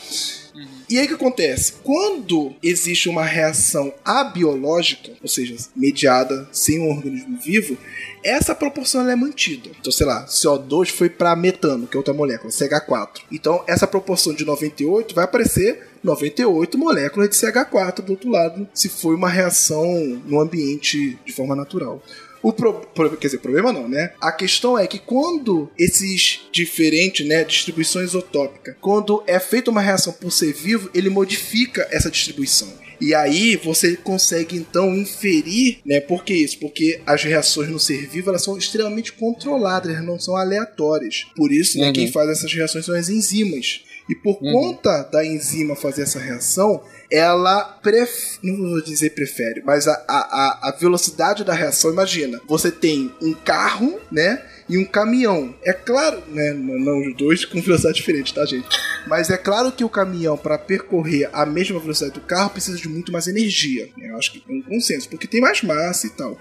E 0.89 0.99
aí 0.99 1.05
o 1.05 1.09
que 1.09 1.15
acontece? 1.15 1.75
Quando 1.83 2.55
existe 2.63 3.09
uma 3.09 3.25
reação 3.25 3.93
abiológica, 4.05 5.13
ou 5.21 5.29
seja, 5.29 5.57
mediada 5.75 6.49
sem 6.53 6.79
um 6.79 6.91
organismo 6.91 7.37
vivo, 7.39 7.77
essa 8.23 8.55
proporção 8.55 9.09
é 9.09 9.17
mantida. 9.17 9.71
Então, 9.81 9.91
sei 9.91 10.07
lá, 10.07 10.25
CO2 10.27 10.91
foi 10.91 11.11
para 11.11 11.35
metano, 11.35 11.89
que 11.89 11.97
é 11.97 11.99
outra 11.99 12.15
molécula, 12.15 12.53
CH4. 12.53 13.23
Então, 13.33 13.65
essa 13.67 13.87
proporção 13.87 14.33
de 14.33 14.45
98 14.45 15.15
vai 15.15 15.25
aparecer 15.25 15.89
98 16.05 16.79
moléculas 16.79 17.31
de 17.31 17.37
CH4 17.37 18.03
do 18.03 18.13
outro 18.13 18.31
lado, 18.31 18.69
se 18.73 18.89
foi 18.89 19.17
uma 19.17 19.29
reação 19.29 19.85
no 20.25 20.41
ambiente 20.41 21.19
de 21.27 21.33
forma 21.33 21.57
natural. 21.57 22.01
O 22.43 22.53
pro, 22.53 22.75
pro, 22.95 23.17
quer 23.17 23.29
dizer, 23.29 23.39
problema 23.39 23.73
não, 23.73 23.89
né? 23.89 24.13
A 24.21 24.33
questão 24.33 24.79
é 24.79 24.87
que 24.87 24.99
quando 24.99 25.71
esses 25.79 26.41
diferentes, 26.53 27.27
né, 27.27 27.45
distribuição 27.45 28.03
isotópica, 28.03 28.77
quando 28.81 29.23
é 29.27 29.39
feita 29.39 29.71
uma 29.71 29.81
reação 29.81 30.13
por 30.13 30.31
ser 30.31 30.53
vivo, 30.53 30.91
ele 30.95 31.11
modifica 31.11 31.87
essa 31.91 32.11
distribuição. 32.11 32.87
E 33.01 33.15
aí 33.15 33.57
você 33.57 33.97
consegue 33.97 34.57
então 34.57 34.95
inferir, 34.95 35.79
né? 35.85 36.01
Por 36.01 36.25
que 36.25 36.35
isso? 36.35 36.59
Porque 36.59 37.01
as 37.07 37.23
reações 37.23 37.69
no 37.69 37.79
ser 37.79 38.07
vivo 38.09 38.31
elas 38.31 38.43
são 38.43 38.57
extremamente 38.57 39.13
controladas, 39.13 39.93
elas 39.93 40.05
não 40.05 40.19
são 40.19 40.37
aleatórias. 40.37 41.27
Por 41.37 41.53
isso, 41.53 41.79
né, 41.79 41.89
uhum. 41.89 41.93
quem 41.93 42.11
faz 42.11 42.31
essas 42.31 42.53
reações 42.53 42.85
são 42.85 42.95
as 42.95 43.09
enzimas. 43.09 43.83
E 44.09 44.15
por 44.15 44.39
uhum. 44.41 44.53
conta 44.53 45.03
da 45.05 45.25
enzima 45.25 45.75
fazer 45.75 46.03
essa 46.03 46.19
reação, 46.19 46.83
ela 47.11 47.65
pref... 47.83 48.39
não 48.43 48.57
vou 48.57 48.83
dizer 48.83 49.11
prefere, 49.11 49.63
mas 49.65 49.89
a, 49.89 49.95
a, 50.09 50.69
a 50.69 50.77
velocidade 50.79 51.45
da 51.45 51.53
reação, 51.53 51.91
imagina, 51.91 52.41
você 52.47 52.71
tem 52.71 53.13
um 53.21 53.33
carro, 53.35 54.01
né? 54.11 54.43
e 54.69 54.77
um 54.79 54.85
caminhão. 54.85 55.55
É 55.65 55.73
claro, 55.73 56.23
né? 56.29 56.53
Não 56.53 57.01
os 57.01 57.17
dois 57.17 57.45
com 57.45 57.61
velocidade 57.61 57.97
diferente, 57.97 58.35
tá, 58.35 58.45
gente? 58.45 58.67
Mas 59.07 59.31
é 59.31 59.37
claro 59.37 59.71
que 59.71 59.85
o 59.85 59.89
caminhão, 59.89 60.37
para 60.37 60.59
percorrer 60.59 61.31
a 61.33 61.47
mesma 61.47 61.79
velocidade 61.79 62.15
do 62.15 62.21
carro, 62.21 62.51
precisa 62.51 62.77
de 62.77 62.89
muito 62.89 63.13
mais 63.13 63.27
energia. 63.27 63.89
Né? 63.97 64.11
Eu 64.11 64.17
acho 64.17 64.33
que 64.33 64.43
é 64.49 64.53
um 64.53 64.63
consenso, 64.63 65.09
porque 65.09 65.27
tem 65.27 65.41
mais 65.41 65.63
massa 65.63 66.07
e 66.07 66.11
tal. 66.11 66.39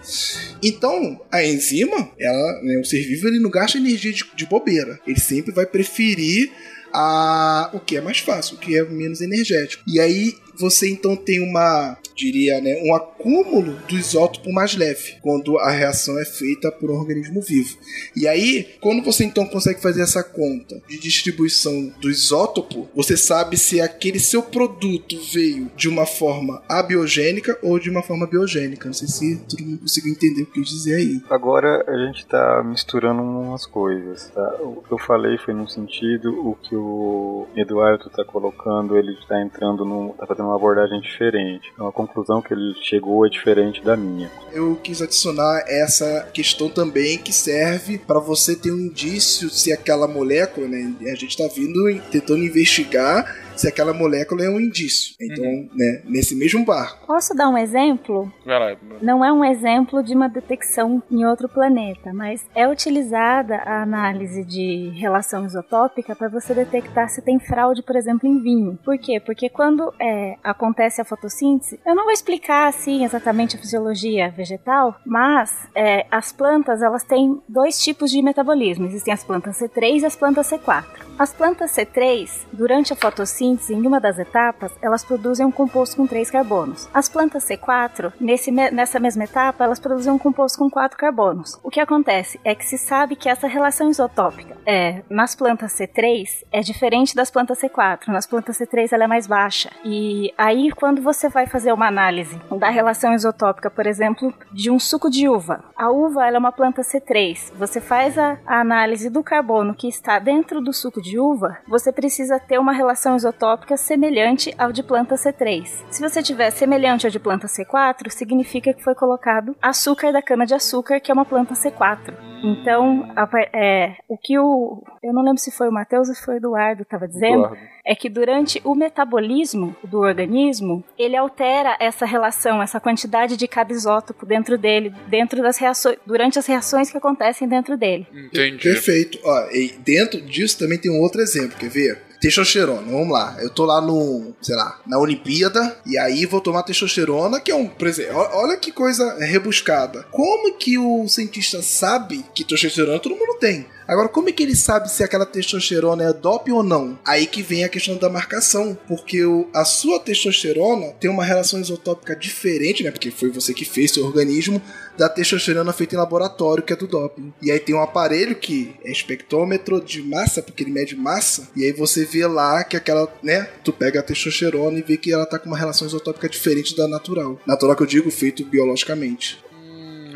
Então, 0.63 1.21
a 1.31 1.43
enzima, 1.43 2.11
ela, 2.19 2.61
né, 2.63 2.79
o 2.79 2.85
ser 2.85 3.03
vivo, 3.03 3.27
ele 3.27 3.39
não 3.39 3.49
gasta 3.49 3.77
energia 3.77 4.11
de, 4.11 4.25
de 4.35 4.45
bobeira. 4.45 4.99
Ele 5.05 5.19
sempre 5.19 5.51
vai 5.51 5.65
preferir 5.65 6.51
a 6.95 7.69
o 7.73 7.79
que 7.79 7.97
é 7.97 8.01
mais 8.01 8.19
fácil, 8.19 8.55
o 8.55 8.59
que 8.59 8.77
é 8.77 8.83
menos 8.85 9.19
energético. 9.21 9.83
E 9.85 9.99
aí 9.99 10.37
você 10.57 10.89
então 10.89 11.15
tem 11.15 11.41
uma, 11.41 11.97
diria, 12.15 12.61
né, 12.61 12.81
um 12.83 12.95
acúmulo 12.95 13.73
do 13.87 13.95
isótopo 13.95 14.51
mais 14.51 14.75
leve, 14.75 15.17
quando 15.21 15.57
a 15.57 15.71
reação 15.71 16.19
é 16.19 16.25
feita 16.25 16.71
por 16.71 16.89
um 16.89 16.95
organismo 16.95 17.41
vivo. 17.41 17.77
E 18.15 18.27
aí, 18.27 18.75
quando 18.79 19.03
você 19.03 19.25
então 19.25 19.45
consegue 19.45 19.81
fazer 19.81 20.01
essa 20.01 20.23
conta 20.23 20.81
de 20.87 20.97
distribuição 20.99 21.91
do 21.99 22.09
isótopo, 22.09 22.87
você 22.95 23.17
sabe 23.17 23.57
se 23.57 23.81
aquele 23.81 24.19
seu 24.19 24.41
produto 24.41 25.17
veio 25.33 25.69
de 25.75 25.89
uma 25.89 26.05
forma 26.05 26.63
abiogênica 26.69 27.57
ou 27.61 27.79
de 27.79 27.89
uma 27.89 28.01
forma 28.01 28.27
biogênica. 28.27 28.85
Não 28.85 28.93
sei 28.93 29.07
se 29.07 29.37
todo 29.49 29.63
mundo 29.63 29.79
conseguiu 29.79 30.13
entender 30.13 30.43
o 30.43 30.45
que 30.45 30.59
eu 30.59 30.63
dizer 30.63 30.95
aí. 30.95 31.21
Agora 31.29 31.83
a 31.87 32.05
gente 32.05 32.19
está 32.19 32.63
misturando 32.63 33.21
umas 33.21 33.65
coisas. 33.65 34.29
Tá? 34.29 34.57
O 34.61 34.81
que 34.81 34.91
eu 34.91 34.97
falei 34.97 35.37
foi 35.37 35.53
no 35.53 35.67
sentido, 35.67 36.31
o 36.47 36.55
que 36.55 36.75
o 36.75 37.47
Eduardo 37.55 38.07
está 38.07 38.23
colocando, 38.23 38.97
ele 38.97 39.13
está 39.13 39.41
entrando 39.41 39.85
no. 39.85 40.13
tá 40.13 40.25
fazendo 40.25 40.47
uma 40.47 40.55
abordagem 40.55 40.99
diferente. 41.01 41.71
Então 41.73 41.87
conclusão 42.07 42.41
que 42.41 42.53
ele 42.53 42.73
chegou 42.81 43.25
é 43.25 43.29
diferente 43.29 43.83
da 43.83 43.95
minha. 43.95 44.31
Eu 44.51 44.75
quis 44.81 45.01
adicionar 45.01 45.63
essa 45.67 46.27
questão 46.33 46.69
também 46.69 47.17
que 47.17 47.33
serve 47.33 47.97
para 47.97 48.19
você 48.19 48.55
ter 48.55 48.71
um 48.71 48.79
indício 48.79 49.49
se 49.49 49.71
aquela 49.71 50.07
molécula, 50.07 50.67
né? 50.67 50.93
A 51.01 51.15
gente 51.15 51.29
está 51.29 51.47
vindo 51.47 51.83
tentando 52.11 52.43
investigar 52.43 53.44
se 53.55 53.67
aquela 53.67 53.93
molécula 53.93 54.43
é 54.43 54.49
um 54.49 54.59
indício. 54.59 55.15
Então, 55.19 55.45
né, 55.73 56.01
nesse 56.05 56.35
mesmo 56.35 56.65
barco. 56.65 57.05
Posso 57.07 57.33
dar 57.33 57.49
um 57.49 57.57
exemplo? 57.57 58.31
Vai 58.45 58.59
lá. 58.59 58.77
Não 59.01 59.23
é 59.23 59.31
um 59.31 59.43
exemplo 59.43 60.03
de 60.03 60.13
uma 60.13 60.27
detecção 60.27 61.01
em 61.09 61.25
outro 61.25 61.47
planeta, 61.47 62.13
mas 62.13 62.45
é 62.53 62.67
utilizada 62.67 63.55
a 63.57 63.81
análise 63.81 64.43
de 64.43 64.89
relação 64.95 65.45
isotópica 65.45 66.15
para 66.15 66.27
você 66.27 66.53
detectar 66.53 67.09
se 67.09 67.21
tem 67.21 67.39
fraude, 67.39 67.81
por 67.81 67.95
exemplo, 67.95 68.27
em 68.27 68.41
vinho. 68.41 68.77
Por 68.83 68.97
quê? 68.97 69.19
Porque 69.19 69.49
quando 69.49 69.93
é, 69.99 70.35
acontece 70.43 71.01
a 71.01 71.05
fotossíntese, 71.05 71.79
eu 71.85 71.95
não 71.95 72.03
vou 72.03 72.13
explicar 72.13 72.67
assim 72.67 73.03
exatamente 73.03 73.55
a 73.55 73.59
fisiologia 73.59 74.29
vegetal, 74.29 74.95
mas 75.05 75.67
é, 75.75 76.05
as 76.11 76.31
plantas 76.31 76.81
elas 76.81 77.03
têm 77.03 77.41
dois 77.47 77.81
tipos 77.81 78.11
de 78.11 78.21
metabolismo. 78.21 78.85
Existem 78.85 79.13
as 79.13 79.23
plantas 79.23 79.59
C3 79.59 80.01
e 80.01 80.05
as 80.05 80.15
plantas 80.15 80.49
C4. 80.49 80.85
As 81.17 81.33
plantas 81.33 81.71
C3, 81.71 82.29
durante 82.51 82.91
a 82.91 82.95
fotossíntese, 82.95 83.44
em 83.45 83.85
uma 83.85 83.99
das 83.99 84.17
etapas, 84.19 84.71
elas 84.81 85.03
produzem 85.03 85.45
um 85.45 85.51
composto 85.51 85.95
com 85.95 86.07
três 86.07 86.31
carbonos. 86.31 86.89
As 86.93 87.07
plantas 87.07 87.47
C4, 87.47 88.13
nesse, 88.19 88.51
nessa 88.51 88.99
mesma 88.99 89.23
etapa, 89.23 89.63
elas 89.63 89.79
produzem 89.79 90.11
um 90.11 90.17
composto 90.17 90.57
com 90.57 90.69
quatro 90.69 90.97
carbonos. 90.97 91.59
O 91.63 91.69
que 91.69 91.79
acontece 91.79 92.39
é 92.43 92.55
que 92.55 92.65
se 92.65 92.77
sabe 92.77 93.15
que 93.15 93.29
essa 93.29 93.47
relação 93.47 93.89
isotópica 93.89 94.57
é, 94.65 95.03
nas 95.09 95.35
plantas 95.35 95.73
C3 95.73 96.43
é 96.51 96.61
diferente 96.61 97.15
das 97.15 97.29
plantas 97.29 97.59
C4. 97.59 98.07
Nas 98.07 98.25
plantas 98.25 98.57
C3 98.57 98.91
ela 98.91 99.03
é 99.03 99.07
mais 99.07 99.27
baixa. 99.27 99.69
E 99.83 100.33
aí, 100.37 100.71
quando 100.71 101.01
você 101.01 101.29
vai 101.29 101.45
fazer 101.45 101.71
uma 101.71 101.87
análise 101.87 102.39
da 102.57 102.69
relação 102.69 103.13
isotópica, 103.13 103.69
por 103.69 103.85
exemplo, 103.85 104.33
de 104.51 104.71
um 104.71 104.79
suco 104.79 105.09
de 105.09 105.27
uva, 105.29 105.63
a 105.75 105.89
uva 105.89 106.25
ela 106.25 106.37
é 106.37 106.39
uma 106.39 106.51
planta 106.51 106.81
C3. 106.81 107.53
Você 107.57 107.79
faz 107.79 108.17
a, 108.17 108.37
a 108.45 108.59
análise 108.59 109.09
do 109.09 109.23
carbono 109.23 109.75
que 109.75 109.87
está 109.87 110.19
dentro 110.19 110.61
do 110.61 110.73
suco 110.73 111.01
de 111.01 111.19
uva, 111.19 111.57
você 111.67 111.91
precisa 111.91 112.39
ter 112.39 112.59
uma 112.59 112.73
relação 112.73 113.15
isotópica 113.15 113.34
semelhante 113.77 114.53
ao 114.57 114.71
de 114.71 114.83
planta 114.83 115.15
C3. 115.15 115.65
Se 115.89 116.01
você 116.01 116.21
tiver 116.21 116.49
semelhante 116.51 117.05
ao 117.05 117.11
de 117.11 117.19
planta 117.19 117.47
C4, 117.47 118.09
significa 118.09 118.73
que 118.73 118.83
foi 118.83 118.95
colocado 118.95 119.55
açúcar 119.61 120.11
da 120.11 120.21
cana-de-açúcar, 120.21 120.99
que 120.99 121.11
é 121.11 121.13
uma 121.13 121.25
planta 121.25 121.53
C4. 121.53 122.13
Então, 122.43 123.11
a, 123.15 123.27
é, 123.53 123.95
o 124.07 124.17
que 124.17 124.37
o. 124.37 124.83
Eu 125.01 125.13
não 125.13 125.23
lembro 125.23 125.39
se 125.39 125.51
foi 125.51 125.67
o 125.67 125.71
Matheus 125.71 126.09
ou 126.09 126.15
se 126.15 126.23
foi 126.23 126.35
o 126.35 126.37
Eduardo 126.37 126.83
estava 126.83 127.07
dizendo. 127.07 127.45
Eduardo. 127.45 127.75
É 127.87 127.93
que 127.93 128.09
durante 128.09 128.59
o 128.63 128.73
metabolismo 128.73 129.75
do 129.83 129.99
organismo, 129.99 130.83
ele 130.97 131.15
altera 131.15 131.77
essa 131.79 132.03
relação, 132.03 132.61
essa 132.61 132.79
quantidade 132.79 133.37
de 133.37 133.47
cada 133.47 133.71
isótopo 133.71 134.25
dentro 134.25 134.57
dele, 134.57 134.91
dentro 135.07 135.41
das 135.41 135.59
reações, 135.59 135.97
durante 136.03 136.39
as 136.39 136.47
reações 136.47 136.89
que 136.89 136.97
acontecem 136.97 137.47
dentro 137.47 137.77
dele. 137.77 138.07
Entendi. 138.11 138.63
Perfeito. 138.63 139.19
Ó, 139.23 139.47
e 139.51 139.75
dentro 139.79 140.19
disso 140.19 140.57
também 140.57 140.79
tem 140.79 140.91
um 140.91 140.99
outro 140.99 141.21
exemplo, 141.21 141.57
quer 141.59 141.69
ver? 141.69 142.01
Testosterona. 142.25 142.81
Vamos 142.81 143.11
lá. 143.11 143.37
Eu 143.39 143.51
tô 143.51 143.65
lá 143.65 143.79
no, 143.79 144.33
sei 144.41 144.55
lá, 144.55 144.79
na 144.87 144.97
Olimpíada 144.97 145.77
e 145.85 145.95
aí 145.95 146.25
vou 146.25 146.41
tomar 146.41 146.63
testosterona, 146.63 147.39
que 147.39 147.51
é 147.51 147.55
um 147.55 147.67
presente. 147.67 148.09
Olha 148.11 148.57
que 148.57 148.71
coisa 148.71 149.15
rebuscada. 149.19 150.07
Como 150.09 150.55
que 150.55 150.75
o 150.75 151.07
cientista 151.07 151.61
sabe 151.61 152.25
que 152.33 152.43
testosterona 152.43 152.97
todo 152.97 153.15
mundo 153.15 153.37
tem? 153.39 153.67
Agora, 153.87 154.09
como 154.09 154.29
é 154.29 154.31
que 154.31 154.41
ele 154.41 154.55
sabe 154.55 154.91
se 154.91 155.03
aquela 155.03 155.25
testosterona 155.25 156.03
é 156.03 156.13
dope 156.13 156.51
ou 156.51 156.63
não? 156.63 156.97
Aí 157.05 157.27
que 157.27 157.43
vem 157.43 157.63
a 157.63 157.69
questão 157.69 157.97
da 157.97 158.09
marcação, 158.09 158.77
porque 158.87 159.23
o, 159.23 159.47
a 159.53 159.63
sua 159.63 159.99
testosterona 159.99 160.87
tem 160.99 161.09
uma 161.09 161.23
relação 161.23 161.59
isotópica 161.59 162.15
diferente, 162.15 162.83
né? 162.83 162.91
Porque 162.91 163.11
foi 163.11 163.29
você 163.29 163.53
que 163.53 163.65
fez 163.65 163.91
seu 163.91 164.05
organismo 164.05 164.61
da 164.97 165.07
testosterona 165.07 165.71
feita 165.73 165.95
em 165.95 165.99
laboratório, 165.99 166.63
que 166.63 166.73
é 166.73 166.75
do 166.75 166.87
doping. 166.87 167.33
E 167.41 167.51
aí 167.51 167.59
tem 167.59 167.75
um 167.75 167.81
aparelho 167.81 168.35
que 168.35 168.75
é 168.83 168.91
espectrômetro 168.91 169.79
de 169.79 170.01
massa, 170.01 170.41
porque 170.41 170.63
ele 170.63 170.71
mede 170.71 170.95
massa, 170.95 171.49
e 171.55 171.63
aí 171.63 171.71
você 171.71 172.05
vê 172.05 172.25
lá 172.25 172.63
que 172.63 172.75
aquela, 172.75 173.07
né? 173.21 173.47
Tu 173.63 173.71
pega 173.71 173.99
a 173.99 174.03
testosterona 174.03 174.79
e 174.79 174.81
vê 174.81 174.97
que 174.97 175.11
ela 175.11 175.25
tá 175.25 175.37
com 175.37 175.47
uma 175.47 175.57
relação 175.57 175.87
isotópica 175.87 176.27
diferente 176.27 176.75
da 176.75 176.87
natural. 176.87 177.39
Natural 177.45 177.75
que 177.75 177.83
eu 177.83 177.87
digo, 177.87 178.09
feito 178.09 178.43
biologicamente. 178.45 179.43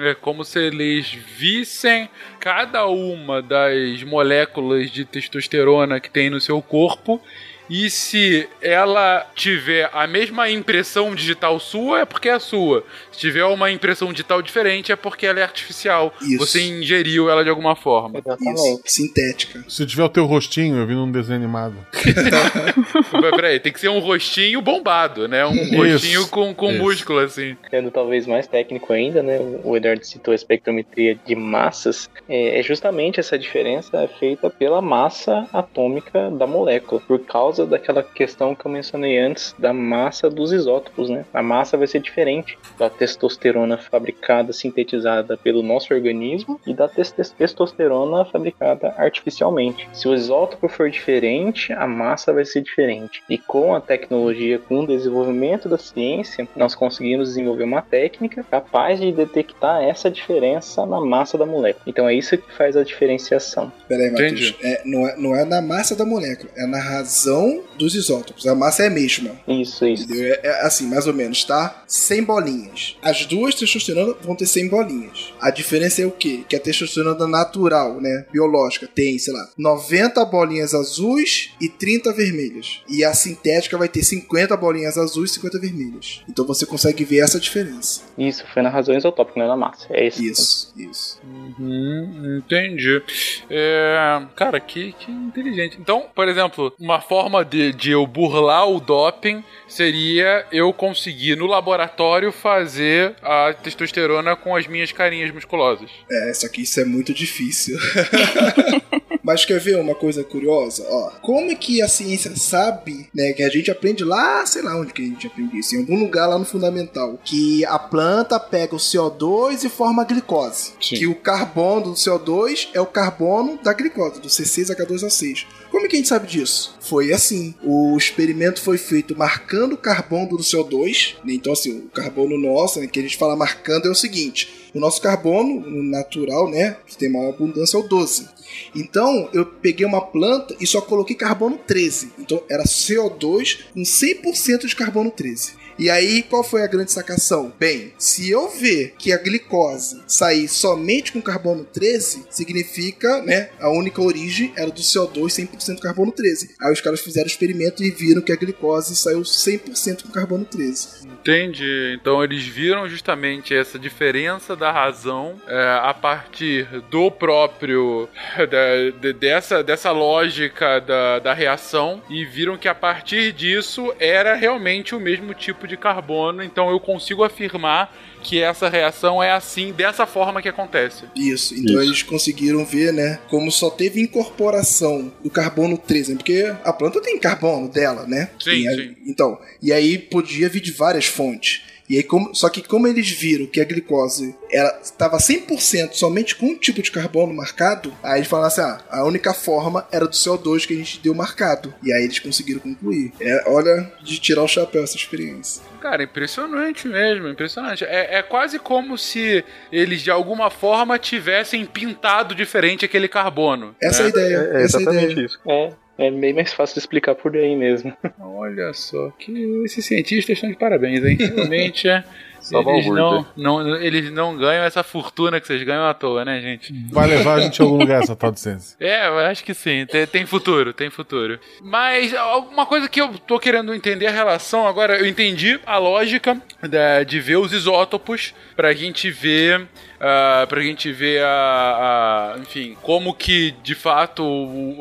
É 0.01 0.13
como 0.13 0.45
se 0.45 0.59
eles 0.59 1.11
vissem 1.11 2.09
cada 2.39 2.85
uma 2.87 3.41
das 3.41 4.03
moléculas 4.03 4.89
de 4.91 5.03
testosterona 5.03 5.99
que 5.99 6.09
tem 6.09 6.29
no 6.29 6.39
seu 6.39 6.61
corpo 6.61 7.21
e 7.69 7.87
se 7.87 8.49
ela 8.61 9.29
tiver 9.35 9.89
a 9.93 10.07
mesma 10.07 10.49
impressão 10.49 11.13
digital 11.13 11.59
sua, 11.59 11.99
é 11.99 12.05
porque 12.05 12.27
é 12.27 12.39
sua. 12.39 12.83
Se 13.19 13.27
tiver 13.27 13.43
uma 13.43 13.69
impressão 13.69 14.13
digital 14.13 14.41
diferente, 14.41 14.93
é 14.93 14.95
porque 14.95 15.25
ela 15.25 15.41
é 15.41 15.43
artificial. 15.43 16.13
Isso. 16.21 16.37
Você 16.37 16.61
ingeriu 16.61 17.29
ela 17.29 17.43
de 17.43 17.49
alguma 17.49 17.75
forma. 17.75 18.17
Exatamente. 18.17 18.61
Isso. 18.61 18.81
Sintética. 18.85 19.65
Se 19.67 19.85
tiver 19.85 20.05
o 20.05 20.09
teu 20.09 20.25
rostinho, 20.25 20.77
eu 20.77 20.87
vi 20.87 20.93
num 20.93 21.11
desenho 21.11 21.37
animado. 21.37 21.75
Peraí, 23.35 23.59
tem 23.59 23.73
que 23.73 23.79
ser 23.81 23.89
um 23.89 23.99
rostinho 23.99 24.61
bombado, 24.61 25.27
né? 25.27 25.45
Um 25.45 25.53
Isso. 25.53 25.75
rostinho 25.75 26.27
com, 26.29 26.55
com 26.55 26.71
músculo, 26.71 27.19
assim. 27.19 27.57
Sendo 27.69 27.91
talvez 27.91 28.25
mais 28.25 28.47
técnico 28.47 28.93
ainda, 28.93 29.21
né? 29.21 29.37
O 29.65 29.75
Eduardo 29.75 30.05
citou 30.05 30.31
a 30.31 30.35
espectrometria 30.35 31.19
de 31.25 31.35
massas. 31.35 32.09
É, 32.29 32.61
é 32.61 32.63
justamente 32.63 33.19
essa 33.19 33.37
diferença 33.37 33.97
é 33.97 34.07
feita 34.07 34.49
pela 34.49 34.81
massa 34.81 35.45
atômica 35.51 36.31
da 36.31 36.47
molécula. 36.47 37.01
Por 37.01 37.19
causa 37.19 37.65
daquela 37.65 38.01
questão 38.01 38.55
que 38.55 38.65
eu 38.65 38.71
mencionei 38.71 39.19
antes 39.19 39.53
da 39.59 39.73
massa 39.73 40.29
dos 40.29 40.53
isótopos, 40.53 41.09
né? 41.09 41.25
A 41.33 41.43
massa 41.43 41.75
vai 41.75 41.85
ser 41.85 41.99
diferente 41.99 42.57
da 42.77 42.89
testosterona 43.09 43.77
fabricada, 43.77 44.53
sintetizada 44.53 45.35
pelo 45.37 45.63
nosso 45.63 45.93
organismo 45.93 46.59
e 46.65 46.73
da 46.73 46.87
testosterona 46.87 48.25
fabricada 48.25 48.93
artificialmente. 48.97 49.89
Se 49.93 50.07
o 50.07 50.13
isótopo 50.13 50.67
for 50.67 50.89
diferente, 50.89 51.73
a 51.73 51.87
massa 51.87 52.31
vai 52.31 52.45
ser 52.45 52.61
diferente. 52.61 53.23
E 53.29 53.37
com 53.37 53.73
a 53.73 53.81
tecnologia, 53.81 54.59
com 54.59 54.81
o 54.81 54.87
desenvolvimento 54.87 55.67
da 55.67 55.77
ciência, 55.77 56.47
nós 56.55 56.75
conseguimos 56.75 57.29
desenvolver 57.29 57.63
uma 57.63 57.81
técnica 57.81 58.43
capaz 58.43 58.99
de 58.99 59.11
detectar 59.11 59.81
essa 59.81 60.09
diferença 60.09 60.85
na 60.85 61.01
massa 61.01 61.37
da 61.37 61.45
molécula. 61.45 61.83
Então 61.87 62.07
é 62.07 62.13
isso 62.13 62.37
que 62.37 62.53
faz 62.55 62.77
a 62.77 62.83
diferenciação. 62.83 63.71
Peraí, 63.87 64.11
Matheus. 64.11 64.55
É, 64.61 64.81
não, 64.85 65.07
é, 65.07 65.17
não 65.17 65.35
é 65.35 65.45
na 65.45 65.61
massa 65.61 65.95
da 65.95 66.05
molécula, 66.05 66.51
é 66.55 66.65
na 66.67 66.79
razão 66.79 67.63
dos 67.77 67.95
isótopos. 67.95 68.45
A 68.45 68.53
massa 68.53 68.83
é 68.83 68.87
a 68.87 68.89
mesma. 68.89 69.31
Isso, 69.47 69.87
isso. 69.87 70.07
É, 70.13 70.39
é, 70.43 70.65
assim, 70.65 70.87
mais 70.87 71.07
ou 71.07 71.13
menos, 71.13 71.43
tá? 71.43 71.83
100 71.87 72.23
bolinhas. 72.23 72.97
As 73.01 73.25
duas 73.25 73.55
testosterona 73.55 74.13
vão 74.21 74.35
ter 74.35 74.45
100 74.45 74.69
bolinhas. 74.69 75.33
A 75.39 75.49
diferença 75.49 76.01
é 76.01 76.05
o 76.05 76.11
quê? 76.11 76.43
Que 76.47 76.55
a 76.55 76.59
testosterona 76.59 77.27
natural, 77.27 77.99
né, 78.01 78.25
biológica, 78.31 78.87
tem, 78.87 79.17
sei 79.17 79.33
lá, 79.33 79.49
90 79.57 80.23
bolinhas 80.25 80.73
azuis 80.73 81.51
e 81.61 81.69
30 81.69 82.13
vermelhas. 82.13 82.81
E 82.89 83.03
a 83.03 83.13
sintética 83.13 83.77
vai 83.77 83.87
ter 83.87 84.03
50 84.03 84.55
bolinhas 84.57 84.97
azuis 84.97 85.31
e 85.31 85.33
50 85.35 85.59
vermelhas. 85.59 86.21
Então 86.29 86.45
você 86.45 86.65
consegue 86.65 87.03
ver 87.03 87.19
essa 87.19 87.39
diferença. 87.39 88.01
Isso, 88.17 88.43
foi 88.53 88.61
na 88.61 88.69
razão 88.69 88.95
isotópica, 88.95 89.39
não 89.39 89.45
é 89.45 89.49
na 89.49 89.57
massa. 89.57 89.87
É 89.91 90.07
isso. 90.07 90.23
Isso, 90.23 90.73
isso. 90.77 91.21
Uhum, 91.23 92.37
entendi. 92.37 93.01
É, 93.49 94.21
cara, 94.35 94.59
que, 94.59 94.93
que 94.93 95.11
inteligente. 95.11 95.77
Então, 95.79 96.05
por 96.13 96.27
exemplo, 96.27 96.73
uma 96.79 96.99
forma 96.99 97.45
de, 97.45 97.71
de 97.71 97.91
eu 97.91 98.05
burlar 98.05 98.67
o 98.67 98.79
doping 98.79 99.43
seria 99.67 100.45
eu 100.51 100.73
conseguir 100.73 101.35
no 101.35 101.45
laboratório 101.45 102.31
fazer 102.31 102.78
a 103.21 103.53
testosterona 103.53 104.35
com 104.35 104.55
as 104.55 104.67
minhas 104.67 104.91
carinhas 104.91 105.31
musculosas. 105.31 105.89
É, 106.09 106.33
só 106.33 106.47
que 106.47 106.61
isso 106.61 106.79
é 106.79 106.85
muito 106.85 107.13
difícil. 107.13 107.77
Mas 109.29 109.45
quer 109.45 109.59
ver 109.59 109.79
uma 109.79 109.93
coisa 109.93 110.23
curiosa? 110.23 110.83
Ó, 110.89 111.11
como 111.21 111.51
é 111.51 111.55
que 111.55 111.83
a 111.83 111.87
ciência 111.87 112.35
sabe, 112.35 113.07
né, 113.13 113.31
que 113.31 113.43
a 113.43 113.49
gente 113.49 113.69
aprende 113.69 114.03
lá, 114.03 114.43
sei 114.43 114.63
lá 114.63 114.75
onde 114.75 114.91
que 114.91 115.03
a 115.03 115.05
gente 115.05 115.27
aprende 115.27 115.59
isso, 115.59 115.75
em 115.75 115.81
algum 115.81 115.99
lugar 115.99 116.25
lá 116.25 116.39
no 116.39 116.45
fundamental, 116.45 117.19
que 117.23 117.63
a 117.65 117.77
planta 117.77 118.39
pega 118.39 118.73
o 118.73 118.79
CO2 118.79 119.65
e 119.65 119.69
forma 119.69 120.01
a 120.01 120.05
glicose. 120.05 120.71
Sim. 120.81 120.95
Que 120.95 121.05
o 121.05 121.13
carbono 121.13 121.91
do 121.91 121.93
CO2 121.93 122.69
é 122.73 122.81
o 122.81 122.87
carbono 122.87 123.59
da 123.61 123.71
glicose, 123.71 124.19
do 124.19 124.29
C6H2O6. 124.29 125.45
Como 125.69 125.85
é 125.85 125.87
que 125.87 125.95
a 125.95 125.99
gente 125.99 126.09
sabe 126.09 126.25
disso? 126.25 126.75
Foi 126.79 127.13
assim. 127.13 127.53
O 127.63 127.95
experimento 127.95 128.59
foi 128.59 128.79
feito 128.79 129.15
marcando 129.15 129.73
o 129.73 129.77
carbono 129.77 130.29
do 130.29 130.43
CO2. 130.43 131.17
Né? 131.23 131.33
Então, 131.33 131.53
assim, 131.53 131.81
o 131.81 131.89
carbono 131.89 132.35
nosso, 132.35 132.79
né, 132.79 132.87
que 132.87 132.99
a 132.99 133.03
gente 133.03 133.17
fala 133.17 133.35
marcando, 133.35 133.87
é 133.87 133.91
o 133.91 133.95
seguinte: 133.95 134.71
o 134.73 134.79
nosso 134.79 134.99
carbono 134.99 135.63
natural, 135.83 136.49
né, 136.49 136.77
que 136.87 136.97
tem 136.97 137.11
maior 137.11 137.29
abundância, 137.29 137.77
é 137.77 137.79
o 137.79 137.87
12. 137.87 138.38
Então, 138.75 139.29
eu 139.33 139.45
peguei 139.45 139.85
uma 139.85 140.01
planta 140.01 140.55
e 140.59 140.67
só 140.67 140.81
coloquei 140.81 141.15
carbono 141.15 141.57
13. 141.57 142.13
Então, 142.19 142.41
era 142.49 142.63
CO2 142.63 143.59
com 143.73 143.81
100% 143.81 144.67
de 144.67 144.75
carbono 144.75 145.11
13. 145.11 145.58
E 145.79 145.89
aí, 145.89 146.23
qual 146.23 146.43
foi 146.43 146.61
a 146.61 146.67
grande 146.67 146.91
sacação? 146.91 147.53
Bem, 147.57 147.93
se 147.97 148.29
eu 148.29 148.49
ver 148.49 148.95
que 148.99 149.13
a 149.13 149.17
glicose 149.17 150.03
sair 150.05 150.49
somente 150.49 151.13
com 151.13 151.21
carbono 151.21 151.63
13, 151.63 152.25
significa, 152.29 153.21
né, 153.21 153.49
a 153.61 153.69
única 153.69 154.01
origem 154.01 154.51
era 154.57 154.69
do 154.69 154.81
CO2 154.81 155.47
100% 155.47 155.79
carbono 155.79 156.11
13. 156.11 156.55
Aí 156.61 156.73
os 156.73 156.81
caras 156.81 156.99
fizeram 156.99 157.23
o 157.23 157.29
experimento 157.29 157.81
e 157.81 157.91
viram 157.91 158.21
que 158.21 158.33
a 158.33 158.35
glicose 158.35 158.93
saiu 158.93 159.21
100% 159.21 160.03
com 160.03 160.11
carbono 160.11 160.43
13. 160.43 161.07
Entendi. 161.07 161.97
Então 161.97 162.21
eles 162.21 162.45
viram 162.45 162.89
justamente 162.89 163.55
essa 163.55 163.79
diferença 163.79 164.57
da 164.57 164.73
razão 164.73 165.39
é, 165.47 165.79
a 165.81 165.93
partir 165.93 166.67
do 166.91 167.09
próprio 167.09 168.09
da, 168.35 168.99
de, 168.99 169.13
dessa, 169.13 169.63
dessa 169.63 169.91
lógica 169.91 170.81
da, 170.81 171.19
da 171.19 171.33
reação 171.33 172.03
e 172.09 172.25
viram 172.25 172.57
que 172.57 172.67
a 172.67 172.75
partir 172.75 173.31
disso 173.31 173.93
era 173.97 174.35
realmente 174.35 174.93
o 174.93 174.99
mesmo 174.99 175.33
tipo 175.33 175.68
de 175.69 175.77
carbono. 175.77 176.43
Então 176.43 176.69
eu 176.69 176.79
consigo 176.79 177.23
afirmar 177.23 177.95
que 178.21 178.41
essa 178.41 178.67
reação 178.67 179.23
é 179.23 179.31
assim, 179.31 179.71
dessa 179.71 180.05
forma 180.05 180.41
que 180.41 180.49
acontece. 180.49 181.05
Isso, 181.15 181.53
então 181.53 181.75
Isso. 181.75 181.83
eles 181.83 182.03
conseguiram 182.03 182.65
ver, 182.65 182.91
né, 182.91 183.19
como 183.29 183.49
só 183.51 183.69
teve 183.69 184.01
incorporação 184.01 185.11
do 185.23 185.29
carbono 185.29 185.77
13, 185.77 186.11
né, 186.11 186.17
porque 186.17 186.53
a 186.63 186.73
planta 186.73 187.01
tem 187.01 187.17
carbono 187.17 187.69
dela, 187.69 188.05
né? 188.05 188.29
Sim, 188.39 188.67
e, 188.67 188.75
sim. 188.75 188.95
Então, 189.05 189.39
e 189.61 189.71
aí 189.71 189.97
podia 189.97 190.49
vir 190.49 190.59
de 190.61 190.71
várias 190.71 191.05
fontes. 191.05 191.61
E 191.89 191.97
aí, 191.97 192.03
como, 192.03 192.35
só 192.35 192.49
que 192.49 192.61
como 192.61 192.87
eles 192.87 193.09
viram 193.09 193.47
que 193.47 193.59
a 193.59 193.65
glicose 193.65 194.35
estava 194.81 195.17
100% 195.17 195.93
somente 195.93 196.35
com 196.35 196.45
um 196.47 196.55
tipo 196.55 196.83
de 196.83 196.91
carbono 196.91 197.33
marcado, 197.33 197.91
aí 198.03 198.19
eles 198.19 198.27
falaram 198.27 198.47
assim, 198.47 198.61
ah, 198.61 198.79
a 198.89 199.03
única 199.05 199.33
forma 199.33 199.87
era 199.91 200.05
do 200.05 200.11
CO2 200.11 200.67
que 200.67 200.73
a 200.73 200.77
gente 200.77 200.99
deu 200.99 201.15
marcado. 201.15 201.73
E 201.83 201.91
aí 201.91 202.03
eles 202.03 202.19
conseguiram 202.19 202.59
concluir. 202.59 203.11
É, 203.19 203.43
olha, 203.47 203.91
de 204.03 204.19
tirar 204.19 204.43
o 204.43 204.47
chapéu 204.47 204.83
essa 204.83 204.95
experiência. 204.95 205.63
Cara, 205.81 206.03
impressionante 206.03 206.87
mesmo, 206.87 207.27
impressionante. 207.27 207.83
É, 207.85 208.19
é 208.19 208.21
quase 208.21 208.59
como 208.59 208.97
se 208.97 209.43
eles 209.71 210.01
de 210.01 210.11
alguma 210.11 210.51
forma 210.51 210.99
tivessem 210.99 211.65
pintado 211.65 212.35
diferente 212.35 212.85
aquele 212.85 213.07
carbono. 213.07 213.75
Essa 213.81 214.03
né? 214.03 214.03
é 214.03 214.05
a 214.05 214.09
ideia. 214.09 214.37
É, 214.53 214.61
é 214.61 214.63
exatamente 214.63 215.11
ideia. 215.13 215.25
isso. 215.25 215.39
É. 215.47 215.73
É 215.99 216.09
bem 216.09 216.33
mais 216.33 216.53
fácil 216.53 216.75
de 216.75 216.79
explicar 216.79 217.13
por 217.13 217.35
aí 217.35 217.55
mesmo. 217.57 217.95
Olha 218.19 218.73
só, 218.73 219.11
que 219.19 219.31
esses 219.65 219.85
cientistas 219.85 220.37
estão 220.37 220.49
de 220.49 220.55
parabéns, 220.55 221.03
hein? 221.03 221.17
Realmente 221.19 221.89
é. 221.89 222.03
Eles 222.51 222.85
não, 222.87 223.27
não, 223.35 223.75
eles 223.75 224.11
não 224.11 224.37
ganham 224.37 224.63
essa 224.63 224.81
fortuna 224.81 225.41
que 225.41 225.45
vocês 225.45 225.61
ganham 225.61 225.85
à 225.85 225.93
toa, 225.93 226.23
né, 226.23 226.39
gente? 226.39 226.73
Vai 226.89 227.05
levar 227.05 227.35
a 227.35 227.41
gente 227.41 227.61
a 227.61 227.65
algum 227.65 227.77
lugar 227.77 228.01
essa 228.01 228.15
tal 228.15 228.31
de 228.31 228.39
ciência. 228.39 228.77
É, 228.79 229.07
eu 229.07 229.19
acho 229.19 229.43
que 229.43 229.53
sim. 229.53 229.85
Tem, 229.85 230.07
tem, 230.07 230.25
futuro, 230.25 230.73
tem 230.73 230.89
futuro. 230.89 231.37
Mas 231.61 232.13
alguma 232.15 232.65
coisa 232.65 232.87
que 232.87 233.01
eu 233.01 233.09
tô 233.27 233.37
querendo 233.39 233.73
entender 233.73 234.07
a 234.07 234.11
relação, 234.11 234.65
agora 234.65 234.97
eu 234.97 235.05
entendi 235.05 235.59
a 235.65 235.77
lógica 235.77 236.41
de, 236.61 237.05
de 237.05 237.19
ver 237.19 237.35
os 237.35 237.51
isótopos 237.51 238.33
pra 238.55 238.73
gente 238.73 239.11
ver 239.11 239.67
uh, 239.99 240.47
pra 240.47 240.61
gente 240.61 240.91
ver 240.91 241.23
a, 241.23 242.33
a, 242.35 242.39
enfim, 242.39 242.75
como 242.81 243.13
que 243.13 243.51
de 243.63 243.75
fato 243.75 244.23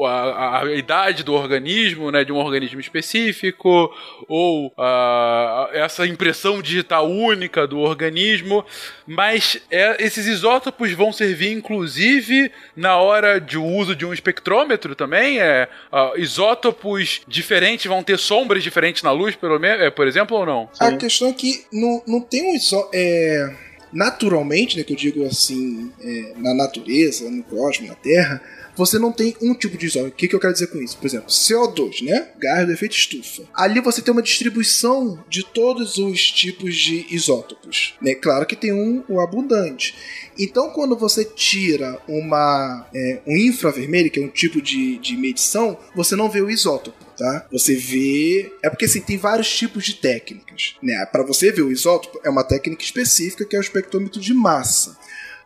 a, 0.04 0.62
a, 0.62 0.74
idade 0.74 1.22
do 1.22 1.34
organismo, 1.34 2.10
né, 2.10 2.24
de 2.24 2.32
um 2.32 2.36
organismo 2.36 2.80
específico, 2.80 3.92
ou 4.28 4.68
uh, 4.68 5.68
essa 5.72 6.06
impressão 6.06 6.62
digital 6.62 7.10
única 7.10 7.66
do 7.66 7.78
organismo, 7.78 8.64
mas 9.06 9.60
é, 9.70 10.02
esses 10.04 10.26
isótopos 10.26 10.92
vão 10.92 11.12
servir 11.12 11.52
inclusive 11.52 12.50
na 12.76 12.96
hora 12.96 13.40
de 13.40 13.58
uso 13.58 13.94
de 13.94 14.06
um 14.06 14.12
espectrômetro 14.12 14.94
também, 14.94 15.40
é, 15.40 15.68
uh, 15.92 16.18
isótopos 16.18 17.22
diferentes 17.26 17.86
vão 17.86 18.02
ter 18.02 18.18
sombras 18.18 18.62
diferentes 18.62 19.02
na 19.02 19.10
luz, 19.10 19.34
pelo 19.34 19.58
menos, 19.58 19.82
é, 19.82 19.90
por 19.90 20.06
exemplo, 20.06 20.36
ou 20.36 20.46
não? 20.46 20.68
A 20.78 20.92
questão 20.96 21.28
é 21.28 21.32
que 21.32 21.64
não, 21.72 22.02
não 22.06 22.20
tem 22.20 22.50
um 22.50 22.54
isótopo. 22.54 22.90
É 22.94 23.67
naturalmente, 23.93 24.77
né, 24.77 24.85
que 24.85 24.93
eu 24.93 24.97
digo 24.97 25.24
assim, 25.24 25.90
é, 26.01 26.35
na 26.36 26.55
natureza, 26.55 27.31
no 27.31 27.43
cosmos, 27.43 27.89
na 27.89 27.94
Terra, 27.94 28.40
você 28.78 28.96
não 28.96 29.10
tem 29.10 29.36
um 29.42 29.55
tipo 29.55 29.76
de 29.76 29.86
isótopo. 29.86 30.14
O 30.14 30.16
que, 30.16 30.28
que 30.28 30.34
eu 30.36 30.38
quero 30.38 30.52
dizer 30.52 30.68
com 30.68 30.78
isso? 30.78 30.96
Por 30.96 31.09
exemplo, 31.09 31.28
CO2, 31.28 32.05
né? 32.05 32.28
Gás 32.38 32.64
do 32.64 32.72
efeito 32.72 32.94
estufa. 32.94 33.42
Ali 33.52 33.80
você 33.80 34.00
tem 34.00 34.12
uma 34.12 34.22
distribuição 34.22 35.22
de 35.28 35.44
todos 35.44 35.98
os 35.98 36.30
tipos 36.30 36.76
de 36.76 37.05
isótopos. 37.10 37.94
Né? 38.00 38.14
Claro 38.14 38.46
que 38.46 38.55
tem 38.55 38.72
um, 38.72 39.02
o 39.09 39.20
abundante. 39.20 39.96
Então, 40.38 40.70
quando 40.70 40.96
você 40.96 41.24
tira 41.24 42.00
uma, 42.06 42.86
é, 42.94 43.20
um 43.26 43.36
infravermelho, 43.36 44.12
que 44.12 44.20
é 44.20 44.22
um 44.22 44.28
tipo 44.28 44.62
de, 44.62 44.98
de 44.98 45.16
medição, 45.16 45.76
você 45.92 46.14
não 46.14 46.30
vê 46.30 46.40
o 46.40 46.48
isótopo 46.48 47.09
tá? 47.18 47.46
Você 47.50 47.74
vê. 47.74 48.52
É 48.62 48.70
porque 48.70 48.84
assim, 48.84 49.00
tem 49.00 49.18
vários 49.18 49.55
tipos 49.55 49.84
de 49.84 49.94
técnicas. 49.94 50.76
Né? 50.80 51.05
Para 51.06 51.24
você 51.24 51.50
ver 51.50 51.62
o 51.62 51.72
isótopo, 51.72 52.20
é 52.24 52.30
uma 52.30 52.44
técnica 52.44 52.82
específica 52.82 53.44
que 53.44 53.56
é 53.56 53.59
o 53.59 53.60
espectrômetro 53.60 54.20
de 54.20 54.32
massa. 54.32 54.96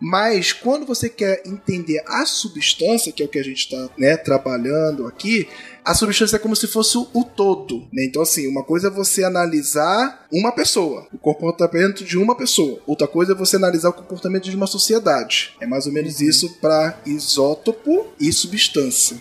Mas 0.04 0.52
quando 0.52 0.84
você 0.84 1.08
quer 1.08 1.44
entender 1.46 2.02
a 2.08 2.26
substância, 2.26 3.12
que 3.12 3.22
é 3.22 3.26
o 3.26 3.28
que 3.28 3.38
a 3.38 3.44
gente 3.44 3.58
está 3.58 3.88
né, 3.96 4.16
trabalhando 4.16 5.06
aqui, 5.06 5.48
a 5.84 5.94
substância 5.94 6.34
é 6.34 6.38
como 6.40 6.56
se 6.56 6.66
fosse 6.66 6.98
o 6.98 7.24
todo. 7.24 7.86
Né? 7.92 8.04
Então, 8.04 8.20
assim, 8.20 8.48
uma 8.48 8.64
coisa 8.64 8.88
é 8.88 8.90
você 8.90 9.22
analisar 9.22 10.26
uma 10.32 10.50
pessoa, 10.50 11.06
o 11.12 11.18
comportamento 11.18 12.02
de 12.02 12.18
uma 12.18 12.36
pessoa. 12.36 12.80
Outra 12.84 13.06
coisa 13.06 13.30
é 13.30 13.36
você 13.36 13.54
analisar 13.54 13.90
o 13.90 13.92
comportamento 13.92 14.50
de 14.50 14.56
uma 14.56 14.66
sociedade. 14.66 15.54
É 15.60 15.66
mais 15.66 15.86
ou 15.86 15.92
menos 15.92 16.18
uhum. 16.18 16.28
isso 16.28 16.58
para 16.60 16.98
isótopo 17.06 18.08
e 18.18 18.32
substância. 18.32 19.16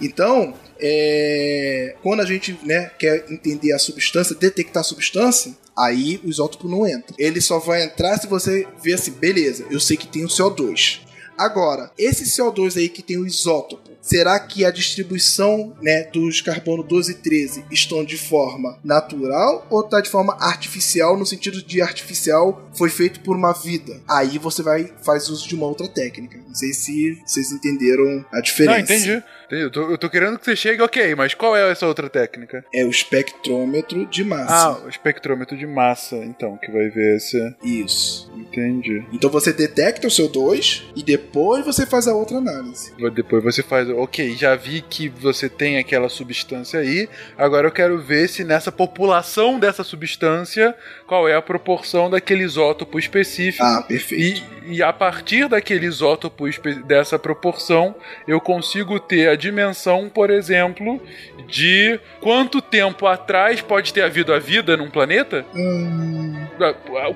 Então, 0.00 0.52
é, 0.80 1.94
quando 2.02 2.20
a 2.20 2.26
gente 2.26 2.58
né, 2.64 2.90
quer 2.98 3.24
entender 3.30 3.72
a 3.72 3.78
substância, 3.78 4.34
detectar 4.34 4.80
a 4.80 4.84
substância, 4.84 5.54
aí 5.76 6.20
o 6.24 6.28
isótopo 6.28 6.68
não 6.68 6.86
entra. 6.86 7.14
Ele 7.18 7.40
só 7.40 7.58
vai 7.58 7.84
entrar 7.84 8.18
se 8.18 8.26
você 8.26 8.66
ver 8.82 8.94
assim, 8.94 9.12
beleza, 9.12 9.66
eu 9.70 9.80
sei 9.80 9.96
que 9.96 10.06
tem 10.06 10.24
o 10.24 10.28
CO2. 10.28 11.00
Agora, 11.36 11.90
esse 11.98 12.24
CO2 12.24 12.76
aí 12.76 12.88
que 12.88 13.02
tem 13.02 13.18
o 13.18 13.26
isótopo, 13.26 13.90
será 14.04 14.38
que 14.38 14.64
a 14.64 14.70
distribuição 14.70 15.74
né, 15.80 16.04
dos 16.04 16.42
carbono 16.42 16.82
12 16.82 17.12
e 17.12 17.14
13 17.14 17.64
estão 17.70 18.04
de 18.04 18.18
forma 18.18 18.78
natural 18.84 19.66
ou 19.70 19.80
está 19.80 20.00
de 20.00 20.10
forma 20.10 20.36
artificial, 20.38 21.16
no 21.16 21.24
sentido 21.24 21.62
de 21.62 21.80
artificial 21.80 22.68
foi 22.74 22.90
feito 22.90 23.20
por 23.20 23.34
uma 23.34 23.52
vida? 23.52 24.00
Aí 24.06 24.38
você 24.38 24.62
vai 24.62 24.92
faz 25.02 25.28
uso 25.28 25.48
de 25.48 25.54
uma 25.54 25.66
outra 25.66 25.88
técnica. 25.88 26.38
Não 26.46 26.54
sei 26.54 26.72
se 26.72 27.18
vocês 27.24 27.50
entenderam 27.50 28.24
a 28.30 28.40
diferença. 28.40 28.78
Não, 28.78 28.84
entendi. 28.84 29.22
Eu 29.50 29.70
tô, 29.70 29.90
eu 29.90 29.98
tô 29.98 30.10
querendo 30.10 30.38
que 30.38 30.44
você 30.44 30.56
chegue, 30.56 30.82
ok, 30.82 31.14
mas 31.14 31.34
qual 31.34 31.56
é 31.56 31.70
essa 31.70 31.86
outra 31.86 32.08
técnica? 32.08 32.64
É 32.74 32.84
o 32.84 32.90
espectrômetro 32.90 34.06
de 34.06 34.24
massa. 34.24 34.54
Ah, 34.54 34.84
o 34.84 34.88
espectrômetro 34.88 35.56
de 35.56 35.66
massa, 35.66 36.16
então, 36.16 36.56
que 36.56 36.70
vai 36.70 36.88
ver 36.88 37.16
esse. 37.16 37.54
Isso. 37.62 38.30
Entendi. 38.54 39.04
Então 39.12 39.28
você 39.28 39.52
detecta 39.52 40.06
o 40.06 40.10
seu 40.10 40.28
2 40.28 40.84
e 40.94 41.02
depois 41.02 41.64
você 41.64 41.84
faz 41.84 42.06
a 42.06 42.14
outra 42.14 42.38
análise. 42.38 42.92
Depois 43.12 43.42
você 43.42 43.62
faz, 43.62 43.88
ok, 43.90 44.36
já 44.36 44.54
vi 44.54 44.80
que 44.82 45.08
você 45.08 45.48
tem 45.48 45.78
aquela 45.78 46.08
substância 46.08 46.80
aí, 46.80 47.08
agora 47.36 47.66
eu 47.66 47.72
quero 47.72 48.00
ver 48.00 48.28
se 48.28 48.44
nessa 48.44 48.70
população 48.70 49.58
dessa 49.58 49.82
substância, 49.82 50.74
qual 51.06 51.28
é 51.28 51.34
a 51.34 51.42
proporção 51.42 52.08
daquele 52.08 52.44
isótopo 52.44 52.98
específico. 52.98 53.64
Ah, 53.64 53.82
perfeito. 53.86 54.42
E, 54.66 54.76
e 54.76 54.82
a 54.82 54.92
partir 54.92 55.48
daquele 55.48 55.86
isótopo 55.86 56.44
dessa 56.86 57.18
proporção, 57.18 57.94
eu 58.26 58.40
consigo 58.40 58.98
ter 59.00 59.28
a 59.28 59.36
dimensão, 59.36 60.08
por 60.08 60.30
exemplo, 60.30 61.00
de 61.46 61.98
quanto 62.20 62.62
tempo 62.62 63.06
atrás 63.06 63.60
pode 63.60 63.92
ter 63.92 64.02
havido 64.02 64.32
a 64.32 64.38
vida 64.38 64.76
num 64.76 64.90
planeta? 64.90 65.44
Hum. 65.54 66.34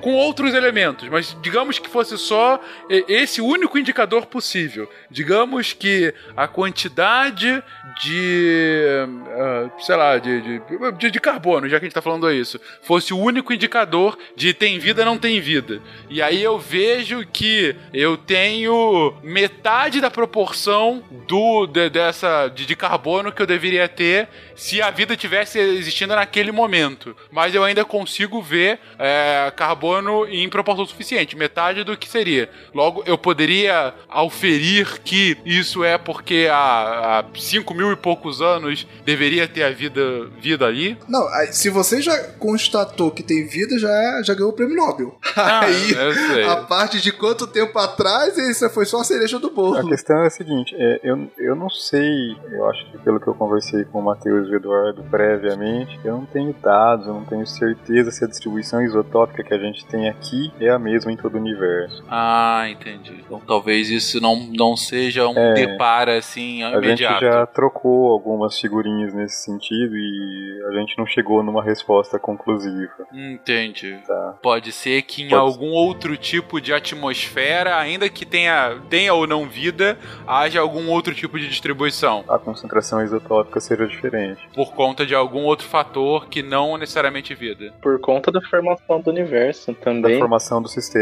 Com 0.01 0.13
outros 0.13 0.53
elementos, 0.53 1.07
mas 1.09 1.28
digamos 1.41 1.79
que 1.79 1.89
fosse 1.89 2.17
só 2.17 2.59
esse 2.89 3.41
único 3.41 3.77
indicador 3.77 4.25
possível. 4.25 4.89
Digamos 5.09 5.73
que 5.73 6.13
a 6.35 6.47
quantidade 6.47 7.63
de. 8.01 8.85
Uh, 9.07 9.71
sei 9.83 9.95
lá, 9.95 10.17
de, 10.17 10.59
de, 10.97 11.11
de, 11.11 11.19
carbono, 11.19 11.67
já 11.67 11.79
que 11.79 11.85
a 11.85 11.87
gente 11.87 11.93
tá 11.93 12.01
falando 12.01 12.31
isso, 12.31 12.59
fosse 12.81 13.13
o 13.13 13.17
único 13.17 13.53
indicador 13.53 14.17
de 14.35 14.53
tem 14.53 14.79
vida 14.79 15.03
não 15.03 15.17
tem 15.17 15.39
vida. 15.39 15.81
E 16.09 16.21
aí 16.21 16.41
eu 16.41 16.57
vejo 16.57 17.25
que 17.25 17.75
eu 17.93 18.17
tenho 18.17 19.15
metade 19.23 19.99
da 19.99 20.09
proporção 20.09 21.03
do 21.27 21.67
de, 21.67 21.89
dessa 21.89 22.47
de, 22.47 22.65
de 22.65 22.75
carbono 22.75 23.31
que 23.31 23.41
eu 23.41 23.47
deveria 23.47 23.87
ter 23.87 24.27
se 24.55 24.81
a 24.81 24.89
vida 24.89 25.15
tivesse 25.15 25.59
existindo 25.59 26.15
naquele 26.15 26.51
momento. 26.51 27.15
Mas 27.31 27.53
eu 27.53 27.63
ainda 27.63 27.83
consigo 27.85 28.41
ver 28.41 28.79
é, 28.97 29.51
carbono 29.55 30.27
em 30.27 30.47
proporção 30.49 30.85
suficiente 30.85 31.18
suficiente, 31.19 31.35
metade 31.35 31.83
do 31.83 31.97
que 31.97 32.09
seria. 32.09 32.49
Logo, 32.73 33.03
eu 33.05 33.17
poderia 33.17 33.93
auferir 34.07 35.01
que 35.03 35.37
isso 35.45 35.83
é 35.83 35.97
porque 35.97 36.47
há, 36.51 37.19
há 37.19 37.25
5 37.37 37.73
mil 37.73 37.91
e 37.91 37.95
poucos 37.95 38.41
anos 38.41 38.87
deveria 39.05 39.47
ter 39.47 39.63
a 39.63 39.71
vida, 39.71 40.01
vida 40.39 40.65
ali? 40.65 40.97
Não, 41.07 41.25
se 41.51 41.69
você 41.69 42.01
já 42.01 42.17
constatou 42.39 43.11
que 43.11 43.23
tem 43.23 43.47
vida, 43.47 43.77
já, 43.77 44.21
já 44.23 44.33
ganhou 44.33 44.49
o 44.49 44.53
prêmio 44.53 44.75
Nobel. 44.75 45.17
Ah, 45.49 45.61
aí, 45.63 46.43
a 46.45 46.57
parte 46.57 46.99
de 47.01 47.13
quanto 47.13 47.47
tempo 47.47 47.77
atrás, 47.79 48.37
isso 48.37 48.69
foi 48.71 48.85
só 48.85 48.99
a 48.99 49.03
cereja 49.05 49.39
do 49.39 49.47
A 49.47 49.51
bolo. 49.51 49.87
questão 49.87 50.21
é 50.21 50.27
a 50.27 50.29
seguinte, 50.29 50.75
é, 50.77 50.99
eu, 51.01 51.31
eu 51.37 51.55
não 51.55 51.69
sei, 51.69 52.35
eu 52.51 52.69
acho 52.69 52.91
que 52.91 52.97
pelo 52.99 53.21
que 53.21 53.27
eu 53.27 53.33
conversei 53.33 53.85
com 53.85 53.99
o 53.99 54.03
Matheus 54.03 54.49
e 54.49 54.51
o 54.51 54.55
Eduardo 54.57 55.01
previamente, 55.09 55.97
eu 56.03 56.17
não 56.17 56.25
tenho 56.25 56.53
dados, 56.61 57.07
eu 57.07 57.13
não 57.13 57.23
tenho 57.23 57.47
certeza 57.47 58.11
se 58.11 58.23
a 58.25 58.27
distribuição 58.27 58.81
isotópica 58.81 59.43
que 59.43 59.53
a 59.53 59.57
gente 59.57 59.85
tem 59.85 60.09
aqui 60.09 60.51
é 60.59 60.69
a 60.69 60.77
mesma 60.77 61.08
em 61.09 61.17
todo 61.17 61.35
o 61.35 61.37
universo. 61.39 62.03
Ah, 62.09 62.65
entendi. 62.69 63.21
Então 63.25 63.41
talvez 63.45 63.89
isso 63.89 64.19
não, 64.21 64.35
não 64.55 64.75
seja 64.77 65.27
um 65.27 65.37
É. 65.37 65.53
depara 65.53 66.17
assim 66.17 66.63
A 66.63 66.71
gente 66.75 66.85
imediato. 67.03 67.25
já 67.25 67.45
trocou 67.45 68.11
algumas 68.11 68.59
figurinhas 68.59 69.13
nesse 69.13 69.43
sentido 69.43 69.95
e 69.95 70.63
a 70.69 70.79
gente 70.79 70.97
não 70.97 71.05
chegou 71.05 71.41
numa 71.43 71.63
resposta 71.63 72.17
conclusiva. 72.19 72.91
Entendi. 73.13 73.97
Tá. 74.07 74.35
Pode 74.41 74.71
ser 74.71 75.01
que 75.03 75.23
em 75.23 75.29
Pode 75.29 75.41
algum 75.41 75.71
outro 75.71 76.15
tipo 76.17 76.59
de 76.61 76.73
atmosfera, 76.73 77.77
ainda 77.77 78.09
que 78.09 78.25
tenha, 78.25 78.77
tenha 78.89 79.13
ou 79.13 79.25
não 79.27 79.47
vida, 79.47 79.97
haja 80.27 80.59
algum 80.59 80.89
outro 80.89 81.13
tipo 81.13 81.39
de 81.39 81.47
distribuição. 81.47 82.23
A 82.27 82.37
concentração 82.37 83.03
isotópica 83.03 83.59
seja 83.59 83.87
diferente. 83.87 84.41
Por 84.53 84.71
conta 84.73 85.05
de 85.05 85.15
algum 85.15 85.43
outro 85.43 85.67
fator 85.67 86.27
que 86.27 86.41
não 86.43 86.77
necessariamente 86.77 87.33
vida. 87.33 87.73
Por 87.81 87.99
conta 87.99 88.31
da 88.31 88.41
formação 88.41 89.01
do 89.01 89.09
universo 89.09 89.71
Da 89.73 89.79
também. 89.79 90.19
formação 90.19 90.61
do 90.61 90.67
sistema 90.67 90.98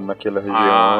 naquela 0.00 0.40
Ah, 0.40 0.42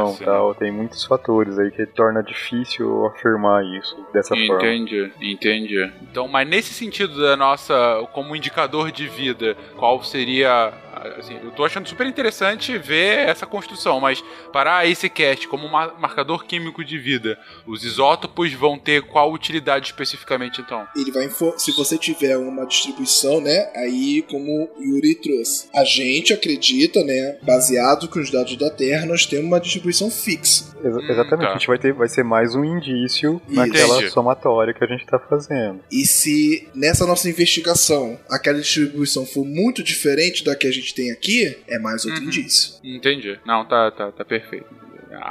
região 0.03 0.07
sim. 0.17 0.25
tal, 0.25 0.55
tem 0.55 0.71
muitos 0.71 1.05
fatores 1.05 1.59
aí 1.59 1.71
que 1.71 1.87
torna 1.87 2.23
difícil 2.23 3.07
afirmar 3.07 3.65
isso 3.65 3.97
dessa 4.13 4.35
forma. 4.35 4.55
Entendi, 4.57 5.13
entendi. 5.21 5.93
Então, 6.03 6.27
mas 6.29 6.49
nesse 6.49 6.73
sentido 6.75 7.21
da 7.21 7.37
nossa, 7.37 7.75
como 8.13 8.35
indicador 8.35 8.91
de 8.91 9.07
vida, 9.07 9.57
qual 9.77 10.03
seria. 10.03 10.73
Assim, 11.19 11.39
eu 11.43 11.51
tô 11.51 11.65
achando 11.65 11.89
super 11.89 12.07
interessante 12.07 12.77
ver 12.79 13.29
essa 13.29 13.47
construção, 13.47 14.01
mas 14.01 14.23
para 14.53 14.87
esse 14.87 15.09
cast 15.09 15.47
como 15.49 15.69
ma- 15.69 15.93
marcador 15.99 16.45
químico 16.45 16.85
de 16.85 16.99
vida, 16.99 17.39
os 17.67 17.85
isótopos 17.85 18.53
vão 18.53 18.79
ter 18.79 19.03
qual 19.03 19.33
utilidade 19.33 19.87
especificamente 19.87 20.61
então? 20.61 20.87
Ele 20.97 21.11
vai 21.11 21.29
se 21.57 21.73
você 21.73 21.97
tiver 21.97 22.37
uma 22.37 22.67
distribuição, 22.67 23.41
né? 23.41 23.71
Aí, 23.77 24.23
como 24.29 24.71
o 24.77 24.83
Yuri 24.83 25.15
trouxe, 25.15 25.69
a 25.75 25.85
gente 25.85 26.33
acredita, 26.33 27.03
né? 27.05 27.39
Baseado 27.43 28.09
com 28.09 28.19
os 28.21 28.31
dados 28.31 28.57
da 28.57 28.69
Terra, 28.71 29.07
nós 29.07 29.25
temos 29.27 29.47
uma 29.47 29.61
distribuição 29.61 30.11
fixa. 30.11 30.77
Exa- 30.85 31.01
Hum, 31.01 31.11
exatamente, 31.11 31.47
tá. 31.47 31.51
a 31.51 31.59
gente 31.59 31.67
vai 31.67 31.79
ter 31.79 31.93
vai 31.93 32.09
ser 32.09 32.23
mais 32.25 32.55
um 32.55 32.65
indício 32.65 33.41
Isso. 33.49 33.57
naquela 33.57 33.97
Entendi. 33.97 34.11
somatória 34.13 34.73
que 34.75 34.83
a 34.83 34.87
gente 34.87 35.05
tá 35.07 35.19
fazendo. 35.19 35.81
E 35.91 36.05
se 36.07 36.69
nessa 36.75 37.07
nossa 37.07 37.29
investigação 37.29 38.19
aquela 38.29 38.59
distribuição 38.61 39.25
for 39.27 39.45
muito 39.45 39.83
diferente 39.83 40.43
da 40.45 40.55
que 40.57 40.67
a 40.67 40.73
gente 40.73 40.90
tem 40.95 41.11
aqui, 41.11 41.57
é 41.69 41.79
mais 41.79 42.05
outro 42.05 42.21
Uhum. 42.21 42.27
indício. 42.29 42.75
Entendi. 42.85 43.39
Não, 43.45 43.65
tá, 43.65 43.91
tá, 43.91 44.11
tá 44.13 44.25
perfeito. 44.25 44.67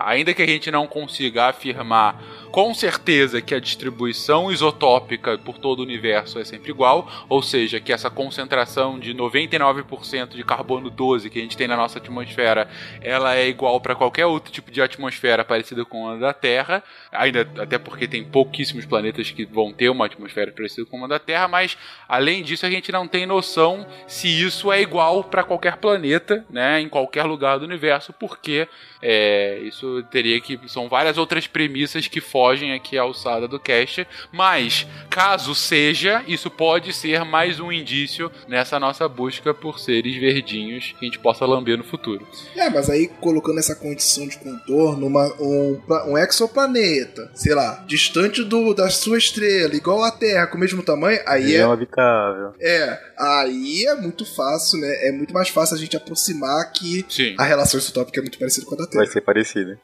Ainda 0.06 0.34
que 0.34 0.42
a 0.42 0.46
gente 0.48 0.70
não 0.70 0.86
consiga 0.88 1.46
afirmar 1.46 2.22
com 2.52 2.74
certeza 2.74 3.42
que 3.42 3.54
a 3.54 3.60
distribuição 3.60 4.52
isotópica 4.52 5.38
por 5.38 5.58
todo 5.58 5.80
o 5.80 5.84
universo 5.84 6.40
é 6.40 6.46
sempre 6.46 6.72
igual, 6.72 7.10
ou 7.30 7.42
seja, 7.42 7.80
que 7.80 7.94
essa 7.94 8.10
concentração 8.10 9.00
de 9.00 9.14
99% 9.14 10.30
de 10.30 10.44
carbono 10.44 10.90
12 10.90 11.30
que 11.30 11.40
a 11.40 11.42
gente 11.42 11.58
tem 11.58 11.68
na 11.68 11.78
nossa 11.78 12.00
atmosfera, 12.00 12.68
ela 13.02 13.36
é 13.36 13.48
igual 13.48 13.80
para 13.80 13.96
qualquer 13.96 14.26
outro 14.26 14.52
tipo 14.52 14.72
de 14.72 14.82
atmosfera 14.82 15.46
parecida 15.46 15.86
com 15.86 16.10
a 16.10 16.18
da 16.18 16.34
Terra, 16.34 16.84
ainda 17.12 17.48
até 17.58 17.78
porque 17.78 18.08
tem 18.08 18.24
pouquíssimos 18.24 18.86
planetas 18.86 19.30
que 19.32 19.46
vão 19.46 19.72
ter 19.72 19.90
uma 19.90 20.06
atmosfera 20.06 20.52
parecida 20.52 20.86
com 20.86 21.04
a 21.06 21.08
da 21.08 21.20
Terra, 21.20 21.48
mas 21.48 21.78
além 22.08 22.44
disso 22.44 22.66
a 22.66 22.70
gente 22.70 22.92
não 22.92 23.08
tem 23.08 23.26
noção 23.26 23.86
se 24.08 24.28
isso 24.28 24.72
é 24.72 24.82
igual 24.82 25.24
para 25.24 25.44
qualquer 25.44 25.78
planeta, 25.78 26.46
né, 26.50 26.80
em 26.82 26.90
qualquer 26.90 27.24
lugar 27.24 27.60
do 27.60 27.66
universo, 27.66 28.14
porque 28.14 28.68
é, 29.02 29.60
isso 29.64 30.04
teria 30.12 30.40
que. 30.42 30.60
São 30.68 30.88
várias 30.90 31.18
outras 31.18 31.48
premissas 31.48 32.08
que 32.08 32.20
fogem 32.22 32.74
aqui 32.74 32.98
à 32.98 33.02
alçada 33.02 33.48
do 33.48 33.60
cast. 33.60 34.08
Mas, 34.32 34.86
caso 35.10 35.54
seja, 35.56 36.24
isso 36.28 36.50
pode 36.50 36.94
ser 36.94 37.24
mais 37.24 37.60
um 37.60 37.72
indício 37.72 38.32
nessa 38.48 38.80
nossa 38.80 39.08
busca 39.08 39.54
por 39.54 39.80
seres 39.80 40.16
verdinhos 40.18 40.94
que 40.98 41.06
a 41.06 41.06
gente 41.06 41.20
possa 41.20 41.46
lamber 41.46 41.78
no 41.78 41.84
futuro. 41.84 42.28
É, 42.56 42.70
mas 42.70 42.90
aí 42.90 43.08
colocando 43.20 43.60
essa 43.60 43.76
condição 43.76 44.28
de 44.28 44.38
contorno, 44.38 45.08
uma- 45.08 45.34
um, 45.42 45.82
um 46.08 46.18
exoplaneta, 46.60 47.30
sei 47.34 47.54
lá, 47.54 47.84
distante 47.88 48.44
do, 48.44 48.74
da 48.74 48.90
sua 48.90 49.18
estrela, 49.18 49.76
igual 49.76 50.04
a 50.04 50.12
Terra, 50.12 50.48
com 50.48 50.58
o 50.58 50.60
mesmo 50.60 50.84
tamanho, 50.84 51.20
aí 51.26 51.44
é, 51.44 51.46
Região 51.48 51.72
habitável. 51.72 52.54
é. 52.60 53.10
Aí 53.22 53.86
é 53.86 53.96
muito 53.96 54.26
fácil, 54.26 54.80
né? 54.80 55.08
É 55.10 55.12
muito 55.12 55.34
mais 55.34 55.50
fácil 55.50 55.76
a 55.76 55.80
gente 55.80 55.98
aproximar 55.98 56.72
que 56.72 57.06
Sim. 57.10 57.36
a 57.38 57.44
relação 57.44 57.78
isotópica 57.78 58.20
é 58.20 58.22
muito 58.22 58.40
parecida 58.40 58.66
com 58.66 58.76
a 58.76 58.78
da 58.78 58.88
Terra. 58.90 59.04
Vai 59.04 59.08
ser 59.08 59.22
parecido. 59.22 59.78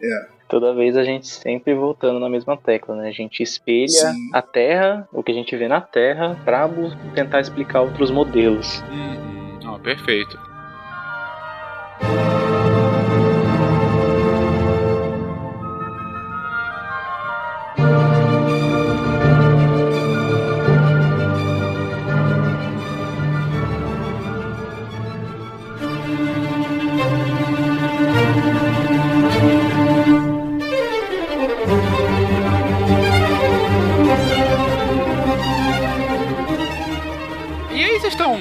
Toda 0.48 0.74
vez 0.76 0.96
a 0.96 1.04
gente 1.04 1.28
sempre 1.28 1.74
voltando 1.74 2.20
na 2.20 2.30
mesma 2.30 2.56
tecla, 2.56 2.96
né? 2.96 3.10
A 3.10 3.12
gente 3.12 3.42
espelha 3.42 3.88
Sim. 3.88 4.30
a 4.34 4.42
Terra, 4.42 5.08
o 5.12 5.24
que 5.24 5.32
a 5.32 5.36
gente 5.36 5.56
vê 5.56 5.68
na 5.68 5.82
Terra, 5.82 6.38
pra 6.46 6.68
bu- 6.68 6.96
tentar 7.16 7.40
explicar 7.40 7.82
outros 7.82 8.12
modelos. 8.12 8.84
Uhum. 8.92 9.60
Não, 9.64 9.80
perfeito. 9.80 10.38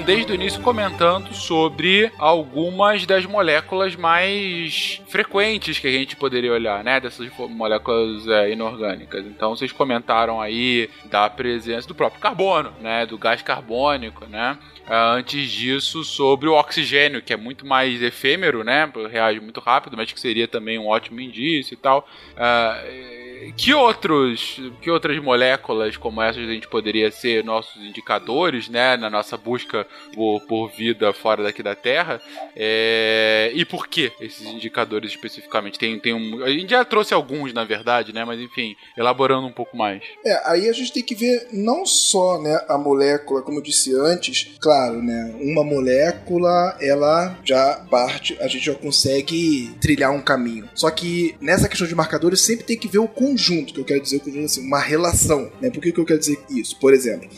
Desde 0.04 0.32
o 0.32 0.34
início 0.34 0.60
comentando 0.60 1.32
sobre 1.32 2.12
algumas 2.18 3.06
das 3.06 3.24
moléculas 3.24 3.96
mais 3.96 5.00
frequentes 5.08 5.78
que 5.78 5.86
a 5.86 5.90
gente 5.90 6.14
poderia 6.14 6.52
olhar, 6.52 6.84
né? 6.84 7.00
Dessas 7.00 7.30
moléculas 7.48 8.28
é, 8.28 8.52
inorgânicas. 8.52 9.24
Então 9.24 9.56
vocês 9.56 9.72
comentaram 9.72 10.40
aí 10.40 10.90
da 11.06 11.30
presença 11.30 11.88
do 11.88 11.94
próprio 11.94 12.20
carbono, 12.20 12.72
né? 12.80 13.06
Do 13.06 13.16
gás 13.16 13.40
carbônico, 13.40 14.26
né? 14.26 14.58
Ah, 14.86 15.12
antes 15.12 15.50
disso, 15.50 16.04
sobre 16.04 16.48
o 16.48 16.54
oxigênio, 16.54 17.22
que 17.22 17.32
é 17.32 17.36
muito 17.36 17.66
mais 17.66 18.02
efêmero, 18.02 18.62
né? 18.62 18.90
Reage 19.10 19.40
muito 19.40 19.60
rápido, 19.60 19.96
mas 19.96 20.12
que 20.12 20.20
seria 20.20 20.46
também 20.46 20.78
um 20.78 20.86
ótimo 20.86 21.20
indício 21.20 21.72
e 21.72 21.76
tal. 21.76 22.06
Eh, 22.36 23.23
que 23.56 23.72
outros, 23.74 24.60
que 24.80 24.90
outras 24.90 25.18
moléculas 25.22 25.96
como 25.96 26.22
essas 26.22 26.48
a 26.48 26.52
gente 26.52 26.68
poderia 26.68 27.10
ser 27.10 27.44
nossos 27.44 27.82
indicadores, 27.82 28.68
né, 28.68 28.96
na 28.96 29.08
nossa 29.08 29.36
busca 29.36 29.86
por, 30.14 30.40
por 30.42 30.68
vida 30.70 31.12
fora 31.12 31.42
daqui 31.42 31.62
da 31.62 31.74
Terra? 31.74 32.20
É, 32.56 33.50
e 33.54 33.64
por 33.64 33.86
que 33.86 34.12
esses 34.20 34.46
indicadores 34.46 35.10
especificamente? 35.10 35.78
Tem, 35.78 35.98
tem 35.98 36.12
um, 36.12 36.42
a 36.42 36.50
gente 36.50 36.70
já 36.70 36.84
trouxe 36.84 37.14
alguns, 37.14 37.52
na 37.52 37.64
verdade, 37.64 38.12
né, 38.12 38.24
mas 38.24 38.40
enfim, 38.40 38.76
elaborando 38.96 39.46
um 39.46 39.52
pouco 39.52 39.76
mais. 39.76 40.02
É, 40.24 40.50
aí 40.50 40.68
a 40.68 40.72
gente 40.72 40.92
tem 40.92 41.02
que 41.02 41.14
ver 41.14 41.48
não 41.52 41.84
só 41.86 42.40
né, 42.40 42.64
a 42.68 42.78
molécula, 42.78 43.42
como 43.42 43.58
eu 43.58 43.62
disse 43.62 43.94
antes, 43.94 44.56
claro, 44.60 45.02
né? 45.02 45.34
Uma 45.40 45.64
molécula, 45.64 46.76
ela 46.80 47.38
já 47.44 47.84
parte, 47.90 48.36
a 48.40 48.48
gente 48.48 48.64
já 48.64 48.74
consegue 48.74 49.74
trilhar 49.80 50.12
um 50.12 50.20
caminho. 50.20 50.68
Só 50.74 50.90
que 50.90 51.34
nessa 51.40 51.68
questão 51.68 51.86
de 51.86 51.94
marcadores, 51.94 52.40
sempre 52.40 52.64
tem 52.64 52.78
que 52.78 52.88
ver 52.88 52.98
o 52.98 53.08
conjunto, 53.24 53.72
que 53.72 53.80
eu 53.80 53.84
quero 53.84 54.00
dizer 54.00 54.20
conjunto 54.20 54.44
assim, 54.44 54.66
uma 54.66 54.80
relação. 54.80 55.50
Né? 55.60 55.70
Por 55.70 55.80
que, 55.80 55.92
que 55.92 55.98
eu 55.98 56.04
quero 56.04 56.18
dizer 56.18 56.38
isso? 56.50 56.76
Por 56.78 56.92
exemplo, 56.92 57.28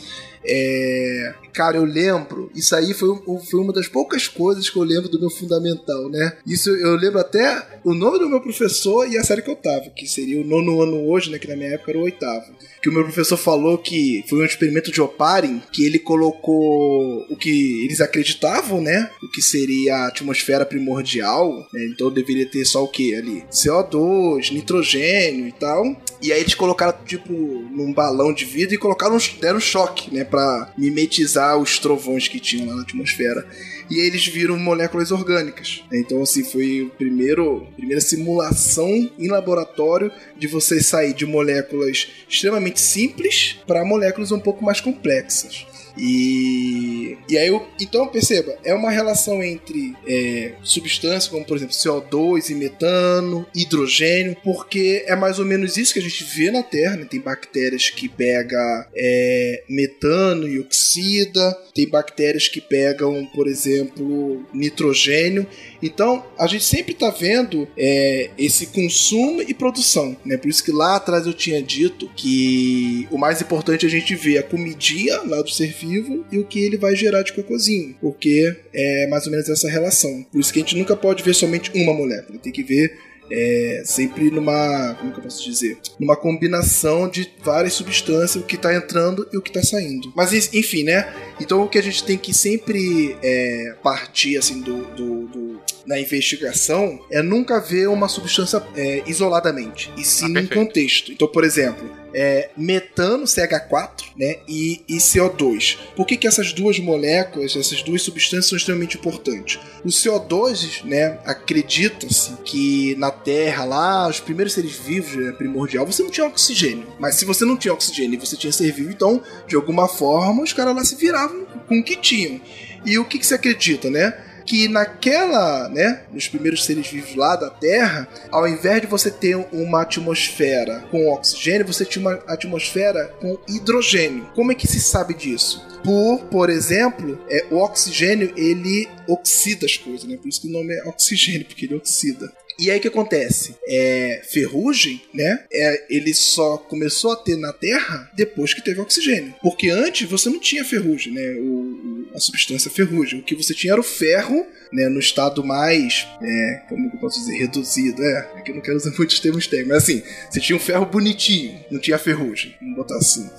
é, 0.47 1.33
Cara, 1.57 1.77
eu 1.77 1.85
lembro, 1.85 2.51
isso 2.53 2.75
aí 2.75 2.93
foi, 2.93 3.09
foi 3.49 3.59
uma 3.59 3.73
das 3.73 3.87
poucas 3.87 4.27
coisas 4.27 4.69
que 4.69 4.77
eu 4.77 4.83
lembro 4.83 5.09
do 5.09 5.19
meu 5.19 5.31
fundamental, 5.31 6.07
né? 6.07 6.37
Isso 6.45 6.69
eu 6.69 6.95
lembro 6.95 7.19
até 7.19 7.79
o 7.83 7.95
nome 7.95 8.19
do 8.19 8.29
meu 8.29 8.39
professor 8.39 9.11
e 9.11 9.17
a 9.17 9.23
série 9.23 9.41
que 9.41 9.49
eu 9.49 9.55
tava, 9.55 9.89
que 9.89 10.07
seria 10.07 10.39
o 10.39 10.45
nono 10.45 10.79
ano 10.83 11.09
hoje, 11.09 11.31
né? 11.31 11.39
Que 11.39 11.47
na 11.47 11.55
minha 11.55 11.71
época 11.71 11.89
era 11.89 11.99
o 11.99 12.03
oitavo. 12.03 12.45
Que 12.79 12.89
o 12.89 12.93
meu 12.93 13.03
professor 13.03 13.37
falou 13.37 13.79
que 13.79 14.23
foi 14.29 14.37
um 14.37 14.45
experimento 14.45 14.91
de 14.91 15.01
Oparin, 15.01 15.59
que 15.71 15.83
ele 15.83 15.97
colocou 15.97 17.25
o 17.27 17.35
que 17.35 17.83
eles 17.83 18.01
acreditavam, 18.01 18.79
né? 18.79 19.09
O 19.23 19.27
que 19.27 19.41
seria 19.41 19.95
a 19.95 20.07
atmosfera 20.09 20.63
primordial, 20.63 21.67
né? 21.73 21.87
Então 21.91 22.11
deveria 22.11 22.45
ter 22.45 22.65
só 22.65 22.83
o 22.83 22.87
que 22.87 23.15
ali? 23.15 23.43
CO2, 23.51 24.51
nitrogênio 24.51 25.47
e 25.47 25.51
tal. 25.53 25.83
E 26.21 26.31
aí 26.31 26.39
eles 26.39 26.53
colocaram, 26.53 26.95
tipo, 27.03 27.31
num 27.31 27.91
balão 27.91 28.31
de 28.31 28.45
vidro 28.45 28.75
e 28.75 28.77
colocaram, 28.77 29.17
deram 29.39 29.59
choque, 29.59 30.13
né? 30.13 30.23
Para 30.37 30.71
mimetizar 30.77 31.57
os 31.57 31.79
trovões 31.79 32.27
que 32.27 32.39
tinham 32.39 32.67
lá 32.67 32.75
na 32.75 32.81
atmosfera. 32.83 33.43
E 33.89 33.99
eles 33.99 34.27
viram 34.27 34.57
moléculas 34.57 35.11
orgânicas. 35.11 35.83
Então, 35.91 36.21
assim, 36.21 36.43
foi 36.43 36.83
o 36.83 36.89
primeiro, 36.91 37.67
a 37.71 37.75
primeira 37.75 38.01
simulação 38.01 39.09
em 39.17 39.29
laboratório 39.29 40.11
de 40.37 40.45
você 40.45 40.79
sair 40.79 41.13
de 41.13 41.25
moléculas 41.25 42.07
extremamente 42.29 42.79
simples 42.79 43.57
para 43.65 43.83
moléculas 43.83 44.31
um 44.31 44.39
pouco 44.39 44.63
mais 44.63 44.79
complexas. 44.79 45.65
E, 45.97 47.17
e 47.29 47.37
aí, 47.37 47.47
eu, 47.47 47.65
então 47.79 48.07
perceba, 48.07 48.57
é 48.63 48.73
uma 48.73 48.91
relação 48.91 49.43
entre 49.43 49.95
é, 50.07 50.53
substâncias 50.63 51.27
como, 51.27 51.45
por 51.45 51.57
exemplo, 51.57 51.73
CO2 51.73 52.49
e 52.49 52.55
metano, 52.55 53.45
hidrogênio, 53.55 54.35
porque 54.43 55.03
é 55.07 55.15
mais 55.15 55.39
ou 55.39 55.45
menos 55.45 55.77
isso 55.77 55.93
que 55.93 55.99
a 55.99 56.03
gente 56.03 56.23
vê 56.23 56.51
na 56.51 56.63
Terra. 56.63 56.97
Né? 56.97 57.05
Tem 57.05 57.19
bactérias 57.19 57.89
que 57.89 58.07
pegam 58.07 58.85
é, 58.95 59.63
metano 59.69 60.47
e 60.47 60.59
oxida, 60.59 61.53
tem 61.73 61.87
bactérias 61.87 62.47
que 62.47 62.61
pegam, 62.61 63.25
por 63.33 63.47
exemplo, 63.47 64.45
nitrogênio. 64.53 65.47
Então, 65.81 66.25
a 66.37 66.47
gente 66.47 66.63
sempre 66.63 66.93
está 66.93 67.09
vendo 67.09 67.67
é, 67.77 68.29
esse 68.37 68.67
consumo 68.67 69.41
e 69.41 69.53
produção. 69.53 70.17
Né? 70.25 70.37
Por 70.37 70.49
isso 70.49 70.63
que 70.63 70.71
lá 70.71 70.95
atrás 70.95 71.25
eu 71.25 71.33
tinha 71.33 71.61
dito 71.61 72.09
que 72.15 73.07
o 73.11 73.17
mais 73.17 73.41
importante 73.41 73.85
é 73.85 73.87
a 73.87 73.91
gente 73.91 74.15
ver 74.15 74.39
a 74.39 74.43
comidinha 74.43 75.21
lá 75.23 75.41
do 75.41 75.49
ser 75.49 75.71
e 75.95 76.37
o 76.37 76.45
que 76.45 76.59
ele 76.59 76.77
vai 76.77 76.95
gerar 76.95 77.21
de 77.21 77.33
cocôzinho. 77.33 77.95
Porque 78.01 78.55
é 78.73 79.07
mais 79.07 79.25
ou 79.25 79.31
menos 79.31 79.49
essa 79.49 79.69
relação. 79.69 80.25
Por 80.31 80.39
isso 80.39 80.51
que 80.51 80.59
a 80.59 80.61
gente 80.61 80.77
nunca 80.77 80.95
pode 80.95 81.23
ver 81.23 81.33
somente 81.33 81.71
uma 81.75 81.93
molécula. 81.93 82.39
Tem 82.39 82.51
que 82.51 82.63
ver 82.63 82.97
é, 83.31 83.81
sempre 83.85 84.31
numa. 84.31 84.95
Como 84.95 85.11
que 85.11 85.19
eu 85.19 85.23
posso 85.23 85.43
dizer? 85.43 85.77
Numa 85.99 86.15
combinação 86.15 87.09
de 87.09 87.29
várias 87.43 87.73
substâncias, 87.73 88.35
o 88.35 88.45
que 88.45 88.55
está 88.55 88.73
entrando 88.73 89.27
e 89.33 89.37
o 89.37 89.41
que 89.41 89.49
está 89.49 89.61
saindo. 89.61 90.11
Mas 90.15 90.31
enfim, 90.53 90.83
né? 90.83 91.13
Então 91.39 91.63
o 91.63 91.69
que 91.69 91.77
a 91.77 91.83
gente 91.83 92.03
tem 92.03 92.17
que 92.17 92.33
sempre 92.33 93.17
é, 93.21 93.75
partir 93.83 94.37
assim 94.37 94.61
do, 94.61 94.85
do, 94.95 95.27
do, 95.27 95.61
na 95.85 95.99
investigação 95.99 96.99
é 97.09 97.21
nunca 97.21 97.59
ver 97.59 97.87
uma 97.87 98.09
substância 98.09 98.61
é, 98.75 99.03
isoladamente, 99.07 99.91
e 99.97 100.03
sim 100.03 100.35
ah, 100.35 100.41
em 100.41 100.47
contexto. 100.47 101.11
Então, 101.11 101.27
por 101.27 101.43
exemplo, 101.45 101.89
é, 102.13 102.49
metano, 102.57 103.25
CH4, 103.25 104.05
né, 104.17 104.37
e, 104.47 104.81
e 104.87 104.97
CO2. 104.97 105.77
Por 105.95 106.05
que, 106.05 106.17
que 106.17 106.27
essas 106.27 106.51
duas 106.51 106.79
moléculas, 106.79 107.55
essas 107.55 107.81
duas 107.83 108.01
substâncias 108.01 108.47
são 108.47 108.57
extremamente 108.57 108.97
importantes? 108.97 109.59
O 109.83 109.89
CO2, 109.89 110.83
né, 110.83 111.19
acredita-se 111.25 112.33
que 112.43 112.95
na 112.97 113.11
Terra, 113.11 113.63
lá, 113.65 114.09
os 114.09 114.19
primeiros 114.19 114.53
seres 114.53 114.75
vivos, 114.75 115.15
né, 115.15 115.31
primordial, 115.31 115.85
você 115.85 116.03
não 116.03 116.09
tinha 116.09 116.27
oxigênio. 116.27 116.87
Mas 116.99 117.15
se 117.15 117.25
você 117.25 117.45
não 117.45 117.55
tinha 117.55 117.73
oxigênio 117.73 118.15
e 118.15 118.25
você 118.25 118.35
tinha 118.35 118.51
ser 118.51 118.71
vivo, 118.71 118.91
então, 118.91 119.21
de 119.47 119.55
alguma 119.55 119.87
forma, 119.87 120.43
os 120.43 120.53
caras 120.53 120.75
lá 120.75 120.83
se 120.83 120.95
viravam 121.27 121.45
com 121.67 121.79
o 121.79 121.83
que 121.83 121.95
tinham. 121.95 122.39
E 122.85 122.97
o 122.97 123.05
que, 123.05 123.19
que 123.19 123.25
se 123.25 123.33
acredita, 123.33 123.89
né? 123.89 124.13
que 124.47 124.69
naquela, 124.69 125.67
né, 125.67 126.03
nos 126.09 126.29
primeiros 126.29 126.63
seres 126.63 126.87
vivos 126.87 127.15
lá 127.15 127.35
da 127.35 127.49
Terra, 127.49 128.07
ao 128.31 128.47
invés 128.47 128.79
de 128.79 128.87
você 128.87 129.11
ter 129.11 129.35
uma 129.51 129.81
atmosfera 129.81 130.85
com 130.89 131.09
oxigênio, 131.09 131.67
você 131.67 131.83
tinha 131.83 132.01
uma 132.01 132.13
atmosfera 132.25 133.07
com 133.19 133.37
hidrogênio. 133.45 134.25
Como 134.33 134.53
é 134.53 134.55
que 134.55 134.65
se 134.65 134.79
sabe 134.79 135.13
disso? 135.13 135.67
Por, 135.83 136.19
por 136.27 136.49
exemplo, 136.49 137.21
é, 137.29 137.45
o 137.51 137.57
oxigênio 137.57 138.33
ele 138.37 138.87
oxida 139.05 139.65
as 139.65 139.75
coisas, 139.75 140.05
né? 140.05 140.15
Por 140.15 140.29
isso 140.29 140.41
que 140.41 140.47
o 140.47 140.51
nome 140.51 140.73
é 140.73 140.83
oxigênio, 140.87 141.45
porque 141.45 141.65
ele 141.65 141.75
oxida. 141.75 142.31
E 142.59 142.71
aí 142.71 142.79
o 142.79 142.81
que 142.81 142.87
acontece? 142.87 143.55
É, 143.67 144.21
ferrugem, 144.27 145.01
né? 145.13 145.45
É, 145.51 145.85
ele 145.89 146.13
só 146.13 146.57
começou 146.57 147.11
a 147.11 147.15
ter 147.15 147.37
na 147.37 147.53
Terra 147.53 148.09
depois 148.15 148.53
que 148.53 148.63
teve 148.63 148.81
oxigênio. 148.81 149.35
Porque 149.41 149.69
antes 149.69 150.09
você 150.09 150.29
não 150.29 150.39
tinha 150.39 150.65
ferrugem, 150.65 151.13
né? 151.13 151.33
O, 151.39 152.07
a 152.15 152.19
substância 152.19 152.71
ferrugem. 152.71 153.19
O 153.19 153.23
que 153.23 153.35
você 153.35 153.53
tinha 153.53 153.73
era 153.73 153.81
o 153.81 153.83
ferro, 153.83 154.45
né? 154.73 154.89
No 154.89 154.99
estado 154.99 155.43
mais, 155.43 156.07
é, 156.21 156.61
como 156.67 156.89
eu 156.91 156.99
posso 156.99 157.19
dizer, 157.19 157.37
reduzido. 157.37 158.01
É, 158.01 158.31
é 158.37 158.41
que 158.41 158.51
eu 158.51 158.55
não 158.55 158.61
quero 158.61 158.77
usar 158.77 158.91
muitos 158.97 159.19
termos 159.19 159.45
técnicos, 159.45 159.73
mas 159.73 159.83
assim, 159.83 160.03
você 160.29 160.39
tinha 160.39 160.55
um 160.55 160.59
ferro 160.59 160.85
bonitinho, 160.85 161.59
não 161.69 161.79
tinha 161.79 161.99
ferrugem. 161.99 162.55
Vamos 162.59 162.75
botar 162.75 162.97
assim. 162.97 163.29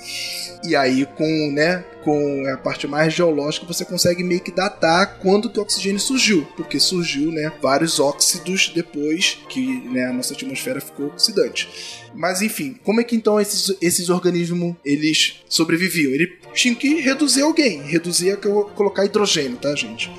E 0.64 0.76
aí 0.76 1.06
com, 1.16 1.52
né, 1.52 1.84
com 2.08 2.46
a 2.46 2.56
parte 2.56 2.86
mais 2.86 3.12
geológica 3.12 3.66
você 3.66 3.84
consegue 3.84 4.24
meio 4.24 4.40
que 4.40 4.50
datar 4.50 5.18
quando 5.18 5.50
que 5.50 5.58
o 5.58 5.62
oxigênio 5.62 6.00
surgiu, 6.00 6.48
porque 6.56 6.80
surgiu, 6.80 7.30
né, 7.30 7.52
vários 7.60 8.00
óxidos 8.00 8.72
depois 8.74 9.38
que, 9.46 9.82
né, 9.90 10.06
a 10.06 10.12
nossa 10.12 10.32
atmosfera 10.32 10.80
ficou 10.80 11.08
oxidante. 11.08 12.07
Mas 12.14 12.42
enfim, 12.42 12.78
como 12.84 13.00
é 13.00 13.04
que 13.04 13.16
então 13.16 13.40
esses, 13.40 13.76
esses 13.80 14.08
organismos 14.08 14.74
eles 14.84 15.36
sobreviviam? 15.48 16.12
Ele 16.12 16.38
tinha 16.54 16.74
que 16.74 17.00
reduzir 17.00 17.42
alguém, 17.42 17.82
reduzir 17.82 18.36
colocar 18.74 19.04
hidrogênio, 19.04 19.56
tá, 19.58 19.74
gente? 19.74 20.10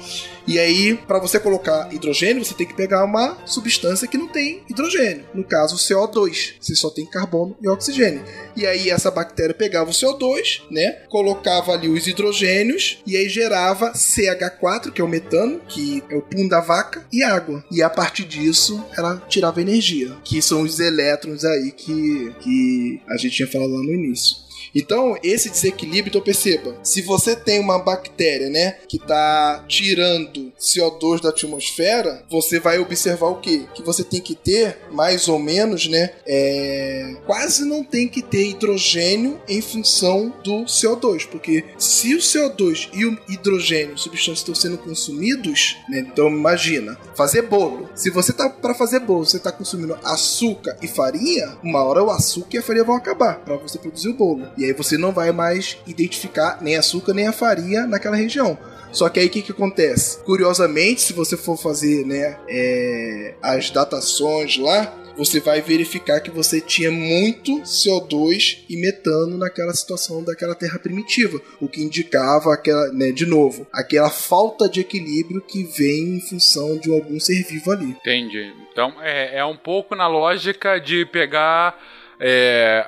E 0.50 0.58
aí, 0.58 0.96
para 0.96 1.20
você 1.20 1.40
colocar 1.40 1.94
hidrogênio, 1.94 2.44
você 2.44 2.56
tem 2.56 2.66
que 2.66 2.74
pegar 2.74 3.06
uma 3.06 3.38
substância 3.46 4.08
que 4.08 4.18
não 4.18 4.28
tem 4.28 4.64
hidrogênio. 4.68 5.24
No 5.32 5.44
caso, 5.44 5.76
o 5.76 5.78
CO2. 5.78 6.54
Você 6.60 6.74
só 6.74 6.90
tem 6.90 7.06
carbono 7.06 7.56
e 7.62 7.70
oxigênio. 7.70 8.24
E 8.56 8.66
aí, 8.66 8.90
essa 8.90 9.12
bactéria 9.12 9.54
pegava 9.54 9.92
o 9.92 9.94
CO2, 9.94 10.62
né? 10.72 11.04
Colocava 11.08 11.74
ali 11.74 11.88
os 11.88 12.08
hidrogênios 12.08 12.98
e 13.06 13.16
aí 13.16 13.30
gerava 13.30 13.92
CH4, 13.94 14.92
que 14.92 15.02
é 15.02 15.04
o 15.04 15.08
metano, 15.08 15.62
que 15.68 16.04
é 16.10 16.16
o 16.16 16.22
pum 16.24 16.48
da 16.48 16.60
vaca, 16.60 17.06
e 17.14 17.22
água. 17.22 17.64
E 17.72 17.84
a 17.84 17.90
partir 17.90 18.24
disso, 18.24 18.84
ela 18.98 19.22
tirava 19.30 19.62
energia, 19.62 20.16
que 20.24 20.42
são 20.42 20.64
os 20.64 20.80
elétrons 20.80 21.46
aí 21.46 21.72
que, 21.86 22.34
que 22.42 23.02
a 23.08 23.18
gente 23.18 23.36
tinha 23.36 23.48
falado 23.48 23.74
lá 23.74 23.84
no 23.84 23.94
início. 23.94 24.38
Então, 24.74 25.18
esse 25.24 25.50
desequilíbrio, 25.50 26.10
então 26.10 26.22
perceba, 26.22 26.76
se 26.84 27.02
você 27.02 27.36
tem 27.36 27.60
uma 27.60 27.80
bactéria, 27.80 28.50
né, 28.50 28.78
que 28.88 28.98
está 28.98 29.64
tirando 29.68 30.52
CO2 30.60 31.22
da 31.22 31.30
atmosfera, 31.30 32.24
você 32.30 32.60
vai 32.60 32.80
observar 32.80 33.28
o 33.28 33.40
quê? 33.40 33.66
Que 33.74 33.84
você 33.84 34.04
tem 34.04 34.22
que 34.22 34.36
ter, 34.36 34.78
mais 34.92 35.28
ou 35.28 35.40
menos, 35.40 35.88
né, 35.88 36.12
é... 36.26 37.16
quase 37.26 37.66
não 37.66 37.84
tem 37.84 38.08
que 38.08 38.22
ter 38.22 38.50
hidrogênio 38.50 39.40
em 39.48 39.62
função 39.62 40.34
do 40.44 40.66
CO2, 40.66 41.28
porque 41.28 41.66
se 41.78 42.16
o 42.16 42.20
CO2 42.20 42.90
e 42.94 43.06
o 43.06 43.18
hidrogênio, 43.30 43.98
substâncias 43.98 44.40
estão 44.40 44.56
sendo 44.56 44.78
consumidos, 44.78 45.78
né, 45.90 46.00
então 46.00 46.28
imagina, 46.28 46.98
fazer 47.16 47.44
bolo. 47.44 47.90
Se 47.96 48.10
você 48.10 48.32
tá 48.32 48.50
para 48.50 48.74
fazer 48.74 49.00
bolo, 49.00 49.26
você 49.26 49.38
está 49.38 49.52
consumindo 49.52 49.98
açúcar 50.04 50.78
e 50.82 50.88
farinha, 50.88 51.58
uma 51.64 51.84
hora 51.84 52.04
o 52.04 52.10
açúcar 52.10 52.56
e 52.56 52.58
a 52.60 52.64
farinha 52.64 52.84
vão 52.84 52.96
acabar 52.96 53.40
para 53.40 53.58
você 53.58 53.78
produzir 53.78 54.10
o 54.10 54.14
bolo. 54.14 54.48
E 54.60 54.66
aí 54.66 54.74
você 54.74 54.98
não 54.98 55.14
vai 55.14 55.32
mais 55.32 55.78
identificar 55.88 56.60
nem 56.62 56.76
açúcar 56.76 57.14
nem 57.14 57.28
a 57.28 57.32
farinha 57.32 57.88
naquela 57.88 58.16
região. 58.16 58.58
Só 58.92 59.08
que 59.08 59.20
aí 59.20 59.28
o 59.28 59.30
que, 59.30 59.42
que 59.42 59.52
acontece? 59.52 60.22
Curiosamente, 60.24 61.02
se 61.02 61.14
você 61.14 61.38
for 61.38 61.58
fazer 61.58 62.06
né, 62.06 62.38
é, 62.48 63.36
as 63.42 63.70
datações 63.70 64.58
lá, 64.58 64.94
você 65.16 65.40
vai 65.40 65.62
verificar 65.62 66.22
que 66.22 66.32
você 66.32 66.62
tinha 66.62 66.90
muito 66.90 67.62
CO2 67.62 68.60
e 68.70 68.78
metano 68.78 69.38
naquela 69.38 69.74
situação 69.74 70.24
daquela 70.24 70.56
terra 70.56 70.80
primitiva, 70.80 71.40
o 71.60 71.68
que 71.68 71.82
indicava 71.82 72.54
aquela, 72.54 72.92
né, 72.94 73.12
de 73.12 73.26
novo, 73.26 73.68
aquela 73.72 74.10
falta 74.10 74.70
de 74.70 74.80
equilíbrio 74.80 75.42
que 75.42 75.64
vem 75.64 76.16
em 76.16 76.22
função 76.22 76.78
de 76.78 76.90
algum 76.90 77.20
ser 77.20 77.44
vivo 77.44 77.72
ali. 77.72 77.92
Entendi. 77.92 78.54
Então 78.72 78.94
é, 79.02 79.40
é 79.40 79.46
um 79.46 79.58
pouco 79.58 79.94
na 79.94 80.08
lógica 80.08 80.80
de 80.80 81.06
pegar. 81.06 81.78
É, 82.22 82.88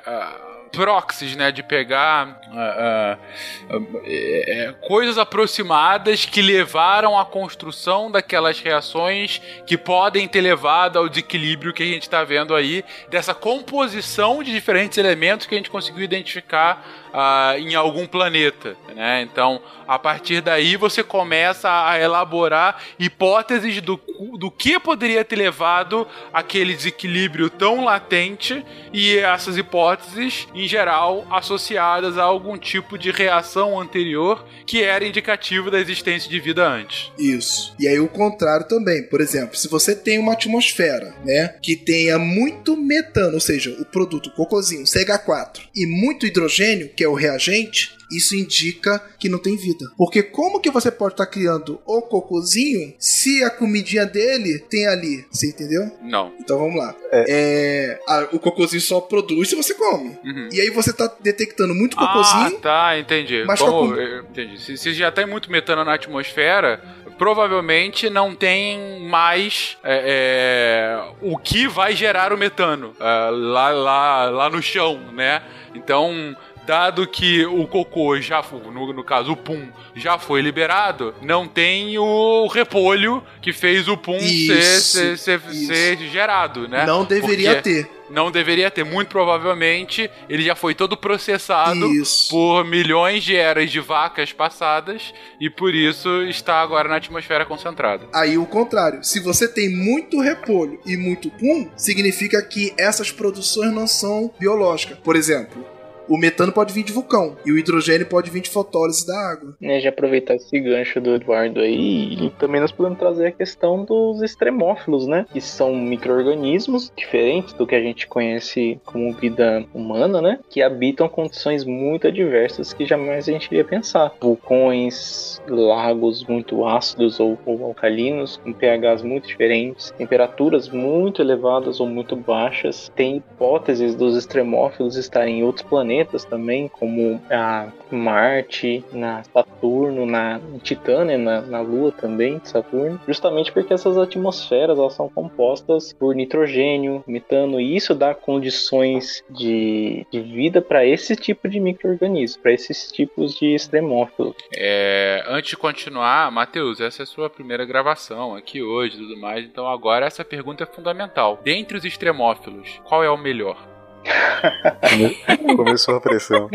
proxies, 0.72 1.36
né? 1.36 1.52
De 1.52 1.62
pegar 1.62 2.40
uh, 2.50 3.76
uh, 3.76 3.78
uh, 3.78 4.74
coisas 4.80 5.18
aproximadas 5.18 6.24
que 6.24 6.40
levaram 6.40 7.18
à 7.18 7.24
construção 7.24 8.10
daquelas 8.10 8.58
reações 8.58 9.40
que 9.66 9.76
podem 9.76 10.26
ter 10.26 10.40
levado 10.40 10.98
ao 10.98 11.08
desequilíbrio 11.08 11.72
que 11.72 11.82
a 11.82 11.86
gente 11.86 12.02
está 12.02 12.24
vendo 12.24 12.54
aí, 12.54 12.84
dessa 13.08 13.34
composição 13.34 14.42
de 14.42 14.50
diferentes 14.50 14.96
elementos 14.98 15.46
que 15.46 15.54
a 15.54 15.58
gente 15.58 15.70
conseguiu 15.70 16.02
identificar 16.02 16.84
uh, 17.12 17.58
em 17.58 17.74
algum 17.74 18.06
planeta. 18.06 18.76
Né? 18.94 19.22
Então, 19.22 19.60
a 19.86 19.98
partir 19.98 20.40
daí, 20.40 20.76
você 20.76 21.02
começa 21.02 21.68
a 21.86 21.98
elaborar 21.98 22.82
hipóteses 22.98 23.80
do, 23.80 24.00
do 24.38 24.50
que 24.50 24.78
poderia 24.78 25.24
ter 25.24 25.36
levado 25.36 26.06
aquele 26.32 26.74
desequilíbrio 26.74 27.50
tão 27.50 27.84
latente 27.84 28.64
e 28.92 29.18
essas 29.18 29.56
hipóteses, 29.56 30.48
em 30.54 30.66
geral, 30.66 31.26
associadas 31.30 32.18
a 32.18 32.22
algum 32.22 32.56
tipo 32.56 32.98
de 32.98 33.10
reação 33.10 33.80
anterior 33.80 34.44
que 34.66 34.82
era 34.82 35.06
indicativo 35.06 35.70
da 35.70 35.80
existência 35.80 36.30
de 36.30 36.40
vida 36.40 36.66
antes. 36.66 37.12
Isso. 37.18 37.74
E 37.78 37.86
aí 37.86 37.98
o 37.98 38.08
contrário 38.08 38.66
também. 38.66 39.02
Por 39.08 39.20
exemplo, 39.20 39.56
se 39.56 39.68
você 39.68 39.94
tem 39.94 40.18
uma 40.18 40.32
atmosfera, 40.32 41.14
né, 41.24 41.56
que 41.62 41.76
tenha 41.76 42.18
muito 42.18 42.76
metano, 42.76 43.34
ou 43.34 43.40
seja, 43.40 43.70
o 43.80 43.84
produto 43.84 44.30
cocôzinho, 44.30 44.84
CH4, 44.84 45.60
e 45.74 45.86
muito 45.86 46.26
hidrogênio, 46.26 46.90
que 46.94 47.01
é 47.02 47.08
o 47.08 47.14
reagente, 47.14 47.96
isso 48.10 48.36
indica 48.36 48.98
que 49.18 49.28
não 49.28 49.38
tem 49.38 49.56
vida. 49.56 49.86
Porque 49.96 50.22
como 50.22 50.60
que 50.60 50.70
você 50.70 50.90
pode 50.90 51.14
estar 51.14 51.26
criando 51.26 51.80
o 51.86 52.02
cocôzinho 52.02 52.94
se 52.98 53.42
a 53.42 53.48
comidinha 53.48 54.04
dele 54.04 54.58
tem 54.58 54.86
ali? 54.86 55.24
Você 55.30 55.48
entendeu? 55.48 55.90
Não. 56.02 56.32
Então 56.38 56.58
vamos 56.58 56.76
lá. 56.76 56.94
É, 57.10 57.98
a- 58.06 58.28
o 58.32 58.38
cocôzinho 58.38 58.82
só 58.82 59.00
produz 59.00 59.48
se 59.48 59.54
você 59.54 59.72
come. 59.74 60.10
Uhum. 60.24 60.48
E 60.52 60.60
aí 60.60 60.68
você 60.68 60.92
tá 60.92 61.10
detectando 61.20 61.74
muito 61.74 61.96
Ah, 61.98 62.06
cocôzinho. 62.06 62.60
tá, 62.60 62.98
entendi. 62.98 63.44
Mas 63.46 63.60
Como- 63.60 63.88
com- 63.94 63.94
eu 63.96 64.20
entendi. 64.24 64.60
Se, 64.60 64.76
se 64.76 64.92
já 64.92 65.10
tem 65.10 65.24
muito 65.26 65.50
metano 65.50 65.82
na 65.82 65.94
atmosfera, 65.94 66.82
provavelmente 67.16 68.10
não 68.10 68.34
tem 68.34 69.00
mais 69.08 69.78
é, 69.82 70.98
é, 70.98 71.12
o 71.22 71.38
que 71.38 71.66
vai 71.66 71.94
gerar 71.96 72.32
o 72.32 72.36
metano 72.36 72.94
é, 73.00 73.04
lá, 73.30 73.70
lá, 73.70 74.24
lá 74.30 74.50
no 74.50 74.60
chão, 74.60 75.00
né? 75.14 75.40
Então. 75.74 76.36
Dado 76.66 77.06
que 77.06 77.44
o 77.44 77.66
cocô 77.66 78.20
já 78.20 78.42
foi, 78.42 78.60
no, 78.60 78.92
no 78.92 79.04
caso 79.04 79.32
o 79.32 79.36
pum, 79.36 79.68
já 79.94 80.18
foi 80.18 80.40
liberado, 80.40 81.14
não 81.20 81.48
tem 81.48 81.98
o 81.98 82.46
repolho 82.46 83.22
que 83.40 83.52
fez 83.52 83.88
o 83.88 83.96
pum 83.96 84.18
ser, 84.20 84.26
Isso, 84.26 84.98
ser, 84.98 85.18
ser, 85.18 85.40
isso. 85.50 85.66
ser 85.66 85.96
gerado, 86.08 86.68
né? 86.68 86.86
Não 86.86 87.04
deveria 87.04 87.54
Porque 87.54 87.82
ter. 87.82 88.02
Não 88.10 88.30
deveria 88.30 88.70
ter. 88.70 88.84
Muito 88.84 89.08
provavelmente 89.08 90.10
ele 90.28 90.42
já 90.42 90.54
foi 90.54 90.74
todo 90.74 90.96
processado 90.96 91.90
Isso. 91.94 92.28
por 92.28 92.62
milhões 92.64 93.24
de 93.24 93.34
eras 93.34 93.70
de 93.70 93.80
vacas 93.80 94.32
passadas 94.32 95.14
e 95.40 95.48
por 95.48 95.74
isso 95.74 96.22
está 96.24 96.60
agora 96.60 96.88
na 96.88 96.96
atmosfera 96.96 97.46
concentrada. 97.46 98.06
Aí 98.12 98.36
o 98.36 98.44
contrário, 98.44 99.02
se 99.02 99.18
você 99.18 99.48
tem 99.48 99.70
muito 99.70 100.20
repolho 100.20 100.78
e 100.84 100.96
muito 100.96 101.30
pum, 101.30 101.70
significa 101.74 102.42
que 102.42 102.74
essas 102.78 103.10
produções 103.10 103.72
não 103.72 103.86
são 103.86 104.30
biológicas. 104.38 104.98
Por 104.98 105.16
exemplo, 105.16 105.64
o 106.08 106.16
metano 106.16 106.52
pode 106.52 106.72
vir 106.72 106.82
de 106.82 106.92
vulcão 106.92 107.36
e 107.44 107.52
o 107.52 107.58
hidrogênio 107.58 108.06
pode 108.06 108.30
vir 108.30 108.40
de 108.40 108.50
fotólise 108.50 109.06
da 109.06 109.16
água. 109.30 109.54
né, 109.60 109.80
já 109.80 109.90
aproveitar 109.90 110.34
esse 110.34 110.58
gancho 110.58 111.00
do 111.00 111.14
Eduardo 111.14 111.60
aí, 111.60 112.14
e 112.14 112.30
também 112.38 112.60
nós 112.60 112.72
podemos 112.72 112.98
trazer 112.98 113.28
a 113.28 113.32
questão 113.32 113.84
dos 113.84 114.22
extremófilos, 114.22 115.06
né? 115.06 115.26
Que 115.32 115.40
são 115.40 115.74
micro-organismos 115.74 116.92
diferentes 116.96 117.52
do 117.54 117.66
que 117.66 117.74
a 117.74 117.80
gente 117.80 118.06
conhece 118.06 118.80
como 118.84 119.12
vida 119.12 119.64
humana, 119.72 120.20
né? 120.20 120.38
Que 120.50 120.62
habitam 120.62 121.08
condições 121.08 121.64
muito 121.64 122.06
adversas 122.06 122.72
que 122.72 122.84
jamais 122.84 123.28
a 123.28 123.32
gente 123.32 123.46
iria 123.46 123.64
pensar. 123.64 124.12
Vulcões, 124.20 125.40
lagos 125.48 126.24
muito 126.24 126.66
ácidos 126.66 127.20
ou, 127.20 127.38
ou 127.46 127.64
alcalinos, 127.64 128.38
com 128.38 128.52
pHs 128.52 129.02
muito 129.02 129.28
diferentes, 129.28 129.92
temperaturas 129.96 130.68
muito 130.68 131.22
elevadas 131.22 131.80
ou 131.80 131.86
muito 131.86 132.16
baixas. 132.16 132.90
Tem 132.94 133.16
hipóteses 133.16 133.94
dos 133.94 134.16
extremófilos 134.16 134.96
estarem 134.96 135.40
em 135.40 135.44
outros 135.44 135.66
planetas 135.66 135.91
também, 136.28 136.68
como 136.68 137.20
a 137.30 137.68
Marte, 137.90 138.84
na 138.92 139.22
Saturno, 139.24 140.06
na 140.06 140.40
Titânia, 140.62 141.18
na, 141.18 141.40
na 141.42 141.60
Lua 141.60 141.92
também, 141.92 142.40
Saturno, 142.44 143.00
justamente 143.06 143.52
porque 143.52 143.72
essas 143.72 143.98
atmosferas 143.98 144.78
elas 144.78 144.94
são 144.94 145.08
compostas 145.08 145.92
por 145.92 146.14
nitrogênio, 146.14 147.04
metano, 147.06 147.60
e 147.60 147.76
isso 147.76 147.94
dá 147.94 148.14
condições 148.14 149.22
de, 149.30 150.06
de 150.10 150.20
vida 150.20 150.62
para 150.62 150.84
esse 150.84 151.14
tipo 151.16 151.48
de 151.48 151.60
micro-organismo, 151.60 152.42
para 152.42 152.52
esses 152.52 152.90
tipos 152.90 153.34
de 153.34 153.54
extremófilos. 153.54 154.34
É, 154.56 155.24
antes 155.26 155.50
de 155.50 155.56
continuar, 155.56 156.30
Matheus, 156.30 156.80
essa 156.80 157.02
é 157.02 157.04
a 157.04 157.06
sua 157.06 157.28
primeira 157.28 157.64
gravação 157.64 158.34
aqui 158.34 158.62
hoje 158.62 158.96
e 158.96 158.98
tudo 158.98 159.16
mais, 159.20 159.44
então 159.44 159.66
agora 159.66 160.06
essa 160.06 160.24
pergunta 160.24 160.64
é 160.64 160.66
fundamental. 160.66 161.38
Dentre 161.42 161.76
os 161.76 161.84
extremófilos, 161.84 162.80
qual 162.84 163.04
é 163.04 163.10
o 163.10 163.16
melhor? 163.16 163.71
Come- 164.02 165.56
Começou 165.56 165.96
a 165.96 166.00
pressão. 166.00 166.48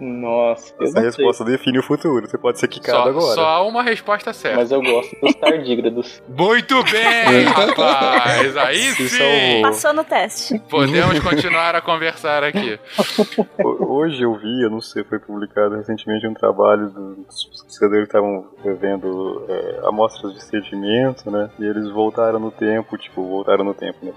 Nossa, 0.00 0.72
Essa 0.74 0.84
não 0.84 0.92
sei, 0.92 1.02
resposta 1.02 1.44
define 1.44 1.78
o 1.78 1.82
futuro. 1.82 2.26
Você 2.28 2.36
pode 2.38 2.58
ser 2.58 2.68
quicado 2.68 2.98
Só, 3.04 3.08
agora. 3.08 3.34
só 3.34 3.46
há 3.46 3.62
uma 3.62 3.82
resposta 3.82 4.32
certa. 4.32 4.58
mas 4.58 4.70
eu 4.72 4.82
gosto 4.82 5.16
dos 5.20 5.34
tardígrados. 5.36 6.22
Muito 6.28 6.82
bem, 6.84 7.44
rapaz! 7.44 8.56
Aí 8.56 8.78
Se 8.92 9.08
sim! 9.08 9.18
salvou. 9.18 9.62
Passou 9.62 9.92
no 9.92 10.04
teste. 10.04 10.58
Podemos 10.70 11.18
continuar 11.20 11.74
a 11.74 11.80
conversar 11.80 12.42
aqui. 12.44 12.78
Ho- 13.64 13.92
Hoje 14.02 14.22
eu 14.22 14.34
vi, 14.36 14.62
eu 14.64 14.70
não 14.70 14.80
sei, 14.80 15.04
foi 15.04 15.18
publicado 15.18 15.76
recentemente 15.76 16.26
um 16.26 16.34
trabalho 16.34 16.88
dos 16.88 17.44
pesquisadores 17.44 18.08
que 18.08 18.16
estavam 18.16 18.46
vendo 18.80 19.44
é, 19.48 19.80
amostras 19.86 20.32
de 20.34 20.42
sedimento, 20.42 21.30
né? 21.30 21.50
E 21.58 21.64
eles 21.64 21.90
voltaram 21.90 22.38
no 22.40 22.50
tempo, 22.50 22.96
tipo, 22.96 23.22
voltaram 23.22 23.64
no 23.64 23.74
tempo, 23.74 23.98
né? 24.02 24.12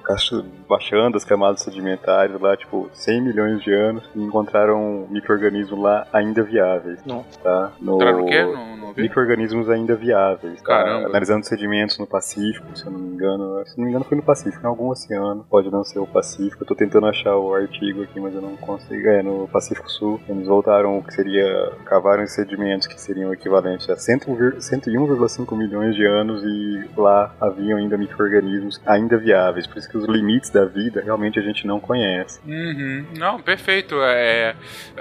Baixando 0.68 1.18
as 1.18 1.26
camadas 1.26 1.62
sedimentares 1.62 2.25
lá, 2.34 2.56
tipo, 2.58 2.90
100 2.94 3.22
milhões 3.22 3.62
de 3.62 3.74
anos 3.74 4.04
e 4.16 4.22
encontraram 4.22 5.08
micro-organismos 5.10 5.80
lá 5.80 6.08
ainda 6.12 6.44
viáveis, 6.44 7.00
Nossa. 7.06 7.40
tá? 7.42 7.72
No... 7.80 7.96
Entraram 7.96 8.20
no 8.20 8.26
quê? 8.26 8.44
Não, 8.44 8.54
não. 8.54 8.75
Micro-organismos 9.04 9.70
ainda 9.70 9.96
viáveis. 9.96 10.62
Tá? 10.62 10.68
Caramba. 10.68 11.08
Analisando 11.08 11.46
sedimentos 11.46 11.98
no 11.98 12.08
Pacífico, 12.08 12.66
se 12.78 12.86
eu 12.86 12.92
não 12.92 13.00
me 13.00 13.14
engano. 13.16 13.64
Se 13.66 13.78
não 13.78 13.84
me 13.86 13.90
engano, 13.92 14.06
foi 14.06 14.18
no 14.18 14.24
Pacífico, 14.24 14.64
em 14.64 14.68
algum 14.68 14.90
oceano. 14.90 15.46
Pode 15.50 15.70
não 15.72 15.84
ser 15.84 16.00
o 16.00 16.08
Pacífico. 16.08 16.64
Eu 16.64 16.68
tô 16.68 16.76
tentando 16.76 17.06
achar 17.08 17.36
o 17.36 17.54
artigo 17.54 18.04
aqui, 18.04 18.20
mas 18.20 18.34
eu 18.34 18.42
não 18.42 18.56
consigo. 18.58 19.08
É, 19.08 19.22
no 19.22 19.48
Pacífico 19.48 19.90
Sul. 19.92 20.20
Eles 20.30 20.48
voltaram 20.48 20.98
o 20.98 21.04
que 21.04 21.14
seria. 21.14 21.72
Cavaram 21.86 22.24
em 22.24 22.28
sedimentos 22.28 22.88
que 22.88 23.00
seriam 23.00 23.34
equivalentes 23.34 23.90
a 23.90 23.96
100 23.98 24.18
vir- 24.36 24.56
101,5 24.62 25.56
milhões 25.56 25.96
de 25.96 26.06
anos 26.06 26.42
e 26.44 26.90
lá 26.98 27.34
haviam 27.40 27.78
ainda 27.78 27.98
micro-organismos 27.98 28.82
ainda 28.86 29.18
viáveis. 29.18 29.68
Por 29.68 29.78
isso 29.78 29.90
que 29.90 29.98
os 29.98 30.06
limites 30.06 30.50
da 30.50 30.66
vida 30.66 31.02
realmente 31.02 31.40
a 31.40 31.42
gente 31.42 31.66
não 31.68 31.80
conhece. 31.80 32.40
Uhum. 32.46 33.06
Não, 33.18 33.40
perfeito. 33.42 33.96
É, 34.02 34.56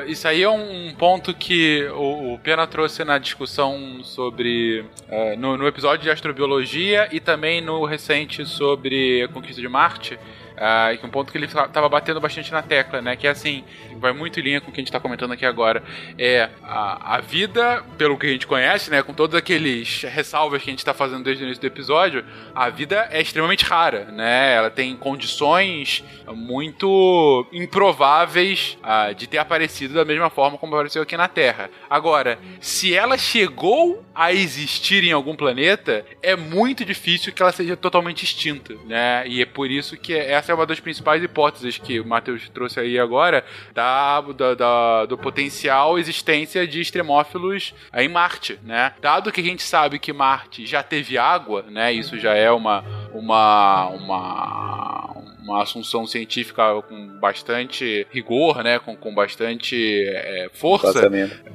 isso 0.07 0.27
aí 0.27 0.43
é 0.43 0.49
um 0.49 0.95
ponto 0.99 1.33
que 1.35 1.85
o, 1.95 2.35
o 2.35 2.39
Pena 2.39 2.67
trouxe 2.67 3.05
na 3.05 3.19
discussão 3.19 3.75
sobre. 4.03 4.85
é, 5.09 5.37
no, 5.37 5.57
no 5.57 5.67
episódio 5.67 6.03
de 6.03 6.11
astrobiologia 6.11 7.09
e 7.13 7.21
também 7.21 7.61
no 7.61 7.85
recente 7.85 8.45
sobre 8.47 9.23
a 9.23 9.29
conquista 9.29 9.61
de 9.61 9.69
Marte. 9.69 10.19
Que 10.55 11.05
é 11.05 11.07
um 11.07 11.11
ponto 11.11 11.33
que 11.33 11.39
ele 11.39 11.47
estava 11.47 11.89
batendo 11.89 12.21
bastante 12.21 12.53
na 12.53 12.63
tecla, 12.63 13.03
né? 13.03 13.17
Que 13.17 13.27
é 13.27 13.31
assim, 13.31 13.65
vai 13.97 14.13
muito 14.13 14.39
em 14.41 14.43
linha 14.43 14.61
com 14.61 14.71
o 14.71 14.73
que 14.73 14.81
a 14.81 14.83
gente 14.83 14.89
está 14.89 15.01
comentando 15.01 15.33
aqui 15.33 15.45
agora. 15.47 15.83
É 16.19 16.49
a, 16.63 17.17
a 17.17 17.21
vida, 17.21 17.85
pelo 17.99 18.17
que 18.17 18.27
a 18.27 18.31
gente 18.31 18.47
conhece, 18.47 18.91
né? 18.91 19.03
Com 19.03 19.13
todos 19.13 19.35
aqueles 19.35 20.03
ressalvas 20.03 20.63
que 20.63 20.71
a 20.71 20.73
gente 20.73 20.79
está 20.81 20.95
fazendo 20.95 21.25
desde 21.25 21.43
o 21.43 21.47
início 21.47 21.61
do 21.61 21.67
episódio, 21.67 22.25
a 22.55 22.69
vida 22.69 23.09
é 23.11 23.21
extremamente 23.21 23.65
rara, 23.65 24.07
né? 24.07 24.55
Ela 24.55 24.71
tem 24.71 24.97
condições 24.97 26.05
muito 26.29 27.47
improváveis 27.53 28.79
ah, 28.83 29.13
de 29.13 29.27
ter 29.27 29.39
aparecido 29.39 29.95
da 29.95 30.05
mesma 30.05 30.31
forma 30.31 30.59
como 30.59 30.75
apareceu 30.75 31.03
aqui 31.03 31.17
na 31.17 31.29
Terra. 31.29 31.71
Agora, 31.89 32.39
se 32.61 32.95
ela 32.95 33.19
chegou 33.19 34.05
a 34.15 34.33
existir 34.33 35.05
em 35.05 35.13
algum 35.13 35.35
planeta, 35.35 36.05
é 36.23 36.37
muito 36.37 36.85
difícil 36.85 37.33
que 37.33 37.43
ela 37.43 37.53
seja 37.53 37.77
totalmente 37.77 38.23
extinta, 38.23 38.75
né? 38.87 39.25
E 39.27 39.43
é 39.43 39.47
por 39.47 39.71
isso 39.71 39.97
que 39.97 40.15
essa 40.45 40.53
é 40.53 40.55
uma 40.55 40.67
das 40.67 40.79
principais 40.79 41.23
hipóteses 41.23 41.79
que 41.79 41.99
o 41.99 42.05
Matheus 42.07 42.47
trouxe 42.51 42.79
aí 42.79 42.99
agora 42.99 43.43
da, 43.73 44.21
da- 44.21 44.55
da- 44.55 45.07
do 45.07 45.17
potencial 45.17 45.99
existência 45.99 46.67
de 46.67 46.81
extremófilos 46.83 47.75
em 47.95 48.09
Marte, 48.09 48.59
né? 48.63 48.93
Dado 49.01 49.33
que 49.33 49.41
a 49.41 49.45
gente 49.45 49.63
sabe 49.63 49.99
que 49.99 50.13
Marte 50.13 50.67
já 50.67 50.83
teve 50.83 51.17
água, 51.17 51.65
né? 51.71 51.93
Isso 51.95 52.19
já 52.19 52.35
é 52.35 52.51
uma 52.51 52.85
uma 53.15 53.87
uma 53.89 55.25
uma 55.45 55.63
assunção 55.63 56.07
científica 56.07 56.63
com 56.89 57.19
bastante 57.19 58.07
rigor, 58.11 58.63
né? 58.63 58.79
Com, 58.79 58.97
com 58.97 59.15
bastante 59.15 59.77
é, 60.09 60.49
força 60.53 60.89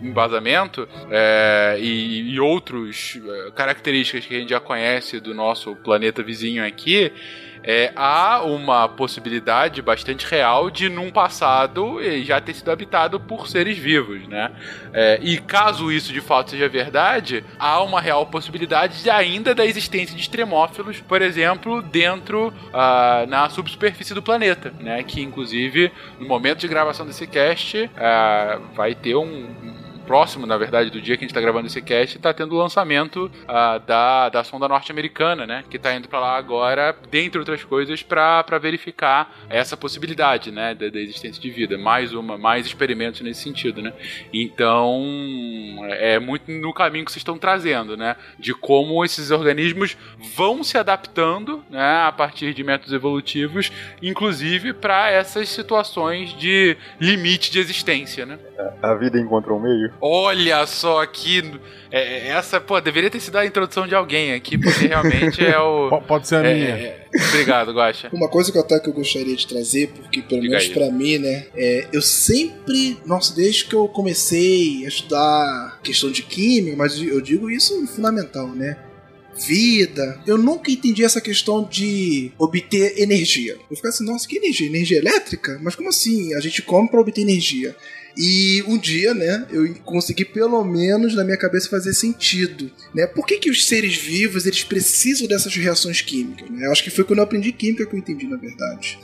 embasamento 0.02 0.88
é, 1.12 1.78
e, 1.80 2.34
e 2.34 2.40
outros 2.40 3.20
é, 3.48 3.52
características 3.52 4.26
que 4.26 4.36
a 4.36 4.40
gente 4.40 4.50
já 4.50 4.60
conhece 4.60 5.20
do 5.20 5.34
nosso 5.34 5.76
planeta 5.78 6.22
vizinho 6.22 6.64
aqui, 6.66 7.12
é, 7.72 7.92
há 7.96 8.42
uma 8.42 8.90
possibilidade 8.90 9.80
bastante 9.80 10.26
real 10.26 10.72
de 10.72 10.90
num 10.90 11.12
passado 11.12 12.02
eh, 12.02 12.24
já 12.24 12.42
ter 12.42 12.56
sido 12.56 12.72
habitado 12.72 13.20
por 13.20 13.48
seres 13.48 13.78
vivos, 13.78 14.28
né? 14.28 14.52
É, 14.92 15.20
e 15.22 15.38
caso 15.38 15.92
isso 15.92 16.12
de 16.12 16.20
fato 16.20 16.50
seja 16.50 16.68
verdade, 16.68 17.46
há 17.60 17.80
uma 17.84 18.02
real 18.02 18.26
possibilidade 18.26 19.04
de 19.04 19.10
ainda 19.12 19.54
da 19.54 19.64
existência 19.68 20.16
de 20.16 20.22
extremófilos, 20.24 21.00
por 21.00 21.22
exemplo, 21.22 21.80
dentro 21.84 22.52
ah, 22.74 23.26
na 23.28 23.48
subsuperfície 23.52 24.16
do 24.16 24.24
planeta, 24.24 24.74
né? 24.80 25.04
Que 25.04 25.22
inclusive 25.22 25.92
no 26.20 26.28
momento 26.28 26.62
de 26.62 26.68
gravação 26.68 27.06
desse 27.06 27.28
cast 27.28 27.88
ah, 27.96 28.60
vai 28.74 28.96
ter 28.96 29.16
um 29.16 29.79
próximo, 30.10 30.48
na 30.48 30.58
verdade, 30.58 30.90
do 30.90 31.00
dia 31.00 31.16
que 31.16 31.24
a 31.24 31.28
gente 31.28 31.36
tá 31.36 31.40
gravando 31.40 31.68
esse 31.68 31.80
cast, 31.84 32.18
tá 32.18 32.34
tendo 32.34 32.56
o 32.56 32.58
lançamento 32.58 33.30
uh, 33.44 33.80
da, 33.86 34.30
da 34.30 34.44
sonda 34.44 34.68
norte-americana, 34.68 35.46
né? 35.46 35.64
Que 35.70 35.78
tá 35.78 35.94
indo 35.94 36.08
para 36.10 36.20
lá 36.20 36.36
agora, 36.36 36.96
dentre 37.12 37.38
outras 37.38 37.64
coisas, 37.64 38.02
para 38.02 38.58
verificar 38.60 39.32
essa 39.48 39.78
possibilidade, 39.78 40.50
né? 40.52 40.74
Da, 40.74 40.90
da, 40.90 41.00
existência 41.00 41.40
de 41.40 41.52
vida. 41.52 41.78
Mais 41.78 42.12
uma, 42.12 42.40
mais 42.40 42.66
experimentos 42.66 43.22
nesse 43.22 43.44
sentido, 43.44 43.84
né? 43.84 43.94
Então, 44.34 45.78
é 45.92 46.18
muito 46.18 46.52
no 46.52 46.74
caminho 46.74 47.06
que 47.06 47.12
vocês 47.12 47.22
estão 47.22 47.38
trazendo, 47.38 47.96
né? 47.96 48.16
De 48.40 48.56
como 48.56 49.06
esses 49.06 49.30
organismos 49.30 49.96
vão 50.36 50.64
se 50.64 50.76
adaptando, 50.76 51.64
né? 51.70 52.02
A 52.08 52.12
partir 52.12 52.56
de 52.56 52.64
métodos 52.64 52.94
evolutivos, 52.94 53.72
inclusive 54.02 54.74
para 54.74 55.12
essas 55.12 55.50
situações 55.50 56.36
de 56.36 56.76
limite 57.00 57.52
de 57.52 57.60
existência, 57.60 58.26
né? 58.26 58.40
A 58.82 58.96
vida 58.96 59.20
encontrou 59.20 59.60
um 59.60 59.62
meio? 59.62 59.99
Olha 60.02 60.66
só 60.66 61.02
aqui. 61.02 61.44
É, 61.92 62.00
é, 62.00 62.28
essa, 62.30 62.62
pô, 62.62 62.80
deveria 62.80 63.10
ter 63.10 63.20
sido 63.20 63.38
a 63.38 63.46
introdução 63.46 63.88
de 63.88 63.96
alguém 63.96 64.34
aqui, 64.34 64.58
porque 64.58 64.88
realmente 64.88 65.44
é 65.44 65.60
o. 65.60 66.02
Pode 66.08 66.28
ser 66.28 66.36
a 66.36 66.48
é, 66.48 66.54
minha. 66.54 66.70
É, 66.70 67.06
obrigado, 67.30 67.74
Guaxa. 67.74 68.10
Uma 68.14 68.30
coisa 68.30 68.52
que 68.52 68.58
eu 68.58 68.62
até 68.62 68.80
que 68.80 68.90
eu 68.90 68.94
gostaria 68.94 69.36
de 69.36 69.48
trazer, 69.48 69.88
porque 69.90 70.22
pelo 70.22 70.42
Diga 70.42 70.58
menos 70.58 70.68
aí. 70.68 70.74
pra 70.74 70.92
mim, 70.92 71.18
né, 71.18 71.48
é, 71.56 71.88
eu 71.92 72.02
sempre, 72.02 72.98
nossa, 73.06 73.36
desde 73.36 73.66
que 73.66 73.74
eu 73.74 73.88
comecei 73.88 74.86
a 74.86 74.88
estudar 74.88 75.80
questão 75.84 76.12
de 76.12 76.24
química, 76.24 76.78
mas 76.78 77.02
eu 77.02 77.20
digo 77.22 77.50
isso 77.50 77.86
fundamental, 77.88 78.48
né? 78.48 78.78
vida. 79.40 80.22
Eu 80.28 80.38
nunca 80.38 80.70
entendi 80.70 81.04
essa 81.04 81.22
questão 81.22 81.64
de 81.64 82.32
obter 82.38 83.00
energia. 83.00 83.58
Eu 83.70 83.76
ficava 83.76 83.94
assim, 83.94 84.06
nossa, 84.06 84.28
que 84.28 84.38
energia? 84.38 84.68
Energia 84.68 84.98
elétrica? 84.98 85.58
Mas 85.62 85.76
como 85.76 85.90
assim? 85.90 86.34
A 86.34 86.40
gente 86.40 86.62
come 86.62 86.90
para 86.90 87.00
obter 87.00 87.22
energia. 87.22 87.76
E 88.18 88.64
um 88.68 88.78
dia, 88.78 89.14
né, 89.14 89.46
eu 89.50 89.74
consegui 89.86 90.26
pelo 90.26 90.64
menos 90.64 91.16
na 91.16 91.24
minha 91.24 91.38
cabeça 91.38 91.70
fazer 91.70 91.94
sentido, 91.94 92.70
né? 92.94 93.08
Por 93.08 93.26
que, 93.26 93.38
que 93.38 93.50
os 93.50 93.66
seres 93.66 93.96
vivos 93.96 94.46
eles 94.46 94.64
precisam 94.64 95.28
dessas 95.28 95.56
reações 95.56 96.02
químicas? 96.02 96.50
Né? 96.50 96.66
Eu 96.66 96.72
acho 96.72 96.84
que 96.84 96.90
foi 96.90 97.04
quando 97.04 97.20
eu 97.20 97.24
aprendi 97.24 97.52
química 97.52 97.86
que 97.86 97.96
eu 97.96 98.00
entendi, 98.00 98.28
na 98.28 98.38
verdade. 98.38 99.00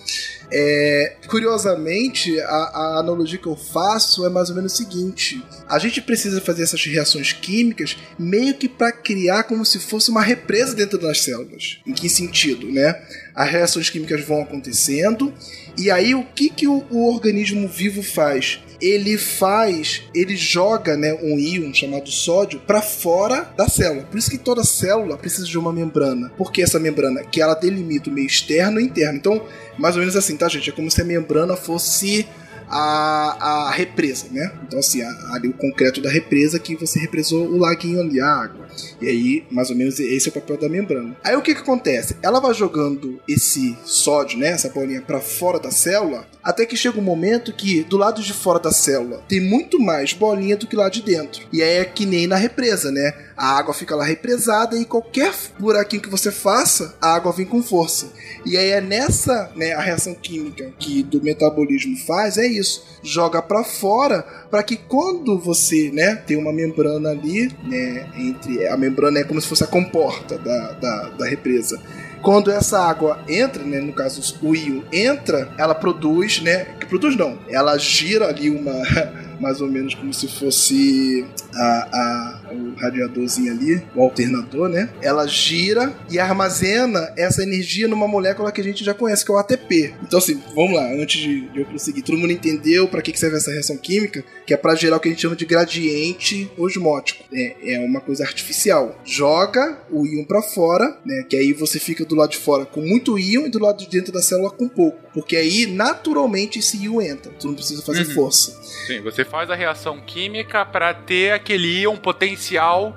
É, 0.51 1.15
curiosamente, 1.27 2.39
a, 2.41 2.45
a, 2.45 2.99
analogia 2.99 3.39
que 3.39 3.47
eu 3.47 3.55
faço 3.55 4.25
é 4.25 4.29
mais 4.29 4.49
ou 4.49 4.55
menos 4.55 4.73
o 4.73 4.77
seguinte: 4.77 5.43
a 5.67 5.79
gente 5.79 6.01
precisa 6.01 6.39
fazer 6.41 6.63
essas 6.63 6.83
reações 6.85 7.33
químicas 7.33 7.97
meio 8.17 8.53
que 8.53 8.69
para 8.69 8.91
criar 8.91 9.43
como 9.43 9.65
se 9.65 9.79
fosse 9.79 10.09
uma 10.09 10.21
represa 10.21 10.75
dentro 10.75 10.99
das 10.99 11.21
células. 11.21 11.79
Em 11.85 11.93
que 11.93 12.09
sentido, 12.09 12.71
né? 12.71 13.01
As 13.33 13.49
reações 13.49 13.89
químicas 13.89 14.23
vão 14.23 14.41
acontecendo 14.41 15.33
e 15.77 15.91
aí 15.91 16.15
o 16.15 16.23
que, 16.23 16.49
que 16.49 16.67
o, 16.67 16.85
o 16.89 17.13
organismo 17.13 17.67
vivo 17.67 18.01
faz? 18.01 18.59
Ele 18.81 19.17
faz, 19.17 20.03
ele 20.13 20.35
joga 20.35 20.95
né, 20.95 21.13
um 21.21 21.37
íon 21.37 21.73
chamado 21.73 22.09
sódio 22.11 22.59
para 22.59 22.81
fora 22.81 23.53
da 23.57 23.67
célula. 23.67 24.03
Por 24.03 24.17
isso 24.17 24.29
que 24.29 24.37
toda 24.37 24.63
célula 24.63 25.17
precisa 25.17 25.45
de 25.45 25.57
uma 25.57 25.71
membrana. 25.71 26.31
Porque 26.37 26.61
essa 26.61 26.79
membrana 26.79 27.23
que 27.23 27.41
ela 27.41 27.53
delimita 27.53 28.09
o 28.09 28.13
meio 28.13 28.27
externo 28.27 28.79
e 28.79 28.83
interno. 28.83 29.17
Então, 29.17 29.41
mais 29.77 29.95
ou 29.95 30.01
menos 30.01 30.15
assim, 30.15 30.37
tá, 30.37 30.47
gente? 30.47 30.69
É 30.69 30.73
como 30.73 30.89
se 30.89 31.01
a 31.01 31.05
membrana 31.05 31.55
fosse 31.55 32.27
a, 32.69 33.67
a 33.67 33.71
represa, 33.71 34.27
né? 34.31 34.51
Então, 34.67 34.79
assim, 34.79 35.01
ali 35.31 35.47
o 35.47 35.53
concreto 35.53 36.01
da 36.01 36.09
represa 36.09 36.59
que 36.59 36.75
você 36.75 36.99
represou 36.99 37.45
o 37.47 37.57
laguinho 37.57 38.01
ali, 38.01 38.19
a 38.19 38.27
água. 38.27 38.64
E 39.01 39.07
aí, 39.07 39.45
mais 39.51 39.69
ou 39.69 39.75
menos, 39.75 39.99
esse 39.99 40.27
é 40.27 40.31
o 40.31 40.33
papel 40.33 40.57
da 40.57 40.69
membrana. 40.69 41.15
Aí 41.23 41.35
o 41.35 41.41
que 41.41 41.53
que 41.53 41.61
acontece? 41.61 42.15
Ela 42.21 42.39
vai 42.39 42.53
jogando 42.53 43.19
esse 43.27 43.77
sódio, 43.83 44.37
né? 44.37 44.49
Essa 44.49 44.69
bolinha 44.69 45.01
para 45.01 45.19
fora 45.19 45.59
da 45.59 45.71
célula, 45.71 46.27
até 46.43 46.65
que 46.65 46.77
chega 46.77 46.99
um 46.99 47.03
momento 47.03 47.53
que 47.53 47.83
do 47.83 47.97
lado 47.97 48.21
de 48.21 48.33
fora 48.33 48.59
da 48.59 48.71
célula 48.71 49.23
tem 49.27 49.39
muito 49.39 49.79
mais 49.79 50.13
bolinha 50.13 50.55
do 50.57 50.67
que 50.67 50.75
lá 50.75 50.89
de 50.89 51.01
dentro. 51.01 51.45
E 51.51 51.61
aí 51.61 51.77
é 51.77 51.85
que 51.85 52.05
nem 52.05 52.27
na 52.27 52.35
represa, 52.35 52.91
né? 52.91 53.13
A 53.37 53.57
água 53.57 53.73
fica 53.73 53.95
lá 53.95 54.05
represada 54.05 54.77
e 54.77 54.85
qualquer 54.85 55.33
buraquinho 55.59 56.01
que 56.01 56.09
você 56.09 56.31
faça, 56.31 56.95
a 57.01 57.15
água 57.15 57.31
vem 57.31 57.45
com 57.45 57.61
força. 57.61 58.11
E 58.45 58.57
aí 58.57 58.69
é 58.69 58.81
nessa, 58.81 59.51
né, 59.55 59.73
a 59.73 59.81
reação 59.81 60.13
química 60.13 60.71
que 60.79 61.03
do 61.03 61.21
metabolismo 61.21 61.97
faz, 62.05 62.37
é 62.37 62.45
isso. 62.45 62.83
Joga 63.03 63.41
para 63.41 63.63
fora 63.63 64.21
para 64.49 64.63
que 64.63 64.77
quando 64.77 65.37
você, 65.37 65.91
né, 65.91 66.15
tem 66.15 66.37
uma 66.37 66.53
membrana 66.53 67.09
ali, 67.09 67.51
né, 67.63 68.09
entre 68.17 68.67
a 68.67 68.77
membrana 68.77 69.19
é 69.19 69.23
como 69.23 69.41
se 69.41 69.47
fosse 69.47 69.63
a 69.63 69.67
comporta 69.67 70.37
da, 70.37 70.71
da, 70.73 71.09
da 71.09 71.25
represa 71.25 71.79
quando 72.25 72.49
essa 72.49 72.79
água 72.79 73.19
entra, 73.29 73.63
né, 73.63 73.79
no 73.79 73.93
caso 73.93 74.39
o 74.41 74.55
íon 74.55 74.81
entra, 74.91 75.47
ela 75.59 75.75
produz, 75.75 76.41
né, 76.41 76.65
que 76.79 76.87
produz 76.87 77.15
não, 77.15 77.37
ela 77.47 77.77
gira 77.77 78.27
ali 78.27 78.49
uma 78.49 78.73
mais 79.39 79.61
ou 79.61 79.67
menos 79.69 79.93
como 79.93 80.11
se 80.11 80.27
fosse 80.27 81.23
a, 81.53 81.87
a, 81.93 82.44
o 82.51 82.75
radiadorzinho 82.75 83.51
ali, 83.51 83.83
o 83.95 84.01
alternador, 84.01 84.69
né? 84.69 84.89
Ela 85.01 85.27
gira 85.27 85.93
e 86.09 86.19
armazena 86.19 87.13
essa 87.17 87.43
energia 87.43 87.87
numa 87.87 88.07
molécula 88.07 88.51
que 88.51 88.61
a 88.61 88.63
gente 88.63 88.83
já 88.83 88.93
conhece, 88.93 89.25
que 89.25 89.31
é 89.31 89.33
o 89.33 89.37
ATP. 89.37 89.93
Então, 90.03 90.19
assim, 90.19 90.41
vamos 90.55 90.75
lá, 90.75 90.85
antes 90.93 91.21
de, 91.21 91.49
eu 91.55 91.65
prosseguir, 91.65 92.03
todo 92.03 92.17
mundo 92.17 92.31
entendeu 92.31 92.87
para 92.87 93.01
que, 93.01 93.11
que 93.11 93.19
serve 93.19 93.37
essa 93.37 93.51
reação 93.51 93.77
química? 93.77 94.23
Que 94.45 94.53
é 94.53 94.57
para 94.57 94.75
gerar 94.75 94.97
o 94.97 94.99
que 94.99 95.07
a 95.07 95.11
gente 95.11 95.21
chama 95.21 95.35
de 95.35 95.45
gradiente 95.45 96.49
osmótico. 96.57 97.23
É, 97.33 97.75
é 97.75 97.79
uma 97.79 98.01
coisa 98.01 98.23
artificial. 98.23 98.99
Joga 99.03 99.79
o 99.89 100.05
íon 100.05 100.23
para 100.23 100.41
fora, 100.41 100.97
né? 101.05 101.25
Que 101.27 101.35
aí 101.35 101.53
você 101.53 101.79
fica 101.79 102.05
do 102.05 102.15
lado 102.15 102.31
de 102.31 102.37
fora 102.37 102.65
com 102.65 102.81
muito 102.81 103.17
íon 103.17 103.45
e 103.45 103.49
do 103.49 103.59
lado 103.59 103.77
de 103.77 103.89
dentro 103.89 104.11
da 104.11 104.21
célula 104.21 104.51
com 104.51 104.67
pouco. 104.67 104.99
Porque 105.13 105.35
aí, 105.35 105.65
naturalmente, 105.65 106.59
esse 106.59 106.77
íon 106.77 107.01
entra. 107.01 107.31
Tu 107.31 107.47
não 107.47 107.55
precisa 107.55 107.81
fazer 107.81 108.05
uhum. 108.07 108.13
força. 108.13 108.61
Sim, 108.85 109.01
você 109.01 109.23
faz 109.23 109.49
a 109.49 109.55
reação 109.55 109.99
química 110.01 110.65
para 110.65 110.93
ter 110.93 111.31
aquele 111.31 111.81
íon 111.81 111.95
potencial 111.95 112.34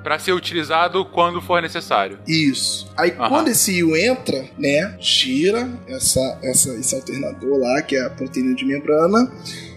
para 0.03 0.19
ser 0.19 0.33
utilizado 0.33 1.05
quando 1.05 1.41
for 1.41 1.61
necessário. 1.63 2.19
Isso. 2.27 2.91
Aí 2.97 3.11
uhum. 3.11 3.29
quando 3.29 3.49
esse 3.49 3.79
íon 3.79 3.97
entra, 3.97 4.45
né, 4.59 4.97
gira 5.01 5.69
essa, 5.87 6.39
essa, 6.43 6.75
esse 6.75 6.95
alternador 6.95 7.59
lá, 7.59 7.83
que 7.83 7.97
é 7.97 8.05
a 8.05 8.11
proteína 8.11 8.55
de 8.55 8.65
membrana, 8.65 9.31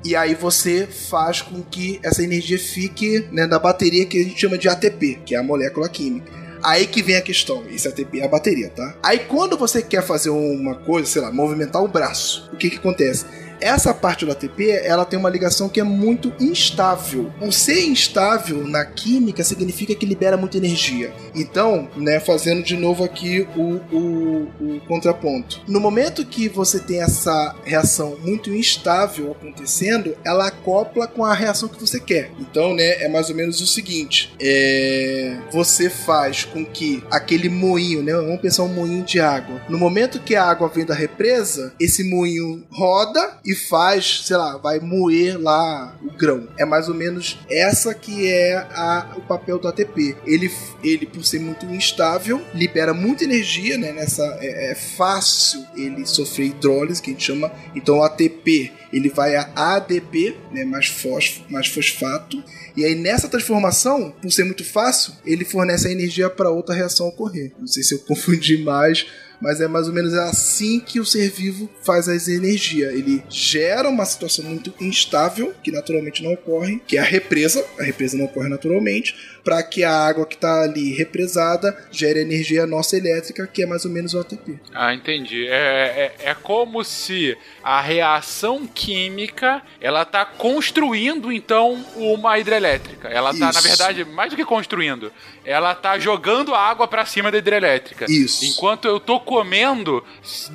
e 0.03 0.15
aí 0.15 0.33
você 0.33 0.87
faz 0.87 1.41
com 1.41 1.61
que 1.61 1.99
essa 2.03 2.23
energia 2.23 2.57
fique 2.57 3.27
né, 3.31 3.45
na 3.45 3.59
bateria 3.59 4.05
que 4.05 4.19
a 4.19 4.23
gente 4.23 4.39
chama 4.39 4.57
de 4.57 4.67
ATP, 4.67 5.19
que 5.25 5.35
é 5.35 5.37
a 5.37 5.43
molécula 5.43 5.87
química. 5.87 6.41
Aí 6.63 6.85
que 6.85 7.01
vem 7.01 7.15
a 7.15 7.21
questão. 7.21 7.63
Esse 7.69 7.87
ATP 7.87 8.19
é 8.19 8.25
a 8.25 8.27
bateria, 8.27 8.69
tá? 8.69 8.95
Aí 9.03 9.19
quando 9.19 9.57
você 9.57 9.81
quer 9.81 10.03
fazer 10.03 10.29
uma 10.29 10.75
coisa, 10.75 11.07
sei 11.07 11.21
lá, 11.21 11.31
movimentar 11.31 11.83
o 11.83 11.87
braço, 11.87 12.49
o 12.53 12.57
que 12.57 12.69
que 12.69 12.77
acontece? 12.77 13.25
Essa 13.61 13.93
parte 13.93 14.25
do 14.25 14.31
ATP 14.31 14.69
ela 14.83 15.05
tem 15.05 15.17
uma 15.17 15.29
ligação 15.29 15.69
que 15.69 15.79
é 15.79 15.83
muito 15.83 16.33
instável. 16.39 17.31
O 17.39 17.51
ser 17.51 17.83
instável 17.85 18.67
na 18.67 18.83
química 18.83 19.43
significa 19.43 19.95
que 19.95 20.05
libera 20.05 20.35
muita 20.35 20.57
energia. 20.57 21.13
Então, 21.35 21.87
né, 21.95 22.19
fazendo 22.19 22.63
de 22.63 22.75
novo 22.75 23.03
aqui 23.03 23.47
o, 23.55 23.79
o, 23.95 24.51
o 24.59 24.81
contraponto. 24.87 25.61
No 25.67 25.79
momento 25.79 26.25
que 26.25 26.49
você 26.49 26.79
tem 26.79 27.01
essa 27.01 27.55
reação 27.63 28.17
muito 28.21 28.53
instável 28.53 29.31
acontecendo, 29.31 30.15
ela 30.25 30.47
acopla 30.47 31.07
com 31.07 31.23
a 31.23 31.33
reação 31.33 31.69
que 31.69 31.79
você 31.79 31.99
quer. 31.99 32.31
Então, 32.39 32.73
né, 32.73 33.03
é 33.03 33.07
mais 33.07 33.29
ou 33.29 33.35
menos 33.35 33.61
o 33.61 33.67
seguinte: 33.67 34.33
é, 34.39 35.37
você 35.51 35.89
faz 35.89 36.43
com 36.45 36.65
que 36.65 37.03
aquele 37.11 37.49
moinho, 37.49 38.01
né, 38.01 38.13
vamos 38.13 38.41
pensar 38.41 38.63
um 38.63 38.73
moinho 38.73 39.03
de 39.03 39.19
água. 39.19 39.61
No 39.69 39.77
momento 39.77 40.19
que 40.19 40.35
a 40.35 40.43
água 40.43 40.67
vem 40.67 40.85
da 40.85 40.93
represa, 40.93 41.73
esse 41.79 42.03
moinho 42.03 42.63
roda 42.71 43.39
e 43.45 43.50
faz, 43.55 44.21
sei 44.25 44.37
lá, 44.37 44.57
vai 44.57 44.79
moer 44.79 45.39
lá 45.39 45.97
o 46.03 46.11
grão. 46.11 46.47
É 46.57 46.65
mais 46.65 46.87
ou 46.87 46.95
menos 46.95 47.39
essa 47.49 47.93
que 47.93 48.27
é 48.27 48.55
a, 48.55 49.13
o 49.17 49.21
papel 49.21 49.59
do 49.59 49.67
ATP. 49.67 50.15
Ele, 50.25 50.51
ele, 50.83 51.05
por 51.05 51.23
ser 51.23 51.39
muito 51.39 51.65
instável, 51.65 52.41
libera 52.53 52.93
muita 52.93 53.23
energia, 53.23 53.77
né? 53.77 53.91
Nessa, 53.91 54.23
é, 54.41 54.71
é 54.71 54.75
fácil 54.75 55.65
ele 55.75 56.05
sofrer 56.05 56.47
hidrólise, 56.47 57.01
que 57.01 57.11
a 57.11 57.13
gente 57.13 57.25
chama. 57.25 57.51
Então 57.75 57.99
o 57.99 58.03
ATP 58.03 58.71
ele 58.91 59.09
vai 59.09 59.35
a 59.35 59.49
ADP, 59.55 60.37
né? 60.51 60.65
Mais, 60.65 60.87
fósforo, 60.87 61.45
mais 61.49 61.67
fosfato. 61.67 62.43
E 62.75 62.85
aí 62.85 62.95
nessa 62.95 63.27
transformação, 63.27 64.13
por 64.21 64.31
ser 64.31 64.43
muito 64.43 64.63
fácil, 64.63 65.13
ele 65.25 65.45
fornece 65.45 65.87
a 65.87 65.91
energia 65.91 66.29
para 66.29 66.49
outra 66.49 66.75
reação 66.75 67.07
ocorrer. 67.07 67.51
Não 67.59 67.67
sei 67.67 67.83
se 67.83 67.95
eu 67.95 67.99
confundi 68.07 68.57
mais 68.63 69.05
mas 69.41 69.59
é 69.59 69.67
mais 69.67 69.87
ou 69.87 69.93
menos 69.93 70.13
assim 70.13 70.79
que 70.79 70.99
o 70.99 71.05
ser 71.05 71.29
vivo 71.31 71.69
faz 71.81 72.07
as 72.07 72.27
energias. 72.27 72.93
Ele 72.93 73.23
gera 73.29 73.89
uma 73.89 74.05
situação 74.05 74.45
muito 74.45 74.73
instável, 74.79 75.53
que 75.63 75.71
naturalmente 75.71 76.23
não 76.23 76.33
ocorre, 76.33 76.81
que 76.87 76.97
é 76.97 77.01
a 77.01 77.03
represa, 77.03 77.65
a 77.79 77.83
represa 77.83 78.15
não 78.15 78.25
ocorre 78.25 78.49
naturalmente, 78.49 79.15
para 79.43 79.61
que 79.63 79.83
a 79.83 79.91
água 79.91 80.25
que 80.25 80.35
está 80.35 80.63
ali 80.63 80.93
represada 80.93 81.77
gere 81.91 82.19
energia 82.19 82.65
nossa 82.65 82.97
elétrica, 82.97 83.47
que 83.47 83.63
é 83.63 83.65
mais 83.65 83.85
ou 83.85 83.91
menos 83.91 84.13
o 84.13 84.19
ATP. 84.19 84.59
Ah, 84.73 84.93
entendi. 84.93 85.47
É, 85.47 86.13
é, 86.21 86.29
é 86.29 86.33
como 86.35 86.83
se 86.83 87.37
a 87.63 87.81
reação 87.81 88.67
química 88.67 89.61
ela 89.79 90.03
está 90.03 90.25
construindo 90.25 91.31
então 91.31 91.83
uma 91.95 92.37
hidrelétrica. 92.37 93.07
Ela 93.07 93.31
está, 93.31 93.51
na 93.51 93.61
verdade, 93.61 94.05
mais 94.05 94.29
do 94.29 94.35
que 94.35 94.45
construindo, 94.45 95.11
ela 95.43 95.71
está 95.71 95.97
jogando 95.97 96.53
a 96.53 96.59
água 96.59 96.87
para 96.87 97.05
cima 97.05 97.31
da 97.31 97.37
hidrelétrica. 97.37 98.05
Isso. 98.09 98.45
Enquanto 98.45 98.85
eu 98.85 98.97
estou 98.97 99.19
comendo, 99.19 100.03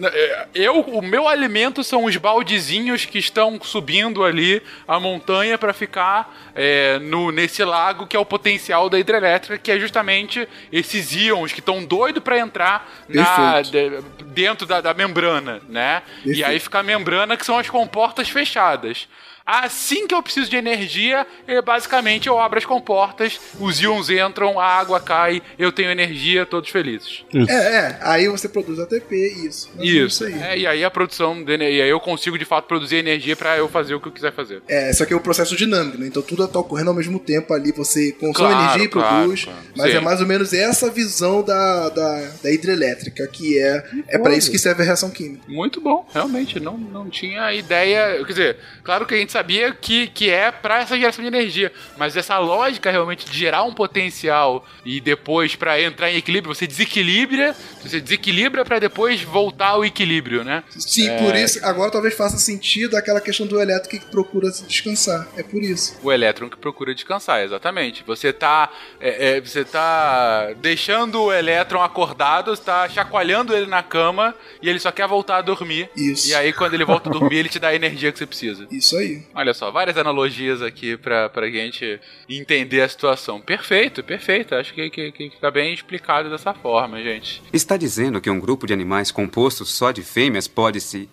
é, 0.02 0.46
eu, 0.54 0.80
o 0.80 1.02
meu 1.02 1.28
alimento 1.28 1.82
são 1.82 2.04
os 2.04 2.16
baldezinhos 2.16 3.04
que 3.04 3.18
estão 3.18 3.58
subindo 3.62 4.24
ali 4.24 4.62
a 4.86 5.00
montanha 5.00 5.58
para 5.58 5.72
ficar 5.72 6.52
é, 6.54 6.98
no, 6.98 7.30
nesse 7.30 7.64
lago 7.64 8.06
que 8.06 8.16
é 8.16 8.20
o 8.20 8.24
potencial 8.24 8.75
da 8.88 8.98
hidrelétrica, 8.98 9.58
que 9.58 9.70
é 9.72 9.78
justamente 9.78 10.48
esses 10.70 11.12
íons 11.14 11.52
que 11.52 11.60
estão 11.60 11.84
doidos 11.84 12.22
para 12.22 12.38
entrar 12.38 12.88
na, 13.08 13.62
de, 13.62 14.00
dentro 14.26 14.66
da, 14.66 14.80
da, 14.80 14.94
membrana, 14.94 15.60
né? 15.68 16.00
Perfeito. 16.00 16.38
E 16.38 16.44
aí 16.44 16.60
fica 16.60 16.78
a 16.78 16.82
membrana 16.82 17.36
que 17.36 17.44
são 17.44 17.58
as 17.58 17.68
comportas 17.68 18.28
fechadas. 18.28 19.08
Assim 19.46 20.08
que 20.08 20.14
eu 20.14 20.20
preciso 20.20 20.50
de 20.50 20.56
energia, 20.56 21.24
eu, 21.46 21.62
basicamente 21.62 22.26
eu 22.26 22.36
abro 22.36 22.58
as 22.58 22.64
comportas, 22.64 23.38
os 23.60 23.80
íons 23.80 24.10
entram, 24.10 24.58
a 24.58 24.66
água 24.66 24.98
cai, 24.98 25.40
eu 25.56 25.70
tenho 25.70 25.88
energia, 25.88 26.44
todos 26.44 26.68
felizes. 26.68 27.24
Isso. 27.32 27.52
É, 27.52 27.54
é, 27.54 27.98
aí 28.00 28.26
você 28.26 28.48
produz 28.48 28.80
ATP, 28.80 29.14
isso. 29.46 29.70
Isso. 29.78 30.24
aí. 30.24 30.42
É, 30.42 30.58
e 30.58 30.66
aí 30.66 30.84
a 30.84 30.90
produção 30.90 31.44
de 31.44 31.52
energia, 31.52 31.84
aí 31.84 31.90
eu 31.90 32.00
consigo 32.00 32.36
de 32.36 32.44
fato 32.44 32.66
produzir 32.66 32.96
energia 32.96 33.36
para 33.36 33.56
eu 33.56 33.68
fazer 33.68 33.94
o 33.94 34.00
que 34.00 34.08
eu 34.08 34.12
quiser 34.12 34.32
fazer. 34.32 34.62
É, 34.66 34.92
só 34.92 35.04
que 35.04 35.12
é 35.12 35.16
o 35.16 35.20
processo 35.20 35.54
dinâmico, 35.54 35.96
né? 35.96 36.08
Então 36.08 36.22
tudo 36.22 36.44
está 36.44 36.58
ocorrendo 36.58 36.90
ao 36.90 36.96
mesmo 36.96 37.20
tempo 37.20 37.54
ali, 37.54 37.70
você 37.70 38.10
consome 38.12 38.48
claro, 38.48 38.64
energia 38.64 38.84
e 38.84 38.88
claro, 38.88 39.16
produz, 39.16 39.44
claro. 39.44 39.58
mas 39.76 39.92
Sim. 39.92 39.96
é 39.96 40.00
mais 40.00 40.20
ou 40.20 40.26
menos 40.26 40.52
essa 40.52 40.90
visão 40.90 41.44
da, 41.44 41.88
da, 41.90 42.30
da 42.42 42.50
hidrelétrica, 42.50 43.24
que 43.28 43.60
é, 43.60 43.84
é 44.08 44.18
para 44.18 44.34
isso 44.34 44.50
que 44.50 44.58
serve 44.58 44.82
a 44.82 44.86
reação 44.86 45.08
química. 45.08 45.44
Muito 45.46 45.80
bom, 45.80 46.04
realmente, 46.12 46.58
não, 46.58 46.76
não 46.76 47.08
tinha 47.08 47.52
ideia, 47.52 48.24
quer 48.24 48.32
dizer, 48.32 48.56
claro 48.82 49.06
que 49.06 49.14
a 49.14 49.18
gente 49.18 49.35
sabia 49.36 49.70
que, 49.72 50.06
que 50.08 50.30
é 50.30 50.50
para 50.50 50.80
essa 50.80 50.96
geração 50.96 51.22
de 51.22 51.28
energia. 51.28 51.70
Mas 51.98 52.16
essa 52.16 52.38
lógica 52.38 52.90
realmente 52.90 53.28
de 53.28 53.38
gerar 53.38 53.64
um 53.64 53.74
potencial 53.74 54.66
e 54.84 54.98
depois 54.98 55.54
para 55.54 55.80
entrar 55.80 56.10
em 56.10 56.16
equilíbrio, 56.16 56.54
você 56.54 56.66
desequilibra, 56.66 57.54
você 57.82 58.00
desequilibra 58.00 58.64
para 58.64 58.78
depois 58.78 59.20
voltar 59.22 59.68
ao 59.68 59.84
equilíbrio, 59.84 60.42
né? 60.42 60.64
Sim, 60.70 61.08
é... 61.08 61.18
por 61.18 61.34
isso 61.34 61.60
agora 61.64 61.90
talvez 61.90 62.14
faça 62.14 62.38
sentido 62.38 62.96
aquela 62.96 63.20
questão 63.20 63.46
do 63.46 63.60
elétron 63.60 63.90
que 63.90 64.00
procura 64.06 64.50
descansar. 64.50 65.28
É 65.36 65.42
por 65.42 65.62
isso. 65.62 65.98
O 66.02 66.10
elétron 66.10 66.48
que 66.48 66.56
procura 66.56 66.94
descansar, 66.94 67.42
exatamente. 67.42 68.02
Você 68.06 68.32
tá, 68.32 68.70
é, 68.98 69.36
é, 69.36 69.40
você 69.40 69.64
tá 69.64 70.52
deixando 70.62 71.24
o 71.24 71.32
elétron 71.32 71.82
acordado, 71.82 72.52
está 72.54 72.88
chacoalhando 72.88 73.54
ele 73.54 73.66
na 73.66 73.82
cama 73.82 74.34
e 74.62 74.68
ele 74.68 74.78
só 74.78 74.90
quer 74.90 75.06
voltar 75.06 75.38
a 75.38 75.42
dormir. 75.42 75.90
Isso. 75.94 76.28
E 76.28 76.34
aí 76.34 76.52
quando 76.54 76.72
ele 76.72 76.84
volta 76.84 77.10
a 77.10 77.12
dormir, 77.12 77.36
ele 77.36 77.48
te 77.50 77.58
dá 77.58 77.68
a 77.68 77.74
energia 77.74 78.10
que 78.10 78.18
você 78.18 78.26
precisa. 78.26 78.66
Isso 78.70 78.96
aí. 78.96 79.25
Olha 79.34 79.52
só, 79.52 79.70
várias 79.70 79.96
analogias 79.96 80.62
aqui 80.62 80.96
pra, 80.96 81.28
pra 81.28 81.50
gente 81.50 82.00
entender 82.28 82.80
a 82.80 82.88
situação. 82.88 83.40
Perfeito, 83.40 84.02
perfeito. 84.02 84.54
Acho 84.54 84.72
que, 84.72 84.90
que, 84.90 85.12
que 85.12 85.30
fica 85.30 85.50
bem 85.50 85.74
explicado 85.74 86.30
dessa 86.30 86.54
forma, 86.54 87.02
gente. 87.02 87.42
Está 87.52 87.76
dizendo 87.76 88.20
que 88.20 88.30
um 88.30 88.40
grupo 88.40 88.66
de 88.66 88.72
animais 88.72 89.10
composto 89.10 89.64
só 89.64 89.90
de 89.90 90.02
fêmeas 90.02 90.48
pode 90.48 90.80
se 90.80 91.08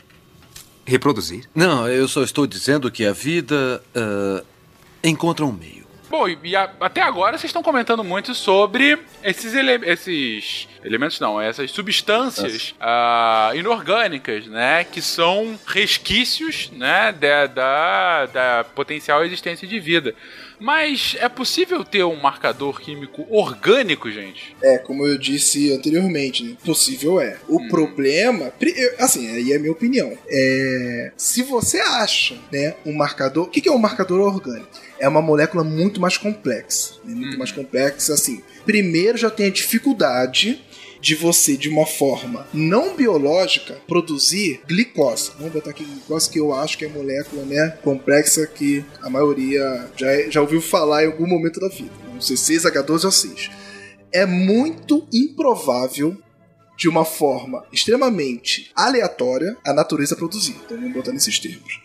reproduzir? 0.86 1.46
Não, 1.54 1.88
eu 1.88 2.08
só 2.08 2.24
estou 2.24 2.48
dizendo 2.48 2.92
que 2.92 3.06
a 3.06 3.12
vida 3.14 3.84
uh, 3.96 4.46
encontra 5.04 5.46
um 5.46 5.52
meio. 5.52 5.83
Bom, 6.14 6.28
e 6.30 6.56
a, 6.56 6.72
até 6.80 7.02
agora 7.02 7.40
vocês 7.40 7.50
estão 7.50 7.64
comentando 7.64 8.04
muito 8.04 8.36
sobre 8.36 9.00
esses, 9.24 9.56
ele, 9.56 9.72
esses 9.90 10.68
elementos, 10.84 11.20
não, 11.20 11.42
essas 11.42 11.72
substâncias 11.72 12.76
uh, 12.80 13.56
inorgânicas, 13.56 14.46
né? 14.46 14.84
Que 14.84 15.02
são 15.02 15.60
resquícios, 15.66 16.70
né? 16.72 17.12
Da, 17.14 17.48
da, 17.48 18.26
da 18.28 18.64
potencial 18.76 19.26
existência 19.26 19.68
de 19.68 19.80
vida. 19.80 20.14
Mas 20.60 21.16
é 21.20 21.28
possível 21.28 21.84
ter 21.84 22.04
um 22.04 22.22
marcador 22.22 22.80
químico 22.80 23.26
orgânico, 23.28 24.12
gente? 24.12 24.56
É, 24.62 24.78
como 24.78 25.08
eu 25.08 25.18
disse 25.18 25.74
anteriormente, 25.74 26.44
né? 26.44 26.56
possível 26.64 27.20
é. 27.20 27.40
O 27.48 27.60
hum. 27.60 27.68
problema, 27.70 28.54
assim, 29.00 29.30
aí 29.32 29.52
é 29.52 29.56
a 29.56 29.60
minha 29.60 29.72
opinião. 29.72 30.16
É, 30.30 31.12
se 31.18 31.42
você 31.42 31.80
acha, 31.80 32.38
né, 32.52 32.76
um 32.86 32.94
marcador, 32.94 33.48
o 33.48 33.50
que 33.50 33.68
é 33.68 33.72
um 33.72 33.80
marcador 33.80 34.22
orgânico? 34.22 34.70
É 35.04 35.08
uma 35.10 35.22
molécula 35.22 35.66
muito 35.66 36.00
mais 36.00 36.18
complexa. 36.18 36.94
Né? 37.04 37.14
Muito 37.14 37.36
hum. 37.36 37.38
mais 37.38 37.52
complexa, 37.52 38.14
assim. 38.14 38.42
Primeiro 38.66 39.18
já 39.18 39.30
tem 39.30 39.48
a 39.48 39.52
dificuldade 39.52 40.64
de 41.02 41.14
você, 41.14 41.58
de 41.58 41.68
uma 41.68 41.86
forma 41.86 42.48
não 42.54 42.96
biológica, 42.96 43.76
produzir 43.86 44.62
glicose. 44.66 45.32
Vamos 45.38 45.52
botar 45.52 45.72
aqui 45.72 45.84
glicose, 45.84 46.30
que 46.30 46.40
eu 46.40 46.54
acho 46.54 46.78
que 46.78 46.86
é 46.86 46.88
molécula 46.88 47.44
né, 47.44 47.78
complexa 47.84 48.48
que 48.48 48.86
a 49.02 49.10
maioria 49.10 49.90
já, 49.98 50.30
já 50.30 50.40
ouviu 50.40 50.62
falar 50.62 51.04
em 51.04 51.08
algum 51.08 51.28
momento 51.28 51.60
da 51.60 51.68
vida. 51.68 51.92
Não 52.14 52.22
sei 52.22 52.38
6H12 52.38 53.04
ou 53.04 53.12
6. 53.12 53.52
É 54.10 54.26
muito 54.26 55.06
improvável 55.12 56.18
de 56.78 56.88
uma 56.88 57.04
forma 57.04 57.66
extremamente 57.74 58.72
aleatória 58.74 59.58
a 59.66 59.74
natureza 59.74 60.16
produzir. 60.16 60.56
Então 60.66 60.78
vamos 60.78 60.94
botar 60.94 61.12
nesses 61.12 61.38
termos. 61.40 61.82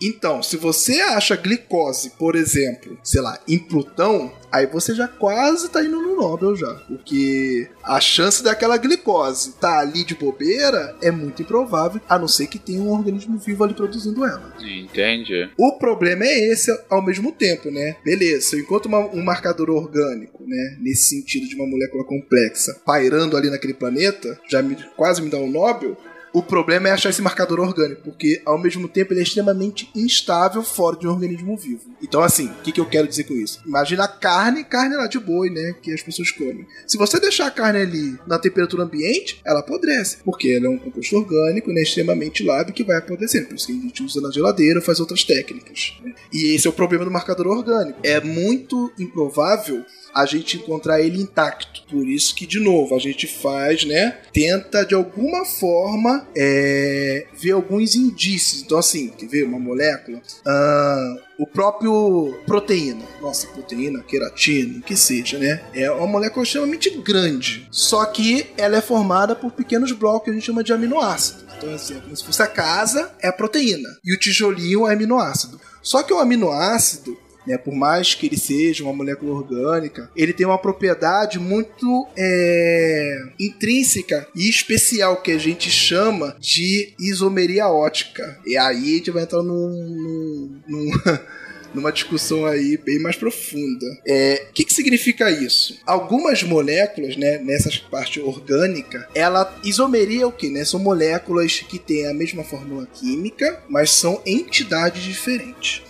Então, 0.00 0.42
se 0.42 0.56
você 0.56 1.00
acha 1.00 1.36
glicose, 1.36 2.10
por 2.18 2.36
exemplo, 2.36 2.98
sei 3.02 3.20
lá, 3.20 3.38
em 3.48 3.58
Plutão, 3.58 4.32
aí 4.50 4.66
você 4.66 4.94
já 4.94 5.08
quase 5.08 5.68
tá 5.70 5.82
indo 5.82 6.00
no 6.00 6.16
Nobel 6.16 6.54
já. 6.54 6.72
Porque 6.86 7.68
a 7.82 8.00
chance 8.00 8.42
daquela 8.42 8.76
glicose 8.76 9.54
tá 9.54 9.80
ali 9.80 10.04
de 10.04 10.14
bobeira 10.14 10.96
é 11.02 11.10
muito 11.10 11.42
improvável, 11.42 12.00
a 12.08 12.18
não 12.18 12.28
ser 12.28 12.46
que 12.46 12.58
tenha 12.58 12.80
um 12.80 12.92
organismo 12.92 13.38
vivo 13.38 13.64
ali 13.64 13.74
produzindo 13.74 14.24
ela. 14.24 14.54
Entende? 14.60 15.50
O 15.58 15.78
problema 15.78 16.24
é 16.24 16.52
esse 16.52 16.70
ao 16.88 17.02
mesmo 17.02 17.32
tempo, 17.32 17.70
né? 17.70 17.96
Beleza, 18.04 18.48
se 18.48 18.56
eu 18.56 18.60
encontro 18.60 18.88
uma, 18.88 19.00
um 19.00 19.22
marcador 19.22 19.70
orgânico, 19.70 20.44
né? 20.46 20.76
Nesse 20.80 21.08
sentido 21.08 21.48
de 21.48 21.54
uma 21.54 21.66
molécula 21.66 22.04
complexa, 22.04 22.80
pairando 22.84 23.36
ali 23.36 23.50
naquele 23.50 23.74
planeta, 23.74 24.38
já 24.48 24.62
me, 24.62 24.76
quase 24.96 25.22
me 25.22 25.30
dá 25.30 25.38
um 25.38 25.50
Nobel 25.50 25.96
o 26.34 26.42
problema 26.42 26.88
é 26.88 26.90
achar 26.90 27.10
esse 27.10 27.22
marcador 27.22 27.60
orgânico, 27.60 28.02
porque 28.02 28.42
ao 28.44 28.58
mesmo 28.58 28.88
tempo 28.88 29.12
ele 29.12 29.20
é 29.20 29.22
extremamente 29.22 29.88
instável 29.94 30.64
fora 30.64 30.96
de 30.96 31.06
um 31.06 31.12
organismo 31.12 31.56
vivo. 31.56 31.82
Então, 32.02 32.20
assim, 32.20 32.48
o 32.48 32.62
que, 32.62 32.72
que 32.72 32.80
eu 32.80 32.86
quero 32.86 33.06
dizer 33.06 33.22
com 33.22 33.34
isso? 33.34 33.62
Imagina 33.64 34.02
a 34.02 34.08
carne, 34.08 34.64
carne 34.64 34.96
lá 34.96 35.06
de 35.06 35.20
boi, 35.20 35.48
né? 35.48 35.76
Que 35.80 35.92
as 35.92 36.02
pessoas 36.02 36.32
comem. 36.32 36.66
Se 36.88 36.98
você 36.98 37.20
deixar 37.20 37.46
a 37.46 37.52
carne 37.52 37.80
ali 37.80 38.18
na 38.26 38.36
temperatura 38.36 38.82
ambiente, 38.82 39.40
ela 39.46 39.60
apodrece, 39.60 40.18
porque 40.24 40.48
ela 40.50 40.66
é 40.66 40.68
um 40.68 40.78
composto 40.78 41.16
orgânico, 41.16 41.72
né? 41.72 41.82
Extremamente 41.82 42.42
lábil 42.42 42.74
que 42.74 42.82
vai 42.82 42.96
apodrecendo. 42.96 43.46
Por 43.46 43.54
isso 43.54 43.68
que 43.68 43.72
a 43.72 43.76
gente 43.76 44.02
usa 44.02 44.20
na 44.20 44.32
geladeira 44.32 44.80
faz 44.80 44.98
outras 44.98 45.22
técnicas. 45.22 45.96
Né? 46.02 46.14
E 46.32 46.52
esse 46.52 46.66
é 46.66 46.70
o 46.70 46.72
problema 46.72 47.04
do 47.04 47.12
marcador 47.12 47.46
orgânico. 47.46 48.00
É 48.02 48.20
muito 48.20 48.92
improvável 48.98 49.84
a 50.14 50.26
gente 50.26 50.56
encontrar 50.56 51.00
ele 51.00 51.20
intacto. 51.20 51.82
Por 51.90 52.08
isso 52.08 52.34
que, 52.34 52.46
de 52.46 52.60
novo, 52.60 52.94
a 52.94 52.98
gente 52.98 53.26
faz, 53.26 53.84
né? 53.84 54.18
Tenta 54.32 54.84
de 54.84 54.94
alguma 54.94 55.44
forma 55.44 56.26
é, 56.36 57.26
ver 57.36 57.52
alguns 57.52 57.94
indícios. 57.94 58.62
Então, 58.62 58.78
assim, 58.78 59.08
quer 59.08 59.26
ver 59.26 59.44
uma 59.44 59.58
molécula? 59.58 60.20
Ah, 60.46 61.16
o 61.38 61.46
próprio 61.46 62.34
proteína, 62.46 63.04
nossa, 63.20 63.48
proteína, 63.48 64.02
queratina, 64.02 64.80
que 64.82 64.96
seja, 64.96 65.38
né? 65.38 65.62
É 65.74 65.90
uma 65.90 66.06
molécula 66.06 66.44
extremamente 66.44 66.90
grande. 66.98 67.66
Só 67.70 68.04
que 68.06 68.46
ela 68.56 68.76
é 68.76 68.80
formada 68.80 69.34
por 69.34 69.50
pequenos 69.52 69.92
blocos 69.92 70.24
que 70.24 70.30
a 70.30 70.32
gente 70.32 70.46
chama 70.46 70.62
de 70.62 70.72
aminoácidos. 70.72 71.44
Então, 71.56 71.74
assim, 71.74 71.96
é 71.96 72.00
como 72.00 72.16
se 72.16 72.24
fosse 72.24 72.42
a 72.42 72.46
casa, 72.46 73.12
é 73.20 73.28
a 73.28 73.32
proteína. 73.32 73.88
E 74.04 74.14
o 74.14 74.18
tijolinho 74.18 74.86
é 74.86 74.92
aminoácido. 74.92 75.60
Só 75.82 76.02
que 76.02 76.12
o 76.12 76.18
aminoácido, 76.18 77.16
né? 77.46 77.58
Por 77.58 77.74
mais 77.74 78.14
que 78.14 78.26
ele 78.26 78.36
seja 78.36 78.84
uma 78.84 78.92
molécula 78.92 79.32
orgânica, 79.32 80.10
ele 80.16 80.32
tem 80.32 80.46
uma 80.46 80.58
propriedade 80.58 81.38
muito 81.38 82.06
é, 82.16 83.22
intrínseca 83.38 84.26
e 84.34 84.48
especial 84.48 85.20
que 85.22 85.32
a 85.32 85.38
gente 85.38 85.70
chama 85.70 86.36
de 86.40 86.92
isomeria 86.98 87.68
ótica. 87.68 88.38
E 88.46 88.56
aí 88.56 88.94
a 88.94 88.96
gente 88.96 89.10
vai 89.10 89.22
entrar 89.22 89.42
num, 89.42 89.68
num, 89.68 90.60
num 90.66 90.90
numa 91.74 91.90
discussão 91.90 92.46
aí 92.46 92.78
bem 92.78 93.00
mais 93.00 93.16
profunda. 93.16 93.86
O 93.86 93.98
é, 94.06 94.46
que, 94.54 94.64
que 94.64 94.72
significa 94.72 95.28
isso? 95.28 95.80
Algumas 95.84 96.42
moléculas, 96.44 97.16
né, 97.16 97.38
nessa 97.38 97.70
parte 97.90 98.20
orgânica, 98.20 99.08
ela 99.14 99.52
isomeria 99.64 100.26
o 100.26 100.32
que? 100.32 100.48
Né? 100.48 100.64
São 100.64 100.78
moléculas 100.78 101.60
que 101.68 101.78
têm 101.78 102.06
a 102.06 102.14
mesma 102.14 102.44
fórmula 102.44 102.86
química, 102.86 103.60
mas 103.68 103.90
são 103.90 104.22
entidades 104.24 105.02
diferentes. 105.02 105.82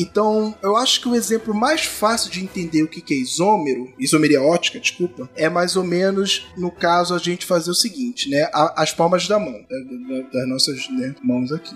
Então, 0.00 0.54
eu 0.62 0.76
acho 0.76 1.00
que 1.00 1.08
o 1.08 1.14
exemplo 1.14 1.54
mais 1.54 1.84
fácil 1.84 2.30
de 2.30 2.42
entender 2.42 2.82
o 2.82 2.88
que 2.88 3.12
é 3.12 3.16
isômero, 3.16 3.92
isomeria 3.98 4.42
ótica, 4.42 4.80
desculpa, 4.80 5.28
é 5.36 5.48
mais 5.48 5.76
ou 5.76 5.84
menos 5.84 6.46
no 6.56 6.70
caso 6.70 7.14
a 7.14 7.18
gente 7.18 7.44
fazer 7.44 7.70
o 7.70 7.74
seguinte, 7.74 8.30
né? 8.30 8.48
As 8.52 8.92
palmas 8.92 9.28
da 9.28 9.38
mão, 9.38 9.64
das 10.32 10.48
nossas 10.48 10.88
né, 10.90 11.14
mãos 11.22 11.52
aqui. 11.52 11.74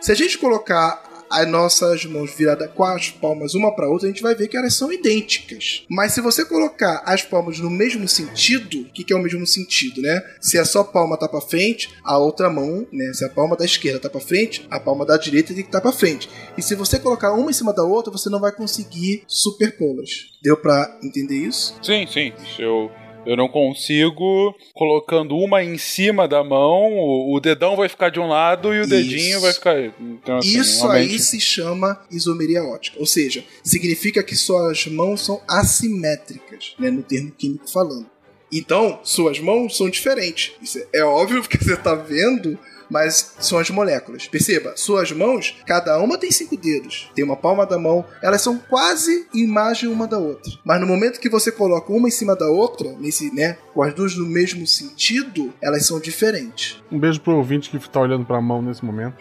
Se 0.00 0.12
a 0.12 0.14
gente 0.14 0.36
colocar 0.38 1.02
as 1.32 1.48
nossas 1.48 2.04
mãos 2.04 2.30
viradas 2.36 2.70
com 2.74 2.84
as 2.84 3.10
palmas 3.10 3.54
uma 3.54 3.74
para 3.74 3.88
outra, 3.88 4.06
a 4.06 4.10
gente 4.10 4.22
vai 4.22 4.34
ver 4.34 4.48
que 4.48 4.56
elas 4.56 4.74
são 4.74 4.92
idênticas. 4.92 5.84
Mas 5.88 6.12
se 6.12 6.20
você 6.20 6.44
colocar 6.44 7.02
as 7.06 7.22
palmas 7.22 7.58
no 7.58 7.70
mesmo 7.70 8.06
sentido, 8.06 8.82
o 8.82 8.92
que, 8.92 9.04
que, 9.04 9.12
é 9.12 9.16
o 9.16 9.22
mesmo 9.22 9.46
sentido, 9.46 10.02
né? 10.02 10.22
Se 10.40 10.58
a 10.58 10.64
sua 10.64 10.84
palma 10.84 11.16
tá 11.16 11.28
para 11.28 11.40
frente, 11.40 11.90
a 12.04 12.18
outra 12.18 12.50
mão, 12.50 12.86
né? 12.92 13.12
Se 13.14 13.24
a 13.24 13.28
palma 13.28 13.56
da 13.56 13.64
esquerda 13.64 13.98
tá 13.98 14.10
para 14.10 14.20
frente, 14.20 14.66
a 14.70 14.78
palma 14.78 15.06
da 15.06 15.16
direita 15.16 15.54
tem 15.54 15.62
que 15.62 15.68
estar 15.68 15.80
tá 15.80 15.88
para 15.88 15.98
frente. 15.98 16.28
E 16.56 16.62
se 16.62 16.74
você 16.74 16.98
colocar 16.98 17.32
uma 17.32 17.50
em 17.50 17.54
cima 17.54 17.72
da 17.72 17.82
outra, 17.82 18.12
você 18.12 18.28
não 18.28 18.40
vai 18.40 18.52
conseguir 18.52 19.24
superpô-las. 19.26 20.32
Deu 20.42 20.56
para 20.56 20.98
entender 21.02 21.36
isso? 21.36 21.74
Sim, 21.82 22.06
sim. 22.06 22.32
Eu 22.58 22.90
Eu 23.24 23.36
não 23.36 23.48
consigo, 23.48 24.54
colocando 24.74 25.36
uma 25.36 25.62
em 25.62 25.78
cima 25.78 26.26
da 26.26 26.42
mão, 26.42 26.92
o, 26.92 27.34
o 27.36 27.40
dedão 27.40 27.76
vai 27.76 27.88
ficar 27.88 28.08
de 28.10 28.18
um 28.18 28.26
lado 28.26 28.74
e 28.74 28.78
o 28.78 28.82
Isso. 28.82 28.90
dedinho 28.90 29.40
vai 29.40 29.52
ficar. 29.52 29.78
Então, 30.00 30.38
assim, 30.38 30.58
Isso 30.58 30.82
realmente- 30.86 31.12
aí 31.12 31.18
se 31.18 31.40
chama 31.40 32.00
isomeria 32.10 32.64
ótica, 32.64 32.98
ou 32.98 33.06
seja, 33.06 33.44
significa 33.62 34.22
que 34.22 34.34
suas 34.34 34.86
mãos 34.86 35.24
são 35.24 35.40
assimétricas, 35.48 36.74
né, 36.78 36.90
no 36.90 37.02
termo 37.02 37.30
químico 37.30 37.70
falando. 37.70 38.06
Então, 38.52 39.00
suas 39.02 39.38
mãos 39.38 39.76
são 39.76 39.88
diferentes. 39.88 40.52
Isso 40.60 40.78
é- 40.78 41.00
é 41.00 41.04
óbvio 41.04 41.40
porque 41.42 41.56
você 41.58 41.74
está 41.74 41.94
vendo, 41.94 42.58
mas 42.92 43.34
são 43.40 43.58
as 43.58 43.70
moléculas. 43.70 44.28
Perceba, 44.28 44.74
suas 44.76 45.10
mãos, 45.10 45.56
cada 45.66 45.98
uma 45.98 46.18
tem 46.18 46.30
cinco 46.30 46.56
dedos, 46.56 47.10
tem 47.14 47.24
uma 47.24 47.36
palma 47.36 47.64
da 47.66 47.78
mão, 47.78 48.04
elas 48.22 48.42
são 48.42 48.58
quase 48.58 49.26
imagem 49.34 49.88
uma 49.88 50.06
da 50.06 50.18
outra. 50.18 50.52
Mas 50.62 50.80
no 50.80 50.86
momento 50.86 51.18
que 51.18 51.30
você 51.30 51.50
coloca 51.50 51.90
uma 51.90 52.08
em 52.08 52.10
cima 52.10 52.36
da 52.36 52.48
outra, 52.48 52.92
nesse, 52.98 53.34
né, 53.34 53.56
com 53.72 53.82
as 53.82 53.94
duas 53.94 54.14
no 54.14 54.26
mesmo 54.26 54.66
sentido, 54.66 55.52
elas 55.60 55.86
são 55.86 55.98
diferentes. 55.98 56.82
Um 56.90 56.98
beijo 56.98 57.20
pro 57.20 57.36
ouvinte 57.36 57.70
que 57.70 57.78
tá 57.88 58.00
olhando 58.00 58.26
pra 58.26 58.40
mão 58.40 58.60
nesse 58.60 58.84
momento. 58.84 59.14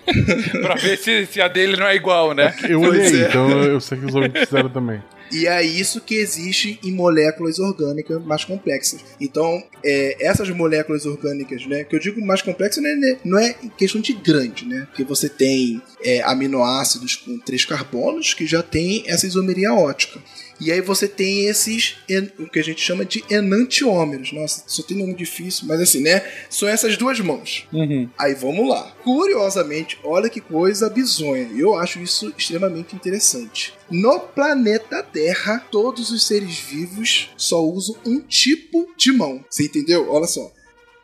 pra 0.60 0.74
ver 0.74 0.98
se, 0.98 1.24
se 1.26 1.40
a 1.40 1.48
dele 1.48 1.76
não 1.76 1.86
é 1.86 1.96
igual, 1.96 2.34
né? 2.34 2.54
Eu 2.68 2.80
olhei, 2.82 3.22
é. 3.22 3.28
então 3.28 3.48
eu 3.62 3.80
sei 3.80 3.98
que 3.98 4.04
os 4.04 4.14
ouvintes 4.14 4.44
fizeram 4.44 4.68
também. 4.68 5.02
E 5.32 5.46
é 5.46 5.62
isso 5.62 6.00
que 6.00 6.14
existe 6.14 6.78
em 6.82 6.92
moléculas 6.92 7.58
orgânicas 7.58 8.22
mais 8.24 8.44
complexas. 8.44 9.04
Então, 9.20 9.62
é, 9.84 10.16
essas 10.24 10.48
moléculas 10.50 11.06
orgânicas, 11.06 11.66
né? 11.66 11.84
Que 11.84 11.96
eu 11.96 12.00
digo 12.00 12.24
mais 12.24 12.42
complexas 12.42 12.82
não 12.82 12.90
é, 12.90 13.18
não 13.24 13.38
é 13.38 13.54
questão 13.76 14.00
de 14.00 14.12
grande, 14.12 14.66
né? 14.66 14.86
Porque 14.86 15.04
você 15.04 15.28
tem 15.28 15.82
é, 16.02 16.22
aminoácidos 16.22 17.16
com 17.16 17.38
três 17.38 17.64
carbonos 17.64 18.34
que 18.34 18.46
já 18.46 18.62
tem 18.62 19.04
essa 19.06 19.26
isomeria 19.26 19.74
ótica. 19.74 20.20
E 20.60 20.72
aí 20.72 20.80
você 20.80 21.06
tem 21.06 21.46
esses, 21.46 21.96
o 22.38 22.48
que 22.48 22.58
a 22.58 22.64
gente 22.64 22.80
chama 22.80 23.04
de 23.04 23.24
enantiômeros. 23.30 24.32
Nossa, 24.32 24.64
só 24.66 24.82
tem 24.82 24.96
nome 24.96 25.14
difícil, 25.14 25.66
mas 25.66 25.80
assim, 25.80 26.00
né? 26.00 26.22
São 26.48 26.68
essas 26.68 26.96
duas 26.96 27.20
mãos. 27.20 27.66
Uhum. 27.72 28.08
Aí 28.18 28.34
vamos 28.34 28.68
lá. 28.68 28.94
Curiosamente, 29.02 29.98
olha 30.02 30.30
que 30.30 30.40
coisa 30.40 30.88
bizonha. 30.88 31.48
Eu 31.56 31.74
acho 31.78 32.00
isso 32.00 32.32
extremamente 32.36 32.94
interessante. 32.94 33.74
No 33.90 34.18
planeta 34.18 35.02
Terra, 35.02 35.64
todos 35.70 36.10
os 36.10 36.26
seres 36.26 36.58
vivos 36.58 37.30
só 37.36 37.62
usam 37.62 37.96
um 38.04 38.20
tipo 38.20 38.92
de 38.96 39.12
mão. 39.12 39.44
Você 39.48 39.64
entendeu? 39.64 40.10
Olha 40.10 40.26
só. 40.26 40.52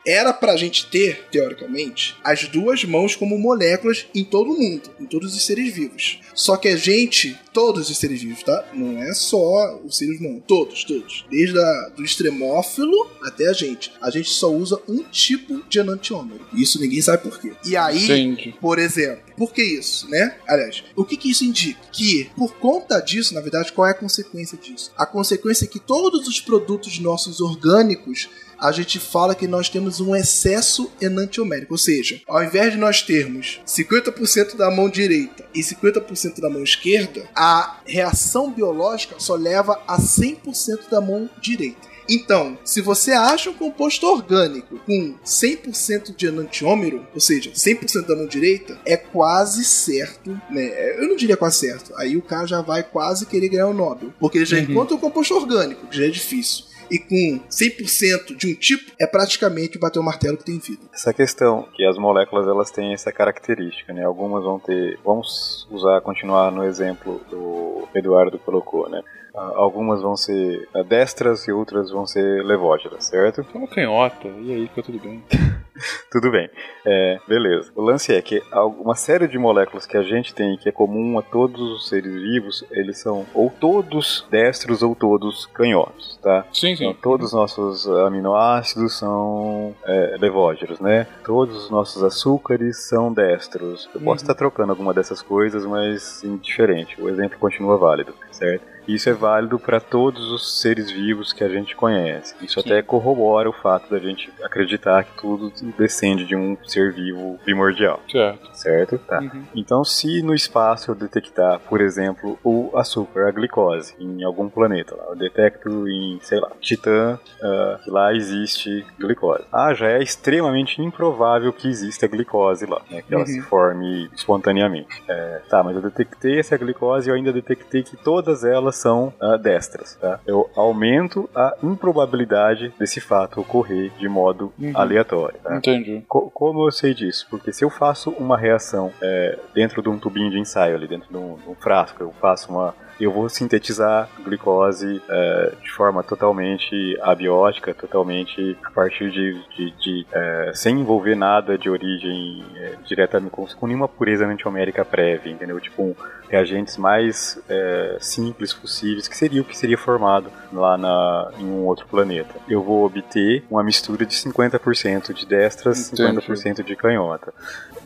Era 0.06 0.32
pra 0.32 0.56
gente 0.56 0.86
ter, 0.86 1.28
teoricamente, 1.30 2.16
as 2.24 2.48
duas 2.48 2.84
mãos 2.84 3.14
como 3.14 3.38
moléculas 3.38 4.06
em 4.14 4.24
todo 4.24 4.52
o 4.52 4.58
mundo, 4.58 4.90
em 5.00 5.06
todos 5.06 5.34
os 5.34 5.44
seres 5.44 5.72
vivos. 5.72 6.20
Só 6.34 6.56
que 6.56 6.68
a 6.68 6.76
gente, 6.76 7.38
todos 7.52 7.88
os 7.88 7.98
seres 7.98 8.20
vivos, 8.22 8.42
tá? 8.42 8.64
Não 8.74 9.00
é 9.00 9.14
só 9.14 9.80
os 9.84 9.96
seres 9.96 10.18
humanos, 10.18 10.42
todos, 10.46 10.84
todos. 10.84 11.24
Desde 11.30 11.58
a, 11.58 11.88
do 11.96 12.04
extremófilo 12.04 13.10
até 13.22 13.48
a 13.48 13.52
gente. 13.52 13.92
A 14.00 14.10
gente 14.10 14.30
só 14.30 14.50
usa 14.52 14.80
um 14.88 15.02
tipo 15.04 15.62
de 15.68 15.78
enantiômero. 15.78 16.44
Isso 16.52 16.80
ninguém 16.80 17.00
sabe 17.00 17.22
por 17.22 17.40
quê. 17.40 17.52
E 17.64 17.76
aí, 17.76 18.04
Entendi. 18.04 18.54
por 18.60 18.78
exemplo, 18.78 19.22
por 19.36 19.52
que 19.52 19.62
isso, 19.62 20.08
né? 20.08 20.36
Aliás, 20.46 20.82
o 20.96 21.04
que, 21.04 21.16
que 21.16 21.30
isso 21.30 21.44
indica? 21.44 21.80
Que, 21.92 22.30
por 22.36 22.54
conta 22.54 23.00
disso, 23.00 23.34
na 23.34 23.40
verdade, 23.40 23.72
qual 23.72 23.86
é 23.86 23.90
a 23.90 23.94
consequência 23.94 24.58
disso? 24.58 24.90
A 24.96 25.06
consequência 25.06 25.64
é 25.64 25.68
que 25.68 25.78
todos 25.78 26.26
os 26.26 26.40
produtos 26.40 26.98
nossos 26.98 27.40
orgânicos 27.40 28.28
a 28.58 28.70
gente 28.72 28.98
fala 28.98 29.34
que 29.34 29.46
nós 29.46 29.68
temos 29.68 30.00
um 30.00 30.14
excesso 30.14 30.90
enantiomérico, 31.00 31.74
ou 31.74 31.78
seja, 31.78 32.20
ao 32.26 32.42
invés 32.42 32.72
de 32.72 32.78
nós 32.78 33.02
termos 33.02 33.60
50% 33.66 34.56
da 34.56 34.70
mão 34.70 34.88
direita 34.88 35.44
e 35.54 35.60
50% 35.60 36.40
da 36.40 36.48
mão 36.50 36.62
esquerda, 36.62 37.28
a 37.34 37.80
reação 37.86 38.50
biológica 38.50 39.16
só 39.18 39.34
leva 39.34 39.80
a 39.86 39.98
100% 39.98 40.88
da 40.90 41.00
mão 41.00 41.28
direita. 41.40 41.92
Então, 42.08 42.58
se 42.64 42.80
você 42.80 43.12
acha 43.12 43.48
um 43.48 43.54
composto 43.54 44.06
orgânico 44.06 44.76
com 44.84 45.14
100% 45.24 46.14
de 46.16 46.26
enantiômero, 46.26 47.06
ou 47.14 47.20
seja, 47.20 47.52
100% 47.52 48.06
da 48.06 48.16
mão 48.16 48.26
direita, 48.26 48.76
é 48.84 48.96
quase 48.96 49.64
certo, 49.64 50.30
né? 50.50 50.96
Eu 51.00 51.08
não 51.08 51.16
diria 51.16 51.36
quase 51.36 51.58
certo. 51.58 51.92
Aí 51.96 52.16
o 52.16 52.22
cara 52.22 52.46
já 52.46 52.60
vai 52.60 52.82
quase 52.82 53.24
querer 53.26 53.48
ganhar 53.48 53.68
o 53.68 53.72
Nobel, 53.74 54.12
porque 54.18 54.38
ele 54.38 54.44
já 54.46 54.56
Uhum. 54.56 54.62
encontra 54.64 54.96
um 54.96 54.98
composto 54.98 55.34
orgânico, 55.34 55.86
que 55.86 55.96
já 55.96 56.04
é 56.06 56.08
difícil. 56.10 56.64
E 56.92 56.98
com 56.98 57.40
100% 57.48 58.36
de 58.36 58.52
um 58.52 58.54
tipo, 58.54 58.92
é 59.00 59.06
praticamente 59.06 59.78
bater 59.78 59.98
o 59.98 60.02
martelo 60.02 60.36
que 60.36 60.44
tem 60.44 60.58
vida. 60.58 60.82
Essa 60.92 61.12
questão 61.14 61.66
que 61.74 61.84
as 61.86 61.96
moléculas 61.96 62.46
elas 62.46 62.70
têm 62.70 62.92
essa 62.92 63.10
característica, 63.10 63.94
né? 63.94 64.04
Algumas 64.04 64.44
vão 64.44 64.58
ter, 64.58 64.98
vamos 65.02 65.66
usar 65.70 66.02
continuar 66.02 66.52
no 66.52 66.64
exemplo 66.64 67.20
do 67.30 67.88
Eduardo 67.94 68.38
colocou, 68.38 68.90
né? 68.90 69.02
Ah, 69.34 69.52
Algumas 69.54 70.02
vão 70.02 70.14
ser 70.16 70.68
destras 70.86 71.48
e 71.48 71.52
outras 71.52 71.90
vão 71.90 72.06
ser 72.06 72.44
levógenas, 72.44 73.06
certo? 73.06 73.46
Uma 73.54 73.66
canhota, 73.66 74.28
e 74.28 74.52
aí 74.52 74.68
fica 74.68 74.82
tudo 74.82 74.98
bem. 74.98 75.22
Tudo 76.10 76.30
bem. 76.30 76.50
É, 76.84 77.18
beleza. 77.26 77.70
O 77.74 77.82
lance 77.82 78.14
é 78.14 78.20
que 78.20 78.42
uma 78.80 78.94
série 78.94 79.26
de 79.26 79.38
moléculas 79.38 79.86
que 79.86 79.96
a 79.96 80.02
gente 80.02 80.34
tem 80.34 80.56
que 80.56 80.68
é 80.68 80.72
comum 80.72 81.18
a 81.18 81.22
todos 81.22 81.60
os 81.60 81.88
seres 81.88 82.12
vivos, 82.12 82.64
eles 82.70 82.98
são 82.98 83.26
ou 83.34 83.50
todos 83.50 84.26
destros 84.30 84.82
ou 84.82 84.94
todos 84.94 85.46
canhotos, 85.46 86.18
tá? 86.22 86.44
Sim, 86.52 86.72
Então, 86.72 86.92
sim. 86.92 86.98
todos 87.02 87.26
os 87.28 87.32
nossos 87.32 87.88
aminoácidos 87.88 88.98
são 88.98 89.74
é, 89.84 90.16
levógeros, 90.20 90.80
né? 90.80 91.06
Todos 91.24 91.64
os 91.64 91.70
nossos 91.70 92.02
açúcares 92.02 92.88
são 92.88 93.12
destros. 93.12 93.86
Eu 93.94 94.00
posso 94.00 94.08
Uhum. 94.08 94.14
estar 94.16 94.34
trocando 94.34 94.72
alguma 94.72 94.92
dessas 94.92 95.22
coisas, 95.22 95.64
mas 95.64 96.22
indiferente. 96.24 97.00
O 97.00 97.08
exemplo 97.08 97.38
continua 97.38 97.76
válido, 97.76 98.14
certo? 98.30 98.71
Isso 98.86 99.08
é 99.08 99.12
válido 99.12 99.58
para 99.58 99.80
todos 99.80 100.30
os 100.30 100.60
seres 100.60 100.90
vivos 100.90 101.32
que 101.32 101.42
a 101.44 101.48
gente 101.48 101.74
conhece. 101.76 102.34
Isso 102.42 102.60
até 102.60 102.82
corrobora 102.82 103.48
o 103.48 103.52
fato 103.52 103.90
da 103.90 103.98
gente 103.98 104.32
acreditar 104.42 105.04
que 105.04 105.16
tudo 105.20 105.52
descende 105.78 106.24
de 106.24 106.34
um 106.36 106.56
ser 106.64 106.92
vivo 106.92 107.38
primordial, 107.44 108.00
Certo. 108.10 108.50
certo? 108.54 108.98
Tá. 108.98 109.20
Uhum. 109.20 109.44
Então, 109.54 109.84
se 109.84 110.22
no 110.22 110.34
espaço 110.34 110.90
eu 110.90 110.94
detectar, 110.94 111.60
por 111.60 111.80
exemplo, 111.80 112.38
o 112.44 112.70
açúcar, 112.74 113.28
a 113.28 113.30
glicose, 113.30 113.94
em 113.98 114.22
algum 114.24 114.48
planeta, 114.48 114.94
lá, 114.96 115.04
eu 115.10 115.16
detecto 115.16 115.88
em, 115.88 116.18
sei 116.22 116.40
lá, 116.40 116.50
Titã, 116.60 117.18
ah, 117.42 117.78
que 117.82 117.90
lá 117.90 118.14
existe 118.14 118.84
glicose. 118.98 119.44
Ah, 119.52 119.72
já 119.74 119.88
é 119.88 120.02
extremamente 120.02 120.80
improvável 120.82 121.52
que 121.52 121.68
exista 121.68 122.06
glicose 122.06 122.66
lá, 122.66 122.80
né, 122.90 123.02
que 123.02 123.12
ela 123.14 123.22
Uhum. 123.22 123.26
se 123.26 123.40
forme 123.42 124.08
espontaneamente. 124.14 125.02
É, 125.08 125.40
tá, 125.48 125.62
mas 125.62 125.76
eu 125.76 125.82
detectei 125.82 126.38
essa 126.38 126.56
glicose 126.56 127.08
e 127.08 127.10
eu 127.10 127.14
ainda 127.14 127.32
detectei 127.32 127.82
que 127.82 127.96
todas 127.96 128.44
elas 128.44 128.71
são 128.72 129.12
ah, 129.20 129.36
destras, 129.36 129.94
tá? 129.96 130.18
Eu 130.26 130.50
aumento 130.56 131.28
a 131.34 131.54
improbabilidade 131.62 132.72
desse 132.78 133.00
fato 133.00 133.40
ocorrer 133.40 133.90
de 133.98 134.08
modo 134.08 134.52
Uhum. 134.58 134.72
aleatório, 134.74 135.38
tá? 135.42 135.56
Entendi. 135.56 136.02
Co- 136.08 136.30
como 136.30 136.66
eu 136.66 136.72
sei 136.72 136.94
disso? 136.94 137.26
Porque 137.30 137.52
se 137.52 137.64
eu 137.64 137.70
faço 137.70 138.10
uma 138.10 138.36
reação 138.36 138.90
é, 139.00 139.38
dentro 139.54 139.82
de 139.82 139.88
um 139.88 139.98
tubinho 139.98 140.30
de 140.30 140.38
ensaio 140.38 140.74
ali, 140.76 140.86
dentro 140.88 141.08
de 141.10 141.16
um, 141.16 141.36
de 141.36 141.48
um 141.48 141.54
frasco, 141.54 142.02
eu 142.02 142.12
faço 142.20 142.50
uma. 142.50 142.74
Eu 143.00 143.10
vou 143.10 143.28
sintetizar 143.28 144.08
glicose 144.22 145.02
é, 145.08 145.52
de 145.62 145.70
forma 145.72 146.02
totalmente 146.02 146.96
abiótica, 147.02 147.74
totalmente 147.74 148.56
a 148.64 148.70
partir 148.70 149.10
de. 149.10 149.32
de- 149.56 149.70
de, 149.82 150.06
é, 150.12 150.52
sem 150.54 150.78
envolver 150.80 151.14
nada 151.16 151.56
de 151.58 151.68
origem 151.70 152.44
é, 152.56 152.74
diretamente, 152.84 153.30
com, 153.32 153.46
com 153.46 153.66
nenhuma 153.66 153.88
pureza 153.88 154.26
antiomérica 154.26 154.84
prévia, 154.84 155.30
entendeu? 155.32 155.58
Tipo, 155.60 155.82
um, 155.82 155.94
reagentes 156.32 156.78
mais 156.78 157.38
é, 157.46 157.98
simples 158.00 158.54
possíveis, 158.54 159.06
que 159.06 159.14
seria 159.14 159.42
o 159.42 159.44
que 159.44 159.54
seria 159.56 159.76
formado 159.76 160.30
lá 160.50 160.78
na, 160.78 161.30
em 161.38 161.44
um 161.44 161.66
outro 161.66 161.86
planeta. 161.86 162.34
Eu 162.48 162.62
vou 162.62 162.86
obter 162.86 163.44
uma 163.50 163.62
mistura 163.62 164.06
de 164.06 164.14
50% 164.16 165.12
de 165.12 165.26
destras, 165.26 165.92
Entendi. 165.92 166.20
50% 166.26 166.62
de 166.64 166.74
canhota. 166.74 167.34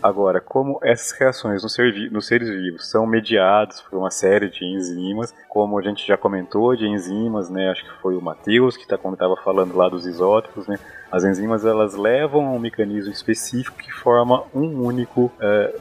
Agora, 0.01 0.41
como 0.41 0.79
essas 0.81 1.11
reações 1.19 1.65
nos, 1.65 1.75
ser 1.75 1.93
vi- 1.93 2.09
nos 2.09 2.27
seres 2.29 2.49
vivos 2.49 2.89
são 2.89 3.05
mediadas 3.05 3.81
por 3.83 3.99
uma 3.99 4.13
série 4.13 4.49
de 4.49 4.65
enzimas, 4.65 5.35
como 5.49 5.77
a 5.77 5.83
gente 5.83 6.07
já 6.07 6.17
comentou 6.17 6.77
de 6.77 6.87
enzimas, 6.87 7.51
né? 7.51 7.71
Acho 7.71 7.83
que 7.85 8.01
foi 8.01 8.15
o 8.15 8.21
Matheus 8.23 8.77
que 8.77 8.87
tá, 8.87 8.95
estava 8.95 9.37
falando 9.43 9.75
lá 9.77 9.89
dos 9.89 10.07
isótopos, 10.07 10.69
né? 10.69 10.79
As 11.17 11.25
enzimas 11.25 11.65
elas 11.65 11.95
levam 11.95 12.47
a 12.47 12.51
um 12.51 12.59
mecanismo 12.59 13.11
específico 13.11 13.79
que 13.79 13.91
forma 13.91 14.45
um 14.55 14.83
único, 14.85 15.33
é, 15.41 15.75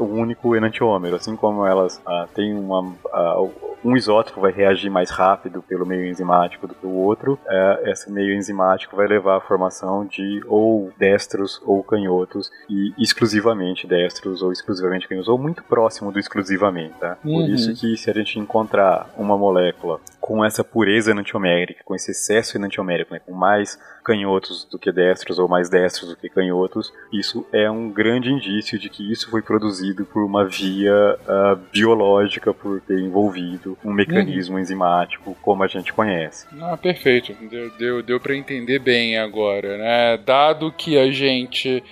um 0.00 0.20
único 0.20 0.54
enantiômero, 0.54 1.16
assim 1.16 1.34
como 1.34 1.64
elas 1.64 1.98
ah, 2.06 2.28
têm 2.34 2.52
uma 2.54 2.94
ah, 3.10 3.36
um 3.84 3.96
isótopo 3.96 4.40
vai 4.40 4.52
reagir 4.52 4.90
mais 4.90 5.10
rápido 5.10 5.62
pelo 5.62 5.84
meio 5.84 6.06
enzimático 6.06 6.66
do 6.66 6.74
que 6.74 6.86
o 6.86 6.94
outro, 6.94 7.38
é, 7.48 7.90
esse 7.90 8.10
meio 8.10 8.34
enzimático 8.34 8.94
vai 8.96 9.06
levar 9.06 9.38
à 9.38 9.40
formação 9.40 10.06
de 10.06 10.40
ou 10.46 10.92
destros 10.96 11.60
ou 11.64 11.82
canhotos 11.82 12.50
e 12.68 12.92
exclusivamente 12.98 13.86
destros 13.86 14.42
ou 14.42 14.52
exclusivamente 14.52 15.08
canhotos 15.08 15.28
ou 15.28 15.38
muito 15.38 15.64
próximo 15.64 16.12
do 16.12 16.18
exclusivamente, 16.18 16.94
tá? 17.00 17.16
Por 17.16 17.28
Uhum. 17.28 17.46
isso 17.46 17.74
que 17.74 17.96
se 17.96 18.10
a 18.10 18.14
gente 18.14 18.38
encontrar 18.38 19.10
uma 19.16 19.36
molécula 19.36 19.98
com 20.20 20.44
essa 20.44 20.62
pureza 20.62 21.10
enantiomérica, 21.10 21.82
com 21.84 21.94
esse 21.94 22.12
excesso 22.12 22.56
enantiomérico, 22.56 23.12
né, 23.12 23.20
com 23.24 23.32
mais 23.32 23.78
canhotos 24.02 24.66
do 24.70 24.78
que 24.78 24.92
destros 24.92 25.38
ou 25.38 25.48
mais 25.48 25.68
destros 25.68 26.10
do 26.10 26.16
que 26.16 26.28
canhotos, 26.28 26.92
isso 27.12 27.46
é 27.52 27.70
um 27.70 27.90
grande 27.90 28.30
indício 28.30 28.78
de 28.78 28.88
que 28.88 29.10
isso 29.10 29.30
foi 29.30 29.42
produzido 29.42 30.04
por 30.04 30.24
uma 30.24 30.44
via 30.44 30.92
uh, 30.94 31.56
biológica, 31.72 32.52
por 32.52 32.80
ter 32.80 32.98
envolvido 32.98 33.76
um 33.84 33.92
mecanismo 33.92 34.56
uhum. 34.56 34.60
enzimático 34.60 35.36
como 35.40 35.62
a 35.62 35.66
gente 35.66 35.92
conhece. 35.92 36.46
Ah, 36.60 36.76
perfeito. 36.76 37.32
Deu, 37.48 37.70
deu, 37.78 38.02
deu 38.02 38.20
para 38.20 38.36
entender 38.36 38.78
bem 38.78 39.18
agora, 39.18 39.78
né? 39.78 40.16
Dado 40.18 40.72
que 40.72 40.98
a 40.98 41.10
gente 41.10 41.82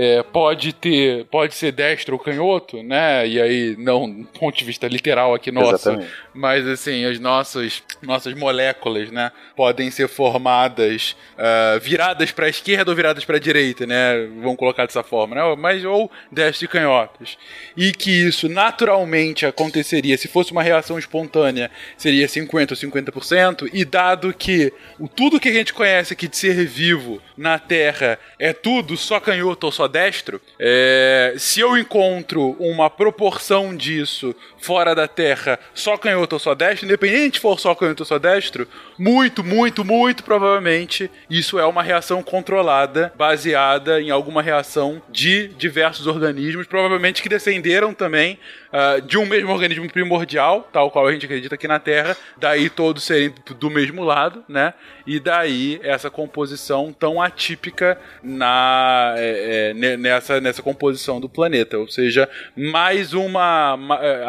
é, 0.00 0.22
pode 0.22 0.72
ter, 0.72 1.24
pode 1.24 1.54
ser 1.54 1.72
destro 1.72 2.14
ou 2.14 2.20
canhoto, 2.20 2.84
né? 2.84 3.26
E 3.26 3.40
aí, 3.40 3.76
não 3.76 4.08
do 4.22 4.28
ponto 4.28 4.56
de 4.56 4.64
vista 4.64 4.86
literal 4.86 5.34
aqui 5.34 5.50
nosso, 5.50 5.90
Exatamente. 5.90 6.12
mas 6.32 6.64
assim, 6.68 7.04
as 7.04 7.18
nossas, 7.18 7.82
nossas 8.00 8.32
moléculas, 8.34 9.10
né? 9.10 9.32
Podem 9.56 9.90
ser 9.90 10.06
formadas 10.06 11.16
uh, 11.34 11.80
viradas 11.80 12.30
para 12.30 12.46
a 12.46 12.48
esquerda 12.48 12.92
ou 12.92 12.96
viradas 12.96 13.24
para 13.24 13.38
a 13.38 13.40
direita, 13.40 13.88
né? 13.88 14.28
Vamos 14.40 14.56
colocar 14.56 14.86
dessa 14.86 15.02
forma, 15.02 15.34
né? 15.34 15.56
Mas 15.58 15.84
ou 15.84 16.08
destro 16.30 16.66
e 16.66 16.68
canhotos. 16.68 17.36
E 17.76 17.90
que 17.90 18.28
isso 18.28 18.48
naturalmente 18.48 19.46
aconteceria 19.46 20.16
se 20.16 20.28
fosse 20.28 20.52
uma 20.52 20.62
reação 20.62 20.96
espontânea, 20.96 21.72
seria 21.96 22.28
50 22.28 22.72
ou 22.72 22.78
50%, 22.78 23.68
e 23.72 23.84
dado 23.84 24.32
que 24.32 24.72
o 24.96 25.08
tudo 25.08 25.40
que 25.40 25.48
a 25.48 25.52
gente 25.52 25.74
conhece 25.74 26.12
aqui 26.12 26.28
de 26.28 26.36
ser 26.36 26.64
vivo 26.66 27.20
na 27.36 27.58
Terra 27.58 28.16
é 28.38 28.52
tudo 28.52 28.96
só 28.96 29.18
canhoto 29.18 29.66
ou 29.66 29.72
só 29.72 29.87
destro, 29.88 30.40
é, 30.58 31.34
se 31.38 31.60
eu 31.60 31.76
encontro 31.76 32.56
uma 32.60 32.88
proporção 32.88 33.74
disso 33.74 34.34
fora 34.58 34.94
da 34.94 35.08
Terra, 35.08 35.58
só 35.74 35.96
canhoto 35.96 36.36
ou 36.36 36.40
só 36.40 36.54
destro, 36.54 36.86
independente 36.86 37.38
se 37.38 37.42
for 37.42 37.58
só 37.58 37.74
canhoto 37.74 38.02
ou 38.02 38.06
só 38.06 38.18
destro, 38.18 38.68
muito, 38.98 39.42
muito, 39.42 39.84
muito 39.84 40.22
provavelmente 40.22 41.10
isso 41.30 41.58
é 41.58 41.64
uma 41.64 41.82
reação 41.82 42.22
controlada, 42.22 43.12
baseada 43.16 44.00
em 44.00 44.10
alguma 44.10 44.42
reação 44.42 45.00
de 45.08 45.48
diversos 45.48 46.06
organismos, 46.06 46.66
provavelmente 46.66 47.22
que 47.22 47.28
descenderam 47.28 47.94
também 47.94 48.38
uh, 48.72 49.00
de 49.02 49.18
um 49.18 49.26
mesmo 49.26 49.52
organismo 49.52 49.90
primordial, 49.90 50.68
tal 50.72 50.90
qual 50.90 51.06
a 51.06 51.12
gente 51.12 51.26
acredita 51.26 51.54
aqui 51.54 51.68
na 51.68 51.78
Terra, 51.78 52.16
daí 52.36 52.70
todos 52.70 53.04
serem 53.04 53.32
do 53.58 53.70
mesmo 53.70 54.04
lado, 54.04 54.44
né? 54.48 54.74
E 55.06 55.18
daí 55.18 55.80
essa 55.82 56.10
composição 56.10 56.92
tão 56.92 57.20
atípica 57.20 57.98
na, 58.22 59.14
é, 59.16 59.72
é, 59.74 59.96
nessa, 59.96 60.40
nessa 60.40 60.62
composição 60.62 61.20
do 61.20 61.28
planeta. 61.28 61.78
Ou 61.78 61.88
seja, 61.88 62.28
mais 62.54 63.14
uma. 63.14 63.78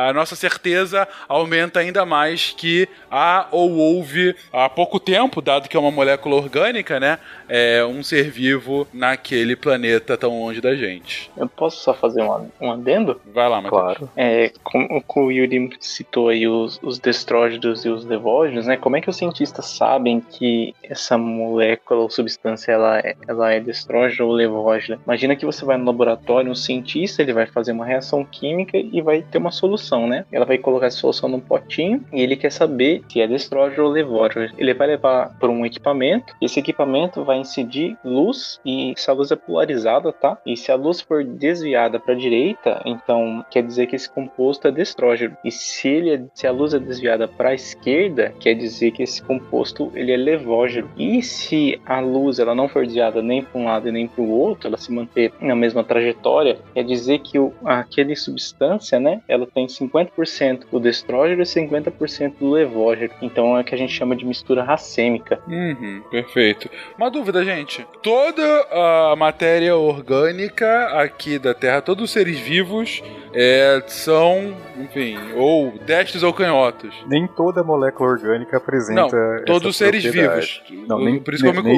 A 0.07 0.13
nossa 0.13 0.35
certeza 0.35 1.07
aumenta 1.27 1.79
ainda 1.79 2.05
mais 2.05 2.53
que 2.55 2.87
há 3.11 3.47
ou 3.51 3.71
houve 3.71 4.35
há 4.53 4.69
pouco 4.69 4.99
tempo, 4.99 5.41
dado 5.41 5.67
que 5.67 5.75
é 5.75 5.79
uma 5.79 5.91
molécula 5.91 6.35
orgânica, 6.35 6.99
né? 6.99 7.19
É, 7.47 7.83
um 7.83 8.01
ser 8.01 8.29
vivo 8.29 8.87
naquele 8.93 9.55
planeta 9.55 10.17
tão 10.17 10.39
longe 10.39 10.61
da 10.61 10.75
gente. 10.75 11.29
Eu 11.35 11.47
posso 11.49 11.83
só 11.83 11.93
fazer 11.93 12.21
um, 12.21 12.49
um 12.61 12.71
adendo? 12.71 13.19
Vai 13.33 13.49
lá, 13.49 13.61
Matheus. 13.61 13.81
Claro. 13.81 14.09
É, 14.15 14.28
é, 14.29 14.51
como 14.63 15.27
o 15.27 15.31
Yuri 15.31 15.69
citou 15.79 16.29
aí 16.29 16.47
os, 16.47 16.79
os 16.83 16.99
e 17.85 17.89
os 17.89 18.05
levógenos, 18.05 18.67
né? 18.67 18.77
Como 18.77 18.95
é 18.95 19.01
que 19.01 19.09
os 19.09 19.17
cientistas 19.17 19.65
sabem 19.65 20.21
que 20.21 20.73
essa 20.83 21.17
molécula 21.17 22.01
ou 22.01 22.09
substância 22.09 22.71
ela 22.71 22.99
é, 22.99 23.15
ela 23.27 23.51
é 23.51 23.59
destrógena 23.59 24.25
ou 24.25 24.31
levógena? 24.31 24.99
Imagina 25.05 25.35
que 25.35 25.45
você 25.45 25.65
vai 25.65 25.77
no 25.77 25.85
laboratório, 25.85 26.51
um 26.51 26.55
cientista 26.55 27.21
ele 27.21 27.33
vai 27.33 27.45
fazer 27.45 27.71
uma 27.71 27.85
reação 27.85 28.23
química 28.23 28.77
e 28.77 29.01
vai 29.01 29.21
ter 29.21 29.37
uma 29.37 29.51
solução, 29.51 30.07
né? 30.07 30.25
Ela 30.31 30.45
vai 30.45 30.57
colocar 30.57 30.87
essa 30.87 30.97
solução 30.97 31.29
num 31.29 31.39
potinho 31.39 32.03
e 32.13 32.21
ele 32.21 32.35
quer 32.35 32.51
saber 32.51 33.03
se 33.09 33.21
é 33.21 33.27
destrógeno 33.27 33.85
ou 33.85 33.91
levógeno. 33.91 34.49
Ele 34.57 34.73
vai 34.73 34.87
levar 34.87 35.35
para 35.39 35.49
um 35.49 35.65
equipamento, 35.65 36.35
esse 36.41 36.59
equipamento 36.59 37.23
vai 37.23 37.37
incidir 37.37 37.97
luz 38.03 38.59
e 38.63 38.91
essa 38.91 39.13
luz 39.13 39.31
é 39.31 39.35
polarizada, 39.35 40.13
tá? 40.13 40.37
E 40.45 40.55
se 40.55 40.71
a 40.71 40.75
luz 40.75 41.01
for 41.01 41.23
desviada 41.23 41.99
para 41.99 42.13
a 42.13 42.17
direita, 42.17 42.81
então 42.85 43.43
quer 43.49 43.63
dizer 43.63 43.87
que 43.87 43.95
esse 43.95 44.09
composto 44.19 44.67
é 44.67 44.71
destrógeno. 44.71 45.37
E 45.45 45.51
se, 45.51 45.87
ele 45.87 46.13
é, 46.13 46.21
se 46.33 46.45
a 46.45 46.51
luz 46.51 46.73
é 46.73 46.79
desviada 46.79 47.27
para 47.27 47.49
a 47.49 47.53
esquerda, 47.53 48.33
quer 48.39 48.53
dizer 48.53 48.91
que 48.91 49.03
esse 49.03 49.21
composto 49.23 49.91
ele 49.95 50.11
é 50.11 50.17
levógeno. 50.17 50.89
E 50.97 51.21
se 51.21 51.79
a 51.85 51.99
luz 51.99 52.39
ela 52.39 52.53
não 52.53 52.67
for 52.67 52.85
desviada 52.85 53.21
nem 53.21 53.43
para 53.43 53.59
um 53.59 53.65
lado 53.65 53.87
e 53.87 53.91
nem 53.91 54.07
para 54.07 54.21
o 54.21 54.29
outro, 54.29 54.67
ela 54.67 54.77
se 54.77 54.91
manter 54.91 55.31
na 55.39 55.55
mesma 55.55 55.83
trajetória, 55.83 56.59
quer 56.73 56.83
dizer 56.83 57.19
que 57.19 57.39
o, 57.39 57.53
aquele 57.63 58.15
substância, 58.15 58.99
né, 58.99 59.21
ela 59.27 59.47
tem 59.47 59.67
50% 59.67 60.65
do 60.71 60.79
destrógeno 60.79 61.41
e 61.41 61.45
50% 61.45 62.33
do 62.39 62.49
levógeno. 62.51 63.13
Então 63.21 63.57
é 63.57 63.61
o 63.61 63.63
que 63.63 63.75
a 63.75 63.77
gente 63.77 63.93
chama 63.93 64.15
de 64.15 64.25
mistura 64.25 64.63
racêmica. 64.63 65.39
Uhum, 65.47 66.01
perfeito. 66.11 66.69
Uma 66.97 67.09
dúvida, 67.09 67.43
gente. 67.45 67.85
Toda 68.03 68.43
a 68.71 69.15
matéria 69.15 69.75
orgânica 69.75 70.87
aqui 70.99 71.39
da 71.39 71.53
Terra, 71.53 71.81
todos 71.81 72.03
os 72.03 72.11
seres 72.11 72.39
vivos 72.39 73.01
é, 73.33 73.81
são, 74.09 74.57
enfim, 74.79 75.15
ou 75.35 75.77
destros 75.85 76.23
ou 76.23 76.33
canhotos. 76.33 76.95
Nem 77.07 77.27
toda 77.27 77.63
molécula 77.63 78.09
orgânica 78.09 78.57
apresenta. 78.57 79.15
Não, 79.15 79.45
todos 79.45 79.69
os 79.69 79.77
seres 79.77 80.03
vivos. 80.03 80.63
Não, 80.87 80.99
nem, 80.99 81.19
Por 81.19 81.35
isso 81.35 81.43
nem, 81.43 81.53
que 81.53 81.59
eu 81.59 81.63
me 81.63 81.69
nem, 81.69 81.77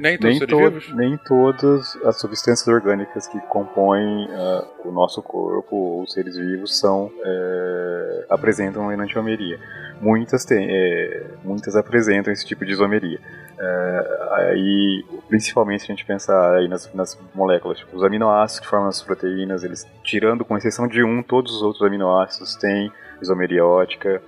nem 0.00 0.18
todos 0.18 0.30
nem 0.30 0.38
seres 0.38 0.50
to 0.50 0.58
vivos? 0.58 0.96
Nem 0.96 1.16
todas 1.18 1.96
as 2.04 2.18
substâncias 2.18 2.66
orgânicas 2.66 3.28
que 3.28 3.38
compõem 3.42 4.26
uh, 4.26 4.66
o 4.88 4.90
nosso 4.90 5.22
corpo 5.22 5.76
ou 5.76 6.02
os 6.02 6.12
seres 6.12 6.36
vivos 6.36 6.76
são 6.76 7.04
uh, 7.06 8.24
apresentam 8.28 8.92
enantiomeria. 8.92 9.60
Muitas 10.00 10.44
têm, 10.44 10.66
é, 10.68 11.24
muitas 11.44 11.76
apresentam 11.76 12.32
esse 12.32 12.44
tipo 12.44 12.64
de 12.64 12.72
isomeria. 12.72 13.20
Uh, 13.60 14.32
aí, 14.36 15.04
principalmente 15.28 15.82
se 15.82 15.92
a 15.92 15.94
gente 15.94 16.06
pensar 16.06 16.54
aí 16.54 16.66
nas, 16.66 16.90
nas 16.94 17.18
moléculas, 17.34 17.76
tipo, 17.76 17.94
os 17.94 18.02
aminoácidos 18.02 18.60
que 18.60 18.66
formam 18.66 18.88
as 18.88 19.02
proteínas, 19.02 19.62
eles 19.62 19.86
tirando 20.02 20.46
com 20.46 20.56
exceção 20.56 20.88
de 20.88 21.04
um, 21.04 21.22
todos 21.22 21.56
os 21.56 21.62
outros 21.62 21.86
aminoácidos 21.86 22.56
têm 22.56 22.90
isomeria 23.20 23.62
ótica. 23.62 24.22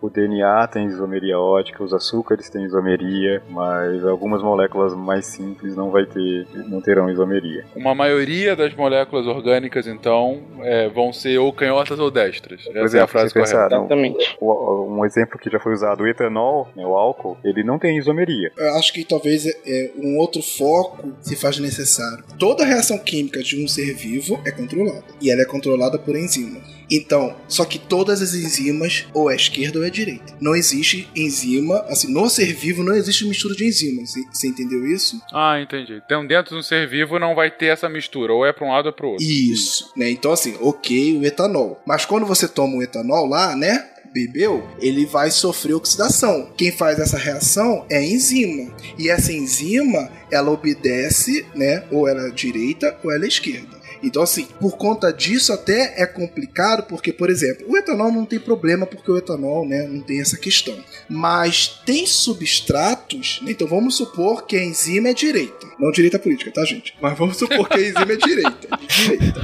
O 0.00 0.08
DNA 0.08 0.66
tem 0.68 0.86
isomeria 0.86 1.38
ótica, 1.38 1.84
os 1.84 1.92
açúcares 1.92 2.48
têm 2.48 2.64
isomeria, 2.64 3.42
mas 3.48 4.04
algumas 4.04 4.42
moléculas 4.42 4.94
mais 4.94 5.26
simples 5.26 5.76
não 5.76 5.90
vai 5.90 6.06
ter, 6.06 6.46
não 6.68 6.80
terão 6.80 7.10
isomeria. 7.10 7.66
Uma 7.76 7.94
maioria 7.94 8.56
das 8.56 8.74
moléculas 8.74 9.26
orgânicas, 9.26 9.86
então, 9.86 10.40
é, 10.62 10.88
vão 10.88 11.12
ser 11.12 11.38
ou 11.38 11.52
canhotas 11.52 11.98
ou 11.98 12.10
destras. 12.10 12.60
Essa 12.60 12.78
exemplo, 12.78 12.98
é 12.98 13.02
a 13.02 13.06
frase 13.06 13.34
correta. 13.34 13.50
Pensar, 13.50 13.66
Exatamente. 13.66 14.36
Um, 14.40 14.98
um 14.98 15.04
exemplo 15.04 15.38
que 15.38 15.50
já 15.50 15.60
foi 15.60 15.74
usado, 15.74 16.02
o 16.02 16.08
etanol, 16.08 16.68
né, 16.74 16.86
o 16.86 16.94
álcool, 16.94 17.36
ele 17.44 17.62
não 17.62 17.78
tem 17.78 17.98
isomeria. 17.98 18.52
Eu 18.56 18.74
acho 18.76 18.92
que 18.92 19.04
talvez 19.04 19.46
é, 19.46 19.52
é, 19.66 19.90
um 19.98 20.18
outro 20.18 20.42
foco 20.42 21.12
se 21.20 21.36
faz 21.36 21.58
necessário. 21.58 22.24
Toda 22.38 22.64
reação 22.64 22.98
química 22.98 23.42
de 23.42 23.62
um 23.62 23.68
ser 23.68 23.94
vivo 23.94 24.40
é 24.46 24.50
controlada. 24.50 25.04
E 25.20 25.30
ela 25.30 25.42
é 25.42 25.46
controlada 25.46 25.98
por 25.98 26.16
enzimas. 26.16 26.80
Então, 26.90 27.36
só 27.46 27.64
que 27.64 27.78
todas 27.78 28.20
as 28.20 28.34
enzimas 28.34 29.06
ou 29.14 29.30
é 29.30 29.36
esquerda 29.36 29.78
ou 29.78 29.84
é 29.84 29.89
direita. 29.90 30.34
Não 30.40 30.54
existe 30.54 31.08
enzima, 31.14 31.80
assim, 31.88 32.12
no 32.12 32.28
ser 32.28 32.52
vivo 32.52 32.82
não 32.82 32.94
existe 32.94 33.26
mistura 33.26 33.54
de 33.54 33.66
enzimas. 33.66 34.14
Você 34.32 34.48
entendeu 34.48 34.86
isso? 34.86 35.20
Ah, 35.32 35.60
entendi. 35.60 36.00
Então, 36.04 36.26
dentro 36.26 36.54
de 36.54 36.60
um 36.60 36.62
ser 36.62 36.88
vivo 36.88 37.18
não 37.18 37.34
vai 37.34 37.50
ter 37.50 37.66
essa 37.66 37.88
mistura, 37.88 38.32
ou 38.32 38.46
é 38.46 38.52
para 38.52 38.66
um 38.66 38.72
lado 38.72 38.86
ou 38.86 38.92
para 38.92 39.06
o 39.06 39.10
outro. 39.10 39.24
Isso, 39.24 39.92
né? 39.96 40.10
Então, 40.10 40.32
assim, 40.32 40.56
ok, 40.60 41.18
o 41.18 41.24
etanol. 41.24 41.80
Mas 41.86 42.04
quando 42.04 42.26
você 42.26 42.48
toma 42.48 42.76
o 42.76 42.82
etanol 42.82 43.26
lá, 43.26 43.54
né? 43.56 43.90
bebeu, 44.12 44.68
ele 44.80 45.06
vai 45.06 45.30
sofrer 45.30 45.74
oxidação. 45.74 46.50
Quem 46.56 46.72
faz 46.72 46.98
essa 46.98 47.16
reação 47.16 47.86
é 47.88 47.98
a 47.98 48.02
enzima. 48.02 48.72
E 48.98 49.08
essa 49.08 49.32
enzima, 49.32 50.10
ela 50.30 50.50
obedece, 50.50 51.46
né? 51.54 51.84
Ou 51.90 52.08
ela 52.08 52.28
é 52.28 52.30
direita 52.30 52.96
ou 53.02 53.12
ela 53.12 53.24
é 53.24 53.28
esquerda. 53.28 53.79
Então, 54.02 54.22
assim, 54.22 54.46
por 54.60 54.76
conta 54.76 55.12
disso 55.12 55.52
até 55.52 56.02
é 56.02 56.06
complicado, 56.06 56.84
porque, 56.84 57.12
por 57.12 57.28
exemplo, 57.30 57.66
o 57.68 57.76
etanol 57.76 58.10
não 58.10 58.24
tem 58.24 58.38
problema, 58.38 58.86
porque 58.86 59.10
o 59.10 59.16
etanol, 59.16 59.66
né, 59.66 59.86
não 59.86 60.00
tem 60.00 60.20
essa 60.20 60.36
questão. 60.36 60.76
Mas 61.08 61.80
tem 61.84 62.06
substratos, 62.06 63.40
então 63.46 63.66
vamos 63.66 63.96
supor 63.96 64.46
que 64.46 64.56
a 64.56 64.64
enzima 64.64 65.08
é 65.08 65.14
direita. 65.14 65.66
Não 65.78 65.90
direita 65.90 66.18
política, 66.18 66.50
tá, 66.52 66.64
gente? 66.64 66.94
Mas 67.00 67.16
vamos 67.16 67.36
supor 67.36 67.68
que 67.68 67.78
a 67.78 67.80
enzima 67.80 68.12
é 68.12 68.16
direita. 68.16 68.68
Direita. 68.88 69.40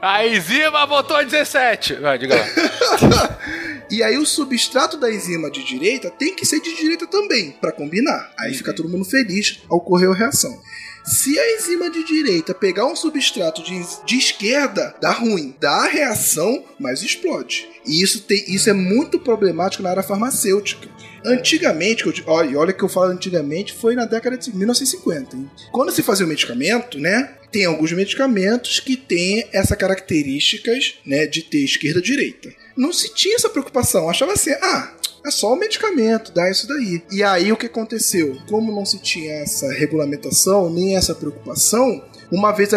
A 0.00 0.26
enzima 0.26 0.86
votou 0.86 1.24
17. 1.24 1.94
Vai, 1.94 2.18
diga 2.18 2.36
lá. 2.36 3.38
E 3.90 4.02
aí 4.02 4.18
o 4.18 4.26
substrato 4.26 4.96
da 4.96 5.12
enzima 5.12 5.50
de 5.50 5.62
direita 5.62 6.10
tem 6.10 6.34
que 6.34 6.46
ser 6.46 6.60
de 6.60 6.74
direita 6.74 7.06
também, 7.06 7.52
para 7.52 7.70
combinar. 7.70 8.32
Aí 8.38 8.54
fica 8.54 8.74
todo 8.74 8.88
mundo 8.88 9.04
feliz 9.04 9.62
ao 9.68 9.78
ocorrer 9.78 10.10
a 10.10 10.14
reação. 10.14 10.58
Se 11.04 11.38
a 11.38 11.56
enzima 11.56 11.90
de 11.90 12.02
direita 12.02 12.54
pegar 12.54 12.86
um 12.86 12.96
substrato 12.96 13.62
de, 13.62 13.84
de 14.06 14.16
esquerda, 14.16 14.94
dá 15.02 15.12
ruim. 15.12 15.54
Dá 15.60 15.86
reação, 15.86 16.64
mas 16.80 17.02
explode. 17.02 17.68
E 17.86 18.02
isso, 18.02 18.22
tem, 18.22 18.42
isso 18.48 18.70
é 18.70 18.72
muito 18.72 19.18
problemático 19.18 19.82
na 19.82 19.90
área 19.90 20.02
farmacêutica. 20.02 20.88
Antigamente, 21.22 22.04
olha, 22.26 22.58
olha 22.58 22.72
que 22.72 22.82
eu 22.82 22.88
falo 22.88 23.12
antigamente, 23.12 23.74
foi 23.74 23.94
na 23.94 24.06
década 24.06 24.38
de 24.38 24.54
1950. 24.56 25.36
Hein? 25.36 25.50
Quando 25.70 25.92
se 25.92 26.02
fazia 26.02 26.24
o 26.24 26.28
medicamento, 26.28 26.98
né? 26.98 27.34
Tem 27.52 27.66
alguns 27.66 27.92
medicamentos 27.92 28.80
que 28.80 28.96
têm 28.96 29.46
essas 29.52 29.76
características, 29.76 30.94
né, 31.06 31.26
de 31.26 31.42
ter 31.42 31.64
esquerda 31.64 32.00
e 32.00 32.02
direita. 32.02 32.52
Não 32.76 32.92
se 32.92 33.14
tinha 33.14 33.36
essa 33.36 33.48
preocupação. 33.48 34.10
Achava 34.10 34.32
assim, 34.32 34.50
ah, 34.60 34.92
É 35.24 35.30
só 35.30 35.54
o 35.54 35.56
medicamento, 35.56 36.32
dá 36.32 36.50
isso 36.50 36.68
daí. 36.68 37.02
E 37.10 37.22
aí 37.22 37.50
o 37.50 37.56
que 37.56 37.66
aconteceu? 37.66 38.36
Como 38.48 38.70
não 38.70 38.84
se 38.84 38.98
tinha 38.98 39.32
essa 39.36 39.72
regulamentação, 39.72 40.68
nem 40.68 40.96
essa 40.96 41.14
preocupação, 41.14 42.02
uma 42.30 42.52
vez 42.52 42.70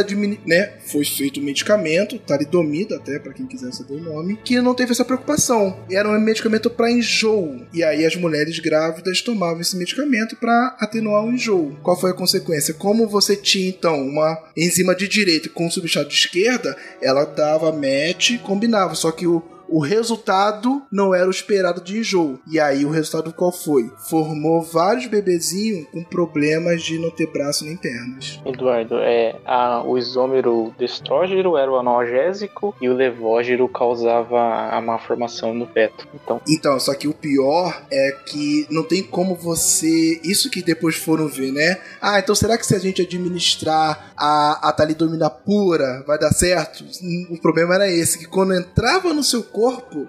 né, 0.45 0.74
foi 0.86 1.03
feito 1.03 1.40
o 1.40 1.44
medicamento, 1.44 2.19
talidomida 2.19 2.95
até 2.95 3.19
para 3.19 3.34
quem 3.34 3.45
quiser 3.45 3.74
saber 3.74 3.95
o 3.95 3.99
nome, 3.99 4.40
que 4.45 4.61
não 4.61 4.74
teve 4.74 4.91
essa 4.91 5.03
preocupação. 5.03 5.78
Era 5.91 6.07
um 6.07 6.19
medicamento 6.19 6.69
para 6.69 6.91
enjoo. 6.91 7.65
E 7.74 7.84
aí 7.84 8.06
as 8.06 8.15
mulheres 8.15 8.60
grávidas 8.60 9.22
tomavam 9.22 9.60
esse 9.60 9.76
medicamento 9.76 10.36
para 10.36 10.78
atenuar 10.80 11.26
o 11.26 11.32
enjoo. 11.32 11.78
Qual 11.82 11.99
foi 11.99 12.11
a 12.11 12.15
consequência? 12.15 12.74
Como 12.74 13.07
você 13.07 13.36
tinha 13.36 13.69
então 13.69 13.99
uma 14.07 14.41
enzima 14.56 14.95
de 14.95 15.07
direita 15.07 15.49
com 15.49 15.65
um 15.65 15.72
substrato 15.72 16.10
de 16.10 16.15
esquerda, 16.15 16.78
ela 17.02 17.26
dava 17.26 17.72
match, 17.72 18.40
combinava, 18.44 18.95
só 18.95 19.11
que 19.11 19.28
o 19.28 19.57
o 19.69 19.80
resultado 19.80 20.81
não 20.91 21.14
era 21.14 21.27
o 21.27 21.31
esperado 21.31 21.81
de 21.81 21.99
enjoo. 21.99 22.39
E 22.48 22.60
aí 22.60 22.85
o 22.85 22.89
resultado 22.89 23.34
qual 23.34 23.52
foi? 23.52 23.91
Formou 24.10 24.61
vários 24.61 25.07
bebezinhos 25.07 25.88
com 25.91 26.03
problemas 26.03 26.81
de 26.81 26.98
não 26.99 27.10
ter 27.10 27.27
braço 27.31 27.65
nem 27.65 27.76
pernas. 27.76 28.39
Eduardo, 28.45 28.95
é, 28.99 29.35
a, 29.45 29.84
o 29.84 29.98
isômero 29.98 30.73
destrógero 30.77 31.57
era 31.57 31.72
o 31.72 31.76
analgésico 31.77 32.76
e 32.81 32.89
o 32.89 32.94
levógero 32.94 33.68
causava 33.68 34.39
a 34.72 34.81
má 34.81 34.98
formação 34.99 35.53
no 35.53 35.68
feto. 35.68 36.07
Então, 36.14 36.41
Então, 36.48 36.80
só 36.80 36.94
que 36.94 37.07
o 37.07 37.14
pior 37.14 37.81
é 37.91 38.11
que 38.26 38.65
não 38.69 38.84
tem 38.84 39.03
como 39.03 39.35
você. 39.35 40.19
Isso 40.23 40.49
que 40.49 40.61
depois 40.61 40.95
foram 40.95 41.27
ver, 41.27 41.52
né? 41.52 41.77
Ah, 42.02 42.19
então 42.19 42.34
será 42.35 42.57
que 42.57 42.65
se 42.65 42.76
a 42.76 42.80
gente 42.80 43.02
administrar 43.02 44.11
a, 44.15 44.69
a 44.69 44.72
talidomida 44.72 45.30
pura 45.30 46.03
vai 46.07 46.18
dar 46.18 46.31
certo? 46.31 46.84
Hum, 47.03 47.27
O 47.31 47.41
problema 47.41 47.76
era 47.76 47.89
esse, 47.89 48.18
que 48.18 48.26
quando 48.26 48.53
entrava 48.53 49.14
no 49.14 49.23
seu 49.23 49.44
corpo, 49.44 49.57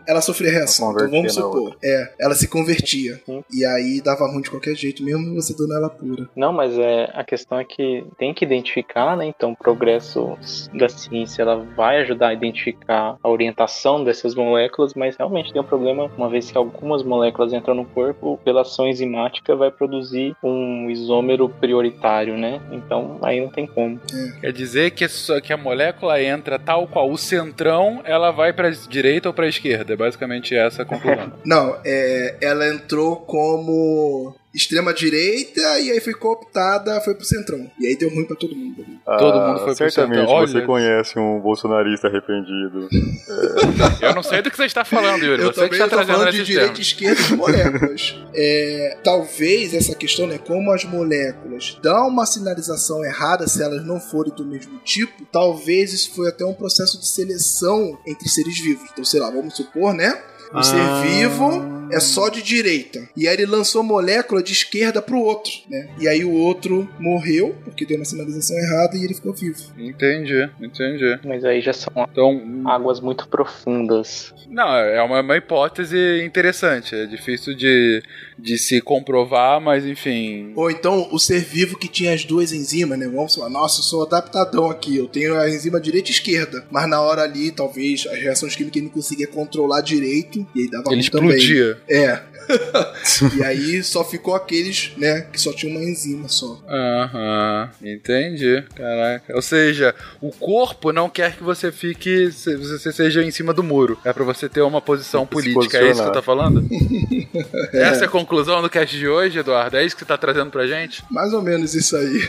ela 0.07 0.21
sofria 0.21 0.51
reação. 0.51 0.93
Então 0.93 1.11
vamos 1.11 1.35
supor. 1.35 1.77
É, 1.83 2.13
ela 2.21 2.35
se 2.35 2.49
convertia. 2.49 3.21
Sim. 3.25 3.43
E 3.53 3.65
aí 3.65 4.01
dava 4.01 4.27
ruim 4.27 4.43
de 4.43 4.51
qualquer 4.51 4.75
jeito, 4.75 5.03
mesmo 5.03 5.35
você 5.35 5.55
dando 5.57 5.75
ela 5.75 5.89
pura. 5.91 6.29
Não, 6.37 6.53
mas 6.53 6.79
é 6.79 7.11
a 7.15 7.25
questão 7.25 7.59
é 7.59 7.65
que 7.65 8.05
tem 8.19 8.33
que 8.35 8.45
identificar, 8.45 9.17
né? 9.17 9.27
Então, 9.27 9.53
o 9.53 9.57
progresso 9.57 10.37
da 10.75 10.89
ciência 10.89 11.43
ela 11.43 11.57
vai 11.77 11.99
ajudar 12.03 12.29
a 12.29 12.33
identificar 12.33 13.17
a 13.23 13.29
orientação 13.29 14.03
dessas 14.05 14.35
moléculas, 14.35 14.95
mas 14.95 15.17
realmente 15.17 15.53
tem 15.53 15.61
um 15.61 15.65
problema, 15.65 16.11
uma 16.17 16.29
vez 16.29 16.51
que 16.51 16.59
algumas 16.59 17.03
moléculas 17.03 17.53
entram 17.53 17.75
no 17.75 17.85
corpo, 17.85 18.39
pela 18.45 18.63
ação 18.63 18.87
enzimática 18.89 19.55
vai 19.57 19.71
produzir 19.71 20.35
um 20.43 20.91
isômero 20.91 21.49
prioritário, 21.49 22.37
né? 22.37 22.61
Então, 22.73 23.19
aí 23.23 23.41
não 23.41 23.49
tem 23.49 23.67
como. 23.67 24.01
Quer 24.41 24.53
dizer 24.53 24.91
que, 24.93 25.07
só- 25.09 25.41
que 25.41 25.53
a 25.53 25.57
molécula 25.57 26.23
entra 26.23 26.59
tal 26.59 26.87
qual 26.87 27.11
o 27.11 27.19
centrão, 27.19 28.01
ela 28.05 28.31
vai 28.31 28.53
pra 28.53 28.71
direita 28.71 29.29
ou 29.29 29.35
pra 29.39 29.47
esquerda. 29.47 29.93
É 29.93 29.97
basicamente 29.97 30.57
essa 30.57 30.83
a 30.83 30.85
conclusão. 30.85 31.33
Não, 31.45 31.81
é, 31.85 32.37
ela 32.41 32.67
entrou 32.67 33.15
como 33.15 34.35
extrema 34.59 34.93
direita 34.93 35.61
e 35.79 35.91
aí 35.93 36.01
foi 36.01 36.13
cooptada, 36.15 37.01
foi 37.01 37.15
pro 37.15 37.25
centrão. 37.25 37.71
E 37.79 37.87
aí 37.87 37.97
deu 37.97 38.11
ruim 38.11 38.25
pra 38.25 38.37
todo 38.37 38.55
mundo. 38.55 38.85
Todo 39.19 39.41
mundo 39.41 39.59
foi 39.61 39.75
pro 39.75 39.87
Ah, 39.87 39.91
Certamente 39.91 40.27
você 40.29 40.61
conhece 40.63 41.19
um 41.19 41.41
bolsonarista 41.41 42.09
arrependido. 42.09 42.89
Eu 44.03 44.15
não 44.15 44.23
sei 44.23 44.43
do 44.43 44.51
que 44.51 44.57
você 44.57 44.65
está 44.67 44.85
falando, 44.85 45.23
Yuri. 45.25 45.43
Eu 45.43 45.49
Você 45.49 45.61
que 45.63 45.67
também 45.69 45.73
está 45.85 45.89
trazendo 45.89 46.17
falando 46.19 46.33
de 46.33 46.45
direita 46.45 46.79
e 46.79 46.83
esquerda 46.83 47.23
de 47.23 47.37
moléculas. 47.37 48.17
É, 48.35 48.99
talvez 49.03 49.73
essa 49.75 49.95
questão, 49.95 50.27
né, 50.27 50.39
como 50.39 50.73
as 50.73 50.85
moléculas 50.85 51.79
dão 51.83 52.09
uma 52.09 52.27
sinalização 52.27 53.05
errada 53.05 53.47
se 53.47 53.63
elas 53.63 53.85
não 53.85 54.01
forem 54.01 54.33
do 54.35 54.45
mesmo 54.45 54.79
tipo, 54.85 55.25
talvez 55.33 55.93
isso 55.93 56.15
foi 56.15 56.29
até 56.29 56.45
um 56.45 56.55
processo 56.55 56.99
de 56.99 57.07
seleção 57.09 57.99
entre 58.07 58.29
seres 58.29 58.59
vivos. 58.61 58.89
Então, 58.93 59.05
sei 59.05 59.21
lá, 59.21 59.31
vamos 59.31 59.55
supor, 59.57 59.95
né? 59.95 60.19
O 60.53 60.63
ser 60.63 60.81
Ah. 60.81 61.03
vivo 61.03 61.78
é 61.93 62.01
só 62.01 62.29
de 62.29 62.43
direita. 62.43 63.09
E 63.17 63.27
aí 63.29 63.35
ele 63.35 63.47
lançou 63.47 63.83
molécula 63.83 64.43
de 64.43 64.53
esquerda 64.53 65.01
pro 65.03 65.19
outro, 65.19 65.53
né? 65.69 65.89
E 66.01 66.07
aí 66.09 66.25
o 66.25 66.33
outro 66.33 66.89
morreu, 66.99 67.57
porque 67.65 67.85
deu 67.87 67.97
uma 67.97 68.05
sinalização 68.05 68.57
errada 68.59 68.97
e 68.97 69.05
ele 69.05 69.15
ficou 69.15 69.33
vivo. 69.33 69.59
Entendi, 69.79 70.49
entendi. 70.61 71.19
Mas 71.25 71.45
aí 71.45 71.61
já 71.61 71.73
são 71.73 71.93
Então, 72.11 72.63
águas 72.67 73.01
muito 73.01 73.27
profundas. 73.29 74.33
não, 74.49 74.75
é 74.75 75.03
uma, 75.03 75.21
uma 75.21 75.37
hipótese 75.37 76.23
interessante. 76.25 76.95
É 76.95 77.07
difícil 77.07 77.55
de, 77.55 78.03
de 78.39 78.57
se 78.59 78.81
comprovar, 78.81 79.61
mas 79.61 79.85
enfim. 79.85 80.53
Ou 80.55 80.71
então 80.71 81.09
o 81.11 81.19
ser 81.19 81.41
vivo 81.41 81.77
que 81.79 81.89
tinha 81.89 82.13
as 82.15 82.25
duas 82.25 82.53
enzimas, 82.53 82.99
né? 82.99 83.09
Vamos 83.09 83.35
falar, 83.35 83.51
nossa, 83.51 83.81
eu 83.81 83.85
sou 83.85 84.03
adaptadão 84.05 84.71
aqui, 84.71 84.97
eu 84.97 85.09
tenho 85.09 85.37
a 85.39 85.49
enzima 85.49 85.81
direita 85.81 86.09
e 86.09 86.13
esquerda. 86.13 86.65
Mas 86.71 86.89
na 86.89 87.01
hora 87.01 87.23
ali, 87.23 87.51
talvez, 87.51 88.07
as 88.07 88.19
reações 88.19 88.55
químicas 88.55 88.77
ele 88.77 88.87
não 88.87 88.93
conseguia 88.93 89.27
controlar 89.27 89.81
direito 89.81 90.47
e 90.55 90.63
aí 90.63 90.71
dava 90.71 90.85
Ele 90.93 91.01
ruim 91.01 91.11
também. 91.11 91.29
explodia. 91.37 91.79
É. 91.91 92.21
e 93.37 93.43
aí 93.45 93.83
só 93.83 94.03
ficou 94.03 94.35
aqueles, 94.35 94.93
né, 94.97 95.21
que 95.33 95.39
só 95.39 95.53
tinha 95.53 95.71
uma 95.71 95.83
enzima 95.85 96.29
só. 96.29 96.59
Aham, 96.67 97.71
entendi. 97.83 98.63
Caraca. 98.75 99.35
Ou 99.35 99.43
seja, 99.43 99.95
o 100.21 100.31
corpo 100.31 100.93
não 100.93 101.11
quer 101.11 101.37
que 101.37 101.43
você 101.43 101.71
fique. 101.71 102.31
se- 102.33 102.57
Você 102.57 102.91
seja 102.93 103.23
em 103.23 103.31
cima 103.31 103.53
do 103.53 103.63
muro. 103.63 103.99
É 104.05 104.13
pra 104.13 104.25
você 104.25 104.49
ter 104.49 104.63
uma 104.63 104.81
posição 104.81 105.27
política. 105.27 105.79
É 105.79 105.91
isso 105.91 106.01
que 106.01 106.07
você 106.07 106.13
tá 106.13 106.23
falando? 106.23 106.67
Essa 107.73 108.05
é 108.05 108.07
a 108.07 108.11
conclusão 108.29 108.61
do 108.61 108.69
cast 108.69 108.95
de 108.97 109.09
hoje, 109.09 109.39
Eduardo? 109.39 109.77
É 109.79 109.85
isso 109.85 109.97
que 109.97 110.01
você 110.03 110.07
tá 110.07 110.19
trazendo 110.19 110.51
pra 110.51 110.67
gente? 110.67 111.03
Mais 111.11 111.33
ou 111.33 111.41
menos 111.41 111.75
isso 111.75 111.97
aí. 111.97 112.29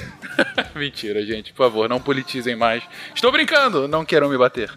Mentira, 0.74 1.26
gente. 1.26 1.52
Por 1.52 1.66
favor, 1.66 1.90
não 1.90 2.00
politizem 2.00 2.56
mais. 2.56 2.82
Estou 3.14 3.32
brincando, 3.32 3.86
não 3.88 4.06
queiram 4.06 4.30
me 4.30 4.38
bater. 4.38 4.72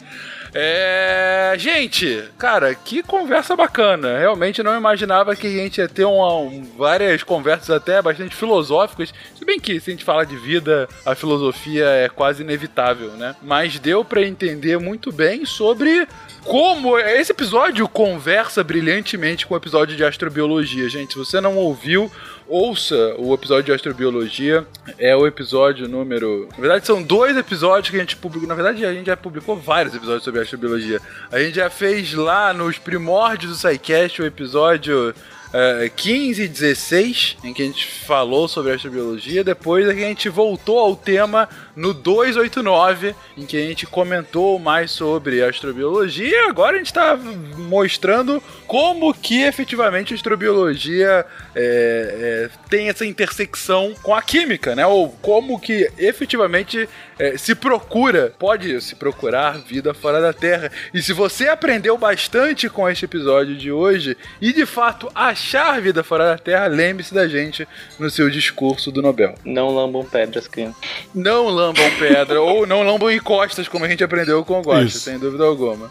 É. 0.55 1.55
Gente, 1.57 2.23
cara, 2.37 2.75
que 2.75 3.03
conversa 3.03 3.55
bacana. 3.57 4.19
Realmente 4.19 4.63
não 4.63 4.77
imaginava 4.77 5.35
que 5.37 5.47
a 5.47 5.51
gente 5.51 5.79
ia 5.79 5.89
ter 5.89 6.05
uma- 6.05 6.37
um- 6.41 6.65
várias 6.77 7.23
conversas 7.23 7.71
até 7.71 8.03
bastante 8.03 8.35
filosóficas. 8.35 9.15
Se 9.39 9.45
bem 9.45 9.59
que, 9.61 9.79
se 9.81 9.91
a 9.91 9.93
gente 9.93 10.05
falar 10.05 10.25
de 10.25 10.37
vida, 10.37 10.89
a 11.07 11.15
filosofia 11.15 11.87
é 11.87 12.09
quase 12.09 12.43
inevitável, 12.43 13.13
né? 13.13 13.35
Mas 13.43 13.79
deu 13.79 14.05
pra 14.05 14.23
entender 14.23 14.79
muito 14.79 15.11
bem 15.13 15.45
sobre 15.47 16.07
como 16.45 16.99
esse 16.99 17.33
episódio 17.33 17.89
conversa 17.89 18.63
brilhantemente 18.65 19.47
com 19.47 19.55
o 19.55 19.57
episódio 19.57 19.97
de 19.97 20.05
astrobiologia. 20.05 20.89
Gente, 20.89 21.13
se 21.13 21.19
você 21.19 21.41
não 21.41 21.57
ouviu, 21.57 22.11
ouça 22.49 23.15
o 23.19 23.33
episódio 23.33 23.65
de 23.65 23.73
astrobiologia. 23.73 24.67
É 24.99 25.15
o 25.17 25.27
episódio 25.27 25.89
número. 25.89 26.49
Na 26.53 26.59
verdade, 26.59 26.87
são 26.87 27.03
dois 27.03 27.37
episódios 27.37 27.91
que 27.91 27.97
a 27.97 28.01
gente 28.01 28.17
publicou. 28.17 28.49
Na 28.49 28.55
verdade, 28.55 28.85
a 28.85 28.93
gente 28.93 29.07
já 29.07 29.17
publicou 29.17 29.57
vários 29.57 29.95
episódios 29.95 30.25
sobre 30.25 30.41
astrobiologia. 30.41 31.01
A 31.31 31.39
gente 31.39 31.55
já 31.55 31.71
fez 31.71 32.13
lá 32.13 32.53
nos 32.53 32.79
primórdios 32.79 33.53
do 33.53 33.59
SciCast 33.59 34.21
o 34.21 34.27
episódio. 34.27 35.15
Eh, 35.53 35.91
15 35.95 36.43
e 36.43 36.49
16, 36.49 37.37
em 37.45 37.53
que 37.53 37.63
a 37.63 37.67
gente 37.67 37.87
falou 37.87 38.49
sobre 38.49 38.73
astrobiologia. 38.73 39.45
Depois 39.45 39.89
a 39.89 39.95
gente 39.95 40.29
voltou 40.29 40.79
ao 40.79 40.97
tema 40.97 41.49
no 41.77 41.93
289, 41.93 43.15
em 43.37 43.47
que 43.47 43.57
a 43.57 43.67
gente 43.67 43.87
comentou 43.87 44.59
mais 44.59 44.91
sobre 44.91 45.43
astrobiologia. 45.43 46.49
Agora 46.49 46.77
a 46.77 46.79
gente 46.79 46.87
está 46.87 47.17
mostrando 47.17 48.43
como 48.67 49.13
que 49.13 49.43
efetivamente 49.43 50.15
a 50.15 50.17
astrobiologia 50.17 51.27
é, 51.55 52.49
é, 52.49 52.51
tem 52.69 52.89
essa 52.89 53.05
intersecção 53.05 53.95
com 54.03 54.15
a 54.15 54.23
química, 54.23 54.75
né? 54.75 54.87
Ou 54.87 55.11
como 55.21 55.61
que 55.61 55.91
efetivamente 55.99 56.89
é, 57.19 57.37
se 57.37 57.55
procura, 57.55 58.35
pode 58.39 58.81
se 58.81 58.95
procurar 58.97 59.59
vida 59.59 59.93
fora 59.95 60.21
da 60.21 60.33
Terra. 60.33 60.71
E 60.93 61.03
se 61.03 61.13
você 61.13 61.49
aprendeu 61.49 61.97
bastante 61.97 62.69
com 62.69 62.89
este 62.89 63.05
episódio 63.05 63.57
de 63.57 63.71
hoje 63.71 64.17
e 64.41 64.53
de 64.53 64.67
fato 64.67 65.11
achar 65.43 65.81
vida 65.81 66.05
fora 66.05 66.25
da 66.27 66.39
Terra, 66.39 66.69
lembre-se 66.69 67.13
da 67.13 67.27
gente 67.27 67.67
no 67.99 68.09
seu 68.09 68.31
discurso 68.31 68.93
do 68.93 69.03
Nobel. 69.03 69.35
Não 69.45 69.75
lambam 69.75 70.05
pedras, 70.05 70.47
criança. 70.47 70.77
Não 71.13 71.49
lambam 71.49 71.91
pedra 71.99 72.41
ou 72.41 72.65
não 72.65 72.83
lambam 72.83 73.11
em 73.11 73.19
costas, 73.19 73.67
como 73.67 73.85
a 73.85 73.89
gente 73.89 74.05
aprendeu 74.05 74.45
com 74.45 74.63
o 74.63 74.83
Isso. 74.83 75.01
sem 75.01 75.19
dúvida 75.19 75.45
alguma. 75.45 75.91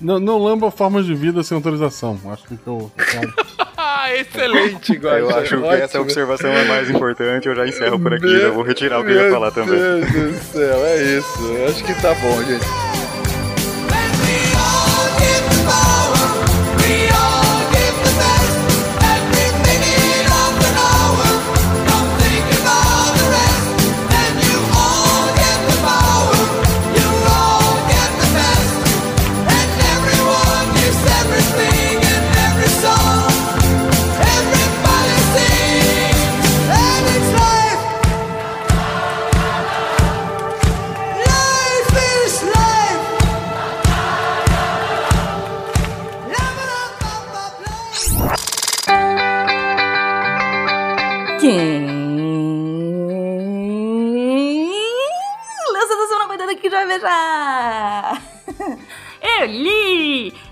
Não, 0.00 0.20
não 0.20 0.38
lamba 0.38 0.70
formas 0.70 1.06
de 1.06 1.14
vida 1.14 1.42
sem 1.42 1.56
autorização. 1.56 2.20
Acho 2.30 2.44
que 2.44 2.58
eu. 2.66 2.92
Ah, 3.76 4.12
excelente, 4.14 4.94
Guaxa. 4.94 5.18
Eu 5.18 5.30
acho 5.30 5.58
que 5.60 5.66
essa 5.66 5.84
Ótimo. 5.84 6.02
observação 6.02 6.50
é 6.50 6.64
mais 6.64 6.90
importante, 6.90 7.48
eu 7.48 7.54
já 7.54 7.66
encerro 7.66 7.98
por 7.98 8.12
aqui, 8.12 8.26
eu 8.26 8.52
vou 8.52 8.62
retirar 8.62 9.00
o 9.00 9.04
que 9.04 9.10
eu 9.10 9.16
ia 9.16 9.22
Meu 9.22 9.32
falar 9.32 9.50
também. 9.50 9.78
Deus 9.78 10.06
do 10.06 10.52
céu, 10.52 10.86
é 10.86 11.02
isso. 11.02 11.42
Eu 11.42 11.68
Acho 11.68 11.84
que 11.84 11.94
tá 12.02 12.14
bom, 12.14 12.42
gente. 12.44 12.90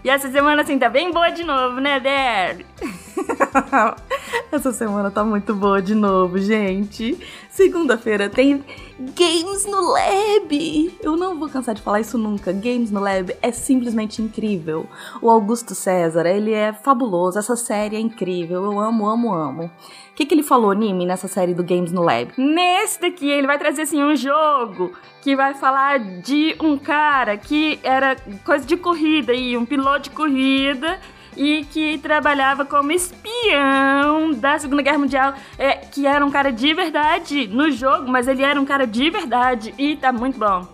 E 0.09 0.11
essa 0.11 0.31
semana 0.31 0.63
assim 0.63 0.79
tá 0.79 0.89
bem 0.89 1.13
boa 1.13 1.29
de 1.29 1.45
novo, 1.45 1.83
né, 1.83 2.01
Derry? 2.01 2.65
Essa 4.51 4.73
semana 4.73 5.11
tá 5.11 5.25
muito 5.25 5.55
boa 5.55 5.81
de 5.81 5.95
novo, 5.95 6.39
gente. 6.39 7.19
Segunda-feira 7.51 8.29
tem 8.29 8.65
Games 8.99 9.67
no 9.67 9.93
Lab. 9.93 10.99
Eu 11.03 11.17
não 11.17 11.39
vou 11.39 11.49
cansar 11.49 11.75
de 11.75 11.83
falar 11.83 12.01
isso 12.01 12.17
nunca. 12.17 12.53
Games 12.53 12.91
no 12.91 13.01
Lab 13.01 13.35
é 13.43 13.53
simplesmente 13.53 14.23
incrível. 14.23 14.87
O 15.21 15.29
Augusto 15.31 15.75
César, 15.75 16.27
ele 16.27 16.53
é 16.53 16.73
fabuloso. 16.73 17.39
Essa 17.39 17.57
série 17.57 17.97
é 17.97 18.01
incrível. 18.01 18.65
Eu 18.65 18.81
amo, 18.81 19.07
amo, 19.07 19.35
amo. 19.35 19.65
O 19.65 20.15
que, 20.15 20.27
que 20.27 20.35
ele 20.35 20.43
falou, 20.43 20.73
Nimi, 20.73 21.07
nessa 21.07 21.29
série 21.29 21.55
do 21.55 21.63
Games 21.63 21.93
no 21.93 22.03
Lab? 22.03 22.33
Nesse 22.37 23.01
daqui, 23.01 23.29
ele 23.29 23.47
vai 23.47 23.59
trazer 23.59 23.83
assim 23.83 24.03
um 24.03 24.17
jogo 24.17 24.93
que 25.23 25.37
vai 25.37 25.55
falar 25.55 25.99
de 25.99 26.57
um 26.61 26.77
cara 26.77 27.37
que 27.37 27.79
era 27.83 28.17
coisa 28.45 28.67
de 28.67 28.77
corrida 28.77 29.33
e 29.33 29.57
um 29.57 29.65
piloto 29.65 30.03
de 30.03 30.11
corrida 30.11 30.99
e 31.39 31.65
que 31.67 31.97
trabalhava 31.99 32.65
como 32.67 32.91
espião 32.91 34.33
da 34.33 34.59
Segunda 34.59 34.83
Guerra 34.83 34.99
Mundial, 34.99 35.35
é, 35.57 35.77
que 35.77 36.05
era 36.05 36.27
um 36.27 36.31
cara 36.31 36.51
de 36.51 36.75
verdade 36.75 37.47
no 37.47 37.71
jogo, 37.71 38.11
mas 38.11 38.27
ele 38.27 38.43
era 38.43 38.61
um 38.61 38.65
cara 38.65 38.87
de 38.87 39.09
verdade 39.09 39.73
e 39.79 39.97
tá 39.97 40.13
muito 40.13 40.37
bom. 40.39 40.67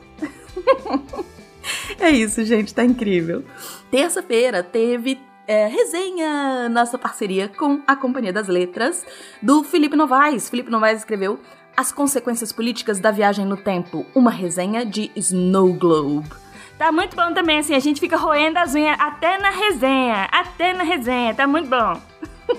é 2.00 2.10
isso, 2.10 2.42
gente, 2.44 2.74
tá 2.74 2.82
incrível. 2.82 3.44
Terça-feira 3.90 4.62
teve 4.62 5.20
é, 5.46 5.66
resenha, 5.66 6.68
nossa 6.70 6.96
parceria 6.96 7.46
com 7.48 7.82
a 7.86 7.94
Companhia 7.94 8.32
das 8.32 8.48
Letras, 8.48 9.04
do 9.42 9.62
Felipe 9.62 9.94
Novaes. 9.94 10.48
Felipe 10.48 10.70
Novaes 10.70 11.00
escreveu 11.00 11.38
As 11.76 11.92
Consequências 11.92 12.52
Políticas 12.52 12.98
da 12.98 13.10
Viagem 13.10 13.44
no 13.44 13.58
Tempo, 13.58 14.06
uma 14.14 14.30
resenha 14.30 14.86
de 14.86 15.10
Snow 15.14 15.74
Globe. 15.74 16.43
Tá 16.84 16.92
muito 16.92 17.16
bom 17.16 17.32
também, 17.32 17.60
assim, 17.60 17.74
a 17.74 17.78
gente 17.78 17.98
fica 17.98 18.14
roendo 18.14 18.58
as 18.58 18.74
unhas 18.74 18.94
até 19.00 19.38
na 19.38 19.48
resenha, 19.48 20.28
até 20.30 20.74
na 20.74 20.84
resenha, 20.84 21.34
tá 21.34 21.46
muito 21.46 21.66
bom. 21.66 21.98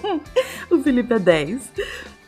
o 0.72 0.81
Felipe 0.81 1.14
é 1.14 1.19
10. 1.19 1.72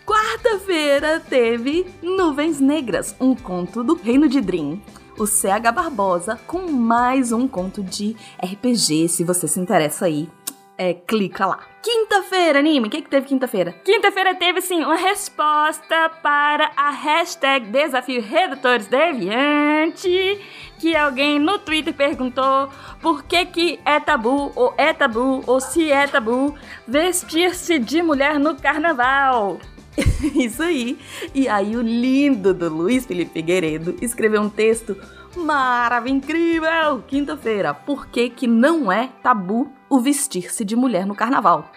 Quarta-feira 0.06 1.20
teve 1.20 1.88
Nuvens 2.04 2.60
Negras, 2.60 3.16
um 3.20 3.34
conto 3.34 3.84
do 3.84 3.96
Reino 3.96 4.30
de 4.30 4.40
Dream. 4.40 4.80
O 5.18 5.26
CH 5.26 5.74
Barbosa 5.74 6.40
com 6.46 6.72
mais 6.72 7.32
um 7.32 7.48
conto 7.48 7.82
de 7.82 8.16
RPG, 8.44 9.08
se 9.08 9.24
você 9.24 9.48
se 9.48 9.60
interessa 9.60 10.06
aí 10.06 10.30
é, 10.78 10.94
clica 10.94 11.46
lá. 11.46 11.60
Quinta-feira, 11.82 12.60
anime, 12.60 12.88
o 12.88 12.92
que, 12.92 13.02
que 13.02 13.10
teve 13.10 13.28
quinta-feira? 13.28 13.74
Quinta-feira 13.84 14.36
teve, 14.36 14.62
sim, 14.62 14.84
uma 14.84 14.96
resposta 14.96 16.10
para 16.22 16.72
a 16.76 16.92
hashtag 16.92 17.68
Desafio 17.68 18.22
Redutores 18.22 18.88
Deviante, 18.88 20.40
que 20.80 20.96
alguém 20.96 21.40
no 21.40 21.60
Twitter 21.60 21.94
perguntou 21.94 22.70
por 23.02 23.24
que 23.24 23.46
que 23.46 23.80
é 23.86 24.00
tabu, 24.00 24.52
ou 24.56 24.74
é 24.78 24.94
tabu, 24.94 25.44
ou 25.46 25.60
se 25.60 25.92
é 25.92 26.08
tabu, 26.08 26.56
vestir-se 26.88 27.80
de 27.80 28.02
mulher 28.02 28.40
no 28.40 28.56
carnaval. 28.56 29.60
Isso 30.36 30.64
aí. 30.64 30.98
E 31.34 31.48
aí 31.48 31.76
o 31.76 31.82
lindo 31.82 32.54
do 32.54 32.70
Luiz 32.70 33.06
Felipe 33.06 33.34
Figueiredo 33.34 33.96
escreveu 34.02 34.42
um 34.42 34.50
texto 34.50 34.96
maravilhoso, 35.36 36.18
incrível! 36.18 37.04
Quinta-feira, 37.08 37.74
por 37.74 38.08
que 38.08 38.30
que 38.30 38.48
não 38.48 38.92
é 38.92 39.10
tabu 39.22 39.72
o 39.90 40.00
vestir-se 40.00 40.64
de 40.64 40.76
mulher 40.76 41.06
no 41.06 41.16
carnaval? 41.16 41.72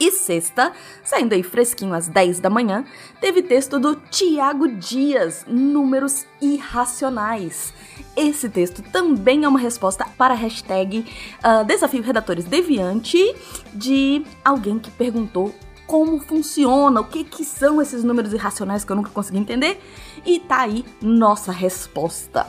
E 0.00 0.12
sexta, 0.12 0.72
saindo 1.02 1.34
aí 1.34 1.42
fresquinho 1.42 1.92
às 1.92 2.06
10 2.06 2.38
da 2.38 2.48
manhã, 2.48 2.84
teve 3.20 3.42
texto 3.42 3.80
do 3.80 3.96
Tiago 3.96 4.68
Dias, 4.68 5.44
Números 5.48 6.24
Irracionais. 6.40 7.72
Esse 8.16 8.48
texto 8.48 8.80
também 8.80 9.44
é 9.44 9.48
uma 9.48 9.58
resposta 9.58 10.06
para 10.16 10.34
a 10.34 10.36
hashtag 10.36 11.04
uh, 11.38 11.64
Desafio 11.64 12.02
Redatores 12.02 12.44
Deviante 12.44 13.34
de 13.74 14.24
alguém 14.44 14.78
que 14.78 14.90
perguntou 14.90 15.52
como 15.88 16.20
funciona, 16.20 17.00
o 17.00 17.04
que, 17.04 17.24
que 17.24 17.42
são 17.42 17.80
esses 17.80 18.04
números 18.04 18.34
irracionais 18.34 18.84
que 18.84 18.92
eu 18.92 18.96
nunca 18.96 19.10
consegui 19.10 19.38
entender. 19.38 19.82
E 20.24 20.38
tá 20.38 20.60
aí 20.60 20.84
nossa 21.00 21.50
resposta. 21.50 22.46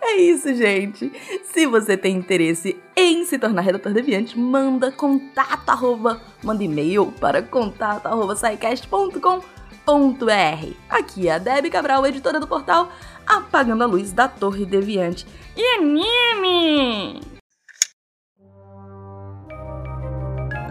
É 0.04 0.16
isso, 0.16 0.52
gente. 0.54 1.12
Se 1.44 1.64
você 1.64 1.96
tem 1.96 2.16
interesse 2.16 2.76
em 2.96 3.24
se 3.24 3.38
tornar 3.38 3.62
redator 3.62 3.92
deviante, 3.92 4.36
manda 4.36 4.90
contato 4.90 5.68
arroba, 5.68 6.20
manda 6.42 6.64
e-mail 6.64 7.14
para 7.20 7.40
contato 7.40 8.06
arroba 8.06 8.34
Aqui 10.90 11.28
é 11.28 11.34
a 11.34 11.38
Debbie 11.38 11.70
Cabral, 11.70 12.04
editora 12.06 12.40
do 12.40 12.48
portal 12.48 12.90
Apagando 13.26 13.84
a 13.84 13.86
Luz 13.86 14.12
da 14.12 14.26
Torre 14.26 14.66
Deviante. 14.66 15.24
E 15.56 15.76
anime! 15.76 17.41